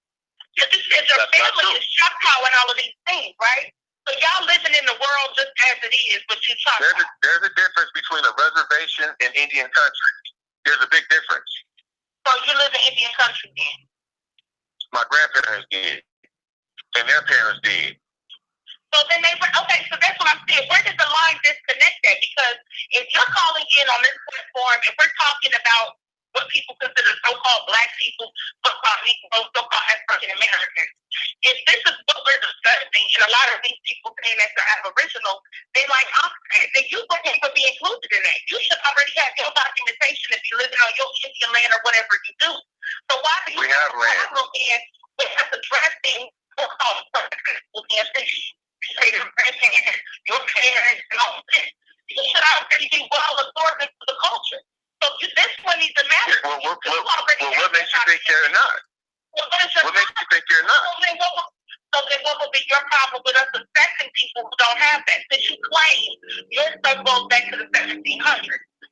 Because 0.56 0.70
this 0.74 0.84
is 0.84 1.06
your 1.06 1.22
family 1.30 1.64
true. 1.64 1.78
is 1.78 1.86
Choctaw 1.86 2.38
and 2.46 2.54
all 2.60 2.68
of 2.70 2.76
these 2.76 2.96
things, 3.06 3.34
right? 3.40 3.70
So 4.08 4.16
y'all 4.24 4.48
living 4.48 4.72
in 4.72 4.88
the 4.88 4.96
world 4.96 5.28
just 5.36 5.52
as 5.68 5.76
it 5.84 5.92
is, 5.92 6.24
but 6.32 6.40
you 6.48 6.56
There's 6.80 6.96
Choctaw. 6.96 7.04
a, 7.04 7.20
there's 7.20 7.44
a 7.44 7.52
difference 7.52 7.92
between 7.92 8.24
a 8.24 8.32
reservation 8.40 9.12
and 9.20 9.28
Indian 9.36 9.68
country. 9.68 10.14
There's 10.64 10.80
a 10.80 10.88
big 10.88 11.04
difference. 11.12 11.52
So 12.24 12.32
you 12.48 12.56
live 12.56 12.72
in 12.72 12.88
Indian 12.88 13.12
country 13.20 13.52
then. 13.52 13.78
My 14.96 15.04
grandparents 15.12 15.68
did, 15.68 16.00
and 16.96 17.04
their 17.04 17.20
parents 17.28 17.60
did. 17.60 18.00
So 18.96 19.04
then 19.12 19.20
they 19.20 19.36
were 19.36 19.52
okay. 19.60 19.84
So 19.92 20.00
that's 20.00 20.16
what 20.16 20.32
I'm 20.32 20.40
saying. 20.48 20.64
Where 20.72 20.80
did 20.88 20.96
the 20.96 21.04
line 21.04 21.36
disconnect 21.44 22.00
at? 22.08 22.16
Because 22.24 22.56
if 22.96 23.04
you're 23.12 23.28
calling 23.28 23.68
in 23.68 23.86
on 23.92 24.00
this 24.00 24.16
platform, 24.24 24.78
if 24.88 24.94
we're 24.96 25.16
talking 25.20 25.52
about 25.52 26.00
what 26.38 26.46
people 26.54 26.78
consider 26.78 27.10
so-called 27.26 27.64
black 27.66 27.90
people, 27.98 28.30
so-called 28.62 29.02
Negroes, 29.02 29.50
so-called 29.50 29.86
African 29.90 30.30
Americans, 30.38 30.90
if 31.42 31.56
this 31.66 31.82
is 31.82 31.96
what 32.06 32.22
we're 32.22 32.38
discussing, 32.38 33.06
and 33.18 33.22
a 33.26 33.32
lot 33.34 33.48
of 33.50 33.58
these 33.66 33.80
people 33.82 34.14
saying 34.22 34.38
that 34.38 34.54
they're 34.54 34.70
Aboriginal, 34.78 35.42
then 35.74 35.86
like 35.90 36.06
oh, 36.22 36.30
I'm 36.30 36.34
saying, 36.54 36.70
then 36.78 36.86
you 36.94 36.98
wouldn't 37.02 37.26
even 37.34 37.52
be 37.58 37.64
included 37.66 38.10
in 38.14 38.22
that. 38.22 38.38
You 38.46 38.58
should 38.62 38.78
already 38.86 39.14
have 39.18 39.34
your 39.34 39.50
documentation 39.50 40.28
if 40.38 40.42
you're 40.46 40.62
living 40.62 40.78
on 40.78 40.92
your 40.94 41.10
Indian 41.26 41.50
land 41.58 41.70
or 41.74 41.82
whatever 41.82 42.14
you 42.22 42.32
do. 42.38 42.52
So 43.10 43.14
why 43.18 43.36
do 43.46 43.58
you 43.58 43.62
We 43.66 43.68
have 43.74 43.90
land. 43.98 44.30
problem 44.30 44.46
in 44.54 44.80
with 45.18 45.32
us 45.42 45.50
addressing 45.50 46.20
so-called 46.54 47.02
people 47.10 47.82
in 47.98 48.06
this? 48.14 48.30
say 48.96 49.10
your 49.12 49.26
grandparents, 49.36 50.00
your 50.28 50.40
parents, 50.40 51.02
and 51.10 51.20
all 51.20 51.42
this. 51.52 51.68
You 52.08 52.22
should 52.24 52.46
already 52.56 52.88
be 52.88 53.00
well 53.10 53.34
absorbed 53.42 53.82
into 53.84 54.04
the 54.06 54.16
culture. 54.22 54.62
So 55.02 55.06
this 55.22 55.52
one 55.62 55.78
needs 55.78 55.94
to 55.94 56.04
matter. 56.10 56.38
Well, 56.42 56.58
what, 56.66 56.78
You 56.82 56.90
what, 56.90 57.18
already 57.22 57.42
well, 57.46 57.54
what 57.62 57.70
makes 57.72 57.90
you 57.94 58.02
think 58.06 58.20
they're 58.26 58.50
not? 58.50 58.76
Well, 59.36 59.46
what 59.46 59.60
is 59.62 59.70
your 59.74 59.84
What 59.86 59.94
makes 59.94 60.10
you 60.18 60.26
think 60.30 60.44
you're 60.50 60.66
not? 60.66 60.82
so 60.82 60.92
then 61.06 61.14
what, 61.22 61.32
would- 61.38 61.54
so 61.94 61.98
then 62.12 62.20
what 62.20 62.36
would 62.42 62.52
be 62.52 62.60
your 62.68 62.84
problem 62.92 63.22
with 63.24 63.36
us 63.38 63.48
affecting 63.54 64.10
people 64.12 64.44
who 64.44 64.52
don't 64.60 64.76
have 64.92 65.00
that? 65.08 65.20
Since 65.32 65.48
you 65.48 65.56
claim 65.72 66.00
your 66.52 66.68
stuff 66.84 67.00
goes 67.06 67.24
back 67.32 67.48
to 67.48 67.56
the 67.56 67.68
1700s. 67.72 68.44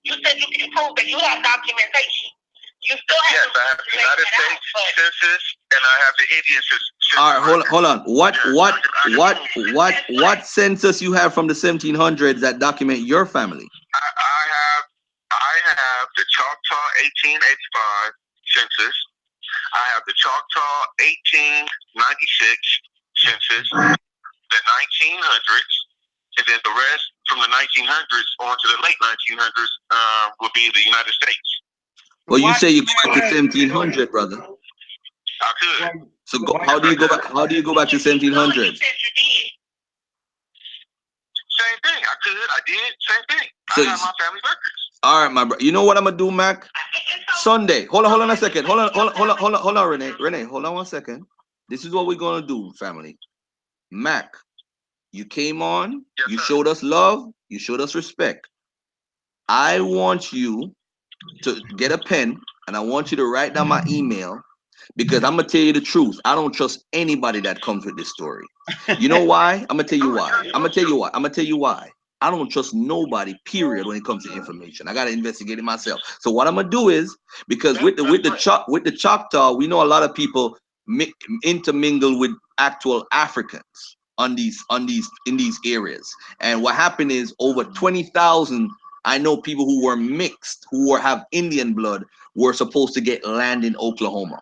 You 0.09 0.15
said 0.25 0.39
you 0.41 0.49
can 0.57 0.71
prove 0.73 0.97
that 0.97 1.05
you 1.07 1.19
have 1.19 1.43
documentation. 1.45 2.31
You 2.89 2.97
still 2.97 3.19
have 3.29 3.51
Yes, 3.53 3.57
I 3.57 3.65
have 3.69 3.79
the 3.83 3.97
United 3.99 4.25
that 4.25 4.49
out, 4.49 4.61
States 4.63 4.95
Census 4.97 5.43
and 5.75 5.83
I 5.85 5.95
have 6.07 6.15
the 6.17 6.27
Indian 6.31 6.63
Census. 6.71 6.91
All 7.19 7.35
right, 7.35 7.43
hold 7.43 7.61
on, 7.63 7.69
hold 7.69 7.85
on. 7.85 7.99
What 8.07 8.37
what 8.55 8.75
what 9.19 9.37
what 9.75 9.95
what 10.11 10.47
census 10.47 11.03
you 11.03 11.13
have 11.13 11.35
from 11.35 11.49
the 11.49 11.55
1700s 11.55 12.41
that 12.41 12.59
document 12.61 13.01
your 13.01 13.27
family? 13.27 13.67
I, 13.95 13.99
I 13.99 14.41
have 14.57 14.85
I 15.37 15.57
have 15.77 16.07
the 16.17 16.25
Choctaw 16.33 16.85
1885 17.37 18.13
census. 18.57 18.97
I 19.75 19.85
have 19.95 20.03
the 20.07 20.15
Choctaw 20.17 20.75
1896 21.01 21.69
census, 23.23 23.67
the 23.71 24.61
1900s, 24.61 25.75
and 26.39 26.45
then 26.49 26.61
the 26.65 26.75
rest 26.75 27.05
from 27.29 27.41
the 27.41 27.51
1900s 27.51 28.29
on 28.41 28.57
to 28.57 28.67
the 28.69 28.79
late 28.83 28.99
1900s 29.03 29.73
um, 29.93 30.33
will 30.41 30.53
be 30.55 30.71
the 30.75 30.85
United 30.85 31.13
States. 31.13 31.49
Well, 32.29 32.41
you 32.41 32.47
Why 32.47 32.59
say 32.59 32.71
you 32.71 32.83
the 32.83 32.93
go 33.05 33.11
back 33.13 33.23
to 33.23 33.35
seventeen 33.35 33.71
hundred, 33.71 34.11
brother. 34.11 34.39
I 34.39 35.53
could. 35.61 36.11
So 36.25 36.39
go, 36.41 36.59
how 36.65 36.79
do 36.81 36.89
you 36.89 36.97
go 36.97 37.07
back? 37.07 37.25
How 37.25 37.47
do 37.47 37.55
you 37.55 37.63
go 37.63 37.75
back 37.75 37.89
to 37.91 37.97
1700? 37.97 38.35
No, 38.35 38.45
you 38.51 38.75
said 38.75 38.97
you 38.99 39.13
did. 39.15 39.51
Same 41.55 41.79
thing. 41.87 42.03
I 42.03 42.15
could. 42.25 42.49
I 42.51 42.61
did. 42.67 42.91
Same 43.07 43.25
thing. 43.31 43.49
So 43.71 43.83
I 43.83 43.85
have 43.87 44.01
my 44.03 44.13
family 44.19 44.41
records. 44.43 44.76
All 45.03 45.23
right, 45.25 45.33
my 45.33 45.45
bro. 45.45 45.59
You 45.61 45.73
know 45.73 45.85
what 45.85 45.97
I'm 45.99 46.05
gonna 46.05 46.17
do, 46.17 46.31
Mac? 46.31 46.69
Sunday. 47.37 47.87
Hold 47.87 48.05
on, 48.07 48.11
hold 48.11 48.23
on 48.23 48.31
a 48.31 48.37
second. 48.37 48.67
Hold 48.67 48.81
on, 48.81 48.91
hold 48.95 49.11
on, 49.11 49.17
hold 49.17 49.31
on, 49.31 49.39
hold 49.39 49.55
on, 49.55 49.61
hold 49.63 49.77
on, 49.79 49.89
Renee. 49.89 50.13
Renee, 50.21 50.45
hold 50.45 50.65
on 50.67 50.75
one 50.75 50.87
second. 50.87 51.27
This 51.69 51.85
is 51.85 51.93
what 51.93 52.07
we're 52.07 52.17
gonna 52.19 52.47
do, 52.47 52.73
family. 52.79 53.19
Mac, 53.91 54.35
you 55.13 55.25
came 55.27 55.63
on, 55.63 56.05
Yes, 56.19 56.29
you 56.29 56.39
sir. 56.39 56.45
showed 56.45 56.69
us 56.69 56.83
love, 56.83 57.27
you 57.49 57.59
showed 57.59 57.81
us 57.81 57.95
respect. 57.95 58.49
I 59.49 59.81
want 59.81 60.33
you 60.33 60.75
to 61.43 61.61
get 61.77 61.93
a 61.93 61.99
pen 61.99 62.41
and 62.69 62.77
I 62.77 62.81
want 62.81 63.11
you 63.11 63.17
to 63.19 63.27
write 63.27 63.55
down 63.55 63.69
my 63.69 63.83
email 63.89 64.41
because 64.97 65.25
I'm 65.25 65.37
gonna 65.37 65.49
tell 65.49 65.61
you 65.63 65.73
the 65.73 65.81
truth. 65.81 66.21
I 66.25 66.35
don't 66.35 66.53
trust 66.55 66.85
anybody 66.93 67.41
that 67.43 67.63
comes 67.63 67.87
with 67.87 67.97
this 67.97 68.11
story. 68.11 68.47
You 68.97 69.09
know 69.09 69.21
why? 69.25 69.55
I'm 69.71 69.77
gonna 69.77 69.85
tell 69.85 69.99
you 69.99 70.11
why. 70.11 70.37
I'm 70.55 70.63
gonna 70.63 70.75
tell 70.75 70.85
you 70.85 70.97
why. 70.97 71.11
I'm 71.15 71.23
gonna 71.23 71.35
tell 71.35 71.45
you 71.47 71.57
why. 71.59 71.91
I 72.21 72.31
don't 72.31 72.51
trust 72.51 72.75
nobody, 72.75 73.35
period, 73.45 73.87
when 73.87 73.97
it 73.97 74.05
comes 74.05 74.25
to 74.25 74.33
information. 74.33 74.89
I 74.89 74.95
gotta 74.95 75.11
investigate 75.11 75.59
it 75.59 75.65
myself. 75.65 76.01
So 76.21 76.31
what 76.31 76.47
I'm 76.47 76.55
gonna 76.57 76.69
do 76.69 76.89
is 76.89 77.17
because 77.49 77.81
with 77.83 77.97
the 77.97 78.05
with 78.05 78.23
the 78.23 78.31
Choc 78.31 78.67
with 78.69 78.85
the 78.85 78.93
Choctaw, 78.93 79.53
we 79.53 79.67
know 79.67 79.83
a 79.83 79.85
lot 79.87 80.03
of 80.03 80.15
people 80.15 80.59
mi- 80.87 81.13
intermingle 81.45 82.19
with 82.19 82.33
actual 82.59 83.07
Africans 83.13 83.97
on 84.19 84.35
these 84.35 84.63
on 84.71 84.87
these 84.87 85.09
in 85.27 85.37
these 85.37 85.59
areas. 85.67 86.13
And 86.41 86.63
what 86.63 86.75
happened 86.75 87.13
is 87.13 87.35
over 87.39 87.65
20,000 87.65 88.71
I 89.05 89.19
know 89.19 89.37
people 89.37 89.65
who 89.65 89.85
were 89.85 89.97
mixed, 89.97 90.67
who 90.71 90.91
were 90.91 90.99
have 90.99 91.25
Indian 91.33 91.75
blood, 91.75 92.05
were 92.35 92.53
supposed 92.53 92.95
to 92.95 93.01
get 93.01 93.25
land 93.27 93.65
in 93.65 93.77
Oklahoma. 93.77 94.41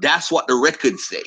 That's 0.00 0.32
what 0.32 0.46
the 0.46 0.54
records 0.54 1.06
say. 1.06 1.22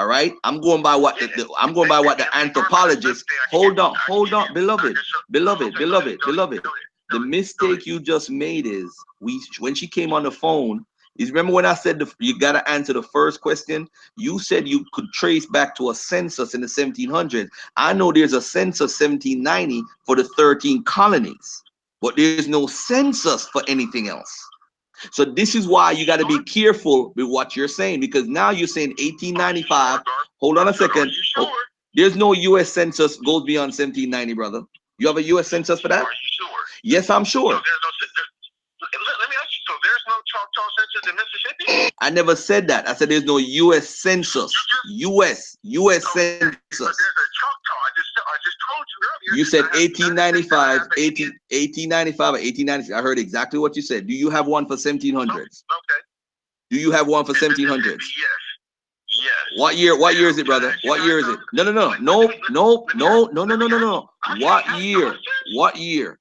All 0.00 0.06
right, 0.06 0.32
I'm 0.44 0.62
going 0.62 0.80
by 0.82 0.96
what 0.96 1.18
the, 1.20 1.26
the- 1.26 1.54
I'm 1.58 1.74
going 1.74 1.88
by 1.90 2.00
what 2.00 2.16
the 2.16 2.34
anthropologist. 2.34 3.22
Hold 3.50 3.78
on, 3.78 3.96
hold 3.98 4.32
on, 4.32 4.54
beloved, 4.54 4.98
beloved, 5.30 5.76
beloved, 5.76 6.24
beloved. 6.24 6.62
The 7.10 7.20
mistake 7.20 7.84
you 7.84 8.00
just 8.00 8.30
made 8.30 8.64
is 8.64 8.96
we 9.20 9.42
when 9.58 9.74
she 9.74 9.86
came 9.86 10.14
on 10.14 10.22
the 10.22 10.30
phone. 10.30 10.86
Is 11.18 11.28
remember 11.28 11.52
when 11.52 11.66
I 11.66 11.74
said 11.74 11.98
the, 11.98 12.10
you 12.18 12.38
got 12.38 12.52
to 12.52 12.66
answer 12.66 12.94
the 12.94 13.02
first 13.02 13.42
question? 13.42 13.86
You 14.16 14.38
said 14.38 14.66
you 14.66 14.86
could 14.94 15.12
trace 15.12 15.44
back 15.44 15.74
to 15.76 15.90
a 15.90 15.94
census 15.94 16.54
in 16.54 16.62
the 16.62 16.66
1700s. 16.66 17.50
I 17.76 17.92
know 17.92 18.10
there's 18.10 18.32
a 18.32 18.40
census 18.40 18.98
1790 18.98 19.82
for 20.06 20.16
the 20.16 20.24
13 20.24 20.82
colonies, 20.84 21.62
but 22.00 22.16
there's 22.16 22.48
no 22.48 22.66
census 22.66 23.46
for 23.48 23.62
anything 23.68 24.08
else. 24.08 24.49
So 25.12 25.24
this 25.24 25.54
is 25.54 25.66
why 25.66 25.92
you 25.92 26.06
got 26.06 26.20
to 26.20 26.26
be 26.26 26.42
careful 26.44 27.12
with 27.16 27.26
what 27.26 27.56
you're 27.56 27.68
saying 27.68 28.00
because 28.00 28.28
now 28.28 28.50
you're 28.50 28.68
saying 28.68 28.90
1895. 28.90 30.00
Hold 30.40 30.58
on 30.58 30.68
a 30.68 30.74
second. 30.74 31.10
Sure? 31.10 31.50
There's 31.94 32.16
no 32.16 32.32
U.S. 32.32 32.70
census 32.70 33.16
goes 33.16 33.44
beyond 33.44 33.70
1790, 33.70 34.34
brother. 34.34 34.62
You 34.98 35.08
have 35.08 35.16
a 35.16 35.22
U.S. 35.24 35.48
census 35.48 35.80
for 35.80 35.88
that? 35.88 36.04
Are 36.04 36.10
you 36.10 36.28
sure? 36.32 36.48
Yes, 36.82 37.10
I'm 37.10 37.24
sure. 37.24 37.60
Choctaw 40.54 40.68
census 40.78 41.10
in 41.10 41.16
Mississippi? 41.16 41.94
I 42.00 42.10
never 42.10 42.36
said 42.36 42.68
that. 42.68 42.88
I 42.88 42.94
said 42.94 43.08
there's 43.08 43.24
no 43.24 43.38
U.S. 43.38 43.88
census. 43.88 44.52
U.S. 44.88 45.56
U.S. 45.62 46.02
So 46.04 46.10
there's 46.14 46.40
census. 46.40 46.80
a 46.80 46.86
Choctaw. 46.86 47.78
I 47.80 47.90
just 47.96 48.10
I 48.16 48.36
just 48.44 48.56
told 48.68 48.86
you 48.90 49.08
earlier. 49.08 49.38
You 49.38 49.44
said 49.44 49.62
1895, 49.74 50.80
18, 50.96 51.26
1895 51.50 52.20
or 52.20 52.32
1896. 52.32 52.96
I 52.96 53.02
heard 53.02 53.18
exactly 53.18 53.58
what 53.58 53.76
you 53.76 53.82
said. 53.82 54.06
Do 54.06 54.14
you 54.14 54.30
have 54.30 54.46
one 54.46 54.66
for 54.66 54.76
1700s? 54.76 55.14
Okay. 55.30 56.00
Do 56.70 56.78
you 56.78 56.90
have 56.92 57.08
one 57.08 57.24
for 57.24 57.32
In 57.32 57.52
1700s? 57.52 57.84
Yes. 57.84 58.00
Yes. 59.22 59.34
What 59.56 59.76
year? 59.76 59.98
What 59.98 60.14
year 60.14 60.28
is 60.28 60.38
it, 60.38 60.46
brother? 60.46 60.74
What 60.84 61.04
year 61.04 61.18
is 61.18 61.28
it? 61.28 61.38
No, 61.52 61.64
no, 61.64 61.72
no, 61.72 61.94
no, 61.98 62.32
no, 62.48 62.86
no, 62.94 63.26
no, 63.32 63.44
no, 63.44 63.56
no, 63.56 63.66
no, 63.66 63.78
no. 63.78 64.08
What 64.38 64.80
year? 64.80 65.16
What 65.54 65.76
year? 65.76 66.18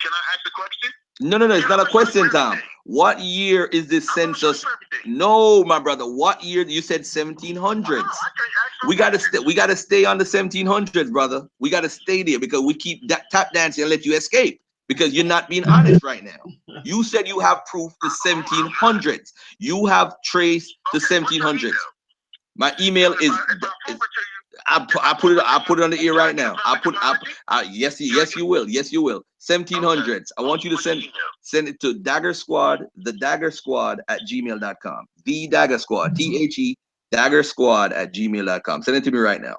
Can 0.00 0.12
I 0.12 0.22
ask 0.34 0.40
a 0.46 0.50
question? 0.50 0.90
No, 1.20 1.36
no, 1.36 1.46
no. 1.46 1.54
It's 1.54 1.68
not 1.68 1.80
a 1.80 1.86
question, 1.86 2.28
Tom. 2.30 2.58
What 2.84 3.20
year 3.20 3.66
is 3.66 3.88
this 3.88 4.08
census? 4.14 4.64
No, 5.04 5.64
my 5.64 5.78
brother. 5.78 6.04
What 6.04 6.42
year? 6.42 6.62
You 6.62 6.80
said 6.80 7.02
1700s. 7.02 7.58
I 7.58 7.84
can't 7.86 8.02
ask 8.02 8.88
We 8.88 8.96
gotta 8.96 9.18
stay. 9.18 9.38
We 9.40 9.54
gotta 9.54 9.76
stay 9.76 10.04
on 10.04 10.18
the 10.18 10.24
1700s, 10.24 11.10
brother. 11.10 11.48
We 11.58 11.70
gotta 11.70 11.88
stay 11.88 12.22
there 12.22 12.38
because 12.38 12.62
we 12.62 12.74
keep 12.74 13.06
that 13.08 13.30
tap 13.30 13.52
dancing 13.52 13.82
and 13.82 13.90
let 13.90 14.04
you 14.06 14.14
escape 14.16 14.60
because 14.88 15.12
you're 15.12 15.24
not 15.24 15.48
being 15.48 15.64
honest 15.66 16.02
right 16.02 16.24
now. 16.24 16.38
You 16.84 17.02
said 17.02 17.28
you 17.28 17.40
have 17.40 17.64
proof 17.66 17.92
to 18.00 18.08
1700s. 18.08 19.32
You 19.58 19.86
have 19.86 20.14
traced 20.24 20.74
your 20.92 21.00
1700s. 21.00 21.74
My 22.56 22.74
email 22.80 23.12
is. 23.14 23.30
Is 23.88 23.98
prove 24.68 24.88
it 24.88 24.90
to 24.90 24.98
you, 24.98 25.00
I, 25.00 25.00
pu- 25.00 25.00
I 25.02 25.14
put 25.20 25.32
it. 25.32 25.42
I 25.44 25.64
put 25.66 25.78
it 25.80 25.84
on 25.84 25.90
the 25.90 26.00
ear 26.00 26.14
right 26.14 26.34
now. 26.36 26.56
I 26.64 26.78
put. 26.78 26.94
I, 27.00 27.16
I, 27.48 27.62
yes, 27.72 28.00
yes, 28.00 28.36
you 28.36 28.46
will. 28.46 28.68
Yes, 28.68 28.92
you 28.92 29.02
will. 29.02 29.22
1700s. 29.40 30.28
I 30.38 30.42
want 30.42 30.64
you 30.64 30.70
to 30.70 30.78
send 30.78 31.02
send 31.42 31.68
it 31.68 31.80
to 31.80 31.94
Dagger 31.94 32.34
Squad, 32.34 32.84
the 32.96 33.12
Dagger 33.14 33.50
Squad 33.50 34.00
at 34.08 34.20
gmail.com. 34.30 35.06
The 35.24 35.48
Dagger 35.48 35.78
Squad, 35.78 36.16
T 36.16 36.42
H 36.42 36.58
E, 36.58 36.76
Dagger 37.12 37.42
Squad 37.42 37.92
at 37.92 38.14
gmail.com. 38.14 38.82
Send 38.82 38.96
it 38.96 39.04
to 39.04 39.10
me 39.10 39.18
right 39.18 39.40
now. 39.40 39.56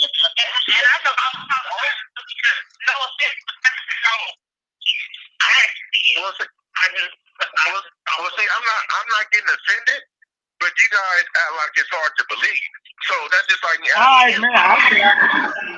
I 0.00 0.96
know 1.04 1.12
I'm 1.12 1.48
not 1.48 1.64
no 2.88 2.94
offense, 3.04 3.40
but 3.46 3.74
no. 4.06 4.16
I 5.42 5.50
actually, 5.62 6.22
Well, 6.22 6.32
see, 6.40 6.48
I 6.48 6.84
just, 6.96 7.14
I 7.40 7.66
was, 7.72 7.84
see, 8.36 8.48
I'm 8.48 8.64
not, 8.64 8.82
I'm 8.96 9.08
not 9.12 9.24
getting 9.32 9.52
offended, 9.52 10.02
but 10.60 10.72
you 10.72 10.88
guys 10.92 11.24
act 11.28 11.52
like 11.60 11.72
it's 11.76 11.92
hard 11.92 12.12
to 12.18 12.24
believe. 12.28 12.64
So 13.08 13.14
that's 13.32 13.46
just 13.48 13.62
like 13.64 13.80
me. 13.80 13.88
All 13.96 14.02
right, 14.02 14.36
man. 14.40 14.52
I, 14.54 14.76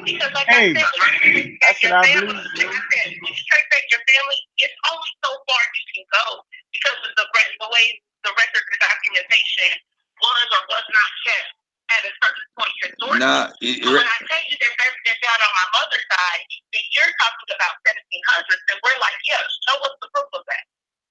Because 0.02 0.32
like 0.34 0.48
Hey, 0.50 0.74
I 0.74 0.82
said, 0.82 1.22
you 1.30 1.58
that's 1.62 1.78
trace 1.78 1.92
what 1.92 2.02
I 2.02 2.02
back 2.02 2.14
believe, 2.18 2.34
like 2.34 2.66
I 2.66 2.82
said, 2.90 3.08
when 3.22 3.32
you 3.32 3.44
trace 3.46 3.68
back 3.70 3.84
your 3.94 4.02
family, 4.10 4.38
it's 4.58 4.78
only 4.90 5.12
so 5.22 5.30
far 5.46 5.62
you 5.74 5.84
can 5.94 6.04
go 6.10 6.26
because 6.74 6.98
of 7.06 7.12
the 7.14 7.26
re- 7.30 7.56
the 7.62 7.68
way 7.70 7.84
the 8.26 8.32
record 8.34 8.64
of 8.66 8.78
documentation 8.82 9.70
was 10.18 10.46
or 10.50 10.62
was 10.70 10.86
not 10.90 11.10
kept 11.26 11.50
at 11.94 12.02
a 12.08 12.12
certain 12.22 12.46
point 12.58 12.74
historically. 12.82 13.22
Nah, 13.22 13.54
it- 13.62 13.82
So 13.86 13.90
when 13.94 14.06
I 14.08 14.18
tell 14.26 14.42
you 14.50 14.54
there's 14.58 14.78
evidence 14.82 15.22
out 15.30 15.40
on 15.42 15.52
my 15.54 15.66
mother's 15.78 16.06
side, 16.10 16.44
then 16.74 16.84
you're 16.98 17.14
talking 17.22 17.50
about 17.54 17.74
1700s, 17.86 18.62
and 18.74 18.76
we're 18.82 18.98
like, 18.98 19.18
yeah, 19.30 19.42
show 19.70 19.76
us 19.82 19.94
the 20.02 20.08
proof 20.10 20.30
of 20.34 20.42
that. 20.50 20.64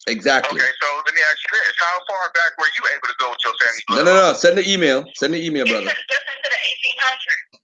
Exactly. 0.08 0.60
Okay, 0.60 0.72
so 0.82 0.88
let 1.06 1.14
me 1.14 1.22
ask 1.30 1.40
you 1.46 1.52
this: 1.60 1.76
How 1.78 1.98
far 2.10 2.32
back 2.34 2.52
were 2.58 2.72
you 2.78 2.84
able 2.96 3.08
to 3.08 3.18
go 3.20 3.30
with 3.30 3.42
your 3.46 3.56
family? 3.62 3.84
No, 3.92 4.02
no, 4.08 4.14
no. 4.14 4.34
Send 4.34 4.58
the 4.58 4.66
email. 4.66 5.06
Send 5.16 5.34
the 5.34 5.42
email, 5.44 5.64
It's 5.64 5.72
brother. 5.72 5.86
just 5.92 6.04
just 6.10 6.26
into 6.26 6.50
the 6.50 6.60
1800s. 6.62 7.62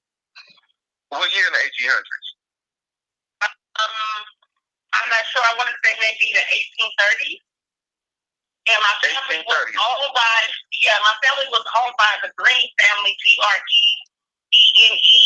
What 1.09 1.30
year 1.34 1.47
in 1.47 1.53
the 1.53 1.64
1800s? 1.64 2.27
Um, 3.77 4.22
I'm 4.97 5.07
not 5.14 5.23
sure. 5.30 5.43
I 5.45 5.53
want 5.57 5.69
to 5.69 5.77
say 5.85 5.93
maybe 6.01 6.34
the 6.34 6.41
1830s. 6.41 7.41
And 8.68 8.80
my 8.84 8.95
family 8.99 9.39
was 9.47 9.64
1830s. 9.72 9.80
owned 9.80 10.14
by 10.18 10.35
yeah, 10.84 10.97
my 11.05 11.15
family 11.23 11.47
was 11.53 11.64
owned 11.77 11.95
by 11.95 12.11
the 12.26 12.30
Green 12.35 12.68
family, 12.81 13.14
G 13.23 13.38
R 13.39 13.57
E 13.57 13.84
E 14.51 14.64
N 14.91 14.95
E. 14.97 15.22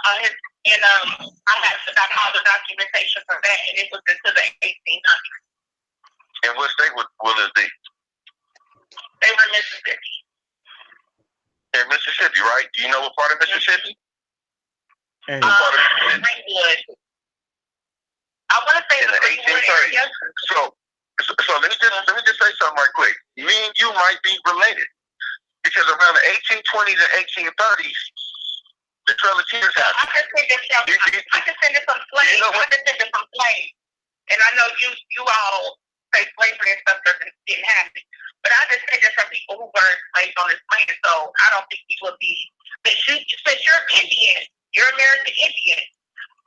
Uh, 0.00 0.16
his, 0.24 0.32
and 0.70 0.80
um, 0.80 1.08
I 1.28 1.54
have 1.68 1.80
I 1.88 2.06
found 2.16 2.32
the 2.32 2.40
documentation 2.46 3.20
for 3.28 3.36
that, 3.42 3.58
and 3.68 3.76
it 3.84 3.88
was 3.92 4.00
into 4.08 4.30
the 4.32 4.44
1800s. 4.64 5.49
And 6.46 6.56
what 6.56 6.70
state 6.72 6.92
would, 6.96 7.06
will 7.22 7.36
it 7.44 7.52
be? 7.54 7.66
They 9.20 9.28
were 9.28 9.44
in 9.44 9.52
Mississippi. 9.52 10.12
In 11.76 11.84
Mississippi, 11.88 12.40
right? 12.40 12.66
Do 12.74 12.82
you 12.82 12.88
know 12.90 13.00
what 13.04 13.12
part 13.16 13.32
of 13.32 13.38
Mississippi? 13.40 13.92
hey, 15.28 15.38
Um, 15.40 15.52
Greenwood. 16.00 16.80
I 18.50 18.56
want 18.66 18.76
to 18.80 18.84
say 18.90 18.98
In 19.04 19.06
the 19.06 19.14
the 19.14 19.20
Greenwood 19.20 19.62
1830s. 19.62 19.84
area. 19.84 20.02
So, 20.50 20.74
so, 21.22 21.30
so 21.44 21.52
let 21.60 21.70
me 21.70 21.76
just 21.76 21.92
let 22.08 22.16
me 22.16 22.22
just 22.26 22.40
say 22.40 22.50
something 22.58 22.80
right 22.80 22.94
quick. 22.96 23.14
Me 23.36 23.52
and 23.52 23.74
you 23.78 23.92
might 23.94 24.18
be 24.24 24.34
related 24.48 24.88
because 25.62 25.86
around 25.86 26.14
the 26.16 26.24
1820s 26.50 26.98
and 26.98 27.10
1830s, 27.52 28.00
the 29.06 29.14
Trailers 29.20 29.44
I 29.52 29.56
happened. 29.60 29.94
I 30.00 30.06
can 30.10 30.24
send 30.34 30.48
it 30.50 30.60
some. 30.72 30.84
You- 30.88 31.12
you- 31.14 31.28
I 31.36 31.40
can 31.44 31.54
send 31.62 31.76
it 31.76 31.84
some 31.86 32.00
slaves. 32.10 32.32
You 32.32 32.40
know 32.40 32.50
I 32.50 32.64
can 32.72 32.80
send 32.86 32.98
it 33.00 33.10
some 33.14 33.26
slaves. 33.36 33.70
And 34.32 34.38
I 34.42 34.50
know 34.56 34.66
you 34.82 34.90
you 35.14 35.22
all 35.28 35.78
say 36.14 36.24
slavery 36.36 36.70
and 36.74 36.80
stuff 36.86 36.98
doesn't 37.06 37.32
didn't 37.46 37.68
happen. 37.80 38.02
But 38.42 38.52
I 38.56 38.60
just 38.72 38.84
send 38.88 39.02
it 39.04 39.12
from 39.16 39.28
people 39.28 39.54
who 39.60 39.68
were 39.68 39.90
enslaved 40.16 40.36
on 40.40 40.48
this 40.48 40.62
land. 40.72 40.96
So 41.04 41.12
I 41.28 41.46
don't 41.52 41.66
think 41.68 41.82
you 41.88 41.98
would 42.08 42.18
be. 42.20 42.34
But 42.82 42.96
you, 43.06 43.20
since 43.20 43.60
you're 43.60 43.84
Indian, 44.00 44.40
you're 44.72 44.88
American 44.96 45.34
Indian. 45.36 45.82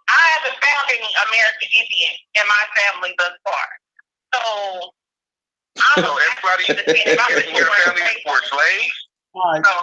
I 0.09 0.23
haven't 0.37 0.57
found 0.57 0.83
any 0.89 1.09
American 1.29 1.69
Indian 1.77 2.13
in 2.41 2.45
my 2.49 2.63
family 2.75 3.13
thus 3.21 3.35
far. 3.45 3.67
So 4.33 4.41
I 5.77 5.89
don't 6.01 6.05
know. 6.09 6.17
everybody 6.17 6.65
in 7.45 7.55
your 7.55 7.69
family 7.85 8.15
were 8.25 8.41
slaves. 8.49 8.97
all 9.37 9.53
right. 9.53 9.61
So, 9.63 9.73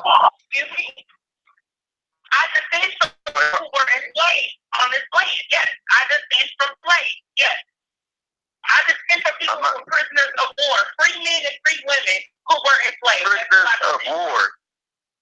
excuse 0.50 0.70
me. 0.76 0.86
I 2.30 2.42
descend 2.54 2.92
from 3.02 3.10
people 3.26 3.42
who 3.58 3.66
were 3.74 3.88
enslaved 3.90 4.54
on 4.82 4.86
this 4.94 5.06
land. 5.14 5.42
Yes, 5.50 5.68
I 5.90 6.00
descend 6.10 6.48
from 6.58 6.70
slaves. 6.84 7.16
Yes, 7.38 7.56
I 8.70 8.78
descend 8.86 9.22
from 9.26 9.34
people 9.40 9.54
people 9.54 9.54
I'm 9.56 9.62
not- 9.62 9.74
were 9.76 9.90
prisoners 9.90 10.32
of 10.38 10.48
war, 10.56 10.78
free 11.02 11.16
men 11.24 11.40
and 11.46 11.56
free 11.66 11.80
women 11.86 12.18
who 12.46 12.54
were 12.62 12.78
enslaved. 12.86 13.26
Prisoners 13.26 13.80
of 13.82 14.00
said. 14.00 14.12
war. 14.14 14.40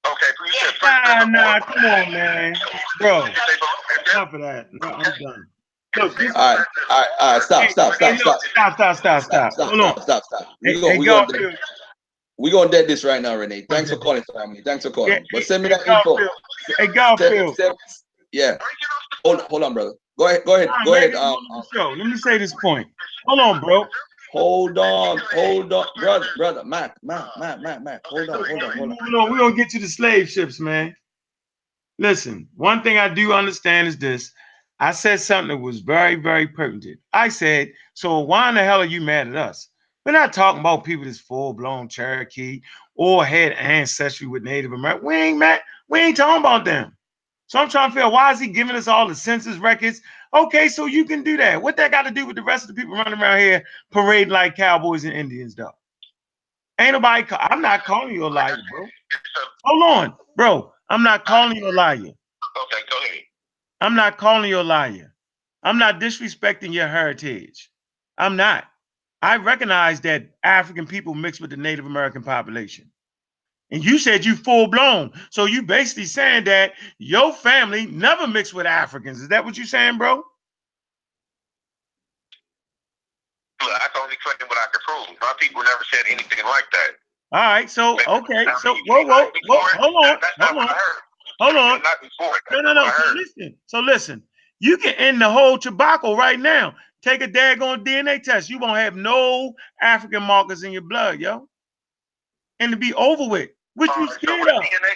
Okay, 0.07 0.31
so 0.37 0.45
you 0.47 0.53
said 0.53 0.75
Nah, 0.83 1.01
prisoners 1.01 1.23
of 1.25 1.29
nah, 1.31 1.43
war. 1.43 1.61
come 1.61 1.85
on, 1.85 2.13
man. 2.13 2.57
Bro, 3.01 3.19
You 3.19 3.27
say 3.27 3.33
that? 3.33 4.13
enough 4.15 4.33
of 4.35 4.41
that. 4.43 4.67
No, 4.73 4.89
I'm 4.89 5.03
done. 5.19 5.47
Look, 5.97 6.17
this, 6.19 6.35
All 6.35 6.57
right, 6.57 6.67
all 6.91 6.99
right, 7.01 7.09
all 7.21 7.33
right. 7.33 7.43
Stop, 7.43 7.71
stop, 7.71 7.95
hey, 7.99 8.17
stop, 8.19 8.25
look, 8.27 8.45
stop, 8.45 8.75
stop, 8.75 8.97
stop, 8.97 8.97
stop, 8.97 8.97
stop, 8.97 9.23
stop. 9.23 9.53
stop, 9.53 9.69
Hold 9.71 9.81
on. 9.81 9.93
stop, 9.93 10.03
stop, 10.05 10.25
stop. 10.25 10.43
Hey, 10.63 10.75
We 10.75 10.81
go, 10.81 10.89
hey, 10.91 10.99
we 10.99 11.05
go, 11.07 11.27
Garfield. 11.27 11.55
we 12.37 12.51
gonna 12.51 12.71
dead 12.71 12.87
this 12.87 13.05
right 13.05 13.23
now, 13.23 13.35
Renee. 13.37 13.67
Thanks 13.69 13.91
for 13.91 13.97
calling, 13.97 14.23
family. 14.35 14.63
Thanks 14.63 14.85
for 14.85 14.91
calling. 14.91 15.13
Yeah, 15.13 15.21
But 15.33 15.45
send 15.45 15.63
me 15.63 15.71
hey, 15.71 15.77
that 15.77 15.81
info. 15.87 16.17
Garfield. 16.17 16.31
Hey, 16.69 16.75
Send- 16.85 16.95
Garfield. 16.95 17.57
send- 17.57 17.77
yeah. 18.33 18.59
It 19.25 19.29
up. 19.29 19.41
Hold, 19.41 19.51
hold 19.51 19.63
on, 19.65 19.75
brother. 19.75 19.95
Go 20.19 20.27
ahead, 20.27 20.43
go 20.45 20.57
ahead, 20.57 20.69
go 20.85 20.95
ahead. 20.95 21.15
Um, 21.15 21.37
on 21.53 21.63
show. 21.73 21.91
Let 21.91 22.07
me 22.07 22.17
say 22.17 22.39
this 22.39 22.53
point. 22.55 22.89
Hold 23.27 23.41
on, 23.41 23.61
bro. 23.61 23.87
hold 24.33 24.79
on, 24.79 25.19
hold 25.31 25.73
on, 25.73 25.87
brother, 25.97 26.27
brother, 26.37 26.65
Mac, 26.65 26.97
Mac, 27.03 27.27
Mac, 27.39 27.61
Mac, 27.63 27.83
Mac. 27.83 28.05
Hold 28.07 28.31
on, 28.31 28.45
hold 28.45 28.63
on, 28.63 28.77
hold 28.77 28.91
on. 28.91 29.15
On, 29.15 29.31
we're 29.31 29.39
gonna 29.39 29.55
get 29.55 29.69
to 29.71 29.79
the 29.79 29.87
slave 29.87 30.29
ships, 30.29 30.61
man. 30.61 30.95
Listen, 31.99 32.49
one 32.57 32.83
thing 32.83 32.99
I 32.99 33.09
do 33.09 33.33
understand 33.33 33.89
is 33.89 33.99
this. 33.99 34.33
I 34.81 34.93
said 34.93 35.21
something 35.21 35.57
that 35.57 35.63
was 35.63 35.81
very, 35.81 36.15
very 36.15 36.47
pertinent. 36.47 37.01
I 37.13 37.29
said, 37.29 37.73
so 37.95 38.21
why 38.21 38.49
in 38.49 38.55
the 38.55 38.63
hell 38.63 38.81
are 38.81 38.85
you 38.85 39.01
mad 39.01 39.29
at 39.29 39.37
us? 39.37 39.69
We're 40.07 40.13
not 40.13 40.33
talking 40.33 40.61
about 40.61 40.85
people 40.85 41.05
that's 41.05 41.19
full-blown 41.19 41.89
Cherokee 41.89 42.63
or 42.95 43.25
had 43.25 43.53
ancestry 43.53 44.29
with 44.29 44.45
Native 44.45 44.73
American. 44.73 45.07
We 45.07 45.17
ain't 45.17 45.39
mad, 45.39 45.61
we 45.89 46.01
ain't 46.01 46.17
talking 46.17 46.41
about 46.41 46.65
them. 46.65 46.97
So 47.49 47.59
I'm 47.61 47.71
trying 47.71 47.91
to 47.91 47.95
figure 47.95 48.07
out 48.07 48.13
why 48.13 48.33
is 48.33 48.41
he 48.41 48.49
giving 48.49 48.77
us 48.77 48.89
all 48.89 49.09
the 49.09 49.17
census 49.17 49.59
records? 49.59 50.03
Okay, 50.35 50.69
so 50.69 50.87
you 50.87 51.07
can 51.07 51.25
do 51.25 51.37
that. 51.39 51.63
What 51.63 51.77
that 51.79 51.93
got 51.93 52.03
to 52.05 52.13
do 52.13 52.27
with 52.27 52.37
the 52.37 52.43
rest 52.45 52.65
of 52.65 52.69
the 52.69 52.81
people 52.81 52.95
running 52.97 53.21
around 53.21 53.41
here 53.41 53.65
parading 53.93 54.33
like 54.33 54.57
cowboys 54.57 55.05
and 55.05 55.15
Indians, 55.15 55.57
though? 55.57 55.73
Ain't 56.81 56.93
nobody. 56.93 57.25
Ca- 57.25 57.49
I'm 57.51 57.63
not 57.63 57.85
calling 57.85 58.15
you 58.15 58.27
a 58.27 58.29
liar, 58.29 58.59
bro. 58.71 58.87
Hold 59.65 59.85
on, 59.85 60.15
bro. 60.37 60.73
I'm 60.91 61.03
not 61.03 61.25
calling 61.27 61.57
you 61.57 61.71
a 61.71 61.73
liar. 61.73 61.99
Okay, 61.99 62.83
go 62.91 62.99
ahead. 62.99 63.25
I'm 63.81 63.95
not 63.97 64.19
calling 64.19 64.51
you 64.51 64.61
a 64.61 64.63
liar. 64.63 65.15
I'm 65.63 65.79
not 65.79 66.01
disrespecting 66.01 66.73
your 66.73 66.89
heritage. 66.89 67.71
I'm 68.19 68.37
not. 68.37 68.67
I 69.23 69.37
recognize 69.39 70.01
that 70.03 70.31
African 70.45 70.87
people 70.87 71.15
mix 71.15 71.41
with 71.41 71.51
the 71.51 71.57
Native 71.57 71.87
American 71.87 72.23
population. 72.23 72.91
And 73.71 73.85
you 73.85 73.99
said 73.99 74.25
you 74.25 74.37
full 74.37 74.69
blown. 74.69 75.13
So 75.31 75.47
you 75.47 75.63
basically 75.63 76.07
saying 76.07 76.45
that 76.45 76.75
your 76.99 77.33
family 77.33 77.87
never 77.87 78.27
mixed 78.27 78.55
with 78.55 78.67
Africans. 78.67 79.21
Is 79.21 79.29
that 79.29 79.45
what 79.45 79.59
you 79.59 79.67
saying, 79.67 79.99
bro? 79.99 80.17
Look, 83.63 83.71
I 83.73 83.89
can 83.93 84.03
only 84.03 84.17
claim 84.23 84.49
what 84.49 84.59
I 84.59 84.67
can 84.73 84.81
prove. 84.87 85.19
My 85.21 85.33
people 85.41 85.63
never 85.63 85.85
said 85.93 86.05
anything 86.11 86.45
like 86.45 86.67
that. 86.73 86.91
All 87.33 87.41
right. 87.41 87.71
So 87.71 87.97
okay. 88.07 88.47
So 88.63 88.75
whoa, 88.87 89.05
whoa, 89.05 89.31
whoa. 89.47 89.61
Hold 89.79 89.97
on. 89.97 90.03
That- 90.05 90.21
That's 90.23 90.39
not 90.39 90.49
Hold 90.51 90.59
on. 90.59 90.69
Hold 91.41 91.57
on. 91.57 91.83
Not 91.83 92.03
before 92.03 92.37
it. 92.37 92.43
No, 92.53 92.61
no, 92.63 92.73
no. 92.75 92.91
So 92.91 93.13
listen. 93.15 93.57
So 93.67 93.81
listen. 93.81 94.23
You 94.61 94.79
can 94.79 94.95
end 94.95 95.21
the 95.21 95.31
whole 95.31 95.59
tobacco 95.59 96.17
right 96.17 96.41
now. 96.41 96.75
Take 97.03 97.23
a 97.23 97.29
daggone 97.29 97.85
DNA 97.85 98.23
test. 98.23 98.51
You 98.51 98.59
won't 98.59 98.79
have 98.79 98.97
no 98.97 99.55
African 99.81 100.23
markers 100.23 100.65
in 100.65 100.73
your 100.73 100.83
blood, 100.83 101.21
yo. 101.21 101.49
And 102.61 102.73
to 102.73 102.77
be 102.79 102.95
over 102.95 103.29
with. 103.29 103.51
Which 103.79 103.91
you 103.91 103.95
All 103.95 104.01
right, 104.03 104.11
so 104.11 104.19
scared 104.27 104.49
of? 104.49 104.63
DNA? 104.63 104.91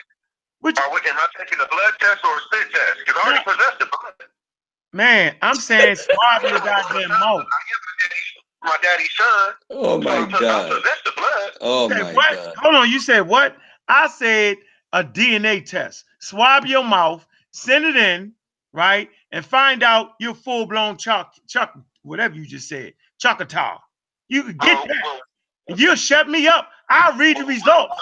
Which 0.61 0.79
Are 0.79 0.91
we, 0.93 0.97
am 1.09 1.17
I 1.17 1.27
taking 1.39 1.59
a 1.61 1.69
blood 1.69 1.93
test 2.01 2.25
or 2.25 2.37
a 2.37 2.41
spit 2.41 2.73
test? 2.73 2.99
Because 3.07 3.23
I 3.23 3.29
already 3.29 3.45
possess 3.45 3.75
the 3.79 3.87
blood. 3.87 4.29
man, 4.93 5.37
I'm 5.41 5.55
saying 5.55 5.97
swab 5.97 6.43
your 6.43 6.59
goddamn 6.61 7.09
mouth. 7.21 7.45
My 8.65 8.77
daddy's 8.83 9.11
son. 9.17 9.55
Oh 9.71 9.85
so 9.85 10.01
my 10.01 10.17
I 10.17 10.41
God. 10.41 10.71
possess 10.71 10.99
the 11.05 11.13
blood. 11.17 11.51
Oh 11.61 11.89
said 11.89 12.03
my 12.03 12.13
what? 12.15 12.35
God. 12.35 12.55
Hold 12.59 12.75
on, 12.75 12.91
you 12.91 12.99
said 12.99 13.21
what? 13.21 13.57
I 13.89 14.09
said 14.09 14.57
a 14.93 15.05
DNA 15.05 15.65
test. 15.65 16.05
Swab 16.21 16.67
your 16.67 16.85
mouth, 16.85 17.25
send 17.53 17.85
it 17.85 17.97
in, 17.97 18.33
right? 18.73 19.09
And 19.31 19.45
find 19.45 19.83
out 19.85 20.11
you're 20.19 20.35
full-blown 20.35 20.97
chuck, 20.97 21.35
chuck, 21.47 21.79
whatever 22.03 22.35
you 22.35 22.47
just 22.47 22.69
said, 22.69 22.95
Choctaw. 23.19 23.79
You 24.29 24.43
could 24.43 24.59
get 24.59 24.75
Well, 24.75 24.87
that. 24.87 25.03
well, 25.69 25.79
you'll 25.79 25.95
shut 25.97 26.29
me 26.29 26.49
up. 26.49 26.69
I'll 26.89 27.17
read 27.17 27.37
the 27.39 27.45
results. 27.45 27.95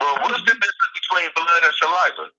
Well, 0.00 0.14
what's 0.22 0.38
the 0.40 0.44
difference 0.44 0.72
between 0.94 1.30
blood 1.34 1.62
and 1.64 1.72
saliva? 1.74 2.30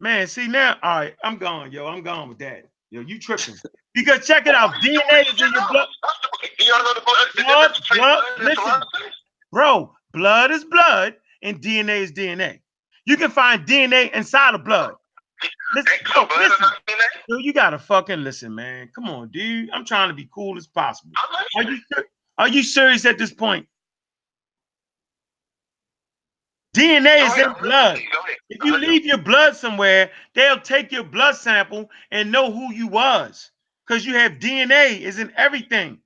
Man, 0.00 0.26
see 0.26 0.46
now, 0.48 0.78
all 0.82 0.98
right, 1.00 1.14
I'm 1.24 1.36
gone, 1.36 1.72
yo. 1.72 1.86
I'm 1.86 2.02
gone 2.02 2.28
with 2.28 2.38
that. 2.38 2.68
Yo, 2.90 3.00
you 3.02 3.18
tripping. 3.18 3.54
Because 3.94 4.26
check 4.26 4.46
it 4.46 4.54
out. 4.54 4.72
DNA 4.82 5.22
is 5.22 5.40
in 5.40 5.52
your 5.52 5.68
blood. 5.70 5.88
You 6.58 6.68
know 6.68 6.94
the 6.94 7.02
blood, 7.04 7.26
Blood, 7.46 7.74
blood, 7.94 8.24
listen. 8.40 8.82
Bro, 9.52 9.94
blood 10.12 10.50
is 10.50 10.64
blood 10.64 11.16
and 11.42 11.60
DNA 11.60 12.00
is 12.00 12.12
DNA. 12.12 12.60
You 13.04 13.16
can 13.16 13.30
find 13.30 13.66
DNA 13.66 14.12
inside 14.12 14.54
of 14.54 14.64
blood. 14.64 14.94
Listen, 15.74 15.92
Ain't 15.92 16.04
bro, 16.04 16.22
so 16.22 16.26
blood 16.26 16.38
listen. 16.38 16.52
is 16.54 16.60
not 16.60 16.72
DNA? 16.86 17.02
Dude, 17.28 17.44
you 17.44 17.52
gotta 17.52 17.78
fucking 17.78 18.22
listen, 18.24 18.54
man. 18.54 18.90
Come 18.94 19.08
on, 19.08 19.28
dude. 19.30 19.70
I'm 19.70 19.84
trying 19.84 20.08
to 20.08 20.14
be 20.14 20.28
cool 20.32 20.56
as 20.56 20.66
possible. 20.66 21.12
Are 21.56 21.62
you 21.62 21.78
are 22.38 22.48
you 22.48 22.62
serious 22.62 23.04
at 23.04 23.18
this 23.18 23.32
point? 23.32 23.66
DNA 26.76 27.26
is 27.26 27.38
in 27.38 27.52
blood. 27.62 27.98
If 28.48 28.64
you 28.64 28.76
leave 28.78 29.04
your 29.04 29.18
blood 29.18 29.56
somewhere, 29.56 30.10
they'll 30.34 30.60
take 30.60 30.92
your 30.92 31.04
blood 31.04 31.34
sample 31.36 31.90
and 32.10 32.30
know 32.30 32.52
who 32.52 32.72
you 32.72 32.86
was. 32.86 33.50
Because 33.86 34.06
you 34.06 34.14
have 34.14 34.34
DNA 34.34 35.00
is 35.00 35.18
in 35.18 35.32
everything. 35.36 35.98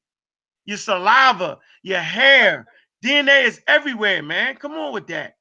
Your 0.65 0.79
saliva, 0.79 1.59
your 1.83 2.01
hair. 2.01 2.67
DNA 3.05 3.45
is 3.45 3.61
everywhere, 3.67 4.23
man. 4.23 4.57
Come 4.57 4.73
on 4.73 4.95
with 4.95 5.07
that. 5.09 5.37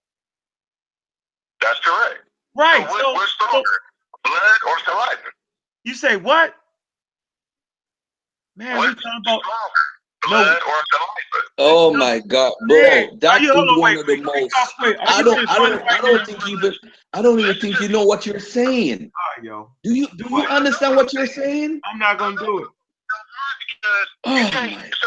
That's 1.61 1.79
correct. 1.79 2.19
Right. 2.55 2.85
So, 2.89 2.97
So, 2.97 3.13
what, 3.13 3.29
so 3.29 3.45
stronger, 3.45 3.69
blood 4.23 4.59
or 4.67 4.79
saliva? 4.79 5.21
you 5.85 5.95
say 5.95 6.17
what? 6.17 6.53
Man, 8.57 8.77
we 8.77 8.87
What's 8.87 9.01
talking 9.01 9.21
about 9.25 9.41
stronger, 9.41 9.85
blood 10.27 10.61
or 10.67 10.73
saliva? 10.91 11.47
Oh 11.59 11.93
my 11.93 12.19
God, 12.19 12.53
bro, 12.67 12.77
that 13.19 13.23
Are 13.23 13.39
is 13.41 13.47
you- 13.47 13.53
hold 13.53 13.69
on, 13.69 13.79
one 13.79 13.91
wait, 13.95 13.99
of 13.99 14.07
the 14.07 14.13
wait, 14.13 14.25
wait, 14.25 14.43
most. 14.43 14.55
wait, 14.81 14.89
wait. 14.89 14.97
Are 14.99 15.05
I 15.07 15.23
don't, 15.23 15.49
I 15.49 15.57
don't, 15.59 15.91
I 15.91 16.01
don't 16.01 16.25
think 16.25 16.47
even, 16.47 16.73
I 17.13 17.21
don't 17.21 17.39
even 17.39 17.55
think 17.59 17.79
you 17.79 17.89
know 17.89 18.05
what 18.05 18.25
you're 18.25 18.39
saying. 18.39 19.11
All 19.13 19.37
right, 19.37 19.45
yo. 19.45 19.71
Do 19.83 19.93
you, 19.93 20.07
do 20.17 20.25
you 20.29 20.47
understand 20.47 20.95
what 20.95 21.13
you're 21.13 21.27
saying? 21.27 21.81
I'm 21.85 21.99
not 21.99 22.17
gonna 22.17 22.37
do 22.37 22.59
it. 22.59 22.67
Oh 24.25 24.33
my 24.33 24.49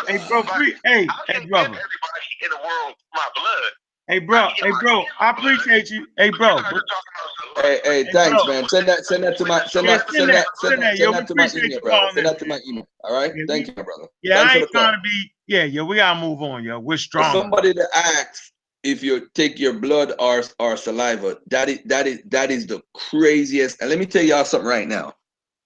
Hey, 0.07 0.19
bro, 0.29 0.41
like, 0.41 0.49
pre- 0.49 0.75
hey, 0.85 1.07
I 1.09 1.15
hey, 1.27 1.33
can't 1.35 1.51
brother. 1.51 1.69
give 1.71 1.79
everybody 1.79 2.27
in 2.43 2.51
the 2.51 2.57
world 2.57 2.95
my 3.15 3.29
blood. 3.35 3.73
Hey, 4.09 4.21
bro, 4.21 4.49
hey, 4.59 4.71
bro. 4.81 5.05
I 5.19 5.31
appreciate 5.31 5.91
you. 5.91 6.07
Hey, 6.17 6.31
bro. 6.31 6.49
You're 6.49 6.63
not 6.63 6.65
but- 6.65 6.71
talking 6.71 6.85
about 6.85 7.65
Hey, 7.65 7.81
hey, 7.85 8.05
Hey, 8.05 8.13
thanks, 8.13 8.45
bro. 8.45 8.53
man. 8.53 8.69
Send 8.69 8.87
that, 8.89 9.05
send 9.07 9.25
that 9.25 9.37
to 9.39 9.45
my, 9.47 9.65
send 9.67 9.87
Yeah, 9.87 9.97
that, 9.97 10.07
send 10.11 10.17
send 10.17 10.29
that, 10.29 10.33
that, 10.35 10.47
send 10.59 10.71
send 10.71 10.83
that. 10.83 10.87
that, 10.93 10.99
Yo, 10.99 11.13
send 11.13 11.15
that 11.15 11.27
to 11.29 11.35
my 11.35 11.47
email, 11.55 11.71
you 11.71 11.81
bro. 11.81 12.09
Send 12.15 12.27
that 12.27 12.39
to 12.39 12.47
my 12.47 12.61
email. 12.69 12.89
All 13.03 13.15
right. 13.15 13.33
Yeah, 13.35 13.45
Thank 13.49 13.67
we- 13.67 13.75
you, 13.77 13.83
brother. 13.85 14.09
Yeah, 14.23 14.35
Thanks 14.37 14.53
I 14.55 14.59
ain't 14.59 14.67
the 14.69 14.73
call. 14.73 14.83
trying 14.85 14.95
to 14.99 15.01
be. 15.03 15.33
Yeah, 15.49 15.65
yo, 15.65 15.85
we 15.85 15.97
gotta 15.97 16.21
move 16.21 16.43
on, 16.43 16.63
yo. 16.65 16.79
We're 16.79 16.97
For 16.97 17.03
strong. 17.03 17.33
somebody 17.33 17.73
to 17.75 17.89
ask 17.95 18.53
if 18.85 19.03
you 19.03 19.29
take 19.35 19.59
your 19.59 19.73
blood 19.73 20.13
or 20.21 20.43
or 20.61 20.77
saliva, 20.77 21.39
that 21.49 21.69
is 21.69 21.81
that 21.87 22.07
is 22.07 22.21
that 22.27 22.51
is 22.51 22.67
the 22.67 22.83
craziest. 22.95 23.81
And 23.81 23.91
let 23.91 23.99
me 23.99 24.07
tell 24.07 24.23
y'all 24.23 24.45
something 24.45 24.69
right 24.69 24.87
now. 24.87 25.15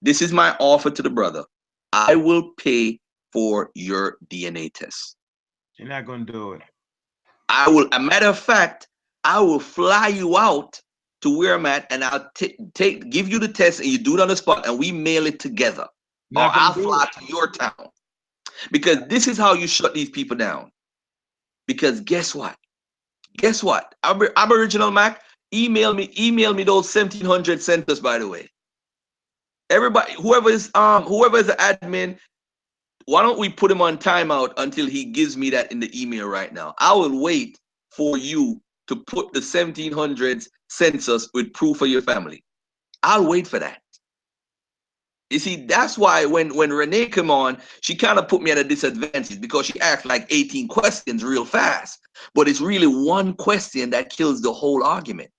This 0.01 0.23
is 0.23 0.33
my 0.33 0.57
offer 0.61 0.91
to 0.91 1.03
the 1.03 1.11
brother. 1.11 1.45
I 1.93 2.15
will 2.15 2.53
pay 2.57 3.01
for 3.33 3.71
your 3.75 4.17
DNA 4.29 4.73
test. 4.73 5.17
You're 5.77 5.89
not 5.89 6.07
gonna 6.07 6.25
do 6.25 6.53
it. 6.53 6.63
I 7.51 7.69
will. 7.69 7.89
A 7.93 8.01
matter 8.01 8.27
of 8.27 8.39
fact, 8.39 8.89
I 9.25 9.41
will 9.41 9.61
fly 9.61 10.09
you 10.09 10.39
out 10.39 10.81
to 11.23 11.37
where 11.37 11.55
I'm 11.55 11.67
at, 11.67 11.87
and 11.91 12.03
I'll 12.05 12.31
ta- 12.35 12.47
take 12.75 13.11
give 13.11 13.29
you 13.29 13.39
the 13.39 13.49
test, 13.49 13.81
and 13.81 13.89
you 13.89 13.99
do 13.99 14.15
it 14.15 14.21
on 14.21 14.29
the 14.29 14.37
spot, 14.37 14.67
and 14.67 14.79
we 14.79 14.93
mail 14.93 15.27
it 15.27 15.39
together. 15.41 15.83
Or 15.83 15.89
Not 16.31 16.55
gonna 16.55 16.67
I'll 16.67 16.73
fly 16.73 17.05
it. 17.05 17.21
to 17.21 17.25
your 17.27 17.51
town. 17.51 17.89
Because 18.71 18.99
this 19.09 19.27
is 19.27 19.37
how 19.37 19.55
you 19.55 19.67
shut 19.67 19.95
these 19.95 20.11
people 20.11 20.37
down. 20.37 20.71
Because 21.67 22.01
guess 22.01 22.35
what? 22.35 22.57
Guess 23.37 23.63
what? 23.63 23.95
Ab- 24.03 24.33
Aboriginal 24.37 24.91
Mac, 24.91 25.23
email 25.53 25.93
me, 25.95 26.13
email 26.19 26.55
me 26.55 26.63
those 26.63 26.95
1700 26.95 27.61
centers, 27.63 28.01
by 28.01 28.19
the 28.19 28.29
way. 28.29 28.49
Everybody, 29.71 30.15
whoever 30.15 30.51
is 30.51 30.71
um 30.75 31.05
whoever 31.05 31.39
is 31.39 31.47
the 31.47 31.55
admin, 31.55 32.19
why 33.07 33.23
don't 33.23 33.39
we 33.39 33.49
put 33.49 33.71
him 33.71 33.83
on 33.83 33.99
timeout 33.99 34.53
until 34.57 34.87
he 34.87 35.05
gives 35.05 35.37
me 35.37 35.51
that 35.51 35.73
in 35.73 35.81
the 35.81 36.01
email 36.01 36.29
right 36.29 36.53
now? 36.53 36.75
I 36.79 36.93
will 36.93 37.21
wait 37.21 37.59
for 37.91 38.17
you 38.19 38.61
to 38.89 38.97
put 38.97 39.33
the 39.33 39.41
1700s 39.41 40.49
census 40.69 41.29
with 41.35 41.53
proof 41.53 41.81
of 41.83 41.89
your 41.89 42.03
family. 42.03 42.45
I'll 43.03 43.27
wait 43.27 43.47
for 43.47 43.59
that. 43.59 43.81
You 45.31 45.39
see, 45.39 45.65
that's 45.67 45.97
why 45.97 46.25
when 46.27 46.57
when 46.57 46.73
Renee 46.73 47.07
came 47.07 47.31
on, 47.31 47.59
she 47.83 47.95
kind 47.95 48.19
of 48.19 48.27
put 48.27 48.43
me 48.43 48.51
at 48.51 48.59
a 48.59 48.65
disadvantage 48.65 49.41
because 49.41 49.67
she 49.67 49.81
asked 49.81 50.05
like 50.05 50.27
18 50.29 50.67
questions 50.67 51.23
real 51.23 51.45
fast. 51.45 52.01
But 52.35 52.49
it's 52.49 52.61
really 52.61 52.89
one 52.89 53.35
question 53.35 53.91
that 53.91 54.11
kills 54.11 54.43
the 54.43 54.53
whole 54.53 54.83
argument. 54.83 55.31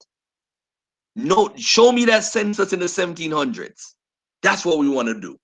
No, 1.18 1.52
show 1.58 1.92
me 1.92 2.06
that 2.06 2.24
census 2.24 2.72
in 2.72 2.80
the 2.80 2.86
1700s. 2.86 3.82
That's 4.42 4.66
what 4.66 4.80
we 4.80 4.88
want 4.88 5.10
to 5.10 5.20
do. 5.20 5.38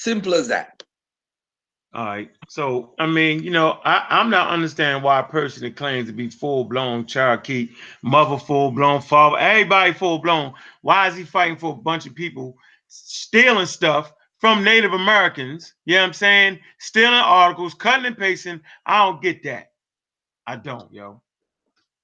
Simple 0.00 0.32
as 0.32 0.48
that. 0.48 0.82
All 1.92 2.06
right. 2.06 2.30
So 2.48 2.94
I 2.98 3.06
mean, 3.06 3.42
you 3.42 3.50
know, 3.50 3.80
I, 3.84 4.06
I'm 4.08 4.30
not 4.30 4.48
understanding 4.48 5.02
why 5.02 5.20
a 5.20 5.24
person 5.24 5.62
that 5.64 5.76
claims 5.76 6.08
to 6.08 6.14
be 6.14 6.30
full 6.30 6.64
blown 6.64 7.04
Cherokee, 7.04 7.68
mother 8.00 8.38
full 8.38 8.70
blown, 8.70 9.02
father, 9.02 9.36
everybody 9.36 9.92
full 9.92 10.18
blown. 10.18 10.54
Why 10.80 11.08
is 11.08 11.16
he 11.16 11.24
fighting 11.24 11.58
for 11.58 11.74
a 11.74 11.76
bunch 11.76 12.06
of 12.06 12.14
people 12.14 12.56
stealing 12.88 13.66
stuff 13.66 14.14
from 14.38 14.64
Native 14.64 14.94
Americans? 14.94 15.74
You 15.84 15.96
know 15.96 16.00
what 16.00 16.06
I'm 16.06 16.12
saying? 16.14 16.60
Stealing 16.78 17.12
articles, 17.12 17.74
cutting 17.74 18.06
and 18.06 18.16
pasting. 18.16 18.62
I 18.86 19.04
don't 19.04 19.20
get 19.20 19.42
that. 19.42 19.72
I 20.46 20.56
don't, 20.56 20.90
yo. 20.94 21.20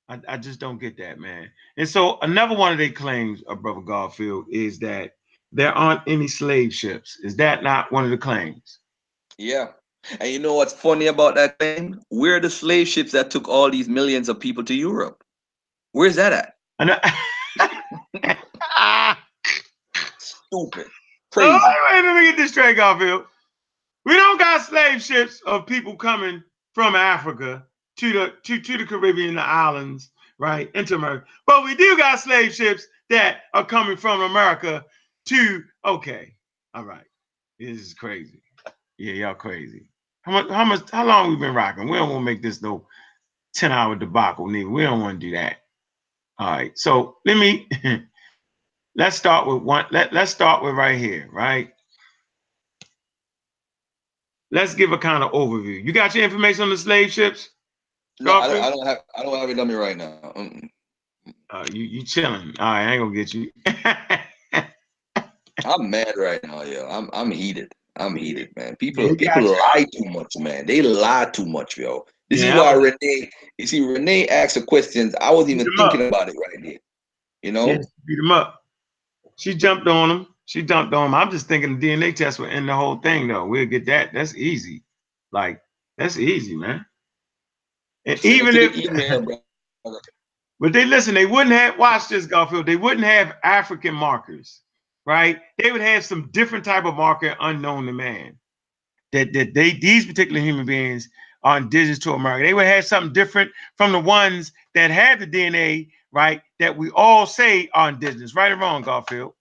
I, 0.06 0.20
I 0.28 0.36
just 0.36 0.60
don't 0.60 0.78
get 0.78 0.98
that, 0.98 1.18
man. 1.18 1.48
And 1.78 1.88
so 1.88 2.18
another 2.20 2.54
one 2.54 2.72
of 2.72 2.78
their 2.78 2.92
claims 2.92 3.42
of 3.44 3.62
Brother 3.62 3.80
Garfield 3.80 4.44
is 4.50 4.80
that 4.80 5.15
there 5.52 5.72
aren't 5.72 6.02
any 6.06 6.28
slave 6.28 6.74
ships. 6.74 7.18
Is 7.22 7.36
that 7.36 7.62
not 7.62 7.92
one 7.92 8.04
of 8.04 8.10
the 8.10 8.18
claims? 8.18 8.80
Yeah. 9.38 9.68
And 10.20 10.30
you 10.30 10.38
know 10.38 10.54
what's 10.54 10.72
funny 10.72 11.06
about 11.06 11.34
that 11.34 11.58
thing? 11.58 11.98
We're 12.10 12.40
the 12.40 12.50
slave 12.50 12.88
ships 12.88 13.12
that 13.12 13.30
took 13.30 13.48
all 13.48 13.70
these 13.70 13.88
millions 13.88 14.28
of 14.28 14.38
people 14.38 14.64
to 14.64 14.74
Europe. 14.74 15.22
Where's 15.92 16.16
that 16.16 16.32
at? 16.32 16.54
I 16.78 16.84
know. 16.84 16.98
Stupid. 20.18 20.86
Crazy. 21.32 21.50
Oh, 21.50 21.74
wait, 21.90 22.02
let 22.02 22.20
me 22.20 22.26
get 22.26 22.36
this 22.36 22.52
straight, 22.52 22.76
Garfield. 22.76 23.24
We 24.04 24.14
don't 24.14 24.38
got 24.38 24.62
slave 24.62 25.02
ships 25.02 25.42
of 25.46 25.66
people 25.66 25.96
coming 25.96 26.42
from 26.74 26.94
Africa 26.94 27.64
to 27.98 28.12
the 28.12 28.32
to, 28.44 28.60
to 28.60 28.78
the 28.78 28.86
Caribbean, 28.86 29.34
the 29.34 29.42
islands, 29.42 30.10
right, 30.38 30.70
into 30.74 30.94
America. 30.94 31.26
But 31.46 31.64
we 31.64 31.74
do 31.74 31.96
got 31.96 32.20
slave 32.20 32.54
ships 32.54 32.86
that 33.10 33.42
are 33.54 33.64
coming 33.64 33.96
from 33.96 34.22
America 34.22 34.84
to 35.26 35.64
okay. 35.84 36.34
All 36.74 36.84
right. 36.84 37.06
This 37.58 37.80
is 37.80 37.94
crazy. 37.94 38.42
Yeah, 38.98 39.12
y'all 39.12 39.34
crazy. 39.34 39.88
How 40.22 40.32
much 40.32 40.48
how 40.48 40.64
much 40.64 40.90
how 40.90 41.04
long 41.04 41.30
we 41.30 41.36
been 41.36 41.54
rocking? 41.54 41.88
We 41.88 41.96
don't 41.96 42.10
want 42.10 42.20
to 42.20 42.24
make 42.24 42.42
this 42.42 42.62
no 42.62 42.86
10 43.54 43.72
hour 43.72 43.96
debacle, 43.96 44.46
neither. 44.46 44.68
We 44.68 44.82
don't 44.82 45.00
want 45.00 45.20
to 45.20 45.26
do 45.26 45.32
that. 45.32 45.58
All 46.38 46.50
right. 46.50 46.76
So 46.78 47.16
let 47.24 47.36
me 47.36 47.68
let's 48.96 49.16
start 49.16 49.46
with 49.46 49.62
one. 49.62 49.86
Let, 49.90 50.12
let's 50.12 50.30
start 50.30 50.62
with 50.62 50.74
right 50.74 50.98
here, 50.98 51.28
right? 51.32 51.70
Let's 54.50 54.74
give 54.74 54.92
a 54.92 54.98
kind 54.98 55.24
of 55.24 55.32
overview. 55.32 55.82
You 55.82 55.92
got 55.92 56.14
your 56.14 56.24
information 56.24 56.64
on 56.64 56.70
the 56.70 56.78
slave 56.78 57.10
ships? 57.10 57.50
No, 58.20 58.32
I 58.40 58.48
don't, 58.48 58.64
I 58.64 58.70
don't 58.70 58.86
have 58.86 58.98
I 59.16 59.22
don't 59.22 59.38
have 59.38 59.50
it 59.50 59.58
on 59.58 59.68
me 59.68 59.74
right 59.74 59.96
now. 59.96 60.18
Uh, 61.50 61.66
you 61.72 61.82
you 61.82 62.02
chilling. 62.02 62.54
All 62.58 62.72
right, 62.72 62.86
I 62.86 62.92
ain't 62.92 63.02
gonna 63.02 63.14
get 63.14 63.34
you. 63.34 63.50
I'm 65.64 65.90
mad 65.90 66.14
right 66.16 66.42
now, 66.44 66.62
yo. 66.62 66.86
I'm 66.88 67.10
I'm 67.12 67.30
heated. 67.30 67.72
I'm 67.98 68.14
heated, 68.16 68.50
man. 68.56 68.76
People 68.76 69.04
Yeah, 69.04 69.10
you 69.10 69.16
people 69.16 69.42
lie 69.52 69.86
too 69.92 70.04
much, 70.10 70.36
man. 70.38 70.66
They 70.66 70.82
lie 70.82 71.30
too 71.32 71.46
much, 71.46 71.78
yo. 71.78 72.04
This 72.28 72.42
Yeah. 72.42 72.50
is 72.50 72.54
why 72.60 72.72
Renee. 72.72 73.30
You 73.58 73.66
see, 73.66 73.80
Renee 73.80 74.28
asked 74.28 74.54
the 74.56 74.62
questions. 74.62 75.14
I 75.20 75.30
wasn't 75.30 75.60
even 75.60 75.66
'em 75.66 75.80
up. 75.80 75.90
thinking 75.90 76.08
about 76.08 76.28
it 76.28 76.34
right 76.36 76.62
there. 76.62 76.78
You 77.42 77.52
know. 77.52 77.66
Yes, 77.66 77.86
beat 78.06 78.18
him 78.18 78.30
up. 78.30 78.62
She 79.36 79.54
jumped 79.54 79.86
on 79.86 80.10
him. 80.10 80.26
She 80.46 80.62
jumped 80.62 80.94
on 80.94 81.06
him. 81.06 81.14
I'm 81.14 81.30
just 81.30 81.46
thinking 81.48 81.78
the 81.78 81.86
DNA 81.88 82.12
test 82.14 82.38
will 82.38 82.46
end 82.46 82.68
the 82.68 82.74
whole 82.74 82.96
thing, 82.96 83.28
though. 83.28 83.46
We'll 83.46 83.66
get 83.66 83.86
that. 83.86 84.12
That's 84.12 84.34
easy. 84.34 84.82
Like 85.32 85.60
that's 85.98 86.18
easy, 86.18 86.56
man. 86.56 86.84
And 88.06 88.18
Send 88.18 88.34
even 88.34 88.56
if, 88.56 88.76
email, 88.76 89.26
but 90.60 90.72
they 90.72 90.84
listen, 90.84 91.14
they 91.14 91.26
wouldn't 91.26 91.52
have. 91.52 91.78
Watch 91.78 92.08
this, 92.08 92.26
Garfield. 92.26 92.66
They 92.66 92.76
wouldn't 92.76 93.04
have 93.04 93.34
African 93.42 93.94
markers, 93.94 94.62
right? 95.06 95.40
They 95.56 95.72
would 95.72 95.80
have 95.80 96.04
some 96.04 96.28
different 96.32 96.64
type 96.64 96.84
of 96.84 96.96
marker 96.96 97.34
unknown 97.40 97.86
to 97.86 97.92
man. 97.92 98.36
That 99.12 99.32
that 99.32 99.54
they 99.54 99.72
these 99.72 100.04
particular 100.04 100.40
human 100.40 100.66
beings 100.66 101.08
are 101.42 101.58
indigenous 101.58 102.00
to 102.00 102.12
America. 102.12 102.44
They 102.44 102.54
would 102.54 102.66
have 102.66 102.84
something 102.84 103.12
different 103.12 103.52
from 103.76 103.92
the 103.92 104.00
ones 104.00 104.52
that 104.74 104.90
have 104.90 105.20
the 105.20 105.26
DNA, 105.26 105.90
right? 106.10 106.42
That 106.58 106.76
we 106.76 106.90
all 106.90 107.24
say 107.24 107.70
are 107.72 107.88
indigenous, 107.88 108.34
right 108.34 108.50
or 108.50 108.56
wrong, 108.56 108.82
Garfield. 108.82 109.32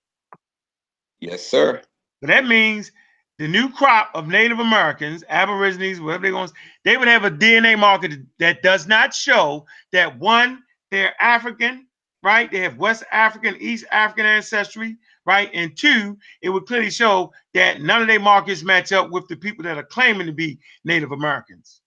Yes, 1.20 1.46
sir. 1.46 1.82
But 2.22 2.28
that 2.28 2.46
means 2.46 2.92
the 3.40 3.48
new 3.48 3.70
crop 3.70 4.12
of 4.14 4.28
Native 4.28 4.60
Americans, 4.60 5.24
Aborigines, 5.28 6.00
whatever 6.00 6.24
they 6.24 6.32
want, 6.32 6.52
they 6.84 6.96
would 6.96 7.08
have 7.08 7.26
a 7.26 7.32
DNA 7.32 7.78
marker 7.78 8.10
that 8.40 8.62
does 8.62 8.88
not 8.88 9.14
show 9.14 9.66
that 9.92 10.18
one, 10.20 10.64
they're 10.92 11.20
African, 11.22 11.88
right? 12.24 12.52
They 12.52 12.60
have 12.60 12.78
West 12.78 13.04
African, 13.12 13.58
East 13.60 13.86
African 13.92 14.26
ancestry, 14.26 14.98
right? 15.26 15.50
And 15.54 15.76
two, 15.78 16.18
it 16.42 16.50
would 16.50 16.66
clearly 16.66 16.92
show 16.92 17.34
that 17.54 17.82
none 17.82 18.02
of 18.02 18.08
their 18.08 18.20
markers 18.20 18.64
match 18.64 18.92
up 18.92 19.10
with 19.12 19.28
the 19.28 19.36
people 19.36 19.64
that 19.64 19.78
are 19.78 19.84
claiming 19.84 20.28
to 20.28 20.34
be 20.34 20.60
Native 20.84 21.12
Americans. 21.12 21.82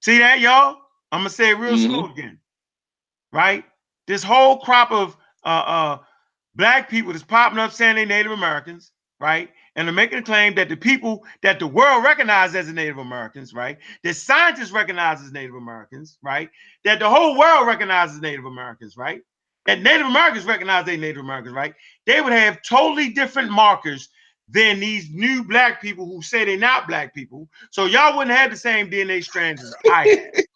See 0.00 0.18
that, 0.18 0.40
y'all? 0.40 0.76
I'm 1.12 1.20
gonna 1.20 1.30
say 1.30 1.50
it 1.50 1.58
real 1.58 1.74
Mhm. 1.74 1.78
slow 1.78 2.06
again, 2.10 2.38
right? 3.32 3.64
This 4.06 4.22
whole 4.22 4.58
crop 4.60 4.90
of 4.92 5.16
uh, 5.44 5.48
uh, 5.48 5.98
black 6.54 6.88
people 6.90 7.12
that's 7.12 7.24
popping 7.24 7.58
up 7.58 7.72
saying 7.72 7.96
they 7.96 8.04
Native 8.04 8.32
Americans, 8.32 8.92
right? 9.20 9.50
And 9.76 9.86
they're 9.86 9.94
making 9.94 10.18
a 10.18 10.22
claim 10.22 10.54
that 10.56 10.68
the 10.68 10.76
people 10.76 11.24
that 11.42 11.58
the 11.58 11.66
world 11.66 12.04
recognizes 12.04 12.56
as 12.56 12.72
Native 12.72 12.98
Americans, 12.98 13.54
right? 13.54 13.78
That 14.04 14.14
scientists 14.14 14.70
recognize 14.72 15.22
as 15.22 15.32
Native 15.32 15.54
Americans, 15.54 16.18
right? 16.22 16.50
That 16.84 16.98
the 16.98 17.08
whole 17.08 17.38
world 17.38 17.66
recognizes 17.66 18.20
Native 18.20 18.44
Americans, 18.44 18.96
right? 18.96 19.22
That 19.66 19.82
Native 19.82 20.06
Americans 20.06 20.44
recognize 20.44 20.86
they 20.86 20.96
Native 20.96 21.22
Americans, 21.22 21.54
right? 21.54 21.74
They 22.06 22.20
would 22.20 22.32
have 22.32 22.62
totally 22.62 23.10
different 23.10 23.50
markers 23.50 24.08
than 24.48 24.80
these 24.80 25.10
new 25.10 25.44
black 25.44 25.80
people 25.80 26.06
who 26.06 26.22
say 26.22 26.44
they're 26.44 26.56
not 26.58 26.88
black 26.88 27.14
people. 27.14 27.48
So 27.70 27.86
y'all 27.86 28.16
wouldn't 28.16 28.36
have 28.36 28.50
the 28.50 28.56
same 28.56 28.90
DNA 28.90 29.22
strands 29.22 29.62
as 29.62 29.74
I 29.86 30.08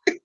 have. 0.08 0.18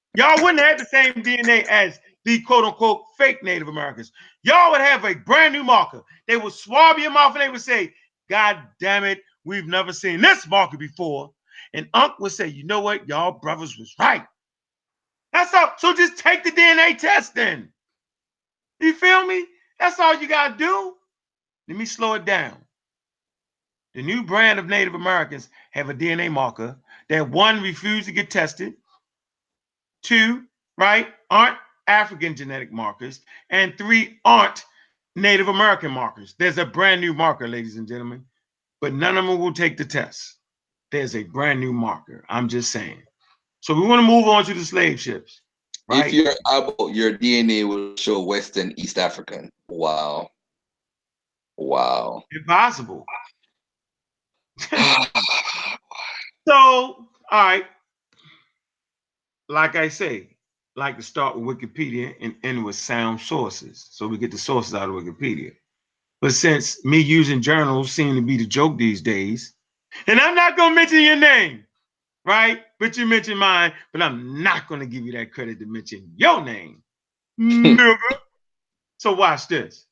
y'all 0.16 0.42
wouldn't 0.42 0.60
have 0.60 0.78
the 0.78 0.84
same 0.84 1.14
DNA 1.14 1.64
as 1.66 1.98
the 2.24 2.40
quote 2.42 2.64
unquote 2.64 3.02
fake 3.16 3.42
Native 3.42 3.68
Americans. 3.68 4.12
Y'all 4.42 4.72
would 4.72 4.80
have 4.80 5.04
a 5.04 5.14
brand 5.14 5.54
new 5.54 5.62
marker. 5.62 6.02
They 6.26 6.36
would 6.36 6.52
swab 6.52 6.98
your 6.98 7.10
mouth 7.10 7.34
and 7.34 7.42
they 7.42 7.48
would 7.48 7.60
say, 7.60 7.94
God 8.28 8.58
damn 8.80 9.04
it, 9.04 9.22
we've 9.44 9.66
never 9.66 9.92
seen 9.92 10.20
this 10.20 10.46
marker 10.46 10.76
before. 10.76 11.32
And 11.72 11.88
Unc 11.94 12.18
would 12.20 12.32
say, 12.32 12.48
you 12.48 12.64
know 12.64 12.80
what? 12.80 13.08
Y'all 13.08 13.32
brothers 13.32 13.78
was 13.78 13.94
right. 13.98 14.24
That's 15.32 15.52
all. 15.54 15.72
So 15.78 15.94
just 15.94 16.18
take 16.18 16.44
the 16.44 16.52
DNA 16.52 16.96
test 16.96 17.34
then. 17.34 17.70
You 18.84 18.92
feel 18.92 19.26
me? 19.26 19.46
That's 19.80 19.98
all 19.98 20.20
you 20.20 20.28
got 20.28 20.58
to 20.58 20.64
do. 20.64 20.94
Let 21.68 21.78
me 21.78 21.86
slow 21.86 22.14
it 22.14 22.26
down. 22.26 22.58
The 23.94 24.02
new 24.02 24.24
brand 24.24 24.58
of 24.58 24.66
Native 24.66 24.94
Americans 24.94 25.48
have 25.70 25.88
a 25.88 25.94
DNA 25.94 26.30
marker 26.30 26.76
that 27.08 27.30
one 27.30 27.62
refused 27.62 28.06
to 28.06 28.12
get 28.12 28.30
tested, 28.30 28.74
two, 30.02 30.44
right, 30.76 31.08
aren't 31.30 31.56
African 31.86 32.36
genetic 32.36 32.72
markers, 32.72 33.20
and 33.48 33.76
three 33.78 34.18
aren't 34.24 34.64
Native 35.16 35.48
American 35.48 35.90
markers. 35.90 36.34
There's 36.38 36.58
a 36.58 36.66
brand 36.66 37.00
new 37.00 37.14
marker, 37.14 37.48
ladies 37.48 37.76
and 37.76 37.88
gentlemen, 37.88 38.26
but 38.82 38.92
none 38.92 39.16
of 39.16 39.24
them 39.24 39.38
will 39.38 39.52
take 39.54 39.78
the 39.78 39.84
test. 39.86 40.36
There's 40.90 41.16
a 41.16 41.22
brand 41.22 41.60
new 41.60 41.72
marker. 41.72 42.24
I'm 42.28 42.48
just 42.48 42.70
saying. 42.70 43.02
So 43.60 43.74
we 43.74 43.86
want 43.86 44.00
to 44.00 44.06
move 44.06 44.28
on 44.28 44.44
to 44.44 44.54
the 44.54 44.64
slave 44.64 45.00
ships, 45.00 45.40
right? 45.88 46.06
If 46.06 46.12
you're 46.12 46.34
able, 46.50 46.90
your 46.90 47.16
DNA 47.16 47.68
will 47.68 47.96
show 47.96 48.22
Western 48.22 48.72
East 48.76 48.98
African. 48.98 49.50
Wow. 49.68 50.30
Wow. 51.56 52.24
Impossible. 52.32 53.04
So, 56.46 56.54
all 56.54 57.06
right. 57.30 57.64
Like 59.48 59.76
I 59.76 59.88
say, 59.88 60.36
like 60.76 60.96
to 60.96 61.02
start 61.02 61.38
with 61.38 61.58
Wikipedia 61.58 62.14
and 62.20 62.34
end 62.42 62.64
with 62.64 62.76
sound 62.76 63.20
sources. 63.20 63.86
So 63.90 64.06
we 64.06 64.18
get 64.18 64.30
the 64.30 64.38
sources 64.38 64.74
out 64.74 64.88
of 64.88 64.94
Wikipedia. 64.94 65.52
But 66.20 66.32
since 66.32 66.84
me 66.84 66.98
using 66.98 67.42
journals 67.42 67.92
seem 67.92 68.14
to 68.14 68.22
be 68.22 68.36
the 68.36 68.46
joke 68.46 68.78
these 68.78 69.00
days, 69.00 69.54
and 70.06 70.20
I'm 70.20 70.34
not 70.34 70.56
gonna 70.56 70.74
mention 70.74 71.00
your 71.00 71.16
name, 71.16 71.64
right? 72.24 72.62
But 72.78 72.96
you 72.96 73.06
mentioned 73.06 73.38
mine, 73.38 73.72
but 73.92 74.02
I'm 74.02 74.42
not 74.42 74.68
gonna 74.68 74.86
give 74.86 75.04
you 75.04 75.12
that 75.12 75.32
credit 75.32 75.58
to 75.60 75.66
mention 75.66 76.12
your 76.16 76.42
name. 76.42 76.82
Hmm. 77.36 77.64
Nigga. 77.66 77.96
so 78.98 79.12
watch 79.12 79.48
this. 79.48 79.86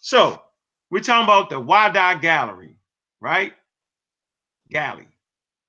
So 0.00 0.42
we're 0.90 1.00
talking 1.00 1.24
about 1.24 1.50
the 1.50 1.60
Whydah 1.60 2.20
Gallery, 2.20 2.78
right? 3.20 3.52
Galley. 4.70 5.08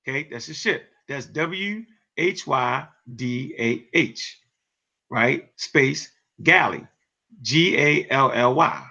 Okay, 0.06 0.28
that's 0.30 0.48
a 0.48 0.54
ship. 0.54 0.84
That's 1.08 1.26
W 1.26 1.84
H 2.16 2.46
Y 2.46 2.86
D 3.14 3.54
A 3.58 3.86
H, 3.96 4.40
right? 5.10 5.50
Space 5.56 6.10
galley, 6.42 6.86
G 7.42 7.76
A 7.76 8.06
L 8.10 8.32
L 8.32 8.54
Y. 8.54 8.86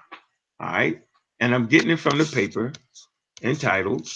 All 0.60 0.68
right, 0.68 1.02
and 1.40 1.54
I'm 1.54 1.68
getting 1.68 1.92
it 1.92 2.00
from 2.00 2.18
the 2.18 2.26
paper 2.26 2.74
entitled, 3.44 4.10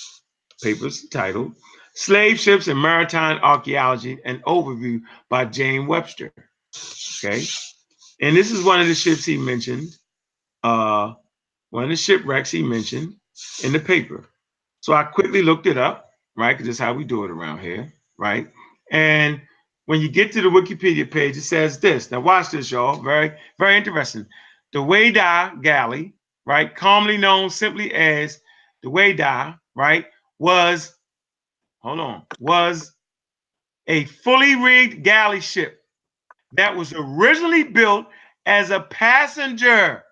papers 0.61 1.07
titled 1.09 1.53
Slave 1.93 2.39
Ships 2.39 2.68
and 2.68 2.81
Maritime 2.81 3.39
Archaeology, 3.43 4.19
an 4.26 4.41
overview 4.47 5.01
by 5.30 5.45
Jane 5.45 5.88
Webster. 5.88 6.31
Okay, 7.23 7.43
and 8.22 8.35
this 8.35 8.51
is 8.51 8.63
one 8.63 8.81
of 8.81 8.88
the 8.88 8.95
ships 8.95 9.26
he 9.26 9.38
mentioned, 9.38 9.89
uh, 10.63 11.13
one 11.69 11.84
of 11.84 11.89
the 11.89 11.95
shipwrecks 11.95 12.51
he 12.51 12.63
mentioned 12.63 13.15
in 13.63 13.73
the 13.73 13.80
paper. 13.80 14.26
So 14.80 14.93
I 14.93 15.03
quickly 15.03 15.41
looked 15.41 15.68
it 15.68 15.77
up 15.77 16.11
right? 16.35 16.53
Because 16.53 16.68
that's 16.68 16.80
how 16.80 16.93
we 16.93 17.03
do 17.03 17.23
it 17.23 17.31
around 17.31 17.59
here, 17.59 17.91
right? 18.18 18.47
And 18.91 19.41
when 19.85 20.01
you 20.01 20.09
get 20.09 20.31
to 20.34 20.41
the 20.41 20.49
Wikipedia 20.49 21.09
page, 21.09 21.38
it 21.38 21.41
says 21.41 21.80
this. 21.80 22.11
Now, 22.11 22.22
watch 22.22 22.51
this, 22.51 22.72
y'all. 22.72 23.01
Very, 23.01 23.34
very 23.59 23.77
interesting. 23.77 24.26
The 24.73 24.80
Whydah 24.80 25.61
Galley, 25.61 26.13
right, 26.45 26.73
commonly 26.76 27.18
known 27.18 27.49
simply 27.49 27.93
as 27.93 28.39
the 28.84 28.89
Whydah, 28.89 29.59
right, 29.76 30.05
was, 30.39 30.95
hold 31.82 31.99
on, 31.99 32.24
was 32.40 32.94
a 33.88 34.06
fully 34.06 34.56
rigged 34.56 35.03
galley 35.03 35.41
ship 35.41 35.84
that 36.53 36.76
was 36.76 36.94
originally 36.94 37.64
built 37.64 38.06
as 38.45 38.72
a 38.72 38.80
passenger, 38.82 40.03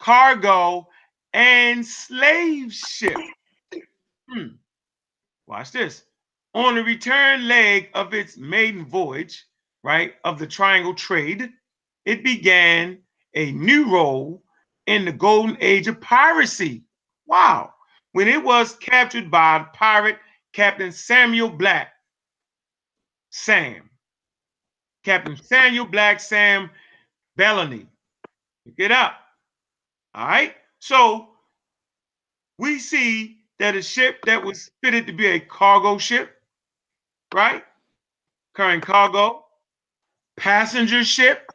cargo, 0.00 0.86
and 1.32 1.84
slave 1.84 2.72
ship. 2.72 3.16
Hmm. 4.30 4.48
Watch 5.46 5.72
this. 5.72 6.04
On 6.54 6.74
the 6.74 6.84
return 6.84 7.48
leg 7.48 7.90
of 7.94 8.14
its 8.14 8.36
maiden 8.36 8.86
voyage, 8.86 9.44
right, 9.82 10.14
of 10.24 10.38
the 10.38 10.46
triangle 10.46 10.94
trade, 10.94 11.50
it 12.04 12.22
began 12.22 12.98
a 13.34 13.50
new 13.52 13.90
role 13.90 14.42
in 14.86 15.04
the 15.04 15.12
golden 15.12 15.56
age 15.60 15.88
of 15.88 16.00
piracy. 16.00 16.84
Wow. 17.26 17.72
When 18.12 18.28
it 18.28 18.42
was 18.42 18.76
captured 18.76 19.30
by 19.30 19.66
pirate 19.72 20.18
Captain 20.54 20.92
Samuel 20.92 21.50
Black, 21.50 21.92
Sam. 23.30 23.90
Captain 25.04 25.36
Samuel 25.36 25.86
Black, 25.86 26.20
Sam 26.20 26.70
Bellamy. 27.36 27.86
Pick 28.66 28.74
it 28.78 28.92
up. 28.92 29.14
All 30.14 30.26
right. 30.26 30.54
So 30.80 31.28
we 32.58 32.78
see 32.78 33.38
that 33.58 33.76
a 33.76 33.82
ship 33.82 34.20
that 34.26 34.44
was 34.44 34.70
fitted 34.82 35.06
to 35.08 35.12
be 35.12 35.26
a 35.26 35.40
cargo 35.40 35.98
ship, 35.98 36.30
right? 37.34 37.64
Carrying 38.56 38.80
cargo, 38.80 39.44
passenger 40.36 41.04
ship, 41.04 41.50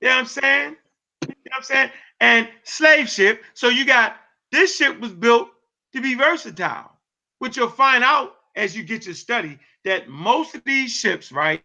you 0.00 0.08
know 0.08 0.14
what 0.16 0.20
I'm 0.20 0.26
saying? 0.26 0.76
You 1.22 1.28
know 1.28 1.34
what 1.44 1.56
I'm 1.58 1.62
saying? 1.64 1.90
And 2.20 2.48
slave 2.64 3.08
ship. 3.10 3.42
So 3.54 3.68
you 3.68 3.86
got 3.86 4.16
this 4.52 4.76
ship 4.76 5.00
was 5.00 5.12
built 5.12 5.48
to 5.94 6.00
be 6.02 6.14
versatile, 6.14 6.92
which 7.40 7.56
you'll 7.56 7.68
find 7.68 8.04
out 8.04 8.36
as 8.54 8.76
you 8.76 8.84
get 8.84 9.06
your 9.06 9.14
study 9.14 9.58
that 9.84 10.08
most 10.08 10.54
of 10.54 10.62
these 10.64 10.92
ships, 10.92 11.32
right, 11.32 11.62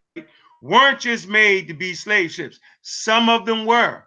weren't 0.61 0.99
just 0.99 1.27
made 1.27 1.67
to 1.67 1.73
be 1.73 1.93
slave 1.93 2.31
ships. 2.31 2.59
Some 2.81 3.29
of 3.29 3.45
them 3.45 3.65
were. 3.65 4.03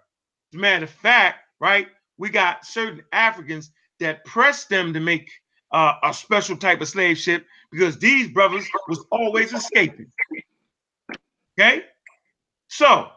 As 0.52 0.54
a 0.54 0.58
matter 0.58 0.84
of 0.84 0.90
fact, 0.90 1.40
right, 1.60 1.88
we 2.16 2.30
got 2.30 2.66
certain 2.66 3.02
Africans 3.12 3.70
that 4.00 4.24
pressed 4.24 4.68
them 4.70 4.92
to 4.94 5.00
make 5.00 5.30
uh, 5.72 5.94
a 6.02 6.14
special 6.14 6.56
type 6.56 6.80
of 6.80 6.88
slave 6.88 7.18
ship 7.18 7.46
because 7.70 7.98
these 7.98 8.30
brothers 8.30 8.66
was 8.88 9.04
always 9.10 9.52
escaping. 9.52 10.10
Okay, 11.58 11.84
so 12.68 13.08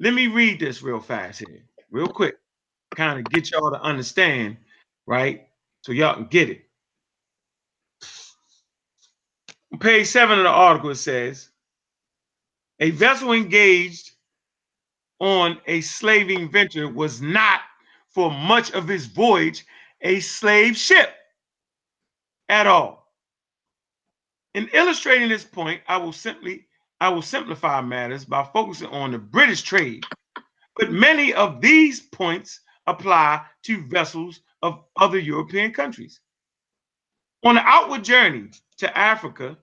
let 0.00 0.14
me 0.14 0.26
read 0.26 0.58
this 0.58 0.82
real 0.82 1.00
fast 1.00 1.38
here, 1.40 1.64
real 1.90 2.08
quick, 2.08 2.38
kind 2.96 3.20
of 3.20 3.30
get 3.30 3.52
y'all 3.52 3.70
to 3.70 3.80
understand, 3.80 4.56
right? 5.06 5.46
So 5.82 5.92
y'all 5.92 6.14
can 6.14 6.26
get 6.26 6.48
it. 6.50 6.63
On 9.74 9.80
page 9.80 10.06
seven 10.06 10.38
of 10.38 10.44
the 10.44 10.50
article, 10.50 10.90
it 10.90 10.94
says 10.94 11.50
a 12.78 12.92
vessel 12.92 13.32
engaged 13.32 14.12
on 15.18 15.60
a 15.66 15.80
slaving 15.80 16.48
venture 16.48 16.88
was 16.88 17.20
not 17.20 17.60
for 18.06 18.30
much 18.30 18.70
of 18.70 18.88
its 18.88 19.06
voyage 19.06 19.66
a 20.00 20.20
slave 20.20 20.76
ship 20.76 21.12
at 22.48 22.68
all. 22.68 23.12
In 24.54 24.68
illustrating 24.72 25.28
this 25.28 25.42
point, 25.42 25.80
I 25.88 25.96
will 25.96 26.12
simply 26.12 26.68
I 27.00 27.08
will 27.08 27.20
simplify 27.20 27.80
matters 27.80 28.24
by 28.24 28.44
focusing 28.44 28.90
on 28.90 29.10
the 29.10 29.18
British 29.18 29.62
trade. 29.62 30.04
But 30.76 30.92
many 30.92 31.34
of 31.34 31.60
these 31.60 31.98
points 31.98 32.60
apply 32.86 33.44
to 33.64 33.88
vessels 33.88 34.38
of 34.62 34.84
other 35.00 35.18
European 35.18 35.72
countries. 35.72 36.20
On 37.44 37.56
the 37.56 37.62
outward 37.62 38.04
journey 38.04 38.50
to 38.78 38.98
Africa, 38.98 39.56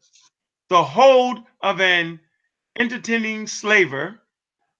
the 0.69 0.83
hold 0.83 1.39
of 1.61 1.81
an 1.81 2.19
entertaining 2.77 3.47
slaver 3.47 4.19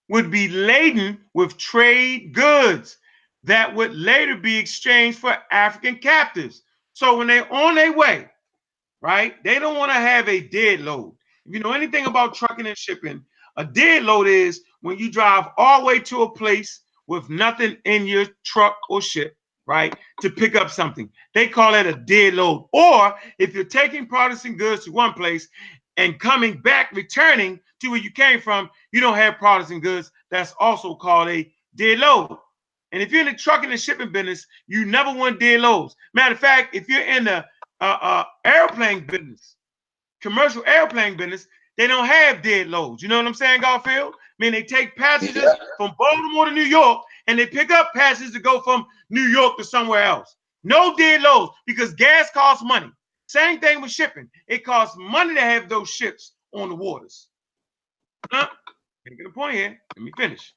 would 0.10 0.32
be 0.32 0.48
laden 0.48 1.20
with 1.34 1.58
trade 1.58 2.34
goods 2.34 2.98
that 3.44 3.76
would 3.76 3.95
later 3.95 4.36
be 4.36 4.58
exchanged 4.58 5.20
for 5.20 5.36
African 5.52 5.98
captives. 5.98 6.62
So 6.94 7.18
when 7.18 7.28
they're 7.28 7.52
on 7.52 7.76
their 7.76 7.94
way, 7.94 8.30
right, 9.02 9.41
they 9.44 9.60
don't 9.60 9.78
want 9.78 9.91
to 9.91 9.95
have 9.99 10.30
a 10.30 10.41
dead 10.41 10.82
load. 10.82 11.16
If 11.45 11.53
you 11.53 11.60
know 11.62 11.74
anything 11.74 12.06
about 12.06 12.36
trucking 12.36 12.68
and 12.68 12.78
shipping, 12.78 13.24
a 13.58 13.66
dead 13.66 14.03
load 14.03 14.28
is 14.28 14.62
when 14.82 14.98
you 14.98 15.12
drive 15.12 15.45
all 15.58 15.82
the 15.82 15.86
way 15.88 15.99
to 15.99 16.24
a 16.24 16.32
place 16.32 16.82
with 17.08 17.30
nothing 17.30 17.78
in 17.86 18.06
your 18.06 18.26
truck 18.45 18.78
or 18.90 19.02
ship, 19.02 19.36
right, 19.72 19.95
to 20.19 20.30
pick 20.30 20.56
up 20.56 20.69
something. 20.69 21.10
They 21.34 21.48
call 21.48 21.73
it 21.76 21.85
a 21.85 21.93
dead 21.93 22.34
load. 22.34 22.68
Or 22.73 23.15
if 23.39 23.53
you're 23.56 23.64
taking 23.64 24.06
products 24.06 24.43
and 24.45 24.60
goods 24.60 24.85
to 24.85 24.91
one 24.91 25.14
place 25.14 25.48
and 25.95 26.19
coming 26.19 26.60
back, 26.61 26.91
returning 26.91 27.60
to 27.80 27.89
where 27.89 27.99
you 27.99 28.11
came 28.11 28.41
from, 28.41 28.69
you 28.91 28.99
don't 28.99 29.15
have 29.15 29.38
products 29.38 29.72
and 29.72 29.81
goods. 29.81 30.11
That's 30.30 30.53
also 30.60 30.95
called 30.95 31.30
a 31.30 31.49
dead 31.76 31.99
load. 31.99 32.38
And 32.91 33.02
if 33.02 33.11
you're 33.11 33.22
in 33.22 33.31
the 33.31 33.34
trucking 33.34 33.72
and 33.72 33.80
shipping 33.80 34.11
business, 34.11 34.45
you 34.68 34.84
never 34.85 35.14
want 35.14 35.39
dead 35.39 35.61
loads. 35.61 35.95
Matter 36.14 36.34
of 36.34 36.39
fact, 36.39 36.76
if 36.76 36.89
you're 36.89 37.06
in 37.06 37.23
the 37.23 37.45
uh, 37.80 37.98
uh, 38.02 38.23
airplane 38.43 39.06
business, 39.07 39.56
commercial 40.22 40.64
airplane 40.65 41.15
business, 41.15 41.48
they 41.77 41.88
don't 41.88 42.06
have 42.07 42.41
dead 42.43 42.68
loads. 42.68 43.02
You 43.02 43.07
know 43.07 43.18
what 43.18 43.26
I'm 43.26 43.34
saying, 43.34 43.61
Garfield? 43.61 44.14
I 44.15 44.43
mean, 44.43 44.52
they 44.52 44.64
take 44.64 44.98
passengers 44.98 45.43
yeah. 45.43 45.53
from 45.77 45.95
Baltimore 45.98 46.45
to 46.45 46.52
New 46.52 46.61
York 46.64 47.02
and 47.27 47.38
they 47.38 47.45
pick 47.45 47.72
up 47.72 47.91
passes 47.93 48.31
to 48.31 48.39
go 48.39 48.61
from 48.61 48.85
New 49.10 49.22
York 49.22 49.57
to 49.57 49.64
somewhere 49.64 50.03
else. 50.03 50.35
No 50.64 50.95
dead 50.95 51.22
loads 51.22 51.53
because 51.65 51.93
gas 51.93 52.30
costs 52.31 52.64
money. 52.64 52.91
Same 53.27 53.60
thing 53.60 53.81
with 53.81 53.91
shipping. 53.91 54.30
It 54.48 54.65
costs 54.65 54.95
money 54.99 55.35
to 55.35 55.41
have 55.41 55.69
those 55.69 55.89
ships 55.89 56.34
on 56.53 56.69
the 56.69 56.76
waters. 56.76 57.27
Huh? 58.30 58.48
Making 59.06 59.26
a 59.26 59.30
point 59.30 59.56
here. 59.56 59.81
Let 59.95 60.03
me 60.03 60.11
finish. 60.18 60.53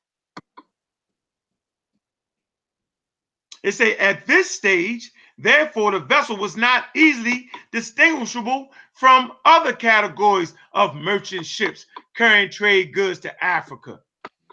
It 3.63 3.73
say 3.73 3.97
at 3.97 4.27
this 4.27 4.51
stage, 4.51 5.11
therefore, 5.39 5.93
the 5.93 6.01
vessel 6.01 6.37
was 6.37 6.55
not 6.55 6.85
easily 6.95 7.49
distinguishable 7.73 8.69
from 8.93 9.33
other 9.47 9.73
categories 9.73 10.53
of 10.75 10.95
merchant 10.95 11.47
ships 11.47 11.87
carrying 12.15 12.51
trade 12.51 12.93
goods 12.93 13.21
to 13.21 13.45
Africa, 13.45 14.01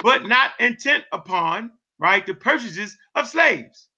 but 0.02 0.28
not 0.28 0.52
intent 0.60 1.04
upon 1.12 1.72
right 2.02 2.28
the 2.28 2.36
purchases 2.36 2.98
of 3.16 3.30
slaves. 3.30 3.90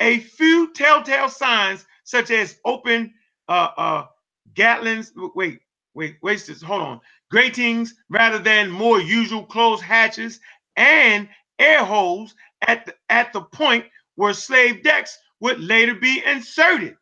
A 0.00 0.20
few 0.20 0.72
telltale 0.74 1.28
signs, 1.28 1.86
such 2.04 2.30
as 2.30 2.58
open 2.64 3.14
uh, 3.48 3.68
uh, 3.76 4.06
Gatlins, 4.54 5.12
wait, 5.36 5.60
wait, 5.94 6.16
wait, 6.22 6.46
this, 6.46 6.62
hold 6.62 6.82
on, 6.82 7.00
gratings 7.30 7.94
rather 8.10 8.38
than 8.38 8.70
more 8.70 9.00
usual 9.00 9.44
closed 9.44 9.82
hatches 9.82 10.40
and 10.76 11.28
air 11.58 11.84
holes 11.84 12.34
at 12.68 12.86
the, 12.86 12.94
at 13.10 13.32
the 13.32 13.40
point 13.42 13.86
where 14.16 14.34
slave 14.34 14.82
decks 14.82 15.18
would 15.40 15.60
later 15.60 15.94
be 15.94 16.22
inserted, 16.26 16.96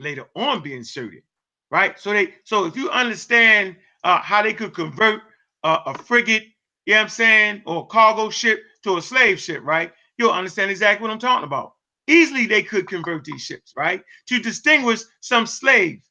later 0.00 0.26
on 0.36 0.62
be 0.62 0.74
inserted, 0.74 1.22
right? 1.70 1.98
So 2.00 2.12
they, 2.12 2.34
so 2.44 2.66
if 2.66 2.76
you 2.76 2.90
understand 2.90 3.76
uh, 4.04 4.20
how 4.20 4.42
they 4.42 4.54
could 4.54 4.74
convert 4.74 5.22
uh, 5.64 5.80
a 5.86 5.98
frigate, 5.98 6.44
you 6.86 6.94
know 6.94 7.00
what 7.00 7.04
I'm 7.04 7.08
saying, 7.10 7.62
or 7.66 7.82
a 7.82 7.86
cargo 7.86 8.30
ship 8.30 8.62
to 8.84 8.96
a 8.96 9.02
slave 9.02 9.40
ship, 9.40 9.62
right? 9.64 9.92
You'll 10.18 10.30
understand 10.30 10.70
exactly 10.70 11.02
what 11.02 11.12
I'm 11.12 11.18
talking 11.18 11.46
about. 11.46 11.74
Easily 12.06 12.46
they 12.46 12.62
could 12.62 12.88
convert 12.88 13.24
these 13.24 13.42
ships, 13.42 13.72
right? 13.76 14.02
To 14.28 14.38
distinguish 14.40 15.00
some 15.20 15.46
slave. 15.46 16.02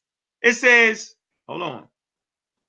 It 0.41 0.53
says, 0.53 1.15
hold 1.47 1.61
on, 1.61 1.87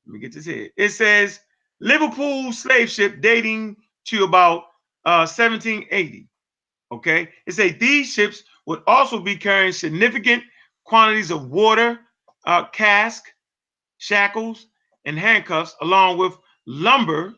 let 0.06 0.12
me 0.12 0.18
get 0.18 0.34
this 0.34 0.44
here. 0.44 0.68
It 0.76 0.90
says 0.90 1.40
Liverpool 1.80 2.52
slave 2.52 2.90
ship 2.90 3.20
dating 3.20 3.76
to 4.06 4.24
about 4.24 4.64
uh, 5.04 5.26
1780. 5.26 6.28
Okay, 6.92 7.28
it 7.46 7.52
says 7.52 7.74
these 7.80 8.12
ships 8.12 8.42
would 8.66 8.82
also 8.86 9.18
be 9.18 9.36
carrying 9.36 9.72
significant 9.72 10.42
quantities 10.84 11.30
of 11.30 11.50
water, 11.50 12.00
uh, 12.46 12.66
cask, 12.66 13.24
shackles, 13.98 14.66
and 15.04 15.18
handcuffs, 15.18 15.74
along 15.80 16.18
with 16.18 16.36
lumber, 16.66 17.34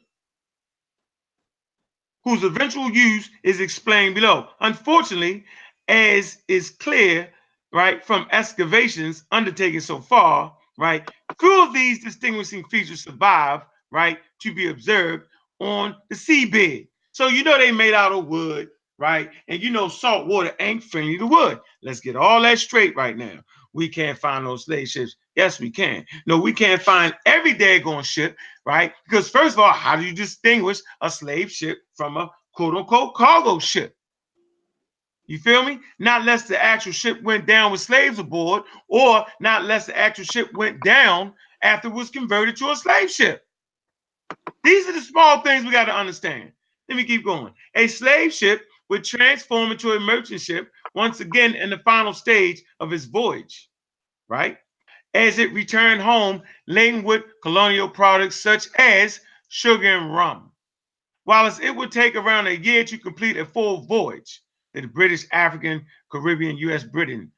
whose 2.24 2.42
eventual 2.44 2.90
use 2.90 3.30
is 3.44 3.60
explained 3.60 4.14
below. 4.14 4.48
Unfortunately, 4.60 5.44
as 5.88 6.38
is 6.48 6.70
clear, 6.70 7.30
right, 7.72 8.05
from 8.05 8.26
excavations 8.32 9.24
undertaken 9.32 9.80
so 9.80 10.01
far, 10.01 10.56
right, 10.78 11.09
few 11.40 11.64
of 11.64 11.74
these 11.74 12.02
distinguishing 12.02 12.64
features 12.64 13.05
survive, 13.05 13.62
right, 13.90 14.18
to 14.40 14.55
be 14.55 14.68
observed 14.68 15.26
on 15.60 15.96
the 16.09 16.16
seabed. 16.16 16.88
So 17.12 17.28
you 17.28 17.44
know 17.44 17.59
they 17.59 17.72
made 17.72 17.94
out 17.94 18.12
of 18.12 18.26
wood, 18.26 18.68
right? 18.98 19.30
And 19.48 19.62
you 19.62 19.70
know, 19.70 19.88
salt 19.88 20.26
water 20.26 20.52
ain't 20.60 20.82
friendly 20.84 21.18
to 21.18 21.26
wood. 21.26 21.60
Let's 21.82 22.01
get 22.01 22.16
all 22.16 22.42
that 22.42 22.59
straight 22.59 22.96
right 22.96 23.16
now. 23.16 23.40
we 23.72 23.88
can't 23.88 24.18
find 24.18 24.46
those 24.46 24.64
slave 24.64 24.88
ships. 24.88 25.16
Yes, 25.36 25.59
we 25.59 25.70
can. 25.70 26.06
No, 26.27 26.39
we 26.39 26.52
can't 26.52 26.81
find 26.81 27.15
every 27.27 27.55
daggone 27.55 28.05
ship, 28.05 28.36
right? 28.65 28.93
Because 29.05 29.28
first 29.28 29.55
of 29.55 29.61
all, 29.61 29.73
how 29.73 29.97
do 29.97 30.05
you 30.05 30.15
distinguish 30.15 30.78
a 31.01 31.11
slave 31.11 31.51
ship 31.51 31.78
from 31.94 32.16
a 32.16 32.31
quote 32.55 32.77
unquote 32.77 33.15
cargo 33.15 33.59
ship? 33.59 33.97
You 35.27 35.39
feel 35.39 35.65
me? 35.65 35.81
Not 35.98 36.20
unless 36.20 36.47
the 36.47 36.62
actual 36.62 36.93
ship 36.93 37.23
went 37.23 37.47
down 37.47 37.73
with 37.73 37.81
slaves 37.81 38.19
aboard, 38.19 38.62
or 38.89 39.24
not 39.40 39.62
unless 39.62 39.86
the 39.86 39.97
actual 39.97 40.24
ship 40.24 40.52
went 40.55 40.82
down 40.82 41.32
after 41.62 41.89
it 41.89 41.94
was 41.94 42.11
converted 42.11 42.56
to 42.56 42.70
a 42.70 42.77
slave 42.77 43.11
ship. 43.11 43.43
These 44.62 44.86
are 44.86 44.93
the 44.93 45.01
small 45.01 45.40
things 45.40 45.65
we 45.65 45.73
got 45.73 45.86
to 45.86 45.97
understand. 45.97 46.52
Let 46.89 46.97
me 46.97 47.05
keep 47.05 47.24
going. 47.24 47.55
A 47.74 47.86
slave 47.86 48.32
ship 48.32 48.66
would 48.90 49.02
transform 49.02 49.73
into 49.73 49.93
a 49.93 50.01
merchant 50.01 50.43
ship 50.43 50.70
once 50.94 51.20
again 51.20 51.55
in 51.55 51.70
the 51.70 51.78
final 51.78 52.12
stage 52.12 52.62
of 52.81 52.93
its 52.93 53.06
voyage, 53.06 53.70
right? 54.28 54.59
As 55.15 55.39
it 55.39 55.53
returned 55.53 56.03
home 56.03 56.43
laden 56.66 57.05
with 57.05 57.23
colonial 57.43 57.89
products 57.89 58.36
such 58.36 58.69
as 58.77 59.20
sugar 59.49 59.97
and 59.97 60.15
rum. 60.15 60.51
While 61.24 61.57
it 61.62 61.74
would 61.74 61.93
take 61.93 62.16
around 62.16 62.49
a 62.49 62.57
year 62.57 62.85
to 62.85 62.99
complete 62.99 63.36
a 63.36 63.47
full 63.47 63.82
voyage, 63.82 64.43
the 64.74 64.86
British, 64.86 65.24
African, 65.32 65.86
Caribbean, 66.11 66.57
U.S., 66.59 66.85
Britain, 66.85 67.31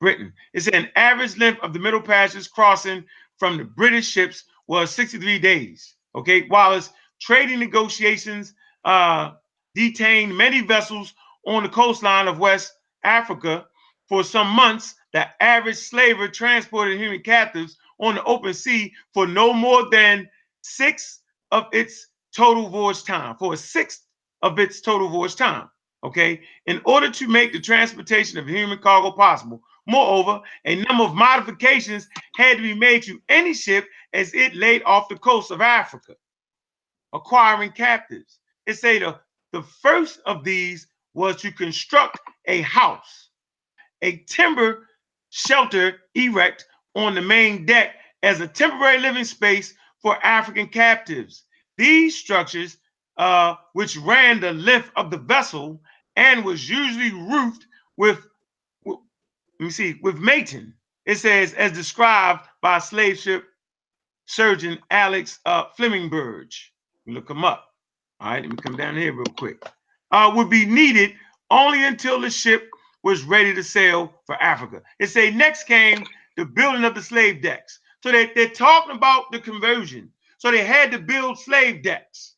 Britain. 0.00 0.32
It's 0.54 0.68
an 0.68 0.88
average 0.96 1.36
length 1.36 1.60
of 1.60 1.72
the 1.72 1.78
Middle 1.78 2.00
Passage 2.00 2.50
crossing 2.50 3.04
from 3.36 3.56
the 3.56 3.64
British 3.64 4.08
ships 4.08 4.44
was 4.66 4.90
63 4.94 5.38
days. 5.38 5.94
Okay, 6.14 6.46
while 6.48 6.74
its 6.74 6.90
trading 7.20 7.58
negotiations 7.58 8.54
uh, 8.84 9.32
detained 9.74 10.36
many 10.36 10.60
vessels 10.60 11.14
on 11.46 11.62
the 11.62 11.68
coastline 11.68 12.28
of 12.28 12.38
West 12.38 12.72
Africa 13.04 13.66
for 14.08 14.24
some 14.24 14.48
months, 14.48 14.94
the 15.12 15.26
average 15.42 15.76
slaver 15.76 16.28
transported 16.28 16.98
human 16.98 17.22
captives 17.22 17.76
on 17.98 18.14
the 18.14 18.24
open 18.24 18.54
sea 18.54 18.92
for 19.14 19.26
no 19.26 19.52
more 19.52 19.88
than 19.90 20.28
six 20.62 21.20
of 21.50 21.66
its 21.72 22.08
total 22.34 22.68
voyage 22.68 23.04
time, 23.04 23.36
for 23.36 23.54
a 23.54 23.56
sixth 23.56 24.06
of 24.42 24.58
its 24.58 24.80
total 24.80 25.08
voyage 25.08 25.36
time. 25.36 25.68
Okay, 26.04 26.42
in 26.66 26.80
order 26.84 27.10
to 27.10 27.26
make 27.26 27.52
the 27.52 27.58
transportation 27.58 28.38
of 28.38 28.46
human 28.46 28.78
cargo 28.78 29.10
possible. 29.10 29.60
Moreover, 29.88 30.42
a 30.66 30.76
number 30.84 31.04
of 31.04 31.14
modifications 31.14 32.08
had 32.36 32.58
to 32.58 32.62
be 32.62 32.74
made 32.74 33.02
to 33.04 33.20
any 33.30 33.54
ship 33.54 33.86
as 34.12 34.34
it 34.34 34.54
laid 34.54 34.82
off 34.84 35.08
the 35.08 35.16
coast 35.16 35.50
of 35.50 35.62
Africa, 35.62 36.14
acquiring 37.14 37.72
captives. 37.72 38.38
It 38.66 38.74
say 38.74 38.98
the, 38.98 39.18
the 39.52 39.62
first 39.62 40.20
of 40.26 40.44
these 40.44 40.86
was 41.14 41.36
to 41.36 41.50
construct 41.50 42.20
a 42.44 42.60
house, 42.60 43.30
a 44.02 44.18
timber 44.28 44.87
shelter 45.30 45.98
erect 46.14 46.66
on 46.94 47.14
the 47.14 47.22
main 47.22 47.66
deck 47.66 47.96
as 48.22 48.40
a 48.40 48.48
temporary 48.48 48.98
living 48.98 49.24
space 49.24 49.74
for 50.00 50.16
African 50.24 50.68
captives. 50.68 51.44
These 51.76 52.16
structures, 52.16 52.78
uh, 53.16 53.56
which 53.72 53.96
ran 53.96 54.40
the 54.40 54.52
length 54.52 54.90
of 54.96 55.10
the 55.10 55.18
vessel 55.18 55.80
and 56.16 56.44
was 56.44 56.68
usually 56.68 57.12
roofed 57.12 57.66
with, 57.96 58.26
let 58.86 58.98
me 59.60 59.70
see, 59.70 59.98
with 60.02 60.16
maton. 60.16 60.72
It 61.06 61.16
says, 61.16 61.54
as 61.54 61.72
described 61.72 62.46
by 62.60 62.78
slave 62.78 63.18
ship 63.18 63.44
surgeon 64.26 64.78
Alex 64.90 65.40
uh, 65.46 65.64
Flemingberg. 65.78 66.52
Look 67.06 67.30
him 67.30 67.44
up. 67.44 67.66
All 68.20 68.30
right, 68.30 68.42
let 68.42 68.50
me 68.50 68.56
come 68.56 68.76
down 68.76 68.96
here 68.96 69.12
real 69.12 69.24
quick. 69.36 69.62
Uh, 70.10 70.32
would 70.34 70.50
be 70.50 70.66
needed 70.66 71.14
only 71.50 71.84
until 71.84 72.20
the 72.20 72.30
ship 72.30 72.68
was 73.04 73.24
ready 73.24 73.54
to 73.54 73.62
sail 73.62 74.12
for 74.26 74.40
Africa. 74.42 74.82
It 74.98 75.08
say 75.08 75.30
next 75.30 75.64
came 75.64 76.06
the 76.36 76.44
building 76.44 76.84
of 76.84 76.94
the 76.94 77.02
slave 77.02 77.42
decks. 77.42 77.80
So 78.02 78.12
they, 78.12 78.32
they're 78.34 78.48
talking 78.50 78.96
about 78.96 79.32
the 79.32 79.40
conversion. 79.40 80.10
So 80.38 80.50
they 80.50 80.64
had 80.64 80.92
to 80.92 80.98
build 80.98 81.38
slave 81.38 81.82
decks. 81.82 82.34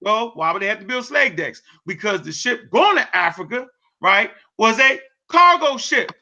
Well, 0.00 0.32
why 0.34 0.52
would 0.52 0.62
they 0.62 0.66
have 0.68 0.80
to 0.80 0.86
build 0.86 1.06
slave 1.06 1.36
decks? 1.36 1.62
Because 1.86 2.22
the 2.22 2.32
ship 2.32 2.70
going 2.70 2.96
to 2.96 3.16
Africa, 3.16 3.66
right, 4.00 4.30
was 4.58 4.78
a 4.80 5.00
cargo 5.28 5.76
ship 5.76 6.12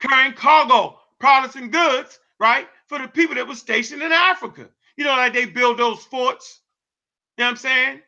carrying 0.00 0.34
cargo, 0.34 0.98
products, 1.18 1.56
and 1.56 1.72
goods, 1.72 2.18
right, 2.40 2.68
for 2.88 2.98
the 2.98 3.08
people 3.08 3.34
that 3.36 3.48
were 3.48 3.54
stationed 3.54 4.02
in 4.02 4.12
Africa. 4.12 4.68
You 4.96 5.04
know, 5.04 5.12
like 5.12 5.34
they 5.34 5.46
build 5.46 5.78
those 5.78 6.04
forts. 6.04 6.60
You 7.38 7.44
know 7.44 7.48
what 7.48 7.50
I'm 7.52 7.56
saying? 7.58 8.00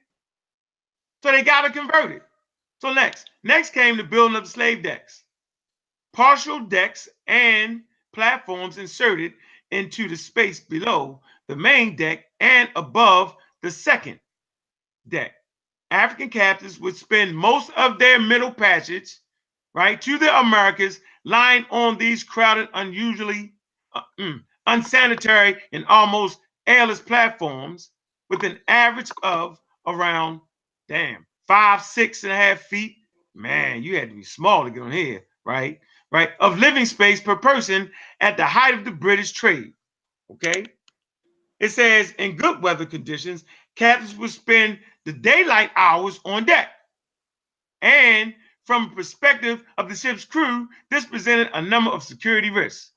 So 1.23 1.33
they 1.33 1.43
got 1.43 1.63
to 1.63 1.71
convert 1.71 2.13
it. 2.13 2.23
So 2.81 2.93
next, 2.93 3.31
next 3.43 3.71
came 3.71 3.97
the 3.97 4.05
building 4.05 4.37
of 4.37 4.45
the 4.45 4.51
slave 4.51 4.83
decks. 4.83 5.25
Partial 6.15 6.61
decks 6.61 7.09
and 7.27 7.83
platforms 8.13 8.79
inserted 8.79 9.35
into 9.71 10.09
the 10.09 10.17
space 10.17 10.61
below 10.61 11.21
the 11.47 11.57
main 11.57 11.95
deck 11.97 12.27
and 12.41 12.71
above 12.77 13.37
the 13.63 13.71
second 13.71 14.19
deck. 15.09 15.35
African 15.91 16.31
captives 16.31 16.81
would 16.81 16.97
spend 16.97 17.37
most 17.37 17.71
of 17.77 17.99
their 17.99 18.19
middle 18.19 18.53
passage, 18.53 19.19
right, 19.75 20.01
to 20.01 20.19
the 20.19 20.39
Americas, 20.39 21.01
lying 21.25 21.67
on 21.71 21.99
these 21.99 22.25
crowded, 22.25 22.69
unusually 22.75 23.53
uh, 23.93 24.03
mm, 24.19 24.43
unsanitary, 24.67 25.57
and 25.73 25.85
almost 25.87 26.41
airless 26.67 27.01
platforms 27.01 27.91
with 28.31 28.43
an 28.45 28.59
average 28.69 29.11
of 29.23 29.61
around, 29.87 30.41
damn, 30.89 31.27
five, 31.51 31.83
six 31.83 32.23
and 32.23 32.33
a 32.33 32.37
half 32.37 32.61
feet. 32.61 32.99
Man, 33.35 33.83
you 33.83 33.97
had 33.97 34.11
to 34.11 34.15
be 34.15 34.23
small 34.23 34.63
to 34.63 34.71
get 34.71 34.85
on 34.85 34.93
here, 34.93 35.25
right? 35.45 35.81
Right, 36.13 36.31
of 36.39 36.61
living 36.61 36.87
space 36.87 37.21
per 37.21 37.35
person 37.35 37.91
at 38.21 38.37
the 38.37 38.47
height 38.47 38.75
of 38.75 38.85
the 38.85 38.93
British 38.93 39.33
trade. 39.33 39.73
Okay. 40.31 40.67
It 41.59 41.71
says 41.71 42.15
in 42.21 42.37
good 42.37 42.63
weather 42.63 42.87
conditions, 42.87 43.45
captains 43.75 44.15
would 44.15 44.31
spend 44.31 44.79
the 45.05 45.13
daylight 45.13 45.73
hours 45.75 46.21
on 46.25 46.45
deck. 46.45 46.69
And 47.83 48.33
from 48.65 48.91
the 48.91 48.95
perspective 48.95 49.65
of 49.77 49.89
the 49.89 49.97
ship's 49.97 50.25
crew, 50.25 50.69
this 50.89 51.05
presented 51.05 51.51
a 51.53 51.61
number 51.61 51.91
of 51.91 52.05
security 52.05 52.51
risks. 52.51 52.93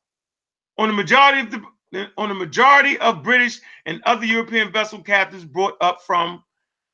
On 0.78 0.88
the 0.88 0.94
majority 0.94 1.40
of 1.40 1.50
the 1.50 2.08
on 2.18 2.30
the 2.30 2.36
majority 2.36 3.00
of 3.00 3.24
British 3.24 3.62
and 3.88 4.00
other 4.06 4.26
European 4.26 4.72
vessel 4.72 5.02
captains 5.02 5.44
brought 5.44 5.76
up 5.82 6.04
from 6.04 6.44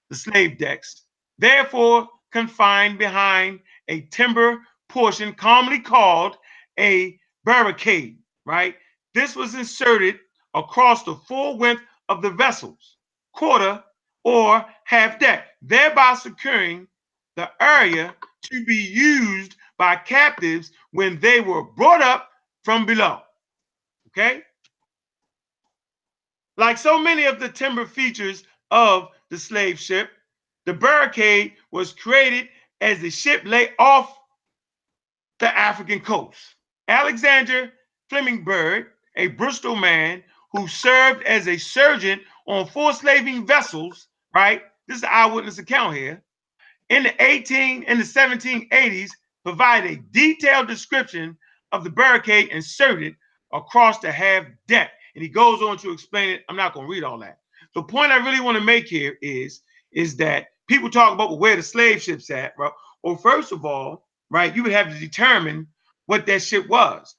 the 0.10 0.16
slave 0.16 0.58
decks, 0.58 1.04
therefore 1.40 2.08
confined 2.32 3.00
behind 3.00 3.60
a 3.88 4.02
timber 4.02 4.60
portion 4.88 5.34
commonly 5.34 5.80
called 5.80 6.38
a 6.80 7.18
barricade, 7.44 8.18
right? 8.46 8.76
This 9.14 9.36
was 9.36 9.56
inserted 9.56 10.20
across 10.54 11.04
the 11.04 11.16
full 11.16 11.58
width 11.58 11.82
of 12.10 12.22
the 12.22 12.32
vessel's 12.32 12.98
quarter 13.34 13.84
or 14.24 14.66
half 14.84 15.20
deck, 15.20 15.48
thereby 15.62 16.14
securing 16.14 16.88
the 17.36 17.50
area 17.62 18.14
to 18.44 18.66
be 18.66 18.76
used 18.76 19.56
by 19.78 19.96
captives 19.96 20.72
when 20.92 21.20
they 21.20 21.40
were 21.40 21.64
brought 21.64 22.02
up 22.02 22.30
from 22.64 22.86
below. 22.86 23.22
Okay? 24.08 24.44
Like 26.58 26.78
so 26.78 27.00
many 27.00 27.26
of 27.26 27.40
the 27.40 27.48
timber 27.48 27.86
features 27.86 28.44
of 28.72 29.08
the 29.30 29.38
slave 29.38 29.80
ship, 29.80 30.10
the 30.66 30.74
barricade 30.74 31.54
was 31.72 31.94
created 31.94 32.50
as 32.82 33.00
the 33.00 33.10
ship 33.10 33.42
lay 33.46 33.70
off 33.80 34.18
the 35.40 35.58
African 35.58 36.00
coast. 36.00 36.40
Alexander 36.88 37.72
Flemingberg, 38.12 38.88
a 39.16 39.28
Bristol 39.28 39.76
man 39.76 40.24
who 40.52 40.68
served 40.68 41.24
as 41.24 41.48
a 41.48 41.58
surgeon 41.58 42.20
on 42.48 42.66
four 42.68 42.94
slaving 42.94 43.46
vessels, 43.46 44.08
right? 44.34 44.64
This 44.88 44.98
is 44.98 45.04
an 45.04 45.10
eyewitness 45.12 45.60
account 45.60 45.96
here. 45.96 46.24
In 46.90 47.04
the 47.04 47.24
18 47.24 47.84
and 47.84 48.00
the 48.00 48.04
1780s, 48.04 49.12
provide 49.44 49.86
a 49.86 49.98
detailed 50.12 50.68
description 50.68 51.38
of 51.72 51.84
the 51.84 51.90
barricade 51.90 52.50
inserted 52.50 53.16
across 53.54 54.00
the 54.00 54.12
half 54.12 54.46
deck. 54.68 54.92
And 55.16 55.22
he 55.22 55.30
goes 55.30 55.62
on 55.62 55.78
to 55.78 55.92
explain 55.92 56.30
it. 56.30 56.44
I'm 56.50 56.56
not 56.56 56.74
going 56.74 56.88
to 56.88 56.92
read 56.92 57.04
all 57.04 57.20
that. 57.20 57.40
The 57.76 57.84
point 57.84 58.12
I 58.12 58.18
really 58.18 58.40
want 58.40 58.58
to 58.58 58.64
make 58.64 58.88
here 58.88 59.18
is, 59.22 59.62
is 59.92 60.18
that 60.18 60.48
people 60.68 60.90
talk 60.90 61.14
about 61.14 61.40
where 61.40 61.56
the 61.56 61.64
slave 61.64 62.02
ship's 62.02 62.30
at, 62.30 62.56
bro. 62.56 62.72
Well, 63.04 63.16
first 63.16 63.52
of 63.52 63.66
all, 63.66 64.08
right, 64.30 64.56
you 64.56 64.64
would 64.64 64.72
have 64.72 64.92
to 64.92 65.00
determine 65.00 65.68
what 66.06 66.26
that 66.26 66.42
ship 66.42 66.68
was 66.68 67.16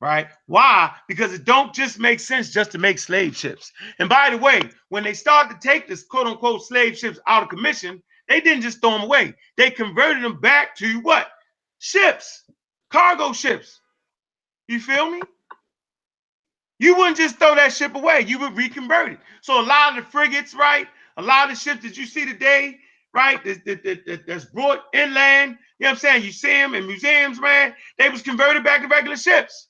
right? 0.00 0.28
Why? 0.46 0.92
Because 1.08 1.32
it 1.32 1.44
don't 1.44 1.74
just 1.74 1.98
make 1.98 2.20
sense 2.20 2.52
just 2.52 2.72
to 2.72 2.78
make 2.78 2.98
slave 2.98 3.36
ships. 3.36 3.72
And 3.98 4.08
by 4.08 4.30
the 4.30 4.38
way, 4.38 4.60
when 4.90 5.02
they 5.02 5.14
started 5.14 5.58
to 5.58 5.66
take 5.66 5.88
this 5.88 6.04
quote 6.04 6.26
unquote 6.26 6.62
slave 6.62 6.98
ships 6.98 7.18
out 7.26 7.42
of 7.42 7.48
commission, 7.48 8.02
they 8.28 8.40
didn't 8.40 8.62
just 8.62 8.80
throw 8.80 8.92
them 8.92 9.02
away. 9.02 9.34
They 9.56 9.70
converted 9.70 10.22
them 10.22 10.40
back 10.40 10.76
to 10.76 11.00
what? 11.00 11.28
Ships, 11.78 12.44
cargo 12.90 13.32
ships. 13.32 13.80
You 14.68 14.78
feel 14.80 15.10
me? 15.10 15.20
You 16.78 16.96
wouldn't 16.96 17.16
just 17.16 17.38
throw 17.38 17.54
that 17.54 17.72
ship 17.72 17.94
away. 17.94 18.24
You 18.26 18.38
would 18.40 18.56
reconvert 18.56 19.12
it. 19.12 19.20
So 19.42 19.60
a 19.60 19.64
lot 19.64 19.96
of 19.96 20.04
the 20.04 20.10
frigates, 20.10 20.54
right? 20.54 20.86
A 21.18 21.22
lot 21.22 21.50
of 21.50 21.58
ships 21.58 21.82
that 21.84 21.96
you 21.96 22.06
see 22.06 22.26
today, 22.26 22.78
right? 23.14 23.42
That, 23.44 23.64
that, 23.66 23.84
that- 23.84 24.06
that- 24.06 24.26
that's 24.26 24.46
brought 24.46 24.84
inland. 24.94 25.58
You 25.78 25.84
know 25.84 25.90
what 25.90 25.92
I'm 25.92 25.96
saying? 25.98 26.24
You 26.24 26.32
see 26.32 26.48
them 26.48 26.74
in 26.74 26.86
museums, 26.86 27.40
man. 27.40 27.74
They 27.98 28.10
was 28.10 28.22
converted 28.22 28.64
back 28.64 28.82
to 28.82 28.88
regular 28.88 29.16
ships. 29.16 29.64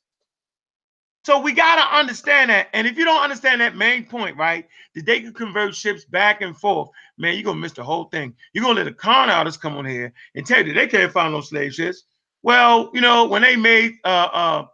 So 1.27 1.39
we 1.41 1.53
gotta 1.53 1.97
understand 1.97 2.51
that. 2.51 2.69
And 2.73 2.87
if 2.87 2.97
you 2.97 3.05
don't 3.05 3.23
understand 3.23 3.61
that 3.61 3.77
main 3.77 4.07
point, 4.07 4.39
right, 4.39 4.67
that 4.95 5.05
they 5.07 5.21
could 5.21 5.35
convert 5.35 5.75
ships 5.75 6.05
back 6.07 6.41
and 6.41 6.57
forth, 6.57 6.89
man, 7.19 7.35
you're 7.35 7.45
gonna 7.45 7.61
miss 7.61 7.73
the 7.73 7.85
whole 7.85 8.05
thing. 8.07 8.35
You're 8.55 8.65
gonna 8.65 8.77
let 8.77 8.85
the 8.85 8.93
con 8.95 9.29
artists 9.31 9.61
come 9.61 9.77
on 9.77 9.85
here 9.85 10.15
and 10.35 10.47
tell 10.47 10.67
you 10.67 10.73
they 10.73 10.87
can't 10.87 11.13
find 11.13 11.33
no 11.35 11.43
slave 11.43 11.75
ships. 11.75 12.05
Well, 12.43 12.91
you 12.95 13.03
know, 13.03 13.27
when 13.27 13.43
they 13.43 13.57
made 13.57 13.97
uh 14.05 14.29
uh 14.33 14.67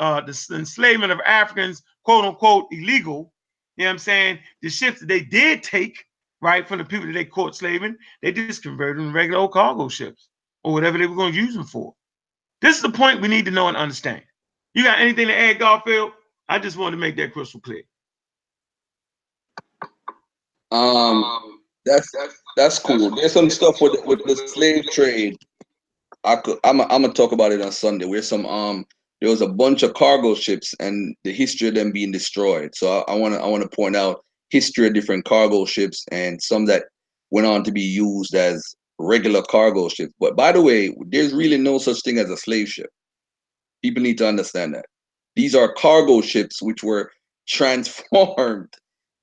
uh 0.00 0.20
the 0.22 0.46
enslavement 0.56 1.12
of 1.12 1.20
Africans, 1.24 1.82
quote 2.04 2.24
unquote, 2.24 2.66
illegal, 2.72 3.32
you 3.76 3.84
know 3.84 3.90
what 3.90 3.92
I'm 3.94 3.98
saying? 4.00 4.40
The 4.62 4.70
ships 4.70 5.00
that 5.00 5.06
they 5.06 5.20
did 5.20 5.62
take, 5.62 6.04
right, 6.40 6.66
from 6.66 6.78
the 6.78 6.84
people 6.84 7.06
that 7.06 7.12
they 7.12 7.24
caught 7.24 7.56
slaving, 7.56 7.96
they 8.22 8.32
just 8.32 8.62
converted 8.62 8.98
them 8.98 9.12
to 9.12 9.16
regular 9.16 9.40
old 9.40 9.52
cargo 9.52 9.88
ships 9.88 10.28
or 10.64 10.72
whatever 10.72 10.98
they 10.98 11.06
were 11.06 11.16
going 11.16 11.32
to 11.32 11.38
use 11.38 11.54
them 11.54 11.64
for. 11.64 11.94
This 12.60 12.76
is 12.76 12.82
the 12.82 12.90
point 12.90 13.20
we 13.20 13.28
need 13.28 13.44
to 13.44 13.50
know 13.50 13.68
and 13.68 13.76
understand. 13.76 14.22
You 14.74 14.84
got 14.84 14.98
anything 14.98 15.28
to 15.28 15.34
add, 15.34 15.58
Garfield? 15.58 16.12
I 16.48 16.58
just 16.58 16.76
wanted 16.76 16.96
to 16.96 17.00
make 17.00 17.16
that 17.16 17.32
crystal 17.32 17.60
clear. 17.60 17.82
Um, 20.70 21.60
that's 21.84 22.10
that's 22.56 22.78
cool. 22.78 23.14
There's 23.14 23.32
some 23.32 23.50
stuff 23.50 23.80
with 23.80 24.04
with 24.04 24.24
the 24.24 24.36
slave 24.48 24.84
trade. 24.92 25.36
I 26.24 26.36
could 26.36 26.58
I'm 26.64 26.80
I'm 26.80 27.02
gonna 27.02 27.12
talk 27.12 27.32
about 27.32 27.52
it 27.52 27.62
on 27.62 27.72
Sunday. 27.72 28.04
Where 28.04 28.22
some 28.22 28.44
um 28.46 28.84
there 29.20 29.30
was 29.30 29.40
a 29.40 29.48
bunch 29.48 29.82
of 29.82 29.94
cargo 29.94 30.34
ships 30.34 30.74
and 30.80 31.14
the 31.24 31.32
history 31.32 31.68
of 31.68 31.74
them 31.74 31.92
being 31.92 32.12
destroyed. 32.12 32.74
So 32.74 33.00
I, 33.00 33.12
I 33.12 33.14
wanna 33.14 33.36
I 33.36 33.46
wanna 33.46 33.68
point 33.68 33.96
out 33.96 34.24
history 34.50 34.86
of 34.86 34.94
different 34.94 35.24
cargo 35.24 35.64
ships 35.64 36.04
and 36.10 36.42
some 36.42 36.66
that 36.66 36.84
went 37.30 37.46
on 37.46 37.64
to 37.64 37.72
be 37.72 37.82
used 37.82 38.34
as 38.34 38.74
regular 38.98 39.42
cargo 39.42 39.88
ships. 39.88 40.12
But 40.20 40.36
by 40.36 40.52
the 40.52 40.62
way, 40.62 40.94
there's 41.08 41.34
really 41.34 41.58
no 41.58 41.78
such 41.78 42.02
thing 42.02 42.18
as 42.18 42.30
a 42.30 42.36
slave 42.36 42.68
ship. 42.68 42.90
People 43.82 44.02
need 44.02 44.18
to 44.18 44.28
understand 44.28 44.74
that. 44.74 44.86
These 45.34 45.54
are 45.54 45.72
cargo 45.74 46.20
ships 46.20 46.62
which 46.62 46.82
were 46.82 47.10
transformed 47.48 48.72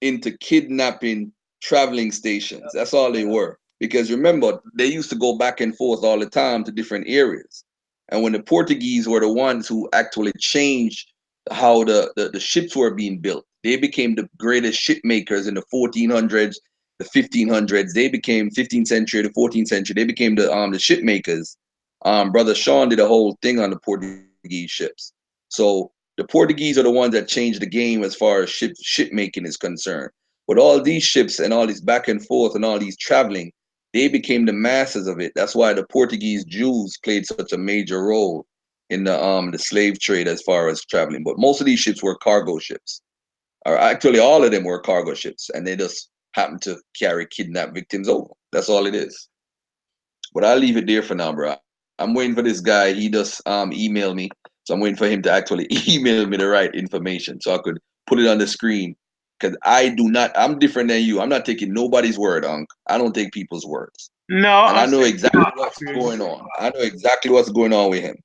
into 0.01 0.37
kidnapping 0.37 1.31
traveling 1.61 2.11
stations. 2.11 2.71
That's 2.73 2.93
all 2.93 3.11
they 3.11 3.25
were. 3.25 3.57
Because 3.79 4.11
remember, 4.11 4.61
they 4.75 4.85
used 4.85 5.09
to 5.09 5.15
go 5.15 5.37
back 5.37 5.59
and 5.59 5.75
forth 5.75 6.03
all 6.03 6.19
the 6.19 6.29
time 6.29 6.63
to 6.63 6.71
different 6.71 7.05
areas. 7.07 7.65
And 8.09 8.21
when 8.21 8.33
the 8.33 8.43
Portuguese 8.43 9.07
were 9.07 9.19
the 9.19 9.31
ones 9.31 9.67
who 9.67 9.89
actually 9.93 10.33
changed 10.39 11.11
how 11.51 11.83
the, 11.83 12.13
the, 12.15 12.29
the 12.29 12.39
ships 12.39 12.75
were 12.75 12.93
being 12.93 13.19
built, 13.19 13.45
they 13.63 13.77
became 13.77 14.15
the 14.15 14.29
greatest 14.37 14.79
ship 14.79 14.99
makers 15.03 15.47
in 15.47 15.55
the 15.55 15.63
1400s, 15.73 16.55
the 16.99 17.05
1500s. 17.05 17.93
They 17.93 18.09
became 18.09 18.49
15th 18.51 18.87
century, 18.87 19.21
the 19.21 19.29
14th 19.29 19.67
century. 19.67 19.93
They 19.93 20.03
became 20.03 20.35
the 20.35 20.51
um 20.53 20.71
the 20.71 20.79
ship 20.79 21.03
makers. 21.03 21.57
Um, 22.05 22.31
brother 22.31 22.53
Sean 22.53 22.89
did 22.89 22.99
a 22.99 23.07
whole 23.07 23.37
thing 23.41 23.59
on 23.59 23.69
the 23.69 23.79
Portuguese 23.79 24.69
ships. 24.69 25.13
So 25.47 25.91
the 26.17 26.25
Portuguese 26.25 26.77
are 26.77 26.83
the 26.83 26.91
ones 26.91 27.13
that 27.13 27.27
changed 27.27 27.61
the 27.61 27.65
game 27.65 28.03
as 28.03 28.15
far 28.15 28.43
as 28.43 28.49
ship 28.49 28.73
ship 28.81 29.11
making 29.13 29.45
is 29.45 29.57
concerned. 29.57 30.11
With 30.47 30.57
all 30.57 30.81
these 30.81 31.03
ships 31.03 31.39
and 31.39 31.53
all 31.53 31.65
these 31.65 31.81
back 31.81 32.09
and 32.09 32.25
forth 32.25 32.55
and 32.55 32.65
all 32.65 32.77
these 32.77 32.97
traveling, 32.97 33.51
they 33.93 34.09
became 34.09 34.45
the 34.45 34.53
masters 34.53 35.07
of 35.07 35.21
it. 35.21 35.31
That's 35.35 35.55
why 35.55 35.73
the 35.73 35.85
Portuguese 35.85 36.43
Jews 36.43 36.97
played 37.03 37.25
such 37.25 37.53
a 37.53 37.57
major 37.57 38.03
role 38.03 38.45
in 38.89 39.05
the 39.05 39.23
um 39.23 39.51
the 39.51 39.59
slave 39.59 39.99
trade 39.99 40.27
as 40.27 40.41
far 40.41 40.67
as 40.67 40.83
traveling. 40.85 41.23
But 41.23 41.39
most 41.39 41.61
of 41.61 41.65
these 41.65 41.79
ships 41.79 42.03
were 42.03 42.15
cargo 42.17 42.59
ships. 42.59 43.01
Or 43.65 43.77
actually 43.77 44.19
all 44.19 44.43
of 44.43 44.51
them 44.51 44.63
were 44.63 44.79
cargo 44.79 45.13
ships, 45.13 45.49
and 45.49 45.65
they 45.65 45.75
just 45.75 46.09
happened 46.33 46.61
to 46.63 46.79
carry 46.97 47.25
kidnapped 47.27 47.73
victims 47.73 48.09
over. 48.09 48.29
That's 48.51 48.69
all 48.69 48.85
it 48.85 48.95
is. 48.95 49.29
But 50.33 50.43
I'll 50.43 50.57
leave 50.57 50.77
it 50.77 50.87
there 50.87 51.03
for 51.03 51.15
now, 51.15 51.31
bro. 51.33 51.55
I'm 51.99 52.13
waiting 52.13 52.35
for 52.35 52.41
this 52.41 52.59
guy. 52.59 52.93
He 52.93 53.09
just 53.09 53.47
um 53.47 53.71
email 53.71 54.15
me. 54.15 54.29
So 54.65 54.73
I'm 54.73 54.79
waiting 54.79 54.97
for 54.97 55.07
him 55.07 55.21
to 55.23 55.31
actually 55.31 55.67
email 55.87 56.25
me 56.25 56.37
the 56.37 56.47
right 56.47 56.73
information 56.73 57.39
so 57.41 57.53
I 57.53 57.59
could 57.59 57.79
put 58.07 58.19
it 58.19 58.27
on 58.27 58.37
the 58.37 58.47
screen. 58.47 58.95
Because 59.39 59.57
I 59.63 59.89
do 59.89 60.09
not, 60.09 60.31
I'm 60.37 60.57
different 60.57 60.87
than 60.87 61.03
you. 61.03 61.19
I'm 61.19 61.27
not 61.27 61.43
taking 61.43 61.73
nobody's 61.73 62.17
word, 62.17 62.45
Unc. 62.45 62.69
I 62.87 62.97
don't 62.97 63.13
take 63.13 63.33
people's 63.33 63.65
words. 63.65 64.09
No, 64.29 64.65
And 64.67 64.77
I 64.77 64.85
know 64.85 65.03
exactly 65.03 65.41
what's 65.55 65.83
going 65.83 66.21
on. 66.21 66.47
I 66.59 66.69
know 66.69 66.79
exactly 66.79 67.29
what's 67.29 67.49
going 67.49 67.73
on 67.73 67.89
with 67.89 68.01
him. 68.01 68.15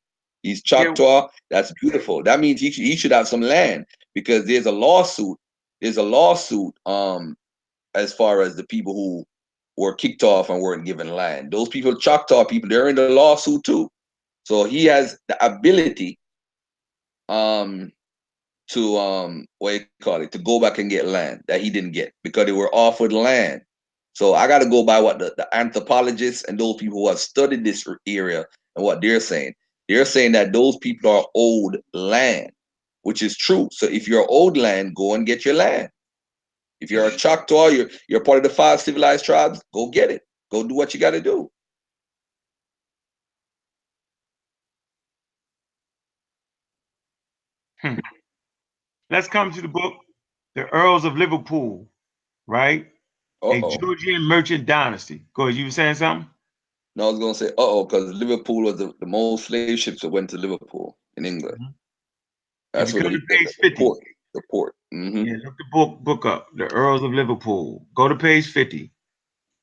He's 0.43 0.63
Choctaw. 0.63 1.27
That's 1.51 1.73
beautiful. 1.81 2.23
That 2.23 2.39
means 2.39 2.61
he 2.61 2.71
should, 2.71 2.85
he 2.85 2.95
should 2.95 3.11
have 3.11 3.27
some 3.27 3.41
land 3.41 3.85
because 4.15 4.47
there's 4.47 4.67
a 4.67 4.73
lawsuit. 4.73 5.39
There's 5.81 5.97
a 5.97 6.03
lawsuit 6.03 6.75
um 6.87 7.37
as 7.95 8.13
far 8.13 8.43
as 8.43 8.57
the 8.57 8.65
people 8.67 8.95
who 8.95 9.25
were 9.77 9.95
kicked 9.95 10.23
off 10.23 10.51
and 10.51 10.61
weren't 10.61 10.85
given 10.85 11.15
land. 11.15 11.53
Those 11.53 11.69
people, 11.69 11.95
Choctaw 11.95 12.45
people, 12.45 12.69
they're 12.69 12.89
in 12.89 12.97
the 12.97 13.09
lawsuit 13.09 13.65
too. 13.65 13.89
So 14.45 14.65
he 14.65 14.87
has 14.87 15.19
the 15.29 15.45
ability 15.45 16.19
um 17.29 17.93
to 18.69 18.97
um 18.99 19.47
what 19.59 19.75
you 19.75 19.81
call 20.03 20.21
it 20.21 20.33
to 20.33 20.39
go 20.39 20.61
back 20.61 20.79
and 20.79 20.91
get 20.91 21.07
land 21.07 21.43
that 21.49 21.61
he 21.61 21.71
didn't 21.71 21.93
get 21.93 22.13
because 22.23 22.47
they 22.47 22.53
were 22.53 22.75
offered 22.75 23.13
land. 23.13 23.63
So 24.13 24.35
I 24.35 24.49
got 24.49 24.59
to 24.61 24.69
go 24.69 24.83
by 24.85 25.01
what 25.01 25.19
the, 25.19 25.33
the 25.37 25.49
anthropologists 25.57 26.45
and 26.45 26.59
those 26.59 26.77
people 26.77 26.99
who 26.99 27.09
have 27.09 27.21
studied 27.21 27.65
this 27.65 27.87
area 28.07 28.45
and 28.75 28.85
what 28.85 29.01
they're 29.01 29.21
saying. 29.21 29.55
They're 29.89 30.05
saying 30.05 30.33
that 30.33 30.53
those 30.53 30.77
people 30.79 31.11
are 31.11 31.27
owed 31.35 31.81
land, 31.95 32.51
which 33.03 33.23
is 33.23 33.37
true. 33.37 33.69
So 33.73 33.87
if 33.87 34.09
you're 34.09 34.27
old 34.29 34.57
land, 34.57 34.95
go 34.95 35.15
and 35.15 35.27
get 35.27 35.45
your 35.45 35.55
land. 35.55 35.91
If 36.81 36.91
you're 36.91 37.07
a 37.07 37.17
Choctaw, 37.17 37.69
you're 37.69 37.91
you're 38.09 38.23
part 38.23 38.39
of 38.39 38.45
the 38.45 38.51
five 38.51 38.81
civilized 38.81 39.25
tribes, 39.25 39.63
go 39.75 39.89
get 39.89 40.11
it. 40.11 40.23
Go 40.51 40.63
do 40.67 40.75
what 40.75 40.95
you 40.95 41.01
got 41.01 41.11
to 41.11 41.21
do. 41.21 41.51
Let's 49.11 49.29
come 49.29 49.51
to 49.53 49.63
the 49.63 49.69
book, 49.69 49.95
The 50.55 50.67
Earles 50.75 51.05
of 51.05 51.17
Liverpool, 51.17 51.89
right? 52.47 52.87
A 53.43 53.47
Uh-oh. 53.47 53.77
Georgian 53.79 54.23
merchant 54.23 54.67
dynasty. 54.67 55.25
Go 55.35 55.45
ahead, 55.45 55.57
you 55.57 55.67
were 55.67 55.71
saying 55.71 55.95
something? 55.95 56.29
No, 56.97 57.09
I 57.09 57.11
was 57.11 57.21
gonna 57.21 57.35
say, 57.35 57.47
uh 57.51 57.53
oh, 57.59 57.85
because 57.85 58.13
Liverpool 58.13 58.63
was 58.65 58.77
the, 58.77 58.93
the 58.99 59.07
most 59.07 59.47
slave 59.47 59.79
ships 59.79 60.03
that 60.03 60.09
went 60.09 60.31
to 60.31 60.37
Liverpool 60.37 60.99
in 61.17 61.25
England. 61.25 61.59
Mhm. 61.61 61.75
That's 62.73 62.93
what 62.93 63.03
go 63.05 63.11
to 63.11 63.21
page 63.29 63.49
the 63.59 63.71
50. 63.71 63.77
port. 63.77 63.99
The 64.35 64.43
port. 64.51 64.75
hmm 64.93 65.25
Yeah, 65.25 65.37
look 65.45 65.55
the 65.59 65.65
book 65.73 66.01
book 66.01 66.27
up. 66.27 66.49
The 66.57 66.73
Earles 66.75 67.03
of 67.03 67.13
Liverpool. 67.13 67.87
Go 67.95 68.09
to 68.09 68.17
page 68.17 68.51
50. 68.53 68.93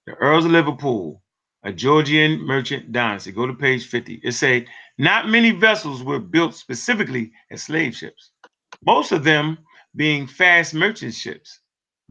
The 0.08 0.16
Earles 0.22 0.46
of 0.46 0.52
Liverpool, 0.52 1.24
a 1.64 1.72
Georgian 1.74 2.40
merchant 2.42 2.92
dynasty. 2.92 3.32
Go 3.32 3.48
to 3.48 3.54
page 3.54 3.88
50. 3.88 4.22
It 4.24 4.34
say 4.34 4.68
not 4.98 5.30
many 5.30 5.52
vessels 5.52 6.04
were 6.04 6.20
built 6.20 6.56
specifically 6.56 7.32
as 7.52 7.64
slave 7.64 7.96
ships. 7.96 8.32
Most 8.86 9.12
of 9.12 9.24
them 9.24 9.58
being 9.96 10.28
fast 10.28 10.74
merchant 10.74 11.14
ships. 11.14 11.60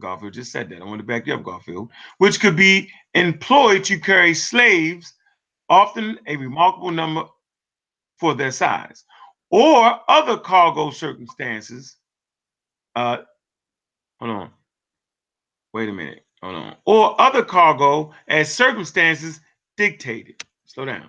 Garfield 0.01 0.33
just 0.33 0.51
said 0.51 0.69
that. 0.69 0.81
I 0.81 0.85
want 0.85 0.99
to 0.99 1.05
back 1.07 1.27
you 1.27 1.35
up, 1.35 1.43
Garfield, 1.43 1.91
which 2.17 2.39
could 2.41 2.55
be 2.57 2.89
employed 3.13 3.83
to 3.85 3.99
carry 3.99 4.33
slaves, 4.33 5.13
often 5.69 6.19
a 6.27 6.35
remarkable 6.35 6.91
number 6.91 7.25
for 8.19 8.33
their 8.33 8.51
size, 8.51 9.05
or 9.55 10.01
other 10.09 10.37
cargo 10.37 10.91
circumstances. 10.91 11.95
Uh, 12.93 13.19
hold 14.19 14.31
on. 14.31 14.49
Wait 15.73 15.87
a 15.87 15.93
minute. 15.93 16.25
Hold 16.43 16.55
on. 16.55 16.75
Or 16.85 17.21
other 17.21 17.41
cargo 17.41 18.11
as 18.27 18.53
circumstances 18.53 19.39
dictated. 19.77 20.43
Slow 20.65 20.83
down. 20.83 21.07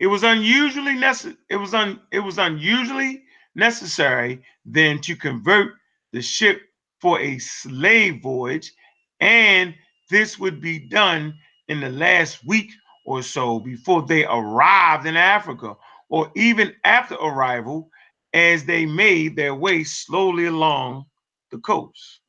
It 0.00 0.08
was 0.08 0.24
unusually 0.24 0.94
necessary. 0.94 1.36
It 1.48 1.56
was 1.56 1.72
un. 1.72 2.00
It 2.10 2.18
was 2.18 2.38
unusually 2.38 3.22
necessary 3.54 4.42
then 4.64 5.00
to 5.02 5.14
convert 5.14 5.74
the 6.12 6.20
ship 6.20 6.62
for 7.00 7.20
a 7.20 7.38
slave 7.38 8.20
voyage, 8.20 8.72
and 9.20 9.72
this 10.10 10.36
would 10.36 10.60
be 10.60 10.80
done 10.80 11.32
in 11.68 11.78
the 11.78 11.90
last 11.90 12.44
week 12.44 12.72
or 13.06 13.22
so 13.22 13.60
before 13.60 14.02
they 14.02 14.24
arrived 14.24 15.06
in 15.06 15.16
Africa, 15.16 15.76
or 16.10 16.30
even 16.36 16.74
after 16.84 17.14
arrival, 17.16 17.90
as 18.32 18.64
they 18.64 18.86
made 18.86 19.36
their 19.36 19.54
way 19.54 19.84
slowly 19.84 20.46
along 20.46 21.06
the 21.50 21.58
coast. 21.58 22.20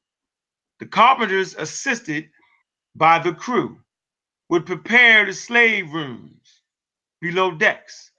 The 0.80 0.86
carpenters, 0.86 1.56
assisted 1.56 2.30
by 2.96 3.20
the 3.20 3.34
crew, 3.34 3.80
would 4.50 4.66
prepare 4.66 5.26
the 5.26 5.34
slave 5.34 5.92
rooms 5.94 6.62
below 7.22 7.52
decks, 7.52 8.12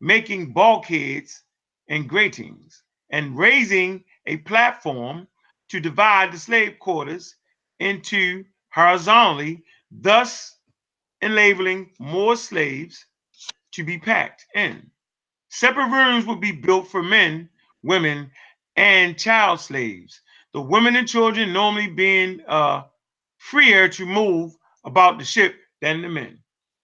making 0.00 0.52
bulkheads 0.52 1.42
and 1.88 2.08
gratings, 2.08 2.82
and 3.10 3.36
raising 3.38 4.04
a 4.26 4.38
platform 4.38 5.26
to 5.70 5.80
divide 5.80 6.32
the 6.32 6.38
slave 6.38 6.78
quarters 6.78 7.36
into 7.80 8.44
horizontally, 8.72 9.62
thus 9.90 10.58
enabling 11.22 11.90
more 11.98 12.36
slaves 12.36 13.06
to 13.72 13.84
be 13.84 13.98
packed 13.98 14.46
in. 14.54 14.90
Separate 15.50 15.90
rooms 15.90 16.26
would 16.26 16.40
be 16.40 16.52
built 16.52 16.88
for 16.88 17.02
men, 17.04 17.50
women, 17.84 18.32
and 18.76 19.18
child 19.18 19.60
slaves. 19.60 20.22
The 20.54 20.62
women 20.62 20.96
and 20.96 21.08
children 21.08 21.54
normally 21.54 21.88
being 21.88 22.42
uh, 22.48 22.84
freer 23.38 23.88
to 23.90 24.06
move 24.06 24.52
about 24.84 25.18
the 25.18 25.26
ship 25.26 25.56
than 25.82 26.02
the 26.02 26.10
men. 26.10 26.40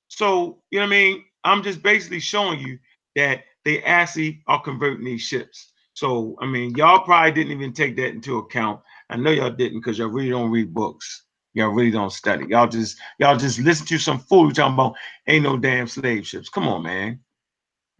So, 0.09 0.63
you 0.71 0.81
know 0.81 0.87
what 0.87 0.95
I 0.95 0.99
mean? 0.99 1.25
I'm 1.45 1.65
just 1.65 1.83
basically 1.83 2.21
showing 2.21 2.61
you 2.61 2.79
that 3.17 3.45
they 3.67 3.83
actually 3.85 4.43
are 4.49 4.63
converting 4.63 5.07
these 5.07 5.23
ships. 5.23 5.73
So, 5.95 6.37
I 6.41 6.47
mean, 6.47 6.77
y'all 6.77 7.01
probably 7.05 7.33
didn't 7.33 7.53
even 7.53 7.75
take 7.75 7.97
that 7.99 8.09
into 8.11 8.39
account. 8.39 8.83
I 9.11 9.17
know 9.17 9.33
y'all 9.33 9.51
didn't 9.51 9.81
because 9.81 9.99
y'all 9.99 10.09
really 10.09 10.31
don't 10.31 10.53
read 10.53 10.75
books. 10.75 11.25
Y'all 11.55 11.71
really 11.71 11.93
don't 11.93 12.13
study. 12.13 12.47
Y'all 12.51 12.69
just 12.69 12.99
y'all 13.21 13.37
just 13.37 13.61
listen 13.61 13.87
to 13.89 13.99
some 13.99 14.21
fool 14.21 14.53
talking 14.53 14.75
about 14.75 14.97
ain't 15.29 15.45
no 15.45 15.59
damn 15.59 15.89
slave 15.89 16.27
ships. 16.27 16.49
Come 16.51 16.69
on, 16.69 16.85
man. 16.85 17.21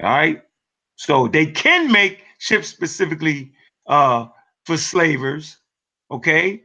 All 0.03 0.11
right. 0.11 0.43
So 0.97 1.29
they 1.29 1.47
can 1.47 1.91
make 1.91 2.25
ships 2.39 2.69
specifically 2.69 3.53
uh 3.87 4.27
for 4.65 4.77
slavers. 4.77 5.59
Okay. 6.11 6.63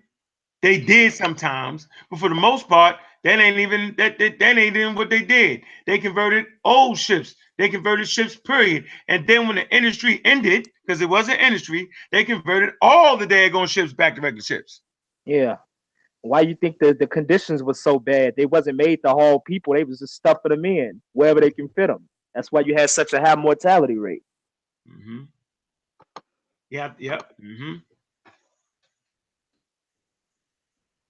They 0.62 0.80
did 0.80 1.14
sometimes, 1.14 1.88
but 2.10 2.20
for 2.20 2.30
the 2.30 2.36
most 2.36 2.68
part, 2.68 2.98
that 3.24 3.40
ain't 3.40 3.58
even 3.58 3.96
that, 3.98 4.18
that, 4.20 4.40
that 4.40 4.58
ain't 4.58 4.76
even 4.76 4.96
what 4.96 5.10
they 5.10 5.22
did. 5.22 5.62
They 5.86 5.98
converted 5.98 6.46
old 6.64 6.98
ships. 6.98 7.36
They 7.58 7.70
converted 7.70 8.08
ships, 8.08 8.36
period. 8.36 8.86
And 9.08 9.28
then 9.28 9.48
when 9.48 9.58
the 9.58 9.76
industry 9.76 10.22
ended, 10.26 10.68
because 10.86 11.02
it 11.02 11.10
was 11.10 11.30
an 11.30 11.38
industry, 11.38 11.90
they 12.12 12.24
converted 12.24 12.72
all 12.82 13.18
the 13.18 13.28
daggone 13.28 13.68
ships 13.68 13.94
back 13.94 14.16
to 14.16 14.22
regular 14.22 14.44
ships. 14.44 14.82
Yeah. 15.26 15.58
Why 16.22 16.42
you 16.42 16.56
think 16.56 16.78
the, 16.80 16.94
the 16.94 17.08
conditions 17.08 17.64
was 17.64 17.82
so 17.82 18.00
bad? 18.00 18.36
They 18.38 18.46
wasn't 18.46 18.78
made 18.78 19.02
to 19.04 19.10
haul 19.10 19.40
people. 19.40 19.74
They 19.74 19.84
was 19.84 20.00
just 20.00 20.16
stuffing 20.16 20.50
them 20.50 20.66
in 20.66 21.02
wherever 21.14 21.40
they 21.40 21.52
can 21.52 21.70
fit 21.70 21.88
them. 21.88 22.08
That's 22.34 22.52
why 22.52 22.62
you 22.62 22.74
had 22.76 22.90
such 22.90 23.14
a 23.14 23.20
high 23.20 23.36
mortality 23.36 23.98
rate. 23.98 24.24
Mm-hmm. 24.90 25.24
Yep, 26.70 26.96
yep. 27.00 27.34
Mm-hmm. 27.44 27.76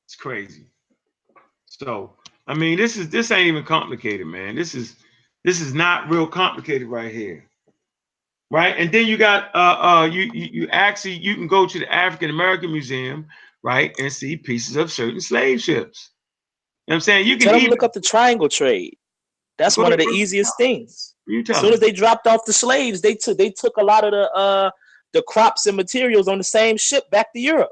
It's 0.06 0.15
crazy. 0.15 0.65
So, 1.68 2.18
I 2.48 2.53
mean, 2.53 2.77
this 2.77 2.98
is 2.98 3.10
this 3.10 3.31
ain't 3.31 3.48
even 3.48 3.64
complicated, 3.64 4.27
man. 4.27 4.56
This 4.56 4.76
is 4.76 4.95
this 5.43 5.61
is 5.61 5.73
not 5.73 6.10
real 6.10 6.27
complicated 6.27 6.88
right 6.88 7.14
here. 7.14 7.45
Right? 8.49 8.76
And 8.77 8.91
then 8.91 9.07
you 9.07 9.18
got 9.18 9.56
uh 9.56 9.77
uh 9.80 10.06
you 10.06 10.30
you, 10.34 10.49
you 10.52 10.68
actually 10.72 11.14
you 11.14 11.35
can 11.35 11.48
go 11.48 11.65
to 11.65 11.80
the 11.80 11.91
African 11.93 12.30
American 12.30 12.72
Museum, 12.72 13.27
right, 13.64 13.95
and 13.99 14.11
see 14.11 14.35
pieces 14.35 14.76
of 14.76 14.91
certain 14.91 15.22
slave 15.22 15.61
ships. 15.61 16.10
You 16.88 16.91
know 16.91 16.95
what 16.95 16.95
I'm 16.95 17.02
saying? 17.02 17.27
You 17.27 17.38
can 17.38 17.56
even 17.56 17.69
look 17.69 17.84
up 17.84 17.93
the 17.93 18.02
triangle 18.02 18.49
trade. 18.49 18.98
That's 19.57 19.77
one 19.77 19.93
of 19.93 19.99
the 19.99 20.07
easiest 20.07 20.57
things. 20.57 21.11
You 21.27 21.43
As 21.49 21.60
soon 21.60 21.73
as 21.73 21.80
they 21.80 21.91
dropped 21.91 22.27
off 22.27 22.45
the 22.45 22.53
slaves, 22.53 23.02
they 23.02 23.15
took 23.15 23.38
they 23.38 23.49
took 23.49 23.77
a 23.77 23.84
lot 23.84 24.03
of 24.03 24.11
the 24.11 24.30
uh 24.31 24.72
the 25.14 25.22
crops 25.23 25.65
and 25.65 25.77
materials 25.77 26.27
on 26.27 26.38
the 26.38 26.43
same 26.43 26.77
ship 26.77 27.10
back 27.11 27.34
to 27.34 27.39
Europe. 27.39 27.72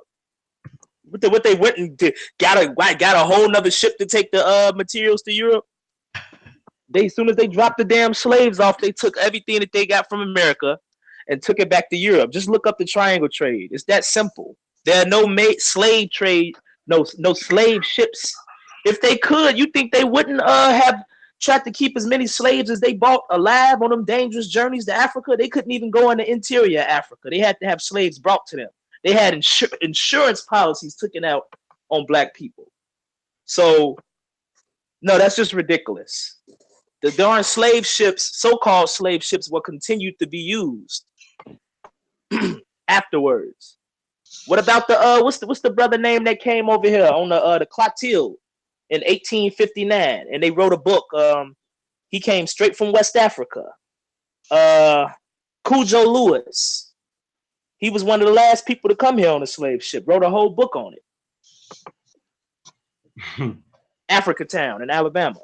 What 1.10 1.22
they, 1.22 1.28
what 1.28 1.44
they 1.44 1.56
went 1.56 1.78
and 1.78 1.98
did, 1.98 2.16
got 2.40 2.58
a 2.58 2.68
got 2.96 3.16
a 3.16 3.20
whole 3.20 3.50
nother 3.50 3.72
ship 3.72 3.98
to 3.98 4.06
take 4.06 4.32
the 4.32 4.46
uh 4.46 4.72
materials 4.76 5.22
to 5.24 5.34
Europe. 5.34 5.66
They 6.90 7.06
as 7.06 7.16
soon 7.16 7.30
as 7.30 7.36
they 7.36 7.48
dropped 7.48 7.78
the 7.78 7.86
damn 7.86 8.14
slaves 8.14 8.60
off, 8.60 8.78
they 8.78 8.92
took 8.92 9.18
everything 9.18 9.60
that 9.60 9.72
they 9.72 9.86
got 9.86 10.08
from 10.10 10.22
America 10.22 10.78
and 11.28 11.42
took 11.42 11.60
it 11.60 11.70
back 11.70 11.90
to 11.90 11.98
Europe. 11.98 12.32
Just 12.32 12.50
look 12.50 12.68
up 12.68 12.78
the 12.78 12.86
triangle 12.86 13.30
trade. 13.32 13.70
It's 13.72 13.86
that 13.86 14.06
simple. 14.06 14.56
There 14.86 15.04
are 15.04 15.08
no 15.08 15.28
ma- 15.28 15.58
slave 15.58 16.12
trade, 16.12 16.56
no 16.88 17.06
no 17.18 17.34
slave 17.34 17.84
ships. 17.84 18.36
If 18.86 19.02
they 19.02 19.18
could, 19.18 19.58
you 19.58 19.68
think 19.68 19.92
they 19.92 20.04
wouldn't 20.04 20.42
uh 20.42 20.72
have 20.72 21.04
tried 21.40 21.64
to 21.66 21.72
keep 21.72 21.96
as 21.98 22.06
many 22.06 22.28
slaves 22.28 22.70
as 22.70 22.80
they 22.80 22.94
bought 22.94 23.24
alive 23.32 23.82
on 23.82 23.90
them 23.90 24.06
dangerous 24.06 24.48
journeys 24.48 24.86
to 24.86 24.94
Africa? 24.94 25.36
They 25.38 25.50
couldn't 25.50 25.72
even 25.72 25.90
go 25.90 26.12
in 26.12 26.18
the 26.18 26.30
interior 26.30 26.82
of 26.82 26.88
Africa. 26.88 27.30
They 27.30 27.40
had 27.40 27.58
to 27.62 27.68
have 27.68 27.82
slaves 27.82 28.20
brought 28.20 28.46
to 28.48 28.58
them. 28.58 28.70
They 29.04 29.14
had 29.14 29.34
insur- 29.34 29.78
insurance 29.82 30.42
policies 30.42 30.96
taken 30.96 31.24
out 31.24 31.44
on 31.90 32.06
black 32.06 32.34
people. 32.34 32.72
So, 33.46 33.98
no, 35.02 35.18
that's 35.18 35.36
just 35.36 35.54
ridiculous. 35.54 36.38
The 37.02 37.12
darn 37.12 37.44
slave 37.44 37.86
ships, 37.86 38.40
so-called 38.42 38.90
slave 38.90 39.24
ships, 39.24 39.50
will 39.50 39.62
continue 39.62 40.12
to 40.18 40.28
be 40.28 40.38
used 40.38 41.06
afterwards. 42.88 43.78
What 44.46 44.60
about 44.60 44.88
the 44.88 45.00
uh 45.00 45.24
what's 45.24 45.38
the 45.38 45.48
what's 45.48 45.62
the 45.62 45.72
brother 45.72 45.98
name 45.98 46.24
that 46.26 46.40
came 46.40 46.70
over 46.70 46.88
here 46.88 47.08
on 47.08 47.30
the 47.30 47.44
uh 47.44 47.58
the 47.58 47.66
Clotilde 47.66 48.36
in 48.90 49.02
1859 49.02 50.26
and 50.32 50.44
they 50.44 50.52
wrote 50.52 50.74
a 50.74 50.78
book. 50.78 51.06
Um 51.14 51.56
he 52.10 52.20
came 52.20 52.48
straight 52.48 52.76
from 52.76 52.92
West 52.92 53.16
Africa. 53.16 53.64
Uh 54.52 55.10
Cudjo 55.66 56.06
Lewis. 56.06 56.94
He 57.78 57.90
was 57.90 58.04
one 58.04 58.22
of 58.22 58.28
the 58.28 58.34
last 58.34 58.66
people 58.66 58.90
to 58.90 58.96
come 58.96 59.18
here 59.18 59.30
on 59.30 59.44
a 59.44 59.48
slave 59.48 59.84
ship, 59.84 60.04
wrote 60.06 60.24
a 60.24 60.30
whole 60.30 60.50
book 60.50 60.76
on 60.76 60.94
it. 60.94 61.04
Africa 64.10 64.46
Town 64.46 64.82
in 64.82 64.90
Alabama. 64.90 65.40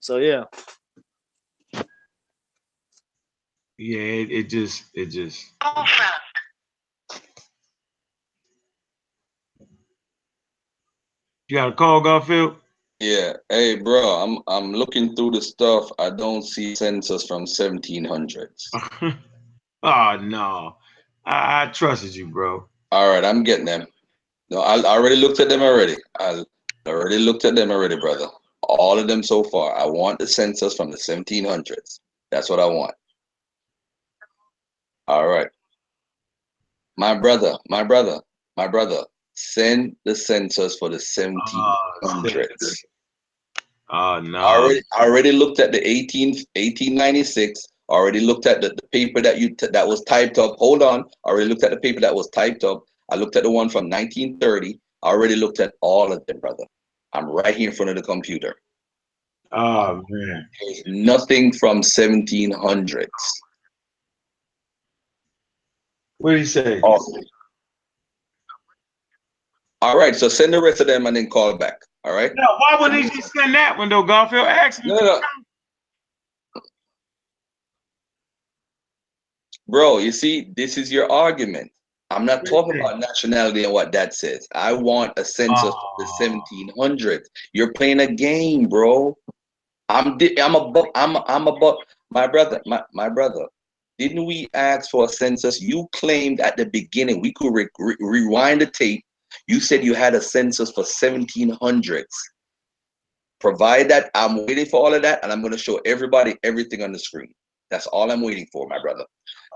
So 0.00 0.18
yeah. 0.18 0.44
Yeah, 3.78 3.98
it, 3.98 4.30
it 4.30 4.48
just 4.48 4.84
it 4.94 5.06
just 5.06 5.52
Awesome. 5.60 6.06
You 11.48 11.56
got 11.56 11.68
a 11.68 11.72
call, 11.72 12.00
Garfield? 12.00 12.56
Yeah. 13.00 13.34
Hey, 13.48 13.76
bro, 13.76 14.02
I'm 14.02 14.38
I'm 14.46 14.72
looking 14.72 15.14
through 15.14 15.32
the 15.32 15.42
stuff. 15.42 15.90
I 15.98 16.10
don't 16.10 16.42
see 16.42 16.74
census 16.74 17.26
from 17.26 17.44
1700s. 17.44 18.68
oh 19.82 20.16
no. 20.22 20.76
I, 21.24 21.64
I 21.64 21.66
trusted 21.72 22.14
you, 22.14 22.28
bro. 22.28 22.66
All 22.92 23.10
right, 23.10 23.24
I'm 23.24 23.42
getting 23.42 23.66
them. 23.66 23.86
No, 24.50 24.60
I, 24.60 24.76
I 24.76 24.96
already 24.96 25.16
looked 25.16 25.40
at 25.40 25.48
them 25.48 25.60
already. 25.60 25.96
I 26.18 26.44
already 26.86 27.18
looked 27.18 27.44
at 27.44 27.56
them 27.56 27.70
already, 27.70 27.96
brother. 27.96 28.26
All 28.62 28.98
of 28.98 29.08
them 29.08 29.22
so 29.22 29.42
far. 29.44 29.76
I 29.76 29.84
want 29.84 30.18
the 30.18 30.26
census 30.26 30.74
from 30.74 30.90
the 30.90 30.96
1700s. 30.96 32.00
That's 32.30 32.48
what 32.48 32.60
I 32.60 32.66
want. 32.66 32.94
All 35.08 35.26
right. 35.26 35.48
My 36.96 37.14
brother, 37.14 37.54
my 37.68 37.82
brother, 37.82 38.20
my 38.56 38.66
brother, 38.66 39.02
send 39.36 39.94
the 40.04 40.14
census 40.14 40.76
for 40.76 40.88
the 40.88 40.96
ah, 40.96 41.76
1700s. 42.04 42.84
Oh 43.88 43.94
ah, 43.94 44.20
no. 44.20 44.38
I 44.38 44.56
already, 44.56 44.82
I 44.98 45.04
already 45.04 45.32
looked 45.32 45.60
at 45.60 45.72
the 45.72 45.86
18, 45.86 46.28
1896. 46.28 47.66
Already 47.88 48.20
looked 48.20 48.46
at 48.46 48.60
the, 48.60 48.70
the 48.70 48.86
paper 48.90 49.20
that 49.20 49.38
you 49.38 49.54
that 49.60 49.86
was 49.86 50.02
typed 50.04 50.38
up. 50.38 50.56
Hold 50.58 50.82
on. 50.82 51.04
I 51.24 51.30
already 51.30 51.48
looked 51.48 51.62
at 51.62 51.70
the 51.70 51.76
paper 51.76 52.00
that 52.00 52.14
was 52.14 52.28
typed 52.30 52.64
up. 52.64 52.82
I 53.10 53.14
looked 53.14 53.36
at 53.36 53.44
the 53.44 53.50
one 53.50 53.68
from 53.68 53.88
1930. 53.88 54.80
I 55.04 55.08
already 55.08 55.36
looked 55.36 55.60
at 55.60 55.74
all 55.80 56.12
of 56.12 56.26
them, 56.26 56.40
brother. 56.40 56.64
I'm 57.12 57.26
right 57.26 57.54
here 57.54 57.70
in 57.70 57.76
front 57.76 57.90
of 57.90 57.96
the 57.96 58.02
computer. 58.02 58.56
Oh 59.52 60.02
man. 60.08 60.48
There's 60.60 60.82
nothing 60.86 61.52
from 61.52 61.80
1700s. 61.80 63.06
What 66.18 66.32
did 66.32 66.40
he 66.40 66.46
say? 66.46 66.80
Oh. 66.82 66.98
All 69.82 69.98
right, 69.98 70.16
so 70.16 70.28
send 70.28 70.52
the 70.54 70.60
rest 70.62 70.80
of 70.80 70.86
them 70.86 71.06
and 71.06 71.16
then 71.16 71.28
call 71.28 71.56
back. 71.56 71.80
All 72.04 72.14
right. 72.14 72.32
No, 72.34 72.46
why 72.58 72.78
wouldn't 72.80 73.02
he 73.04 73.10
just 73.10 73.32
send 73.32 73.54
that 73.54 73.76
one 73.76 73.88
though, 73.88 74.02
Garfield? 74.02 74.46
Ask 74.46 74.82
me. 74.84 74.90
No, 74.92 74.98
no. 75.00 75.20
Bro, 79.68 79.98
you 79.98 80.12
see, 80.12 80.52
this 80.56 80.78
is 80.78 80.92
your 80.92 81.10
argument. 81.10 81.70
I'm 82.10 82.24
not 82.24 82.46
talking 82.46 82.78
about 82.78 83.00
nationality 83.00 83.64
and 83.64 83.72
what 83.72 83.90
that 83.92 84.14
says. 84.14 84.46
I 84.54 84.72
want 84.72 85.12
a 85.16 85.24
census 85.24 85.64
of 85.64 85.74
the 85.98 86.04
Oh. 86.04 86.16
1700s. 86.20 87.24
You're 87.52 87.72
playing 87.72 87.98
a 88.00 88.06
game, 88.06 88.68
bro. 88.68 89.16
I'm 89.88 90.16
di- 90.16 90.40
I'm 90.40 90.54
about 90.54 90.88
I'm 90.94 91.16
I'm 91.26 91.48
about 91.48 91.78
my 92.10 92.26
brother, 92.28 92.62
my, 92.66 92.82
my 92.92 93.08
brother. 93.08 93.46
Didn't 93.98 94.24
we 94.26 94.48
ask 94.54 94.90
for 94.90 95.06
a 95.06 95.08
census? 95.08 95.60
You 95.60 95.88
claimed 95.92 96.40
at 96.40 96.56
the 96.56 96.66
beginning 96.66 97.20
we 97.20 97.32
could 97.32 97.52
re- 97.52 97.68
re- 97.78 97.96
rewind 97.98 98.60
the 98.60 98.66
tape. 98.66 99.04
You 99.46 99.60
said 99.60 99.84
you 99.84 99.94
had 99.94 100.14
a 100.14 100.20
census 100.20 100.70
for 100.70 100.84
1700s. 100.84 102.04
Provide 103.40 103.88
that. 103.90 104.10
I'm 104.14 104.46
waiting 104.46 104.66
for 104.66 104.80
all 104.84 104.94
of 104.94 105.02
that, 105.02 105.22
and 105.22 105.32
I'm 105.32 105.40
going 105.40 105.52
to 105.52 105.58
show 105.58 105.80
everybody 105.84 106.36
everything 106.42 106.82
on 106.82 106.92
the 106.92 106.98
screen. 106.98 107.32
That's 107.70 107.86
all 107.88 108.10
I'm 108.10 108.22
waiting 108.22 108.46
for, 108.52 108.66
my 108.68 108.80
brother. 108.80 109.04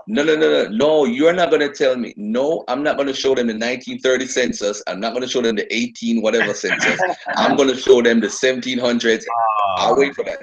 No, 0.07 0.23
no, 0.23 0.35
no, 0.35 0.49
no, 0.49 0.69
no. 0.69 1.05
You're 1.05 1.33
not 1.33 1.49
going 1.49 1.61
to 1.61 1.73
tell 1.73 1.95
me. 1.95 2.13
No, 2.17 2.63
I'm 2.67 2.83
not 2.83 2.97
going 2.97 3.07
to 3.07 3.13
show 3.13 3.35
them 3.35 3.47
the 3.47 3.53
1930 3.53 4.27
census. 4.27 4.83
I'm 4.87 4.99
not 4.99 5.11
going 5.11 5.21
to 5.21 5.27
show 5.27 5.41
them 5.41 5.55
the 5.55 5.73
18 5.73 6.21
whatever 6.21 6.53
census. 6.53 6.99
I'm 7.35 7.55
going 7.55 7.69
to 7.69 7.77
show 7.77 8.01
them 8.01 8.19
the 8.19 8.27
1700s. 8.27 9.23
Ah. 9.29 9.87
I'll 9.87 9.97
wait 9.97 10.15
for 10.15 10.25
that. 10.25 10.39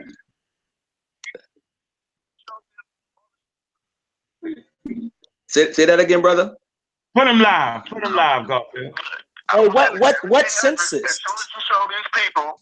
Say, 5.48 5.72
say 5.72 5.84
that 5.86 6.00
again, 6.00 6.20
brother. 6.20 6.54
Put 7.14 7.24
them 7.24 7.40
live. 7.40 7.84
Put 7.86 8.04
them 8.04 8.14
live, 8.14 8.46
Garfield. 8.46 8.94
Hey, 9.50 9.66
what 9.68 9.98
what 9.98 10.16
what 10.24 10.46
As 10.46 10.52
soon 10.52 10.76
census? 10.76 11.04
as 11.04 11.20
you 11.24 11.60
show 11.60 11.86
these 11.88 12.22
people 12.22 12.60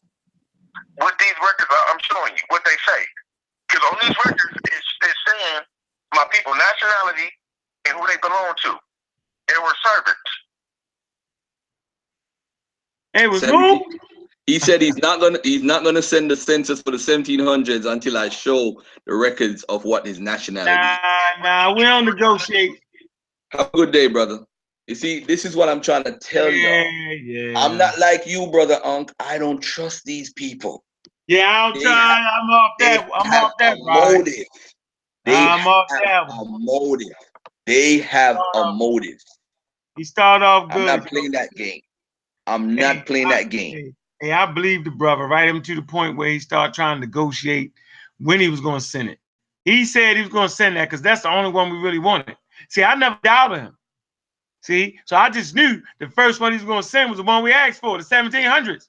what 0.97 1.15
these 1.19 1.35
records 1.41 1.71
are, 1.71 1.93
I'm 1.93 1.99
showing 2.01 2.33
you 2.33 2.43
what 2.49 2.65
they 2.65 2.77
say. 2.87 3.03
Because 3.69 3.85
on 3.91 3.99
these 4.03 4.17
records, 4.25 4.55
it's, 4.65 4.87
it's 5.03 5.21
saying 5.27 5.63
my 6.15 6.25
people 6.33 6.53
nationality 6.55 7.31
and 7.89 7.99
who 7.99 8.07
they 8.07 8.17
belong 8.23 8.55
to. 8.65 8.75
They 9.49 9.55
were 9.63 9.75
servants. 9.85 10.31
Hey, 13.13 13.27
was 13.27 13.43
who? 13.43 13.85
He 14.47 14.61
said 14.61 14.81
he's 14.81 14.99
not 14.99 15.19
gonna 15.21 15.39
he's 15.43 15.65
not 15.65 15.83
gonna 15.83 16.03
send 16.03 16.31
the 16.31 16.37
census 16.37 16.81
for 16.81 16.93
the 16.93 16.99
1700s 16.99 17.91
until 17.91 18.17
I 18.17 18.29
show 18.29 18.81
the 19.05 19.15
records 19.15 19.65
of 19.65 19.85
what 19.85 20.07
his 20.07 20.21
nationality. 20.21 20.73
is. 20.73 20.99
Nah, 21.43 21.67
nah, 21.67 21.75
we 21.75 21.83
don't 21.83 22.05
negotiate. 22.05 22.79
Have 23.51 23.71
a 23.75 23.77
good 23.77 23.93
day, 23.93 24.07
brother. 24.07 24.45
You 24.87 24.95
see, 24.95 25.21
this 25.21 25.45
is 25.45 25.57
what 25.57 25.69
I'm 25.69 25.81
trying 25.81 26.05
to 26.05 26.13
tell 26.19 26.51
yeah, 26.51 26.85
you. 26.91 27.17
yeah. 27.25 27.59
I'm 27.59 27.77
not 27.77 27.99
like 27.99 28.27
you, 28.27 28.47
brother 28.49 28.79
Unc. 28.85 29.13
I 29.19 29.37
don't 29.39 29.61
trust 29.61 30.05
these 30.05 30.33
people. 30.33 30.85
Yeah, 31.27 31.51
I'm 31.51 31.81
trying. 31.81 31.93
I'm 31.95 32.51
off 32.51 32.73
that. 32.79 33.09
I'm 33.15 33.33
off 33.33 33.53
that 33.59 33.77
a 33.77 33.85
motive. 33.85 34.47
They 35.25 35.33
I'm 35.33 35.67
off 35.67 35.89
that 35.89 36.31
a 36.31 36.45
motive. 36.45 37.09
They 37.67 37.99
have 37.99 38.37
a 38.55 38.59
Um, 38.59 38.79
motive. 38.79 39.19
He 39.97 40.05
started 40.05 40.45
off 40.45 40.71
good. 40.71 40.89
I'm 40.89 41.01
not 41.01 41.09
playing 41.09 41.33
that 41.33 41.51
game. 41.53 41.81
I'm 42.47 42.77
Hey, 42.77 42.83
not 42.83 43.07
playing 43.07 43.27
I- 43.27 43.31
that 43.43 43.51
game. 43.51 43.75
Hey, 43.75 43.93
hey, 44.29 44.33
I 44.33 44.47
believe 44.47 44.85
the 44.85 44.91
brother 44.93 45.25
right 45.27 45.49
him 45.49 45.63
to 45.63 45.75
the 45.75 45.83
point 45.83 46.17
where 46.17 46.29
he 46.31 46.39
started 46.39 46.75
trying 46.75 46.97
to 46.99 47.01
negotiate 47.01 47.73
when 48.19 48.39
he 48.39 48.49
was 48.49 48.61
going 48.61 48.79
to 48.79 48.85
send 48.87 49.09
it. 49.09 49.19
He 49.65 49.85
said 49.85 50.15
he 50.15 50.23
was 50.23 50.31
going 50.31 50.49
to 50.49 50.55
send 50.55 50.77
that 50.77 50.85
because 50.85 51.03
that's 51.03 51.23
the 51.23 51.29
only 51.29 51.51
one 51.51 51.71
we 51.73 51.79
really 51.79 51.99
wanted. 51.99 52.37
See, 52.69 52.85
I 52.85 52.95
never 52.95 53.19
doubted 53.25 53.63
him. 53.63 53.76
See, 54.67 54.99
so 55.05 55.15
I 55.15 55.31
just 55.31 55.55
knew 55.55 55.81
the 56.01 56.09
first 56.09 56.41
one 56.41 56.51
he 56.51 56.59
was 56.59 56.65
going 56.65 56.83
to 56.83 56.89
send 56.89 57.09
was 57.09 57.19
the 57.19 57.23
one 57.23 57.45
we 57.45 57.53
asked 57.53 57.81
for, 57.81 57.97
the 57.99 58.03
1700s. 58.03 58.89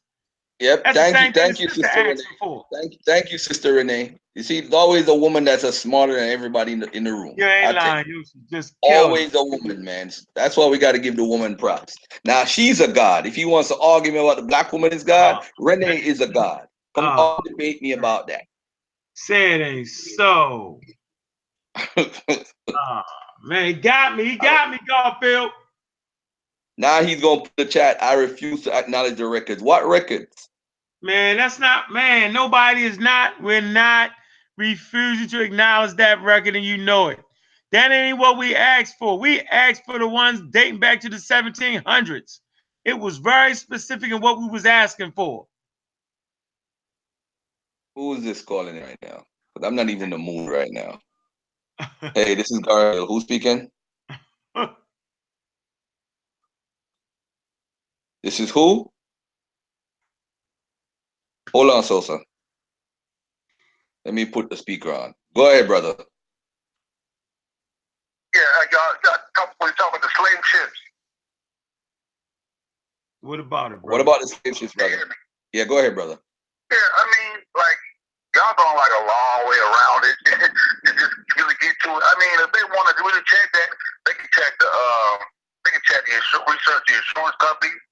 Yep. 0.60 0.84
That's 0.84 0.98
Thank 0.98 1.36
you. 1.36 1.40
Thank 1.40 1.60
you, 1.60 1.68
sister 1.70 1.84
Sister 1.84 2.04
Renee. 2.04 2.24
for. 2.40 2.66
Thank 2.74 2.94
you, 2.94 3.00
thank 3.06 3.32
you, 3.32 3.38
Sister 3.38 3.74
Renee. 3.74 4.16
You 4.34 4.42
see, 4.42 4.62
there's 4.62 4.74
always 4.74 5.08
a 5.08 5.14
woman 5.14 5.44
that's 5.44 5.64
a 5.64 5.72
smarter 5.72 6.16
than 6.16 6.30
everybody 6.30 6.74
in 6.74 6.80
the, 6.80 6.90
in 6.98 7.04
the 7.04 7.12
room. 7.12 7.36
You 7.38 7.46
ain't 7.46 7.70
you. 7.70 7.76
lying. 7.76 8.08
You 8.08 8.24
just 8.50 8.74
Always 8.82 9.36
a 9.36 9.44
woman, 9.44 9.84
man. 9.84 10.10
That's 10.34 10.58
why 10.58 10.66
we 10.66 10.80
got 10.80 10.94
to 10.94 11.00
give 11.00 11.16
the 11.16 11.24
woman 11.24 11.56
props. 11.56 11.96
Now 12.26 12.44
she's 12.44 12.82
a 12.82 12.88
god. 12.88 13.28
If 13.28 13.36
he 13.36 13.46
wants 13.46 13.70
to 13.70 13.78
argue 13.78 14.12
me 14.12 14.18
about 14.18 14.38
the 14.38 14.48
black 14.48 14.74
woman 14.74 14.92
is 14.92 15.04
God, 15.04 15.46
Renee 15.60 16.04
is 16.04 16.22
a 16.22 16.28
god. 16.28 16.68
Come 16.96 17.06
Uh. 17.06 17.36
on, 17.36 17.44
debate 17.46 17.84
me 17.84 17.92
about 17.92 18.26
that. 18.30 18.46
Say 19.14 19.54
it 19.54 19.62
ain't 19.64 19.88
so. 19.88 20.80
Ah, 22.76 23.04
man, 23.44 23.68
he 23.68 23.74
got 23.74 24.18
me. 24.18 24.26
He 24.26 24.36
got 24.38 24.70
me, 24.70 24.80
Garfield. 24.88 25.52
Now 26.78 27.02
he's 27.04 27.22
gonna 27.22 27.42
put 27.42 27.56
the 27.58 27.66
chat. 27.66 28.02
I 28.02 28.14
refuse 28.14 28.62
to 28.64 28.74
acknowledge 28.74 29.18
the 29.18 29.28
records. 29.28 29.62
What 29.62 29.86
records? 29.88 30.50
Man, 31.02 31.38
that's 31.38 31.60
not 31.60 31.92
man. 31.92 32.34
Nobody 32.34 32.84
is 32.84 33.00
not. 33.00 33.42
We're 33.42 33.62
not 33.62 34.12
refusing 34.58 35.28
to 35.30 35.42
acknowledge 35.42 35.96
that 35.96 36.22
record, 36.22 36.56
and 36.56 36.66
you 36.66 36.78
know 36.78 37.10
it. 37.10 37.20
That 37.72 37.92
ain't 37.92 38.18
what 38.18 38.38
we 38.38 38.56
asked 38.56 38.96
for. 38.98 39.20
We 39.20 39.42
asked 39.42 39.84
for 39.86 40.00
the 40.00 40.08
ones 40.08 40.42
dating 40.52 40.80
back 40.80 41.02
to 41.02 41.10
the 41.10 41.18
1700s. 41.18 42.40
It 42.86 42.94
was 42.98 43.18
very 43.18 43.54
specific 43.56 44.12
in 44.12 44.22
what 44.22 44.40
we 44.40 44.48
was 44.48 44.66
asking 44.66 45.12
for. 45.12 45.46
Who 47.96 48.16
is 48.16 48.24
this 48.24 48.42
calling 48.42 48.80
right 48.82 48.98
now? 49.02 49.26
'Cause 49.54 49.66
I'm 49.66 49.76
not 49.76 49.90
even 49.90 50.06
in 50.06 50.10
the 50.12 50.18
mood 50.18 50.50
right 50.50 50.72
now. 50.72 51.00
Hey, 52.14 52.36
this 52.36 52.52
is 52.52 52.60
Garfield. 52.60 53.10
Who's 53.10 53.24
speaking? 53.24 53.70
This 58.24 58.40
is 58.40 58.50
who? 58.50 58.92
Hold 61.54 61.72
on, 61.72 61.84
Sosa. 61.84 62.20
Let 64.06 64.14
me 64.14 64.26
put 64.26 64.50
the 64.50 64.58
speaker 64.58 64.94
on. 64.94 65.14
Go 65.36 65.52
ahead, 65.52 65.68
brother. 65.68 65.96
Yeah, 68.36 68.42
uh, 68.42 68.66
y'all, 68.72 68.96
y'all 69.04 69.20
talk, 69.36 69.52
talking 69.58 69.74
about 69.76 70.02
the 70.02 70.10
slave 70.16 70.44
ships. 70.46 70.80
what 73.22 73.40
about 73.40 73.72
it, 73.72 73.82
bro? 73.82 73.92
What 73.92 74.02
about 74.02 74.22
the 74.22 74.28
slave 74.28 74.56
ships, 74.56 74.74
brother? 74.74 74.96
hear? 74.96 75.08
Yeah, 75.54 75.66
go 75.66 75.80
ahead, 75.80 75.96
brother. 75.96 76.18
Yeah, 76.72 76.78
I 76.78 77.04
mean, 77.18 77.42
like, 77.56 77.80
y'all 78.36 78.54
going 78.56 78.78
like 78.78 78.94
a 78.94 79.04
long 79.10 79.40
way 79.50 79.60
around 79.60 80.02
it 80.06 80.18
to 80.86 80.92
just 80.94 81.14
really 81.36 81.56
get 81.60 81.74
to 81.84 81.90
it. 81.98 82.04
I 82.04 82.14
mean, 82.20 82.36
if 82.46 82.52
they 82.54 82.64
want 82.76 82.86
to 82.92 83.04
really 83.04 83.24
check 83.26 83.48
that, 83.58 83.70
they 84.06 84.14
can 84.14 84.30
check 84.36 84.54
the, 84.60 84.68
um, 84.68 85.18
they 85.66 85.72
can 85.72 85.84
check 85.88 86.06
the 86.06 86.14
insurance, 86.14 86.48
research 86.48 86.84
the 86.88 86.96
insurance 86.96 87.38
company, 87.42 87.74
because 87.74 87.87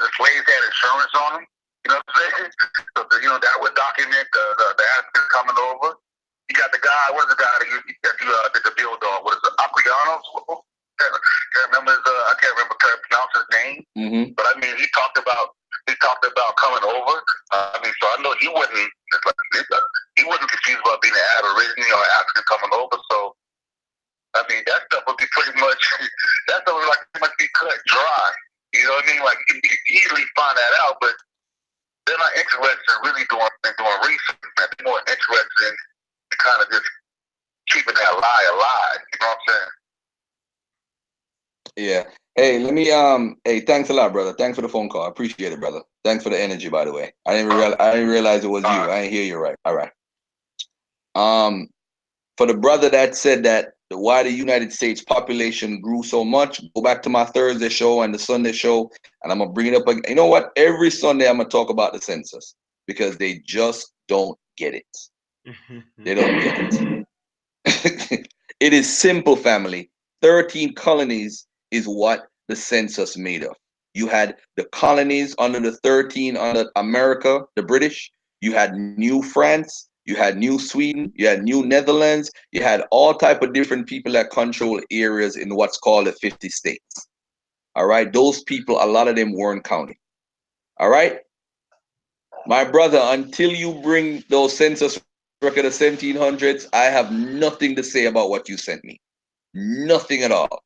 the 0.00 0.10
slaves 0.16 0.46
had 0.46 0.62
insurance 0.64 1.14
on 1.14 1.30
them. 1.40 1.44
You 1.84 1.88
know 1.94 2.00
what 2.02 2.08
I'm 2.08 2.18
saying? 2.18 2.50
So, 2.98 3.00
the, 3.06 3.16
you 3.22 3.30
know, 3.30 3.38
that 3.38 3.56
would 3.62 3.74
document 3.78 4.26
the, 4.34 4.44
the, 4.58 4.66
the 4.74 4.86
Africans 4.98 5.28
coming 5.30 5.58
over. 5.58 5.94
You 6.50 6.54
got 6.54 6.70
the 6.70 6.82
guy, 6.82 7.04
what 7.14 7.26
is 7.26 7.32
the 7.34 7.40
guy 7.40 7.54
that 7.62 7.68
you, 7.70 7.78
that 8.06 8.14
you 8.22 8.28
uh, 8.30 8.48
did 8.54 8.62
the 8.66 8.74
build 8.74 9.02
on? 9.02 9.22
What 9.22 9.38
is 9.38 9.42
it, 9.46 9.54
Aquianos? 9.58 10.26
Can't, 10.96 11.12
can't 11.12 11.68
remember 11.70 11.92
his, 11.92 12.06
uh, 12.06 12.30
I 12.30 12.34
can't 12.40 12.54
remember, 12.56 12.74
can't 12.80 13.00
pronounce 13.06 13.32
his 13.36 13.48
name. 13.52 13.78
Mm-hmm. 13.98 14.24
But 14.32 14.44
I 14.48 14.54
mean, 14.58 14.74
he 14.78 14.86
talked 14.96 15.18
about 15.18 15.54
he 15.86 15.94
talked 16.02 16.26
about 16.26 16.56
coming 16.58 16.82
over. 16.82 17.14
Uh, 17.54 17.70
I 17.74 17.78
mean, 17.78 17.94
so 18.02 18.10
I 18.10 18.18
know 18.18 18.34
he 18.42 18.48
wasn't 18.50 18.90
like, 19.22 19.38
he 20.18 20.24
wasn't 20.26 20.50
confused 20.50 20.82
about 20.82 20.98
being 20.98 21.14
an 21.14 21.26
Aborigine 21.38 21.92
or 21.94 22.02
African 22.18 22.42
coming 22.50 22.72
over. 22.74 22.98
So 23.12 23.36
I 24.36 24.44
mean, 24.52 24.62
that 24.66 24.84
stuff 24.90 25.04
would 25.06 25.16
be 25.16 25.28
pretty 25.32 25.56
much 25.60 25.80
that 26.48 26.62
stuff 26.62 26.74
would 26.76 26.88
like 26.88 27.00
pretty 27.12 27.24
much 27.28 27.36
be 27.38 27.48
cut 27.56 27.76
dry. 27.86 28.28
You 28.76 28.86
know 28.86 29.00
what 29.00 29.04
I 29.04 29.12
mean? 29.12 29.24
Like 29.24 29.38
you 29.48 29.60
can 29.60 29.78
easily 29.90 30.24
find 30.36 30.56
that 30.56 30.72
out, 30.84 30.96
but 31.00 31.14
they're 32.06 32.18
not 32.18 32.36
interested 32.36 32.86
in 32.92 32.98
really 33.08 33.24
doing 33.30 33.48
in 33.64 33.72
doing 33.78 33.98
research. 34.04 34.38
Man. 34.58 34.68
They're 34.76 34.86
more 34.86 35.00
interested 35.00 35.72
in 35.72 36.38
kind 36.38 36.62
of 36.62 36.68
just 36.70 36.88
keeping 37.70 37.94
that 37.94 38.12
lie 38.20 38.46
alive. 38.54 39.00
You 39.12 39.18
know 39.20 39.26
what 39.26 39.38
I'm 39.38 39.46
saying? 39.48 39.72
Yeah. 41.76 42.02
Hey, 42.36 42.58
let 42.58 42.74
me 42.74 42.90
um. 42.92 43.36
Hey, 43.44 43.60
thanks 43.60 43.90
a 43.90 43.94
lot, 43.94 44.12
brother. 44.12 44.32
Thanks 44.34 44.56
for 44.56 44.62
the 44.62 44.68
phone 44.68 44.88
call. 44.88 45.02
I 45.04 45.08
appreciate 45.08 45.52
it, 45.52 45.60
brother. 45.60 45.80
Thanks 46.04 46.22
for 46.22 46.30
the 46.30 46.40
energy, 46.40 46.68
by 46.68 46.84
the 46.84 46.92
way. 46.92 47.12
I 47.26 47.32
didn't 47.34 47.56
real 47.56 47.74
I 47.80 47.92
didn't 47.92 48.10
realize 48.10 48.44
it 48.44 48.48
was 48.48 48.62
you. 48.62 48.68
I 48.68 49.02
didn't 49.02 49.12
hear 49.12 49.24
you 49.24 49.36
right. 49.38 49.56
All 49.64 49.74
right. 49.74 49.90
Um, 51.14 51.68
for 52.36 52.46
the 52.46 52.54
brother 52.54 52.90
that 52.90 53.16
said 53.16 53.44
that 53.44 53.72
the 53.90 53.98
why 53.98 54.22
the 54.22 54.30
United 54.30 54.72
States 54.72 55.02
population 55.02 55.80
grew 55.80 56.02
so 56.02 56.24
much, 56.24 56.60
go 56.74 56.82
back 56.82 57.02
to 57.02 57.08
my 57.08 57.24
Thursday 57.24 57.68
show 57.68 58.02
and 58.02 58.14
the 58.14 58.18
Sunday 58.18 58.52
show, 58.52 58.90
and 59.22 59.32
I'm 59.32 59.38
gonna 59.38 59.52
bring 59.52 59.68
it 59.68 59.74
up 59.74 59.86
again. 59.86 60.02
You 60.08 60.16
know 60.16 60.26
what? 60.26 60.50
Every 60.56 60.90
Sunday 60.90 61.28
I'm 61.28 61.36
gonna 61.36 61.48
talk 61.48 61.70
about 61.70 61.92
the 61.92 62.00
census 62.00 62.54
because 62.86 63.16
they 63.16 63.42
just 63.46 63.92
don't 64.08 64.38
get 64.56 64.74
it. 64.74 64.96
They 65.98 66.14
don't 66.14 66.40
get 66.40 66.74
it. 66.74 67.06
it 68.60 68.72
is 68.72 68.96
simple, 68.96 69.36
family. 69.36 69.90
13 70.22 70.74
colonies 70.74 71.46
is 71.70 71.86
what 71.86 72.26
the 72.48 72.56
census 72.56 73.16
made 73.16 73.44
of. 73.44 73.54
You 73.94 74.08
had 74.08 74.36
the 74.56 74.64
colonies 74.72 75.34
under 75.38 75.60
the 75.60 75.72
13 75.72 76.36
under 76.36 76.70
America, 76.76 77.42
the 77.54 77.62
British. 77.62 78.10
You 78.40 78.52
had 78.52 78.74
New 78.74 79.22
France. 79.22 79.88
You 80.06 80.16
had 80.16 80.38
New 80.38 80.58
Sweden. 80.58 81.12
You 81.16 81.26
had 81.26 81.42
New 81.42 81.66
Netherlands. 81.66 82.30
You 82.52 82.62
had 82.62 82.84
all 82.90 83.12
type 83.12 83.42
of 83.42 83.52
different 83.52 83.86
people 83.86 84.12
that 84.12 84.30
control 84.30 84.80
areas 84.90 85.36
in 85.36 85.54
what's 85.54 85.78
called 85.78 86.06
the 86.06 86.12
50 86.12 86.48
states. 86.48 87.08
All 87.74 87.86
right. 87.86 88.10
Those 88.12 88.42
people, 88.44 88.82
a 88.82 88.86
lot 88.86 89.08
of 89.08 89.16
them 89.16 89.32
weren't 89.32 89.64
counting. 89.64 89.98
All 90.78 90.88
right. 90.88 91.18
My 92.46 92.64
brother, 92.64 93.00
until 93.02 93.50
you 93.50 93.74
bring 93.82 94.22
those 94.30 94.56
census 94.56 95.00
record 95.42 95.64
of 95.64 95.72
1700s, 95.72 96.66
I 96.72 96.84
have 96.84 97.12
nothing 97.12 97.74
to 97.74 97.82
say 97.82 98.06
about 98.06 98.30
what 98.30 98.48
you 98.48 98.56
sent 98.56 98.84
me. 98.84 99.00
Nothing 99.54 100.22
at 100.22 100.30
all. 100.30 100.62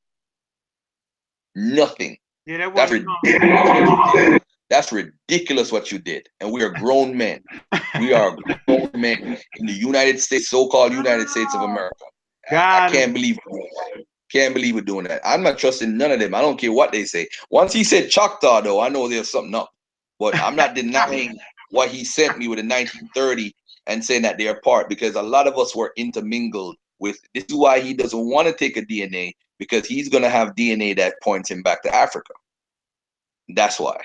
Nothing. 1.54 2.18
Yeah, 2.44 2.58
that 2.58 2.74
wasn't 2.74 3.06
ridiculous. 3.24 4.40
That's 4.70 4.92
ridiculous 4.92 5.72
what 5.72 5.92
you 5.92 5.98
did. 5.98 6.28
And 6.40 6.52
we 6.52 6.62
are 6.62 6.70
grown 6.70 7.16
men. 7.16 7.42
We 7.98 8.14
are 8.14 8.36
grown 8.66 8.90
men 8.94 9.36
in 9.56 9.66
the 9.66 9.72
United 9.72 10.20
States, 10.20 10.48
so-called 10.48 10.92
United 10.92 11.28
States 11.28 11.54
of 11.54 11.62
America. 11.62 12.04
God. 12.48 12.84
I 12.84 12.90
can't 12.90 13.12
believe 13.12 13.36
it. 13.36 14.06
Can't 14.30 14.54
believe 14.54 14.76
we're 14.76 14.82
doing 14.82 15.06
that. 15.08 15.20
I'm 15.24 15.42
not 15.42 15.58
trusting 15.58 15.98
none 15.98 16.12
of 16.12 16.20
them. 16.20 16.36
I 16.36 16.40
don't 16.40 16.58
care 16.58 16.72
what 16.72 16.92
they 16.92 17.04
say. 17.04 17.26
Once 17.50 17.72
he 17.72 17.82
said 17.82 18.10
Choctaw, 18.10 18.60
though, 18.60 18.80
I 18.80 18.88
know 18.88 19.08
there's 19.08 19.30
something 19.30 19.54
up. 19.56 19.70
But 20.20 20.36
I'm 20.36 20.54
not 20.54 20.74
denying 20.74 21.36
what 21.70 21.88
he 21.88 22.04
sent 22.04 22.38
me 22.38 22.46
with 22.46 22.58
the 22.58 22.64
1930 22.64 23.52
and 23.86 24.04
saying 24.04 24.22
that 24.22 24.38
they're 24.38 24.60
part 24.60 24.88
because 24.88 25.16
a 25.16 25.22
lot 25.22 25.48
of 25.48 25.58
us 25.58 25.74
were 25.74 25.92
intermingled 25.96 26.76
with. 27.00 27.18
This 27.34 27.44
is 27.48 27.56
why 27.56 27.80
he 27.80 27.92
doesn't 27.92 28.28
want 28.28 28.46
to 28.46 28.54
take 28.54 28.76
a 28.76 28.82
DNA 28.82 29.32
because 29.58 29.86
he's 29.86 30.08
going 30.08 30.22
to 30.22 30.30
have 30.30 30.54
DNA 30.54 30.94
that 30.96 31.14
points 31.22 31.50
him 31.50 31.62
back 31.62 31.82
to 31.82 31.94
Africa. 31.94 32.34
That's 33.48 33.80
why. 33.80 34.00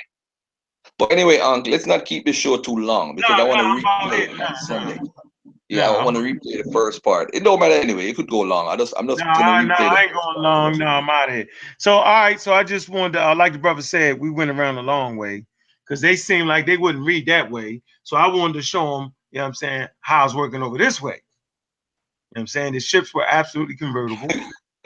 But 0.98 1.12
anyway, 1.12 1.40
Uncle, 1.40 1.72
let's 1.72 1.86
not 1.86 2.06
keep 2.06 2.26
this 2.26 2.36
show 2.36 2.58
too 2.58 2.76
long 2.76 3.16
because 3.16 3.38
No, 3.38 3.44
I 3.44 3.48
want 3.48 3.60
to 3.60 3.90
all 3.90 4.08
replay 4.10 4.20
it 4.30 4.38
No, 4.38 4.46
on. 4.46 4.56
Sunday. 4.56 5.00
Yeah, 5.68 5.88
No, 5.88 5.98
I 5.98 6.06
want 6.06 6.16
to 6.18 6.24
replay 6.24 6.64
the 6.64 6.70
first 6.72 7.04
part. 7.04 7.30
It 7.34 7.44
don't 7.44 7.60
matter 7.60 7.74
anyway. 7.74 8.08
It 8.08 8.16
could 8.16 8.30
go 8.30 8.42
long. 8.42 8.68
I 8.68 8.78
just, 8.78 8.94
I'm 8.98 9.08
just 9.08 9.20
No, 9.20 9.26
gonna 9.26 9.52
I, 9.52 9.64
replay 9.64 9.68
no, 9.68 9.76
I 9.76 10.02
ain't 10.04 10.12
first 10.12 10.24
going 10.24 10.36
part. 10.36 10.38
long. 10.38 10.78
No, 10.78 10.86
I'm 10.86 11.10
out 11.10 11.30
of 11.30 11.36
here. 11.36 11.48
So, 11.80 11.94
all 11.96 12.04
right. 12.04 12.40
So, 12.40 12.54
I 12.54 12.64
just 12.64 12.88
wanted 12.88 13.14
to, 13.14 13.28
uh, 13.30 13.36
like 13.36 13.52
the 13.54 13.60
brother 13.60 13.82
said, 13.82 14.20
we 14.20 14.30
went 14.30 14.52
around 14.52 14.78
a 14.78 14.84
long 14.84 15.18
way 15.18 15.46
because 15.84 16.02
they 16.02 16.16
seemed 16.16 16.48
like 16.48 16.66
they 16.66 16.78
wouldn't 16.78 17.06
read 17.06 17.26
that 17.26 17.50
way. 17.52 17.82
So, 18.04 18.16
I 18.16 18.28
wanted 18.28 18.54
to 18.54 18.62
show 18.62 19.00
them, 19.00 19.14
you 19.32 19.40
know 19.40 19.44
what 19.44 19.48
I'm 19.50 19.54
saying, 19.56 19.88
how 20.02 20.24
it's 20.24 20.36
working 20.36 20.64
over 20.64 20.78
this 20.78 21.02
way. 21.02 21.16
You 21.16 22.40
know 22.40 22.40
what 22.40 22.42
I'm 22.42 22.48
saying? 22.48 22.74
The 22.74 22.80
ships 22.80 23.14
were 23.14 23.26
absolutely 23.28 23.76
convertible. 23.76 24.28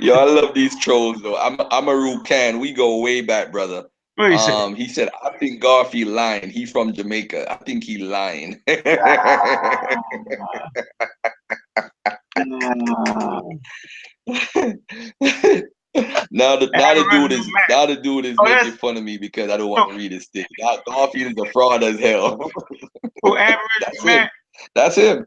Yo, 0.00 0.14
I 0.14 0.24
love 0.24 0.52
these 0.54 0.78
trolls 0.78 1.22
though. 1.22 1.36
I'm 1.36 1.58
I'm 1.70 1.88
a 1.88 1.92
Rucan. 1.92 2.60
We 2.60 2.72
go 2.72 2.98
way 2.98 3.22
back, 3.22 3.50
brother. 3.50 3.86
What 4.20 4.38
say? 4.38 4.52
Um, 4.52 4.74
he 4.74 4.86
said, 4.86 5.08
I 5.24 5.30
think 5.38 5.62
Garfield 5.62 6.12
lying. 6.12 6.50
He 6.50 6.66
from 6.66 6.92
Jamaica. 6.92 7.50
I 7.50 7.56
think 7.56 7.84
he 7.84 7.96
lying. 7.96 8.60
now 8.66 8.76
the 16.56 16.68
now 16.74 16.94
the 16.94 17.06
dude 17.10 17.32
is 17.32 17.48
now 17.70 17.86
the 17.86 17.96
dude 17.96 18.26
is 18.26 18.36
Oh, 18.38 18.44
making 18.44 18.72
fun 18.72 18.98
of 18.98 19.04
me 19.04 19.16
because 19.16 19.50
I 19.50 19.56
don't 19.56 19.70
want 19.70 19.90
to 19.90 19.96
read 19.96 20.12
his 20.12 20.26
thing. 20.26 20.44
Now 20.58 20.80
Garfield 20.86 21.32
is 21.32 21.38
a 21.42 21.50
fraud 21.50 21.82
as 21.82 21.98
hell. 21.98 22.50
Who 23.22 23.38
average 23.38 23.58
That's 23.80 24.04
man? 24.04 24.24
it. 24.26 24.30
That's 24.74 24.96
him. 24.96 25.26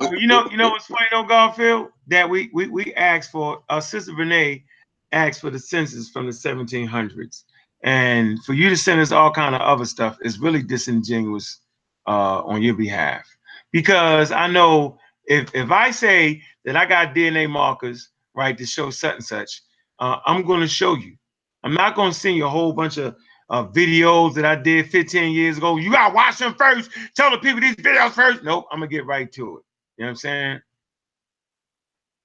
Oh, 0.00 0.12
you 0.12 0.26
know, 0.26 0.50
you 0.50 0.58
know 0.58 0.68
what's 0.68 0.86
funny 0.86 1.06
though, 1.10 1.24
Garfield? 1.24 1.88
That 2.08 2.28
we 2.28 2.50
we 2.52 2.68
we 2.68 2.92
asked 2.94 3.30
for 3.30 3.62
our 3.70 3.80
sister 3.80 4.12
Renee 4.14 4.64
asked 5.12 5.40
for 5.40 5.50
the 5.50 5.58
census 5.58 6.10
from 6.10 6.26
the 6.26 6.32
1700s, 6.32 7.44
and 7.82 8.42
for 8.44 8.54
you 8.54 8.68
to 8.68 8.76
send 8.76 9.00
us 9.00 9.12
all 9.12 9.30
kind 9.30 9.54
of 9.54 9.60
other 9.60 9.84
stuff 9.84 10.18
is 10.22 10.38
really 10.38 10.62
disingenuous 10.62 11.60
uh, 12.06 12.42
on 12.44 12.62
your 12.62 12.74
behalf. 12.74 13.24
Because 13.72 14.32
I 14.32 14.46
know 14.46 14.98
if 15.26 15.54
if 15.54 15.70
I 15.70 15.90
say 15.90 16.42
that 16.64 16.76
I 16.76 16.86
got 16.86 17.14
DNA 17.14 17.48
markers 17.48 18.10
right 18.34 18.56
to 18.56 18.66
show 18.66 18.90
such 18.90 19.16
and 19.16 19.24
such, 19.24 19.62
uh, 19.98 20.18
I'm 20.26 20.42
going 20.42 20.60
to 20.60 20.68
show 20.68 20.94
you. 20.94 21.16
I'm 21.62 21.74
not 21.74 21.94
going 21.94 22.12
to 22.12 22.18
send 22.18 22.36
you 22.36 22.46
a 22.46 22.50
whole 22.50 22.72
bunch 22.72 22.96
of 22.96 23.16
uh, 23.50 23.66
videos 23.66 24.34
that 24.34 24.44
I 24.44 24.56
did 24.56 24.90
15 24.90 25.32
years 25.32 25.58
ago. 25.58 25.76
You 25.76 25.90
got 25.90 26.08
to 26.08 26.14
watch 26.14 26.38
them 26.38 26.54
first. 26.54 26.90
Tell 27.14 27.30
the 27.30 27.38
people 27.38 27.60
these 27.60 27.76
videos 27.76 28.12
first. 28.12 28.42
Nope, 28.42 28.66
I'm 28.70 28.80
gonna 28.80 28.88
get 28.88 29.06
right 29.06 29.30
to 29.32 29.58
it. 29.58 29.62
You 29.96 30.04
know 30.04 30.06
what 30.06 30.10
I'm 30.10 30.16
saying? 30.16 30.60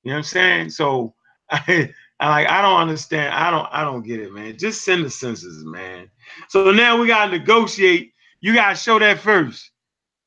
You 0.03 0.09
know 0.09 0.15
what 0.15 0.17
I'm 0.17 0.23
saying? 0.23 0.69
So 0.71 1.13
I 2.21 2.29
like 2.29 2.49
I 2.49 2.61
don't 2.61 2.79
understand. 2.81 3.33
I 3.35 3.51
don't 3.51 3.67
I 3.71 3.83
don't 3.83 4.03
get 4.03 4.21
it, 4.21 4.33
man. 4.33 4.57
Just 4.57 4.83
send 4.85 5.05
the 5.05 5.09
census, 5.11 5.63
man. 5.65 6.09
So 6.49 6.71
now 6.71 6.99
we 6.99 7.07
gotta 7.07 7.31
negotiate. 7.31 8.13
You 8.41 8.53
gotta 8.55 8.75
show 8.75 8.99
that 8.99 9.19
first. 9.19 9.71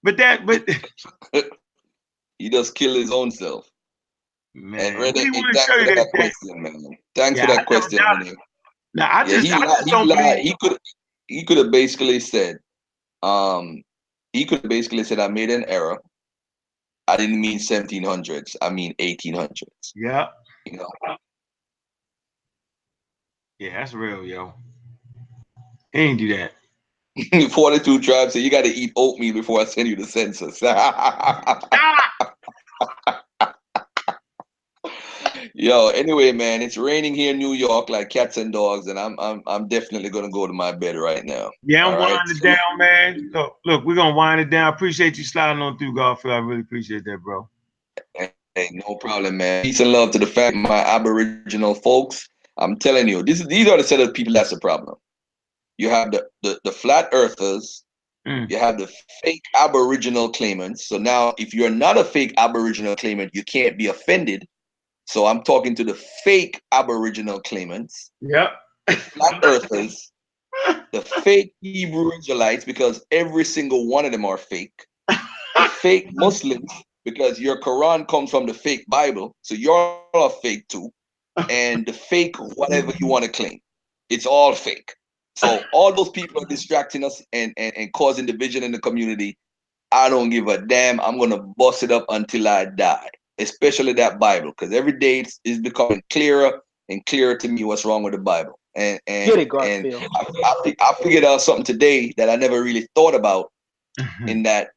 But 0.03 0.19
that 0.19 0.47
but 0.47 0.67
He 2.39 2.51
just 2.51 2.75
kill 2.75 2.95
his 2.95 3.13
own 3.13 3.31
self. 3.31 3.71
man, 4.55 4.95
And 4.95 4.99
what 4.99 5.15
do 5.15 5.23
Renee, 5.23 5.25
want 5.35 5.57
to 5.57 5.61
thanks 5.61 5.75
show 5.75 5.77
for 5.79 5.85
you 5.85 5.95
that 5.95 6.09
that, 6.15 6.15
question, 6.15 6.63
man. 6.63 6.99
Thanks 7.15 7.41
Yeah, 7.41 7.47
for 7.47 7.47
that 7.49 7.67
never 7.71 7.89
question, 7.89 8.01
Renee. 8.09 8.35
Now 8.95 9.09
I 9.13 9.25
Yeah, 9.25 9.39
just 9.39 9.51
he 9.51 9.53
I 9.53 9.61
just 9.61 9.91
He 9.91 9.91
don't 9.91 10.09
lied. 10.09 10.39
He 10.41 10.55
could 10.61 10.79
he 11.29 11.45
could 11.45 11.59
have 11.59 11.71
basically 11.71 12.21
said, 12.21 12.59
um, 13.23 13.83
he 14.33 14.45
could 14.45 14.61
have 14.63 14.69
basically 14.71 15.05
said, 15.05 15.19
I 15.21 15.29
made 15.29 15.51
an 15.51 15.65
error. 15.69 15.99
I 17.09 17.17
didn't 17.17 17.41
mean 17.41 17.59
1700s. 17.59 18.57
I 18.63 18.71
mean 18.71 18.95
1800s. 19.01 19.95
Yeah, 19.95 20.29
You 20.67 20.79
know, 20.79 20.89
yeah, 23.59 23.79
that's 23.79 23.95
real, 23.95 24.25
yo. 24.25 24.55
He 25.93 26.01
ain't 26.01 26.19
do 26.19 26.37
that. 26.37 26.53
42 27.53 28.01
tribes 28.01 28.33
say 28.33 28.41
you 28.41 28.51
got 28.51 28.65
to 28.65 28.71
eat 28.71 28.93
oatmeal 28.97 29.35
before 29.35 29.61
I 29.61 29.65
send 29.65 29.89
you 29.89 29.97
the 29.97 30.05
census. 30.05 30.61
Yo, 35.57 35.89
anyway, 35.89 36.33
man, 36.33 36.63
it's 36.63 36.77
raining 36.77 37.15
here 37.15 37.31
in 37.33 37.39
New 37.39 37.53
York 37.53 37.89
like 37.89 38.11
cats 38.11 38.37
and 38.37 38.53
dogs, 38.53 38.89
and 38.89 38.99
I'm 38.99 39.19
I'm 39.21 39.41
I'm 39.47 39.69
definitely 39.69 40.11
gonna 40.11 40.31
go 40.31 40.49
to 40.49 40.53
my 40.53 40.73
bed 40.73 40.97
right 40.97 41.25
now. 41.25 41.51
Yeah, 41.63 41.87
I'm 41.87 41.93
All 41.95 42.01
right. 42.01 42.11
winding 42.11 42.37
it 42.37 42.43
down, 42.43 42.79
man. 42.79 43.31
Look, 43.33 43.57
look, 43.65 43.85
we're 43.85 43.95
gonna 43.95 44.17
wind 44.17 44.41
it 44.41 44.51
down. 44.51 44.73
Appreciate 44.75 45.17
you 45.17 45.23
sliding 45.23 45.63
on 45.63 45.79
through, 45.79 45.95
Garfield. 45.95 46.35
I 46.35 46.39
really 46.39 46.63
appreciate 46.63 47.05
that, 47.05 47.19
bro. 47.23 47.49
Hey, 48.15 48.71
no 48.73 48.97
problem, 48.97 49.37
man. 49.37 49.63
Peace 49.63 49.81
and 49.81 49.93
love 49.93 50.11
to 50.13 50.19
the 50.19 50.27
fact 50.27 50.57
my 50.57 50.79
Aboriginal 50.79 51.75
folks. 51.75 52.29
I'm 52.57 52.77
telling 52.77 53.09
you, 53.09 53.23
this 53.23 53.41
is 53.41 53.47
these 53.47 53.69
are 53.69 53.77
the 53.77 53.85
set 53.85 54.01
of 54.01 54.15
people 54.15 54.33
that's 54.33 54.51
the 54.51 54.61
problem. 54.61 54.97
You 55.79 55.91
have 55.91 56.13
the 56.13 56.27
the, 56.43 56.61
the 56.65 56.73
flat 56.73 57.09
earthers, 57.13 57.83
Mm. 58.27 58.49
you 58.51 58.59
have 58.59 58.79
the 58.79 58.91
fake 59.23 59.43
Aboriginal 59.55 60.31
claimants. 60.31 60.89
So 60.89 60.97
now, 60.97 61.35
if 61.37 61.53
you're 61.53 61.69
not 61.69 61.99
a 61.99 62.05
fake 62.05 62.33
Aboriginal 62.39 62.97
claimant, 62.97 63.35
you 63.35 63.45
can't 63.45 63.77
be 63.77 63.89
offended. 63.89 64.47
So 65.07 65.27
I'm 65.27 65.43
talking 65.43 65.75
to 65.75 65.85
the 65.85 65.93
fake 66.25 66.63
Aboriginal 66.73 67.41
claimants, 67.41 68.11
Yep. 68.23 68.51
flat 68.89 69.41
earthers, 69.45 70.11
the 70.93 71.03
fake 71.03 71.53
Hebrew 71.61 72.13
Israelites, 72.19 72.65
because 72.65 73.05
every 73.11 73.45
single 73.45 73.87
one 73.89 74.07
of 74.07 74.13
them 74.13 74.25
are 74.25 74.39
fake. 74.39 74.87
The 75.09 75.69
fake 75.69 76.09
Muslims, 76.15 76.73
because 77.05 77.39
your 77.39 77.61
Quran 77.61 78.09
comes 78.09 78.31
from 78.31 78.47
the 78.47 78.55
fake 78.55 78.87
Bible, 78.89 79.37
so 79.43 79.55
you're 79.55 80.01
all 80.15 80.31
fake 80.31 80.67
too. 80.69 80.91
And 81.51 81.87
the 81.87 81.93
fake 81.93 82.37
whatever 82.57 82.93
you 82.99 83.07
want 83.07 83.25
to 83.25 83.31
claim, 83.31 83.61
it's 84.09 84.27
all 84.27 84.55
fake. 84.55 84.95
So 85.37 85.61
all 85.73 85.93
those 85.93 86.11
people 86.11 86.43
are 86.43 86.47
distracting 86.47 87.05
us 87.05 87.23
and, 87.33 87.53
and, 87.57 87.77
and 87.77 87.93
causing 87.93 88.27
division 88.27 88.63
in 88.63 88.73
the 88.73 88.79
community. 88.79 89.37
I 89.91 90.09
don't 90.09 90.31
give 90.31 90.49
a 90.49 90.59
damn. 90.59 91.01
I'm 91.01 91.19
gonna 91.19 91.43
bust 91.43 91.83
it 91.83 91.91
up 91.91 92.07
until 92.09 92.49
I 92.49 92.67
die, 92.67 93.09
especially 93.39 93.93
that 93.95 94.19
Bible, 94.19 94.51
because 94.51 94.73
every 94.73 94.99
day 94.99 95.21
it's, 95.21 95.41
it's 95.45 95.61
becoming 95.61 96.03
clearer 96.11 96.61
and 96.89 97.05
clearer 97.07 97.37
to 97.37 97.49
me 97.49 97.65
what's 97.65 97.85
wrong 97.85 98.03
with 98.03 98.13
the 98.13 98.21
Bible. 98.21 98.59
And 98.77 99.01
and, 99.07 99.35
Get 99.35 99.39
it, 99.39 99.53
and 99.53 99.87
I, 100.15 100.27
I, 100.45 100.75
I 100.81 100.95
figured 101.03 101.25
out 101.25 101.43
something 101.43 101.65
today 101.65 102.13
that 102.17 102.29
I 102.29 102.37
never 102.37 102.63
really 102.63 102.89
thought 102.95 103.15
about 103.15 103.51
Mm-hmm. 104.01 104.29
in 104.29 104.43
that 104.43 104.71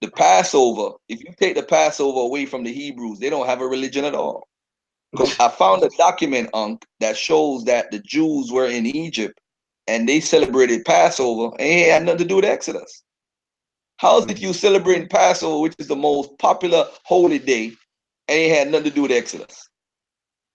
the 0.00 0.10
Passover, 0.10 0.96
if 1.08 1.20
you 1.20 1.32
take 1.38 1.54
the 1.54 1.62
Passover 1.62 2.20
away 2.20 2.44
from 2.44 2.62
the 2.62 2.72
Hebrews, 2.72 3.18
they 3.18 3.30
don't 3.30 3.46
have 3.46 3.62
a 3.62 3.66
religion 3.66 4.04
at 4.04 4.14
all. 4.14 4.46
Because 5.14 5.38
I 5.38 5.48
found 5.48 5.84
a 5.84 5.90
document, 5.96 6.50
Unc, 6.54 6.84
that 6.98 7.16
shows 7.16 7.64
that 7.66 7.92
the 7.92 8.00
Jews 8.00 8.50
were 8.50 8.66
in 8.66 8.84
Egypt 8.84 9.38
and 9.86 10.08
they 10.08 10.18
celebrated 10.18 10.84
Passover 10.84 11.54
and 11.60 11.68
it 11.68 11.88
had 11.88 12.04
nothing 12.04 12.18
to 12.18 12.24
do 12.24 12.36
with 12.36 12.44
Exodus. 12.44 13.04
How 13.98 14.18
is 14.18 14.26
it 14.26 14.40
you 14.40 14.52
celebrating 14.52 15.08
Passover, 15.08 15.60
which 15.60 15.74
is 15.78 15.86
the 15.86 15.94
most 15.94 16.36
popular 16.40 16.86
holy 17.04 17.38
day, 17.38 17.66
and 18.26 18.40
it 18.40 18.58
had 18.58 18.72
nothing 18.72 18.90
to 18.90 18.90
do 18.90 19.02
with 19.02 19.12
Exodus? 19.12 19.68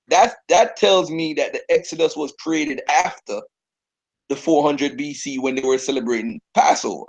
That 0.10 0.36
that 0.50 0.76
tells 0.76 1.10
me 1.10 1.34
that 1.36 1.54
the 1.54 1.62
Exodus 1.70 2.18
was 2.18 2.34
created 2.42 2.82
after 2.90 3.40
the 4.28 4.36
400 4.36 4.98
BC 4.98 5.40
when 5.40 5.56
they 5.56 5.62
were 5.62 5.78
celebrating 5.78 6.42
Passover. 6.54 7.06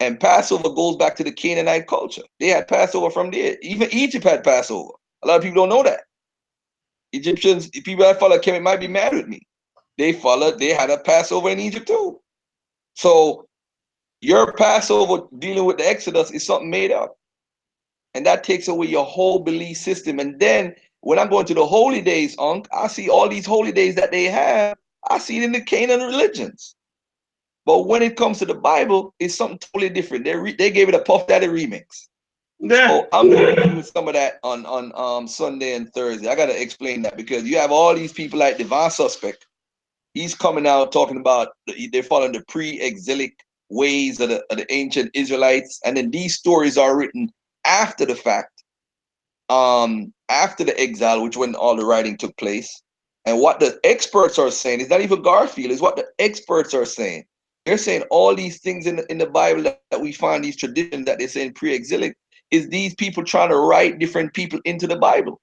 And 0.00 0.18
Passover 0.18 0.70
goes 0.70 0.96
back 0.96 1.14
to 1.16 1.24
the 1.24 1.30
Canaanite 1.30 1.86
culture. 1.86 2.22
They 2.40 2.48
had 2.48 2.66
Passover 2.66 3.10
from 3.10 3.30
there. 3.30 3.56
Even 3.62 3.88
Egypt 3.92 4.24
had 4.24 4.42
Passover. 4.42 4.90
A 5.22 5.28
lot 5.28 5.36
of 5.36 5.42
people 5.42 5.62
don't 5.62 5.68
know 5.68 5.84
that. 5.84 6.00
Egyptians, 7.14 7.68
people 7.68 8.04
that 8.04 8.20
follow 8.20 8.38
Kemet 8.38 8.62
might 8.62 8.80
be 8.80 8.88
mad 8.88 9.12
with 9.12 9.28
me. 9.28 9.40
They 9.98 10.12
followed, 10.12 10.58
they 10.58 10.70
had 10.70 10.90
a 10.90 10.98
Passover 10.98 11.50
in 11.50 11.60
Egypt 11.60 11.86
too. 11.86 12.20
So 12.94 13.48
your 14.20 14.52
Passover 14.52 15.26
dealing 15.38 15.64
with 15.64 15.78
the 15.78 15.86
Exodus 15.86 16.30
is 16.30 16.46
something 16.46 16.70
made 16.70 16.92
up. 16.92 17.16
And 18.14 18.24
that 18.26 18.44
takes 18.44 18.68
away 18.68 18.86
your 18.86 19.04
whole 19.04 19.40
belief 19.40 19.76
system. 19.76 20.20
And 20.20 20.38
then 20.38 20.74
when 21.00 21.18
I'm 21.18 21.28
going 21.28 21.46
to 21.46 21.54
the 21.54 21.66
holy 21.66 22.00
days, 22.00 22.36
Unc, 22.38 22.66
I 22.72 22.86
see 22.86 23.08
all 23.08 23.28
these 23.28 23.46
holy 23.46 23.72
days 23.72 23.94
that 23.96 24.12
they 24.12 24.24
have. 24.24 24.76
I 25.10 25.18
see 25.18 25.38
it 25.38 25.42
in 25.42 25.52
the 25.52 25.60
Canaan 25.60 26.00
religions. 26.00 26.76
But 27.66 27.86
when 27.86 28.02
it 28.02 28.16
comes 28.16 28.38
to 28.38 28.46
the 28.46 28.54
Bible, 28.54 29.14
it's 29.18 29.34
something 29.34 29.58
totally 29.58 29.90
different. 29.90 30.24
They 30.24 30.52
they 30.52 30.70
gave 30.70 30.88
it 30.88 30.94
a 30.94 31.00
Puff 31.00 31.26
Daddy 31.26 31.46
remix. 31.46 32.08
Yeah. 32.64 32.88
So 32.88 33.08
I'm 33.12 33.30
gonna 33.30 33.56
do 33.56 33.82
some 33.82 34.08
of 34.08 34.14
that 34.14 34.38
on 34.42 34.64
on 34.66 34.92
um 34.94 35.28
Sunday 35.28 35.74
and 35.74 35.92
Thursday. 35.92 36.28
I 36.28 36.34
gotta 36.34 36.60
explain 36.60 37.02
that 37.02 37.16
because 37.16 37.44
you 37.44 37.58
have 37.58 37.70
all 37.70 37.94
these 37.94 38.12
people 38.12 38.38
like 38.38 38.56
Divine 38.58 38.90
Suspect. 38.90 39.46
He's 40.14 40.34
coming 40.34 40.66
out 40.66 40.92
talking 40.92 41.18
about 41.18 41.48
the- 41.66 41.88
they're 41.88 42.02
following 42.02 42.32
the 42.32 42.44
pre-exilic 42.48 43.34
ways 43.68 44.20
of 44.20 44.30
the, 44.30 44.44
of 44.50 44.58
the 44.58 44.72
ancient 44.72 45.10
Israelites, 45.14 45.80
and 45.84 45.96
then 45.96 46.10
these 46.10 46.36
stories 46.36 46.78
are 46.78 46.96
written 46.96 47.30
after 47.66 48.06
the 48.06 48.14
fact, 48.14 48.62
um, 49.48 50.12
after 50.28 50.64
the 50.64 50.78
exile, 50.80 51.22
which 51.22 51.36
when 51.36 51.54
all 51.56 51.76
the 51.76 51.84
writing 51.84 52.16
took 52.16 52.36
place. 52.36 52.82
And 53.26 53.40
what 53.40 53.58
the 53.60 53.80
experts 53.84 54.38
are 54.38 54.50
saying 54.50 54.80
is 54.80 54.90
not 54.90 55.00
even 55.00 55.22
Garfield, 55.22 55.72
is 55.72 55.80
what 55.80 55.96
the 55.96 56.06
experts 56.18 56.74
are 56.74 56.84
saying. 56.86 57.24
They're 57.66 57.78
saying 57.78 58.04
all 58.10 58.34
these 58.34 58.60
things 58.60 58.86
in 58.86 58.96
the, 58.96 59.10
in 59.10 59.18
the 59.18 59.26
Bible 59.26 59.62
that, 59.62 59.80
that 59.90 60.00
we 60.00 60.12
find, 60.12 60.44
these 60.44 60.56
traditions 60.56 61.06
that 61.06 61.18
they 61.18 61.26
say 61.26 61.46
in 61.46 61.54
pre-exilic, 61.54 62.16
is 62.54 62.68
these 62.68 62.94
people 62.94 63.24
trying 63.24 63.50
to 63.50 63.56
write 63.56 63.98
different 63.98 64.32
people 64.32 64.60
into 64.64 64.86
the 64.86 64.96
Bible. 64.96 65.40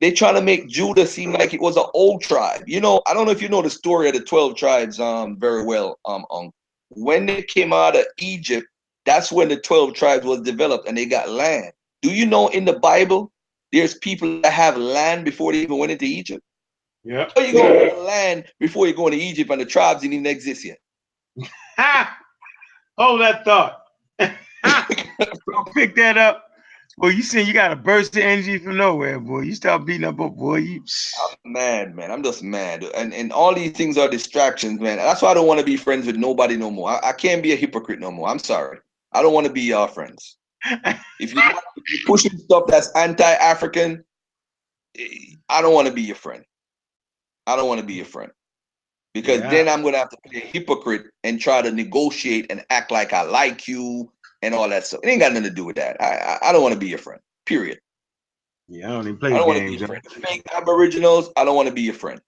They're 0.00 0.12
trying 0.12 0.34
to 0.34 0.42
make 0.42 0.68
Judah 0.68 1.06
seem 1.06 1.32
like 1.32 1.54
it 1.54 1.60
was 1.60 1.76
an 1.76 1.86
old 1.94 2.22
tribe. 2.22 2.64
You 2.66 2.80
know, 2.80 3.00
I 3.06 3.14
don't 3.14 3.24
know 3.24 3.32
if 3.32 3.40
you 3.40 3.48
know 3.48 3.62
the 3.62 3.70
story 3.70 4.08
of 4.08 4.14
the 4.14 4.22
12 4.22 4.56
tribes 4.56 5.00
um 5.00 5.38
very 5.38 5.64
well. 5.64 5.98
Um, 6.04 6.26
um 6.30 6.50
when 6.90 7.24
they 7.26 7.42
came 7.42 7.72
out 7.72 7.96
of 7.96 8.04
Egypt, 8.18 8.66
that's 9.06 9.32
when 9.32 9.48
the 9.48 9.56
12 9.56 9.94
tribes 9.94 10.26
was 10.26 10.42
developed 10.42 10.86
and 10.86 10.96
they 10.96 11.06
got 11.06 11.30
land. 11.30 11.72
Do 12.02 12.12
you 12.12 12.26
know 12.26 12.48
in 12.48 12.64
the 12.64 12.74
Bible 12.74 13.32
there's 13.72 13.94
people 13.98 14.42
that 14.42 14.52
have 14.52 14.76
land 14.76 15.24
before 15.24 15.52
they 15.52 15.60
even 15.60 15.78
went 15.78 15.92
into 15.92 16.04
Egypt? 16.04 16.42
Yeah. 17.04 17.30
How 17.34 17.42
you 17.42 17.54
gonna 17.54 17.94
land 18.02 18.44
before 18.60 18.86
you 18.86 18.94
go 18.94 19.06
into 19.06 19.18
Egypt 19.18 19.50
and 19.50 19.60
the 19.60 19.66
tribes 19.66 20.02
didn't 20.02 20.14
even 20.14 20.26
exist 20.26 20.64
yet? 20.64 20.78
Ha! 21.78 22.18
Hold 22.98 23.22
that 23.22 23.44
thought. 23.44 23.78
Pick 25.74 25.94
that 25.96 26.18
up. 26.18 26.48
Well, 26.98 27.10
you 27.10 27.22
saying 27.22 27.46
you 27.46 27.54
got 27.54 27.72
a 27.72 27.76
burst 27.76 28.16
of 28.16 28.22
energy 28.22 28.58
from 28.58 28.76
nowhere, 28.76 29.18
boy. 29.18 29.40
You 29.40 29.54
start 29.54 29.86
beating 29.86 30.04
up, 30.04 30.20
a 30.20 30.28
boy. 30.28 30.56
You 30.56 30.84
I'm 31.44 31.52
mad, 31.52 31.94
man. 31.94 32.10
I'm 32.10 32.22
just 32.22 32.42
mad. 32.42 32.84
And 32.94 33.14
and 33.14 33.32
all 33.32 33.54
these 33.54 33.72
things 33.72 33.96
are 33.96 34.08
distractions, 34.08 34.78
man. 34.80 34.98
That's 34.98 35.22
why 35.22 35.30
I 35.30 35.34
don't 35.34 35.46
want 35.46 35.60
to 35.60 35.66
be 35.66 35.76
friends 35.76 36.06
with 36.06 36.16
nobody 36.16 36.56
no 36.56 36.70
more. 36.70 36.90
I, 36.90 37.08
I 37.08 37.12
can't 37.12 37.42
be 37.42 37.52
a 37.52 37.56
hypocrite 37.56 37.98
no 38.00 38.10
more. 38.10 38.28
I'm 38.28 38.38
sorry. 38.38 38.78
I 39.12 39.22
don't 39.22 39.32
want 39.32 39.46
to 39.46 39.52
be 39.52 39.62
your 39.62 39.88
friends. 39.88 40.36
If 41.18 41.34
you 41.34 41.42
you're 41.88 42.06
pushing 42.06 42.36
stuff 42.38 42.64
that's 42.66 42.90
anti-African, 42.94 44.04
eh, 44.98 45.06
I 45.48 45.62
don't 45.62 45.74
want 45.74 45.88
to 45.88 45.94
be 45.94 46.02
your 46.02 46.16
friend. 46.16 46.44
I 47.46 47.56
don't 47.56 47.68
want 47.68 47.80
to 47.80 47.86
be 47.86 47.94
your 47.94 48.06
friend. 48.06 48.30
Because 49.14 49.40
Yeah. 49.40 49.50
then 49.50 49.68
I'm 49.68 49.82
gonna 49.82 49.98
have 49.98 50.10
to 50.10 50.16
be 50.30 50.38
a 50.38 50.40
hypocrite 50.40 51.06
and 51.24 51.40
try 51.40 51.62
to 51.62 51.70
negotiate 51.70 52.46
and 52.50 52.64
act 52.70 52.90
like 52.90 53.12
I 53.12 53.22
like 53.22 53.66
you 53.68 54.10
and 54.42 54.54
all 54.54 54.68
that 54.68 54.86
stuff. 54.86 55.00
It 55.02 55.08
ain't 55.08 55.20
got 55.20 55.32
nothing 55.32 55.48
to 55.48 55.54
do 55.54 55.64
with 55.64 55.76
that. 55.76 56.00
I 56.00 56.38
I, 56.42 56.48
I 56.48 56.52
don't 56.52 56.62
want 56.62 56.74
to 56.74 56.80
be 56.80 56.88
your 56.88 56.98
friend. 56.98 57.20
Period. 57.46 57.80
yeah, 58.68 58.88
I 58.88 58.92
don't 58.92 59.08
even 59.08 59.16
I 59.16 59.18
play 59.18 59.30
don't 59.30 59.46
want 59.46 59.58
to 59.60 59.64
be 59.64 59.76
games. 59.76 60.02
Fake 60.12 60.42
Aboriginals, 60.54 61.30
I 61.36 61.44
don't 61.44 61.56
want 61.56 61.68
to 61.68 61.74
be 61.74 61.82
your 61.82 61.94
friend. 61.94 62.20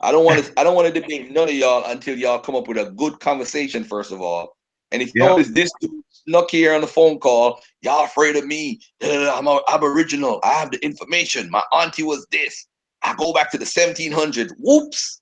I 0.00 0.10
don't 0.12 0.24
want 0.24 0.44
to. 0.44 0.52
I 0.58 0.64
don't 0.64 0.74
want 0.74 0.92
to 0.92 1.00
debate 1.00 1.30
none 1.30 1.48
of 1.48 1.54
y'all 1.54 1.84
until 1.86 2.18
y'all 2.18 2.40
come 2.40 2.56
up 2.56 2.68
with 2.68 2.78
a 2.78 2.90
good 2.90 3.20
conversation 3.20 3.84
first 3.84 4.12
of 4.12 4.20
all. 4.20 4.56
And 4.90 5.00
if 5.00 5.12
Yeah. 5.14 5.26
notice 5.26 5.48
this 5.48 5.72
dude 5.80 6.02
snuck 6.10 6.50
here 6.50 6.74
on 6.74 6.80
the 6.80 6.86
phone 6.86 7.18
call, 7.18 7.60
y'all 7.80 8.04
afraid 8.04 8.36
of 8.36 8.44
me? 8.44 8.80
Uh, 9.02 9.32
I'm 9.32 9.46
a 9.46 9.60
Aboriginal. 9.72 10.40
I 10.44 10.52
have 10.54 10.70
the 10.70 10.84
information. 10.84 11.50
My 11.50 11.62
auntie 11.72 12.02
was 12.02 12.26
this. 12.30 12.66
I 13.02 13.14
go 13.14 13.32
back 13.32 13.50
to 13.52 13.58
the 13.58 13.64
1700s. 13.64 14.52
Whoops. 14.58 15.20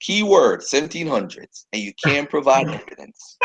Keyword 0.00 0.60
1700s, 0.60 1.66
and 1.72 1.82
you 1.82 1.92
can't 2.02 2.30
provide 2.30 2.68
evidence. 2.72 3.38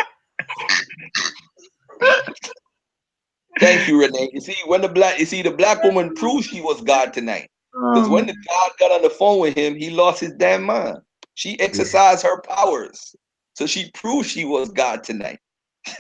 Thank 3.60 3.88
you, 3.88 4.00
Renee. 4.00 4.30
You 4.34 4.42
see, 4.42 4.56
when 4.66 4.82
the 4.82 4.90
black, 4.90 5.20
you 5.20 5.26
see, 5.26 5.42
the 5.42 5.52
black 5.52 5.84
woman 5.84 6.14
proved 6.14 6.50
she 6.50 6.62
was 6.62 6.82
God 6.82 7.14
tonight. 7.14 7.50
Because 7.94 8.10
when 8.10 8.26
the 8.26 8.36
God 8.48 8.72
got 8.80 8.92
on 8.92 9.02
the 9.02 9.10
phone 9.10 9.40
with 9.40 9.56
him, 9.56 9.76
he 9.76 9.90
lost 9.90 10.20
his 10.20 10.34
damn 10.34 10.64
mind. 10.64 10.98
She 11.36 11.60
exercised 11.60 12.24
her 12.24 12.42
powers. 12.42 13.16
So 13.56 13.68
she 13.68 13.92
proved 13.92 14.28
she 14.30 14.46
was 14.46 14.70
God 14.70 15.04
tonight. 15.04 15.40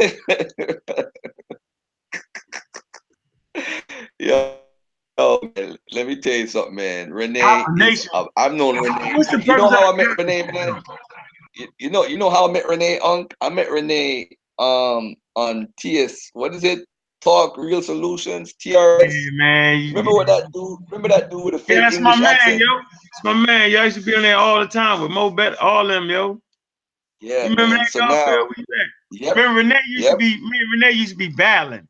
Yo, 4.20 4.58
oh, 5.18 5.52
man, 5.56 5.78
let 5.92 6.08
me 6.08 6.20
tell 6.20 6.34
you 6.34 6.48
something, 6.48 6.76
man. 6.76 7.14
Renee, 7.14 7.64
is, 7.80 8.10
uh, 8.14 8.26
I've 8.36 8.54
known 8.54 8.80
Renee. 8.80 9.14
You 9.44 9.56
know 9.56 9.70
how 9.70 9.94
I 9.94 9.96
met 9.96 10.18
Renee, 10.18 10.52
man? 10.52 10.82
You, 11.56 11.68
you 11.78 11.90
know, 11.92 12.06
you 12.06 12.18
know 12.18 12.30
how 12.32 12.48
I 12.48 12.52
met 12.52 12.68
Renee, 12.68 13.00
Unc? 13.00 13.34
I 13.42 13.50
met 13.50 13.70
Renee 13.70 14.30
um 14.60 15.16
on 15.36 15.68
TS. 15.80 16.30
What 16.34 16.54
is 16.54 16.64
it? 16.64 16.80
Talk 17.22 17.58
Real 17.58 17.82
Solutions, 17.82 18.54
TRS. 18.54 19.02
Yeah, 19.02 19.30
man. 19.34 19.88
Remember 19.90 20.12
what 20.12 20.28
that 20.28 20.52
dude? 20.54 20.80
Remember 20.92 21.08
that 21.10 21.30
dude 21.30 21.46
with 21.46 21.54
the 21.54 21.60
fake 21.60 21.78
Yeah, 21.78 21.82
that's 21.84 22.00
English 22.00 22.18
my 22.18 22.22
man, 22.22 22.36
accent? 22.36 22.60
yo. 22.60 22.80
It's 23.08 23.24
my 23.24 23.34
man. 23.34 23.62
I 23.62 23.86
used 23.86 23.98
to 23.98 24.04
be 24.04 24.16
on 24.16 24.22
there 24.24 24.38
all 24.38 24.60
the 24.60 24.68
time 24.68 25.02
with 25.02 25.12
Mo 25.12 25.30
Bet, 25.32 25.58
all 25.62 25.88
them, 25.88 26.10
yo. 26.10 26.42
Yeah, 27.22 27.48
remember 27.50 27.76
man. 27.76 27.86
that 27.86 27.92
So 27.92 28.00
y'all? 28.00 28.08
now, 28.10 28.48
yep, 29.12 29.36
Remember 29.36 29.60
Renee 29.62 29.80
used 29.88 30.06
Yep. 30.06 30.14
to 30.14 30.18
be 30.18 30.36
me 30.50 30.60
and 30.60 30.72
Renee 30.74 30.92
used 30.98 31.12
to 31.12 31.18
be 31.18 31.30
battling. 31.30 31.88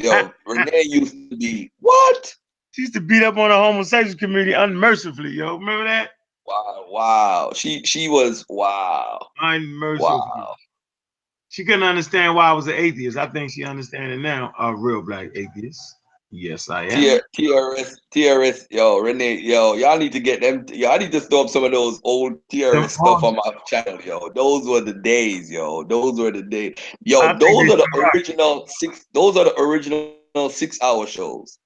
yo, 0.00 0.32
Renee 0.46 0.82
used 0.86 1.12
to 1.30 1.36
be 1.36 1.70
what? 1.80 2.34
She 2.72 2.82
used 2.82 2.94
to 2.94 3.00
beat 3.00 3.22
up 3.22 3.36
on 3.36 3.50
the 3.50 3.56
homosexual 3.56 4.18
community 4.18 4.52
unmercifully, 4.52 5.30
yo. 5.30 5.56
Remember 5.56 5.84
that? 5.84 6.10
Wow, 6.46 6.86
wow. 6.88 7.52
She 7.54 7.82
she 7.84 8.08
was 8.08 8.44
wow, 8.48 9.18
Unmercifully. 9.40 10.18
wow. 10.18 10.56
She 11.54 11.64
couldn't 11.64 11.84
understand 11.84 12.34
why 12.34 12.48
I 12.48 12.52
was 12.52 12.66
an 12.66 12.74
atheist. 12.74 13.16
I 13.16 13.28
think 13.28 13.52
she 13.52 13.62
understands 13.62 14.12
it 14.12 14.18
now. 14.18 14.52
A 14.58 14.74
real 14.74 15.02
black 15.02 15.28
atheist. 15.36 15.94
Yes, 16.32 16.68
I 16.68 16.86
am. 16.86 17.20
TRS, 17.38 17.94
TRS, 18.12 18.66
yo, 18.72 18.98
Renee, 18.98 19.38
yo, 19.38 19.74
y'all 19.74 19.96
need 19.96 20.10
to 20.14 20.18
get 20.18 20.40
them. 20.40 20.66
Y'all 20.72 20.98
need 20.98 21.12
to 21.12 21.20
throw 21.20 21.42
up 21.42 21.48
some 21.48 21.62
of 21.62 21.70
those 21.70 22.00
old 22.02 22.44
TRS 22.48 22.90
stuff 22.90 23.22
on 23.22 23.36
my 23.36 23.54
channel, 23.68 24.00
yo. 24.02 24.30
Those 24.30 24.66
were 24.66 24.80
the 24.80 24.94
days, 24.94 25.48
yo. 25.48 25.84
Those 25.84 26.18
were 26.18 26.32
the 26.32 26.42
days, 26.42 26.74
yo. 27.04 27.20
I 27.20 27.34
those 27.34 27.70
are 27.70 27.76
the 27.76 28.10
original 28.12 28.66
six. 28.66 29.06
Those 29.12 29.36
are 29.36 29.44
the 29.44 29.56
original 29.56 30.16
six-hour 30.50 31.06
shows. 31.06 31.60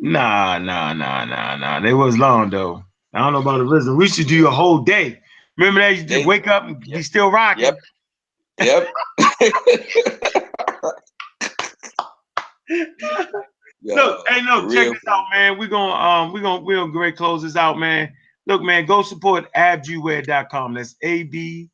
Nah, 0.00 0.58
nah, 0.58 0.92
nah, 0.92 1.24
nah, 1.24 1.54
nah. 1.54 1.78
They 1.78 1.94
was 1.94 2.18
long 2.18 2.50
though. 2.50 2.82
I 3.14 3.20
don't 3.20 3.32
know 3.32 3.42
about 3.42 3.58
the 3.58 3.64
rhythm. 3.64 3.96
We 3.96 4.08
should 4.08 4.26
do 4.26 4.48
a 4.48 4.50
whole 4.50 4.80
day. 4.80 5.20
Remember 5.56 5.82
that? 5.82 5.96
You 5.96 6.02
just 6.02 6.26
wake 6.26 6.48
up 6.48 6.64
and 6.64 6.80
be 6.80 6.88
Yep. 6.90 7.04
still 7.04 7.30
rocking. 7.30 7.62
Yep. 7.62 7.78
Yep. 8.60 8.88
Yo, 13.82 13.94
Look, 13.94 14.28
hey, 14.28 14.42
no, 14.42 14.68
check 14.70 14.88
this 14.88 15.00
out, 15.08 15.24
man. 15.32 15.56
We're 15.58 15.66
gonna 15.68 15.94
um 15.94 16.34
we're 16.34 16.42
gonna 16.42 16.62
we're 16.62 16.76
gonna 16.76 16.92
great 16.92 17.16
close 17.16 17.40
this 17.42 17.56
out, 17.56 17.78
man. 17.78 18.12
Look, 18.46 18.60
man, 18.62 18.84
go 18.84 19.00
support 19.02 19.50
abdjuwear.com. 19.54 20.74
That's 20.74 20.96
A-B-D-J-U-W-E-A-R 21.02 21.70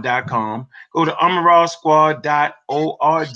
dot 0.00 0.26
com. 0.26 0.66
Go 0.94 1.06
to 1.06 1.12
amarawsquad.org 1.12 3.28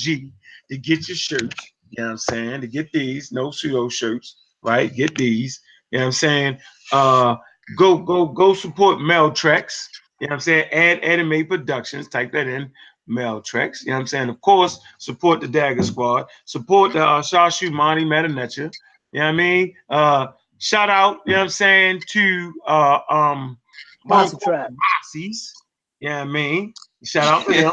to 0.71 0.79
get 0.79 1.09
your 1.09 1.17
shirts. 1.17 1.73
You 1.91 2.03
know 2.03 2.09
what 2.09 2.13
I'm 2.13 2.19
saying? 2.19 2.61
To 2.61 2.67
get 2.67 2.93
these, 2.93 3.33
no 3.33 3.51
pseudo 3.51 3.89
shirts, 3.89 4.37
right? 4.63 4.95
Get 4.95 5.17
these. 5.17 5.59
You 5.91 5.99
know 5.99 6.05
what 6.05 6.09
I'm 6.09 6.13
saying? 6.13 6.59
Uh 6.93 7.37
go 7.77 7.97
go 7.99 8.27
go 8.27 8.53
support 8.53 9.01
Mel 9.01 9.31
Trex. 9.31 9.87
You 10.21 10.27
know 10.27 10.33
what 10.33 10.35
I'm 10.35 10.41
saying? 10.41 10.69
Add 10.73 10.99
Anime 11.01 11.47
Productions. 11.47 12.09
Type 12.09 12.33
that 12.33 12.47
in. 12.47 12.71
Mel 13.09 13.41
Trex. 13.41 13.83
You 13.83 13.89
know 13.89 13.95
what 13.95 14.01
I'm 14.01 14.07
saying? 14.07 14.29
Of 14.29 14.41
course, 14.41 14.79
support 14.99 15.41
the 15.41 15.49
Dagger 15.49 15.83
Squad. 15.83 16.27
Support 16.45 16.93
the 16.93 17.05
uh, 17.05 17.23
Shashu 17.23 17.73
Mani 17.73 18.05
Metanecha. 18.05 18.71
You 19.13 19.21
know 19.21 19.27
what 19.27 19.31
I 19.31 19.33
mean? 19.33 19.75
Uh, 19.89 20.27
shout 20.59 20.91
out, 20.91 21.21
you 21.25 21.33
know 21.33 21.39
what 21.39 21.45
I'm 21.45 21.51
saying, 21.51 22.03
to 22.09 22.53
uh, 22.67 22.99
um, 23.11 23.59
Monster 24.05 24.39
Trap. 24.43 24.71
Mossies. 24.71 25.53
You 26.01 26.11
know 26.11 26.19
what 26.19 26.29
I 26.29 26.31
mean? 26.31 26.75
Shout 27.05 27.25
out 27.25 27.47
to 27.47 27.53
them. 27.63 27.73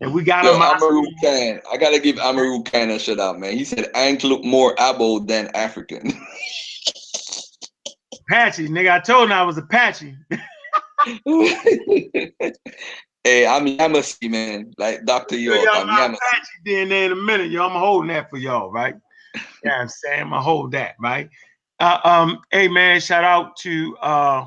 And 0.00 0.12
we 0.12 0.24
got 0.24 0.44
Yo, 0.44 0.54
them. 0.54 0.62
Amaru 0.62 1.04
Khan. 1.22 1.60
I 1.72 1.76
gotta 1.76 2.00
give 2.00 2.18
Amaru 2.18 2.64
Khan 2.64 2.90
a 2.90 2.98
shout 2.98 3.20
out, 3.20 3.38
man. 3.38 3.56
He 3.56 3.64
said 3.64 3.88
I 3.94 4.02
ain't 4.06 4.24
look 4.24 4.44
more 4.44 4.74
abo 4.76 5.26
than 5.26 5.48
African. 5.54 6.08
Apache, 8.28 8.68
nigga. 8.68 8.90
I 8.90 9.00
told 9.00 9.24
him 9.24 9.32
I 9.32 9.42
was 9.42 9.58
Apache. 9.58 10.16
hey, 13.24 13.46
I'm 13.46 13.66
Yamasee, 13.66 14.30
man. 14.30 14.72
Like 14.78 15.04
Dr. 15.04 15.36
Yo, 15.36 15.54
York, 15.54 15.66
y'all 15.66 15.88
I'm 15.88 16.12
Yamasee. 16.12 16.18
DNA 16.66 17.06
in 17.06 17.12
a 17.12 17.16
minute, 17.16 17.50
yo. 17.50 17.64
I'm 17.64 17.78
holding 17.78 18.08
that 18.08 18.30
for 18.30 18.36
y'all, 18.36 18.70
right? 18.70 18.94
Yeah, 19.64 19.80
I'm 19.80 19.88
saying 19.88 20.22
I'm 20.22 20.30
gonna 20.30 20.42
hold 20.42 20.72
that, 20.72 20.94
right? 21.00 21.28
Uh, 21.80 21.98
um, 22.04 22.38
hey 22.50 22.68
man, 22.68 23.00
shout 23.00 23.24
out 23.24 23.56
to 23.58 23.96
uh 24.00 24.46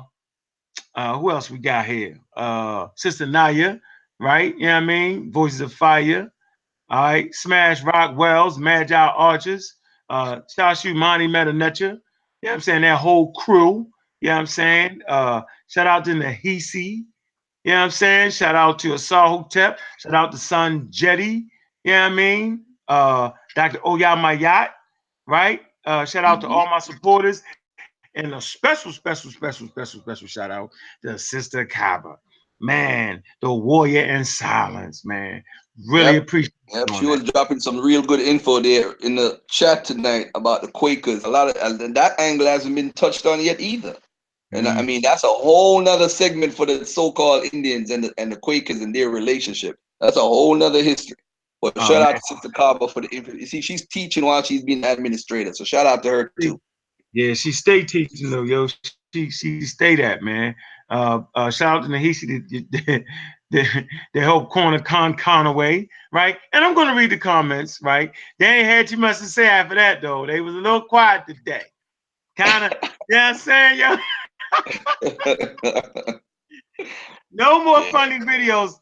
uh 0.94 1.18
who 1.18 1.30
else 1.30 1.50
we 1.50 1.58
got 1.58 1.84
here? 1.84 2.18
Uh 2.34 2.88
Sister 2.96 3.26
Naya, 3.26 3.76
right? 4.18 4.54
You 4.56 4.66
know 4.66 4.74
what 4.74 4.82
I 4.82 4.86
mean? 4.86 5.32
Voices 5.32 5.60
of 5.60 5.74
Fire, 5.74 6.32
all 6.88 7.02
right, 7.02 7.34
Smash 7.34 7.82
Rock 7.82 8.16
Wells, 8.16 8.58
Magi 8.58 8.94
Archers, 8.94 9.74
uh 10.08 10.40
Shashu 10.56 10.94
Mani 10.94 11.28
Metanecha, 11.28 11.80
you 11.80 11.88
know 11.88 11.98
what 12.40 12.52
I'm 12.52 12.60
saying? 12.60 12.82
That 12.82 12.98
whole 12.98 13.32
crew, 13.32 13.88
you 14.22 14.28
know 14.28 14.34
what 14.34 14.40
I'm 14.40 14.46
saying? 14.46 15.00
Uh 15.06 15.42
shout 15.68 15.86
out 15.86 16.04
to 16.04 16.12
Nahisi, 16.12 17.04
you 17.66 17.72
know 17.72 17.78
what 17.78 17.84
I'm 17.86 17.90
saying? 17.90 18.30
Shout 18.30 18.54
out 18.54 18.78
to 18.78 18.94
Asar 18.94 19.26
Hotep. 19.28 19.80
Shout 19.98 20.14
out 20.14 20.30
to 20.30 20.38
Son 20.38 20.86
Jetty. 20.88 21.46
You 21.82 21.92
know 21.92 22.02
what 22.02 22.12
I 22.12 22.14
mean? 22.14 22.64
Uh, 22.86 23.30
Dr. 23.56 23.78
Oyamayat, 23.78 24.68
right? 25.26 25.62
Uh, 25.84 26.04
shout 26.04 26.24
out 26.24 26.40
to 26.42 26.46
all 26.48 26.66
my 26.66 26.78
supporters. 26.78 27.42
And 28.14 28.32
a 28.32 28.40
special, 28.40 28.92
special, 28.92 29.32
special, 29.32 29.66
special, 29.66 30.00
special 30.00 30.28
shout 30.28 30.52
out 30.52 30.70
to 31.02 31.18
Sister 31.18 31.66
Kaba. 31.66 32.18
Man, 32.60 33.20
the 33.42 33.52
warrior 33.52 34.04
in 34.04 34.24
silence, 34.24 35.04
man. 35.04 35.42
Really 35.88 36.14
Yep. 36.14 36.22
appreciate 36.22 36.52
Yep, 36.72 36.90
she 37.00 37.06
was 37.06 37.24
dropping 37.24 37.58
some 37.58 37.80
real 37.80 38.00
good 38.00 38.20
info 38.20 38.60
there 38.60 38.92
in 39.00 39.16
the 39.16 39.40
chat 39.50 39.84
tonight 39.84 40.28
about 40.36 40.62
the 40.62 40.68
Quakers. 40.68 41.24
A 41.24 41.28
lot 41.28 41.48
of 41.48 41.78
that 41.94 42.20
angle 42.20 42.46
hasn't 42.46 42.76
been 42.76 42.92
touched 42.92 43.26
on 43.26 43.40
yet 43.40 43.60
either. 43.60 43.96
And 44.52 44.68
I 44.68 44.80
Mhm. 44.80 44.86
mean, 44.86 45.02
that's 45.02 45.24
a 45.24 45.28
whole 45.28 45.80
nother 45.80 46.08
segment 46.08 46.54
for 46.54 46.66
the 46.66 46.84
so-called 46.84 47.52
Indians 47.52 47.90
and 47.90 48.04
the, 48.04 48.14
and 48.16 48.30
the 48.30 48.36
Quakers 48.36 48.80
and 48.80 48.94
their 48.94 49.10
relationship. 49.10 49.76
That's 50.00 50.16
a 50.16 50.20
whole 50.20 50.54
nother 50.54 50.82
history. 50.82 51.16
But 51.60 51.74
Oh, 51.76 51.80
shout 51.80 52.02
out 52.02 52.16
to 52.16 52.22
Sister 52.22 52.48
Kaba 52.50 52.86
for 52.86 53.00
the 53.00 53.08
info. 53.08 53.32
You 53.32 53.46
see, 53.46 53.60
she's 53.60 53.86
teaching 53.88 54.24
while 54.24 54.42
she's 54.42 54.62
being 54.62 54.84
administrator. 54.84 55.52
So 55.52 55.64
shout 55.64 55.86
out 55.86 56.02
to 56.04 56.10
her 56.10 56.32
too. 56.40 56.60
Yeah, 57.12 57.34
she 57.34 57.50
stay 57.50 57.82
teaching 57.82 58.30
though, 58.30 58.42
yo. 58.42 58.68
She 59.12 59.30
she 59.30 59.62
stay 59.62 59.96
that 59.96 60.22
man. 60.22 60.54
Uh, 60.90 61.22
uh 61.34 61.50
shout 61.50 61.78
out 61.78 61.82
to 61.84 61.88
Nahisi 61.88 62.26
that 62.50 63.04
that 63.50 63.86
that 64.14 64.22
helped 64.22 64.52
corner 64.52 64.78
Con 64.78 65.14
Calloway, 65.14 65.88
right? 66.12 66.36
And 66.52 66.64
I'm 66.64 66.74
gonna 66.74 66.94
read 66.94 67.10
the 67.10 67.16
comments, 67.18 67.80
right? 67.82 68.12
They 68.38 68.46
ain't 68.46 68.66
had 68.66 68.86
too 68.86 68.98
much 68.98 69.18
to 69.18 69.24
say 69.24 69.46
after 69.46 69.74
that 69.76 70.02
though. 70.02 70.26
They 70.26 70.40
was 70.40 70.54
a 70.54 70.58
little 70.58 70.82
quiet 70.82 71.24
today. 71.26 71.62
Kind 72.36 72.64
of, 72.64 72.72
you 73.08 73.16
know 73.16 73.22
I'm 73.22 73.34
saying, 73.34 73.78
yo? 73.78 73.96
No 77.32 77.62
more 77.62 77.82
funny 77.90 78.18
videos 78.18 78.76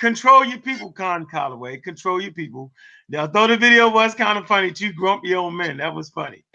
control 0.00 0.44
your 0.44 0.58
people, 0.58 0.90
Con 0.90 1.26
Calloway. 1.26 1.76
Control 1.76 2.20
your 2.20 2.32
people. 2.32 2.72
Now, 3.08 3.26
though 3.26 3.46
the 3.46 3.56
video 3.56 3.90
was 3.90 4.14
kind 4.14 4.38
of 4.38 4.46
funny, 4.46 4.72
two 4.72 4.92
grumpy 4.92 5.34
old 5.34 5.54
men. 5.54 5.76
That 5.76 5.94
was 5.94 6.08
funny. 6.08 6.42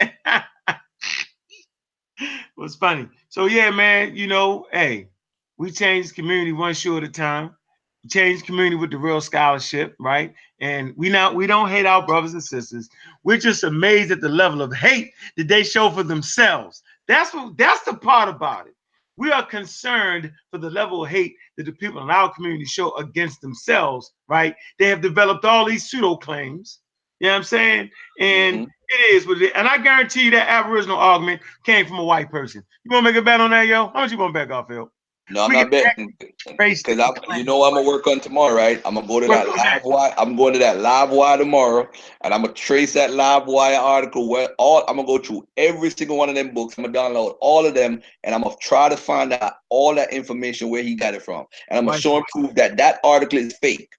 was 2.56 2.74
funny. 2.74 3.08
So 3.28 3.46
yeah, 3.46 3.70
man. 3.70 4.16
You 4.16 4.26
know, 4.26 4.66
hey, 4.72 5.08
we 5.56 5.70
changed 5.70 6.16
community 6.16 6.52
one 6.52 6.74
shoe 6.74 6.96
at 6.98 7.04
a 7.04 7.08
time. 7.08 7.54
We 8.02 8.10
changed 8.10 8.44
community 8.46 8.76
with 8.76 8.90
the 8.90 8.98
real 8.98 9.20
scholarship, 9.20 9.94
right? 10.00 10.34
And 10.60 10.92
we 10.96 11.08
not 11.08 11.36
we 11.36 11.46
don't 11.46 11.68
hate 11.68 11.86
our 11.86 12.04
brothers 12.04 12.32
and 12.32 12.42
sisters. 12.42 12.88
We're 13.22 13.38
just 13.38 13.62
amazed 13.62 14.10
at 14.10 14.20
the 14.20 14.28
level 14.28 14.60
of 14.62 14.74
hate 14.74 15.12
that 15.36 15.46
they 15.48 15.62
show 15.62 15.90
for 15.90 16.02
themselves. 16.02 16.82
That's 17.08 17.34
what 17.34 17.56
that's 17.56 17.82
the 17.84 17.94
part 17.94 18.28
about 18.28 18.66
it. 18.66 18.74
We 19.16 19.32
are 19.32 19.44
concerned 19.44 20.32
for 20.50 20.58
the 20.58 20.70
level 20.70 21.04
of 21.04 21.10
hate 21.10 21.34
that 21.56 21.64
the 21.64 21.72
people 21.72 22.02
in 22.02 22.10
our 22.10 22.32
community 22.34 22.64
show 22.66 22.94
against 22.96 23.40
themselves, 23.40 24.12
right? 24.28 24.54
They 24.78 24.88
have 24.88 25.00
developed 25.00 25.44
all 25.44 25.64
these 25.64 25.88
pseudo 25.88 26.16
claims. 26.16 26.80
You 27.20 27.28
know 27.28 27.32
what 27.34 27.38
I'm 27.38 27.44
saying? 27.44 27.90
And 28.20 28.62
Mhm. 28.62 28.66
it 28.88 29.14
is 29.14 29.26
what 29.26 29.38
it 29.40 29.44
is. 29.46 29.52
And 29.54 29.68
I 29.68 29.78
guarantee 29.78 30.24
you 30.26 30.30
that 30.32 30.48
Aboriginal 30.50 30.98
argument 30.98 31.42
came 31.64 31.86
from 31.86 31.98
a 31.98 32.04
white 32.04 32.30
person. 32.30 32.62
You 32.84 32.90
want 32.92 33.06
to 33.06 33.12
make 33.12 33.20
a 33.20 33.24
bet 33.24 33.40
on 33.40 33.50
that, 33.52 33.66
yo? 33.68 33.88
How 33.88 34.02
much 34.02 34.12
you 34.12 34.18
want 34.18 34.34
to 34.34 34.40
bet, 34.40 34.48
Garfield? 34.48 34.90
No, 35.28 35.42
I'm 35.44 35.52
not 35.52 35.70
betting 35.70 36.14
Race 36.58 36.82
because 36.82 37.00
I'm. 37.00 37.14
You 37.36 37.44
know, 37.44 37.64
I'm 37.64 37.74
gonna 37.74 37.86
work 37.86 38.06
on 38.06 38.20
tomorrow, 38.20 38.54
right? 38.54 38.80
I'm 38.84 38.94
gonna 38.94 39.06
go 39.08 39.20
to 39.20 39.28
that 39.28 39.48
live 39.48 39.82
wire. 39.84 40.14
I'm 40.16 40.36
going 40.36 40.52
to 40.52 40.58
that 40.60 40.78
live 40.78 41.10
wire 41.10 41.36
tomorrow, 41.38 41.88
and 42.22 42.32
I'm 42.32 42.42
gonna 42.42 42.54
trace 42.54 42.92
that 42.94 43.12
live 43.12 43.46
wire 43.46 43.76
article. 43.78 44.28
Where 44.28 44.50
all 44.58 44.84
I'm 44.88 44.96
gonna 44.96 45.06
go 45.08 45.18
through 45.18 45.48
every 45.56 45.90
single 45.90 46.16
one 46.16 46.28
of 46.28 46.36
them 46.36 46.54
books. 46.54 46.78
I'm 46.78 46.84
gonna 46.84 46.96
download 46.96 47.36
all 47.40 47.66
of 47.66 47.74
them, 47.74 48.00
and 48.24 48.34
I'm 48.34 48.42
gonna 48.42 48.54
try 48.60 48.88
to 48.88 48.96
find 48.96 49.32
out 49.32 49.54
all 49.68 49.94
that 49.96 50.12
information 50.12 50.70
where 50.70 50.82
he 50.84 50.94
got 50.94 51.14
it 51.14 51.22
from, 51.22 51.44
and 51.68 51.78
I'm 51.78 51.86
gonna 51.86 51.98
show 51.98 52.16
him 52.18 52.24
proof 52.30 52.54
that 52.54 52.76
that 52.76 53.00
article 53.02 53.38
is 53.38 53.56
fake, 53.60 53.90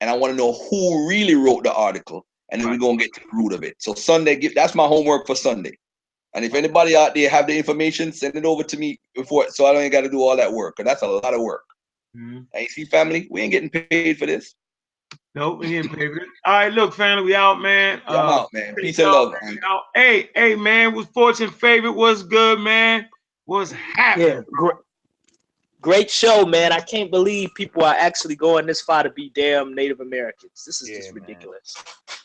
and 0.00 0.08
I 0.08 0.14
want 0.14 0.32
to 0.32 0.36
know 0.36 0.52
who 0.52 1.08
really 1.08 1.34
wrote 1.34 1.64
the 1.64 1.74
article, 1.74 2.26
and 2.52 2.60
then 2.62 2.68
Right. 2.68 2.78
we're 2.80 2.86
gonna 2.86 2.98
get 2.98 3.12
to 3.14 3.20
the 3.20 3.36
root 3.36 3.52
of 3.52 3.64
it. 3.64 3.74
So 3.78 3.94
Sunday, 3.94 4.36
give 4.36 4.54
that's 4.54 4.74
my 4.76 4.86
homework 4.86 5.26
for 5.26 5.34
Sunday. 5.34 5.76
And 6.34 6.44
if 6.44 6.54
anybody 6.54 6.96
out 6.96 7.14
there 7.14 7.30
have 7.30 7.46
the 7.46 7.56
information, 7.56 8.12
send 8.12 8.36
it 8.36 8.44
over 8.44 8.62
to 8.62 8.76
me 8.76 8.98
before, 9.14 9.48
so 9.48 9.66
I 9.66 9.72
don't 9.72 9.90
got 9.90 10.02
to 10.02 10.10
do 10.10 10.20
all 10.20 10.36
that 10.36 10.52
work. 10.52 10.76
Cause 10.76 10.84
that's 10.84 11.02
a 11.02 11.06
lot 11.06 11.32
of 11.34 11.40
work. 11.40 11.64
Mhm. 12.16 12.46
Hey, 12.52 12.66
see, 12.66 12.84
family, 12.84 13.26
we 13.30 13.40
ain't 13.42 13.52
getting 13.52 13.70
paid 13.70 14.18
for 14.18 14.26
this. 14.26 14.54
Nope, 15.34 15.58
we 15.60 15.68
didn't 15.68 15.90
pay 15.90 16.08
for 16.08 16.16
it. 16.16 16.28
All 16.46 16.52
right, 16.54 16.72
look, 16.72 16.94
family, 16.94 17.24
we 17.24 17.34
out, 17.34 17.60
man. 17.60 18.00
Yeah, 18.08 18.20
I'm 18.22 18.28
Uh, 18.28 18.32
out, 18.32 18.52
man. 18.52 18.74
Peace 18.74 18.98
and 18.98 19.10
love. 19.12 19.34
man. 19.42 19.58
Out. 19.64 19.82
Hey, 19.94 20.30
hey, 20.34 20.56
man, 20.56 20.94
was 20.94 21.06
fortune 21.08 21.50
favorite? 21.50 21.92
Was 21.92 22.22
good, 22.22 22.58
man? 22.60 23.06
Was 23.46 23.72
happening? 23.72 24.28
Yeah, 24.28 24.40
great, 24.50 24.76
great 25.86 26.10
show, 26.10 26.44
man. 26.44 26.72
I 26.72 26.80
can't 26.80 27.12
believe 27.12 27.54
people 27.54 27.84
are 27.84 27.94
actually 27.94 28.34
going 28.34 28.66
this 28.66 28.80
far 28.80 29.04
to 29.04 29.10
be 29.10 29.30
damn 29.36 29.72
Native 29.72 30.00
Americans. 30.00 30.64
This 30.66 30.82
is 30.82 30.90
Yeah, 30.90 30.96
just 30.96 31.14
ridiculous. 31.14 31.76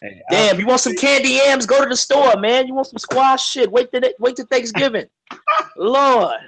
Hey, 0.01 0.19
Damn, 0.31 0.59
you 0.59 0.65
want 0.65 0.81
some 0.81 0.95
candy 0.95 1.39
yams? 1.45 1.67
Go 1.67 1.83
to 1.83 1.87
the 1.87 1.95
store, 1.95 2.35
man. 2.37 2.65
You 2.65 2.73
want 2.73 2.87
some 2.87 2.97
squash? 2.97 3.47
Shit, 3.47 3.71
wait 3.71 3.91
to 3.91 4.15
wait 4.17 4.35
to 4.37 4.45
Thanksgiving. 4.45 5.05
Lord, 5.77 6.39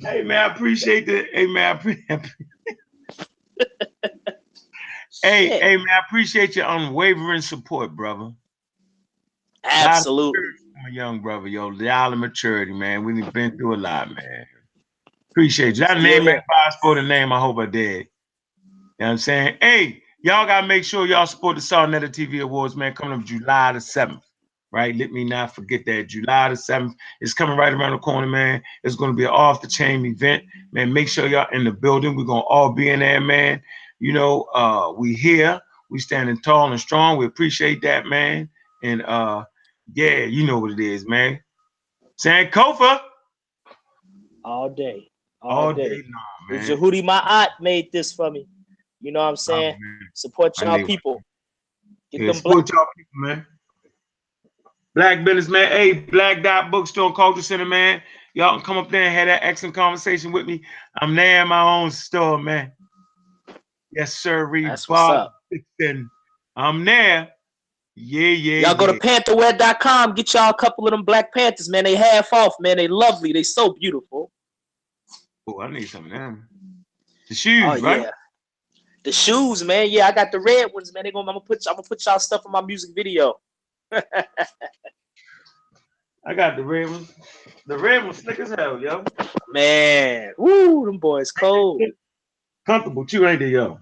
Hey 0.00 0.22
man, 0.22 0.38
I 0.38 0.54
appreciate 0.54 1.04
the. 1.04 1.26
Hey 1.34 1.46
man, 1.46 1.76
I 1.76 1.78
pre- 1.78 2.06
hey, 5.22 5.48
hey 5.48 5.76
man, 5.76 5.86
I 5.86 6.00
appreciate 6.06 6.56
your 6.56 6.66
unwavering 6.66 7.42
support, 7.42 7.94
brother. 7.94 8.32
absolutely. 9.64 10.40
I'm 10.86 10.94
young 10.94 11.20
brother, 11.20 11.46
yo. 11.46 11.74
The 11.74 11.90
island 11.90 12.22
maturity, 12.22 12.72
man. 12.72 13.04
We've 13.04 13.30
been 13.34 13.54
through 13.58 13.76
a 13.76 13.76
lot, 13.76 14.08
man. 14.08 14.46
Appreciate 15.34 15.78
you. 15.78 15.86
I 15.86 16.00
name 16.02 16.24
Yeah. 16.24 16.26
that 16.26 16.44
passport 16.50 16.98
a 16.98 17.02
name. 17.04 17.32
I 17.32 17.40
hope 17.40 17.58
I 17.58 17.66
did. 17.66 18.06
You 18.98 19.04
know 19.04 19.06
what 19.08 19.12
I'm 19.12 19.18
saying? 19.18 19.58
Hey, 19.60 20.02
y'all 20.22 20.46
gotta 20.46 20.66
make 20.66 20.84
sure 20.84 21.06
y'all 21.06 21.26
support 21.26 21.56
the 21.56 21.62
Sarnetta 21.62 22.08
TV 22.08 22.42
Awards, 22.42 22.76
man. 22.76 22.94
Coming 22.94 23.20
up 23.20 23.26
July 23.26 23.72
the 23.72 23.80
7th. 23.80 24.22
Right? 24.72 24.96
Let 24.96 25.12
me 25.12 25.24
not 25.24 25.54
forget 25.54 25.84
that. 25.86 26.08
July 26.08 26.48
the 26.50 26.56
7th 26.56 26.94
is 27.20 27.34
coming 27.34 27.58
right 27.58 27.72
around 27.74 27.92
the 27.92 27.98
corner, 27.98 28.26
man. 28.26 28.62
It's 28.84 28.96
gonna 28.96 29.14
be 29.14 29.24
an 29.24 29.30
off 29.30 29.60
the 29.62 29.68
chain 29.68 30.06
event. 30.06 30.44
Man, 30.72 30.92
make 30.94 31.08
sure 31.08 31.26
y'all 31.28 31.48
in 31.52 31.64
the 31.64 31.72
building. 31.72 32.16
We're 32.16 32.24
gonna 32.24 32.40
all 32.42 32.72
be 32.72 32.90
in 32.90 33.00
there, 33.00 33.20
man. 33.20 33.62
You 34.00 34.12
know, 34.14 34.42
uh, 34.54 34.94
we 34.96 35.14
here, 35.14 35.60
we 35.90 36.00
standing 36.00 36.40
tall 36.40 36.72
and 36.72 36.80
strong. 36.80 37.18
We 37.18 37.26
appreciate 37.26 37.82
that, 37.82 38.06
man. 38.06 38.50
And 38.82 39.02
uh 39.02 39.44
yeah, 39.94 40.24
you 40.24 40.46
know 40.46 40.58
what 40.60 40.72
it 40.72 40.80
is, 40.80 41.06
man. 41.08 41.40
Sankofa 42.20 43.00
All 44.44 44.70
day, 44.70 45.08
all, 45.44 45.66
all 45.66 45.74
day. 45.74 45.88
day 45.88 46.02
long, 46.02 46.58
man. 46.58 46.68
Jehudi 46.68 47.02
Ma'at 47.04 47.48
made 47.60 47.92
this 47.92 48.12
for 48.12 48.30
me. 48.30 48.46
You 49.00 49.12
know 49.12 49.20
what 49.20 49.26
I'm 49.26 49.32
Oh, 49.32 49.36
saying? 49.36 49.76
man. 49.80 49.98
Support 50.14 50.60
y'all 50.60 50.84
people. 50.84 51.22
Get 52.10 52.22
Yeah, 52.22 52.32
them 52.32 52.42
black. 52.42 52.66
support 52.66 52.70
y'all 52.72 52.86
people, 52.96 53.12
man. 53.14 53.46
Black 54.94 55.24
business, 55.24 55.48
man. 55.48 55.70
Hey, 55.72 55.92
Black 55.92 56.42
Dot 56.42 56.70
Bookstore 56.70 57.12
Culture 57.12 57.42
Center, 57.42 57.64
man. 57.64 58.00
Y'all 58.34 58.56
can 58.56 58.64
come 58.64 58.78
up 58.78 58.90
there 58.90 59.02
and 59.02 59.14
have 59.14 59.26
that 59.26 59.44
excellent 59.44 59.74
conversation 59.74 60.32
with 60.32 60.46
me. 60.46 60.62
I'm 61.00 61.14
there 61.14 61.42
in 61.42 61.48
my 61.48 61.60
own 61.62 61.90
store, 61.90 62.38
man. 62.38 62.72
Yes, 63.92 64.14
sir. 64.14 64.46
Reed 64.46 64.68
That's 64.68 64.88
what's 64.88 65.00
up. 65.00 65.34
I'm 66.56 66.84
there. 66.84 67.30
Yeah, 67.96 68.28
yeah. 68.28 68.68
Y'all 68.68 68.74
go 68.76 68.86
to 68.86 68.94
pantherwear.com. 68.94 70.14
Get 70.14 70.34
y'all 70.34 70.50
a 70.50 70.54
couple 70.54 70.86
of 70.86 70.90
them 70.92 71.04
Black 71.04 71.32
Panthers, 71.32 71.68
man. 71.68 71.84
They 71.84 71.94
half 71.94 72.32
off, 72.32 72.54
man. 72.58 72.76
They 72.76 72.88
lovely. 72.88 73.32
They 73.32 73.42
so 73.44 73.72
beautiful. 73.72 74.32
Oh, 75.46 75.60
I 75.60 75.70
need 75.70 75.86
some 75.88 76.06
of 76.06 76.10
them. 76.10 76.48
Mm-hmm. 76.54 76.80
The 77.28 77.34
shoes, 77.34 77.62
Oh 77.64 77.78
right? 77.80 78.00
yeah. 78.02 78.10
The 79.02 79.12
shoes, 79.12 79.62
man. 79.62 79.90
Yeah, 79.90 80.06
I 80.06 80.12
got 80.12 80.32
the 80.32 80.40
red 80.40 80.72
ones, 80.72 80.94
man. 80.94 81.04
They 81.04 81.12
gonna 81.12 81.28
I'm 81.28 81.34
gonna 81.34 81.40
put 81.40 81.62
I'm 81.68 81.74
gonna 81.74 81.86
put 81.86 82.02
y'all 82.06 82.18
stuff 82.18 82.46
in 82.46 82.52
my 82.52 82.62
music 82.62 82.94
video. 82.94 83.38
I 83.92 84.04
got 86.34 86.56
the 86.56 86.64
red 86.64 86.88
ones. 86.88 87.12
The 87.66 87.76
red 87.76 88.04
ones 88.04 88.16
slick 88.18 88.40
as 88.40 88.48
hell, 88.50 88.80
yo. 88.80 89.04
Man, 89.48 90.32
woo, 90.38 90.86
them 90.86 90.96
boys 90.98 91.30
cold. 91.30 91.82
Comfortable 92.64 93.04
too, 93.04 93.26
ain't 93.26 93.40
they, 93.40 93.50
yo? 93.50 93.78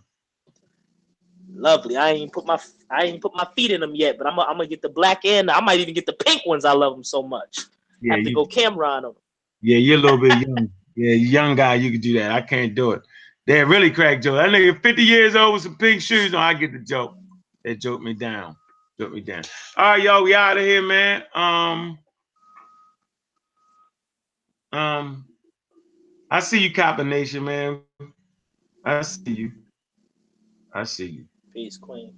Lovely. 1.54 1.96
I 1.96 2.10
ain't 2.10 2.32
put 2.32 2.44
my 2.44 2.58
I 2.90 3.04
ain't 3.04 3.22
put 3.22 3.36
my 3.36 3.46
feet 3.54 3.70
in 3.70 3.80
them 3.80 3.94
yet, 3.94 4.18
but 4.18 4.26
I'm 4.26 4.34
gonna, 4.34 4.48
I'm 4.48 4.56
gonna 4.56 4.66
get 4.66 4.82
the 4.82 4.88
black 4.88 5.24
and 5.24 5.52
I 5.52 5.60
might 5.60 5.78
even 5.78 5.94
get 5.94 6.06
the 6.06 6.14
pink 6.14 6.44
ones. 6.46 6.64
I 6.64 6.72
love 6.72 6.94
them 6.94 7.04
so 7.04 7.22
much. 7.22 7.60
Yeah, 8.00 8.16
have 8.16 8.24
to 8.24 8.30
you, 8.30 8.34
go 8.34 8.44
camera 8.46 8.88
on 8.88 9.02
them. 9.04 9.12
yeah, 9.60 9.76
you're 9.76 9.98
a 9.98 10.00
little 10.00 10.18
bit 10.18 10.40
young. 10.40 10.68
Yeah, 10.94 11.14
young 11.14 11.56
guy, 11.56 11.74
you 11.74 11.90
can 11.90 12.00
do 12.00 12.14
that. 12.18 12.32
I 12.32 12.42
can't 12.42 12.74
do 12.74 12.92
it. 12.92 13.02
They 13.46 13.64
really 13.64 13.90
crack 13.90 14.22
joke. 14.22 14.36
That 14.36 14.50
nigga 14.50 14.80
50 14.82 15.02
years 15.02 15.34
old 15.34 15.54
with 15.54 15.62
some 15.62 15.76
pink 15.76 16.00
shoes 16.02 16.34
on. 16.34 16.40
I 16.40 16.54
get 16.54 16.72
the 16.72 16.78
joke. 16.78 17.14
They 17.64 17.76
joke 17.76 18.00
me 18.02 18.14
down. 18.14 18.56
Joke 19.00 19.12
me 19.12 19.20
down. 19.20 19.42
All 19.76 19.84
right, 19.92 20.02
y'all, 20.02 20.22
we 20.22 20.34
out 20.34 20.58
of 20.58 20.64
here, 20.64 20.82
man. 20.82 21.24
Um, 21.34 21.98
um, 24.72 25.24
I 26.30 26.40
see 26.40 26.60
you, 26.60 26.72
Copper 26.72 27.04
Nation, 27.04 27.44
man. 27.44 27.80
I 28.84 29.02
see 29.02 29.32
you. 29.32 29.52
I 30.72 30.84
see 30.84 31.06
you. 31.06 31.24
Peace, 31.52 31.76
Queen. 31.76 32.14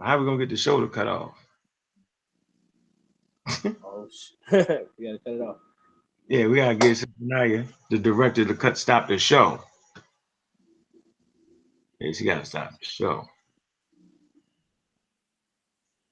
How 0.00 0.18
we 0.18 0.24
gonna 0.24 0.38
get 0.38 0.48
the 0.50 0.56
shoulder 0.56 0.88
cut 0.88 1.06
off? 1.08 1.34
Oh 3.84 4.08
shit. 4.10 4.88
we 4.98 5.06
gotta 5.06 5.18
cut 5.24 5.34
it 5.34 5.40
off. 5.42 5.56
Yeah, 6.30 6.46
we 6.46 6.58
gotta 6.58 6.76
get 6.76 7.04
Naya, 7.18 7.64
the 7.90 7.98
director, 7.98 8.44
to 8.44 8.54
cut 8.54 8.78
stop 8.78 9.08
the 9.08 9.18
show. 9.18 9.64
Yeah, 11.98 12.12
she 12.12 12.24
gotta 12.24 12.44
stop 12.44 12.70
the 12.70 12.84
show. 12.86 13.26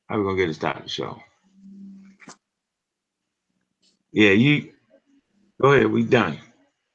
How 0.08 0.18
we 0.18 0.24
gonna 0.24 0.36
get 0.36 0.46
to 0.46 0.54
stop 0.54 0.82
the 0.82 0.88
show? 0.88 1.22
Yeah, 4.10 4.32
you 4.32 4.72
go 5.62 5.72
ahead. 5.74 5.86
We 5.92 6.02
done. 6.02 6.38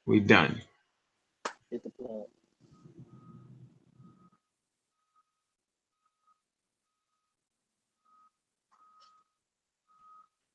We 0.04 0.20
done. 0.20 0.60
Hit 1.70 1.82
the 1.82 1.90
plug. 1.92 2.24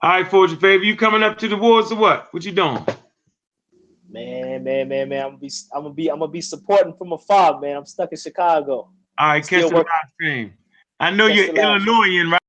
All 0.02 0.12
right, 0.12 0.26
Fortune 0.30 0.58
Favor, 0.58 0.84
you 0.84 0.96
coming 0.96 1.24
up 1.24 1.38
to 1.40 1.48
the 1.50 1.56
awards 1.56 1.92
or 1.92 1.98
what? 1.98 2.34
What 2.34 2.46
you 2.46 2.54
doing? 2.54 2.86
Man, 4.10 4.64
man, 4.64 4.88
man, 4.88 5.10
man. 5.10 5.26
I'm 5.26 5.30
gonna 5.32 5.38
be 5.40 5.52
I'm 5.74 5.82
gonna 5.84 5.94
be 5.94 6.10
I'm 6.10 6.20
gonna 6.20 6.32
be 6.32 6.42
supporting 6.42 6.94
from 6.98 7.12
afar, 7.12 7.60
man. 7.60 7.76
I'm 7.76 7.86
stuck 7.86 8.12
in 8.12 8.18
Chicago. 8.18 8.90
All 9.18 9.28
right, 9.28 9.46
catch 9.46 9.70
the 9.70 9.76
live 9.76 9.86
stream. 10.14 10.54
I 11.02 11.12
know 11.12 11.28
Catch 11.28 11.36
you're 11.36 11.56
Illinoisan, 11.56 12.32
right? 12.32 12.40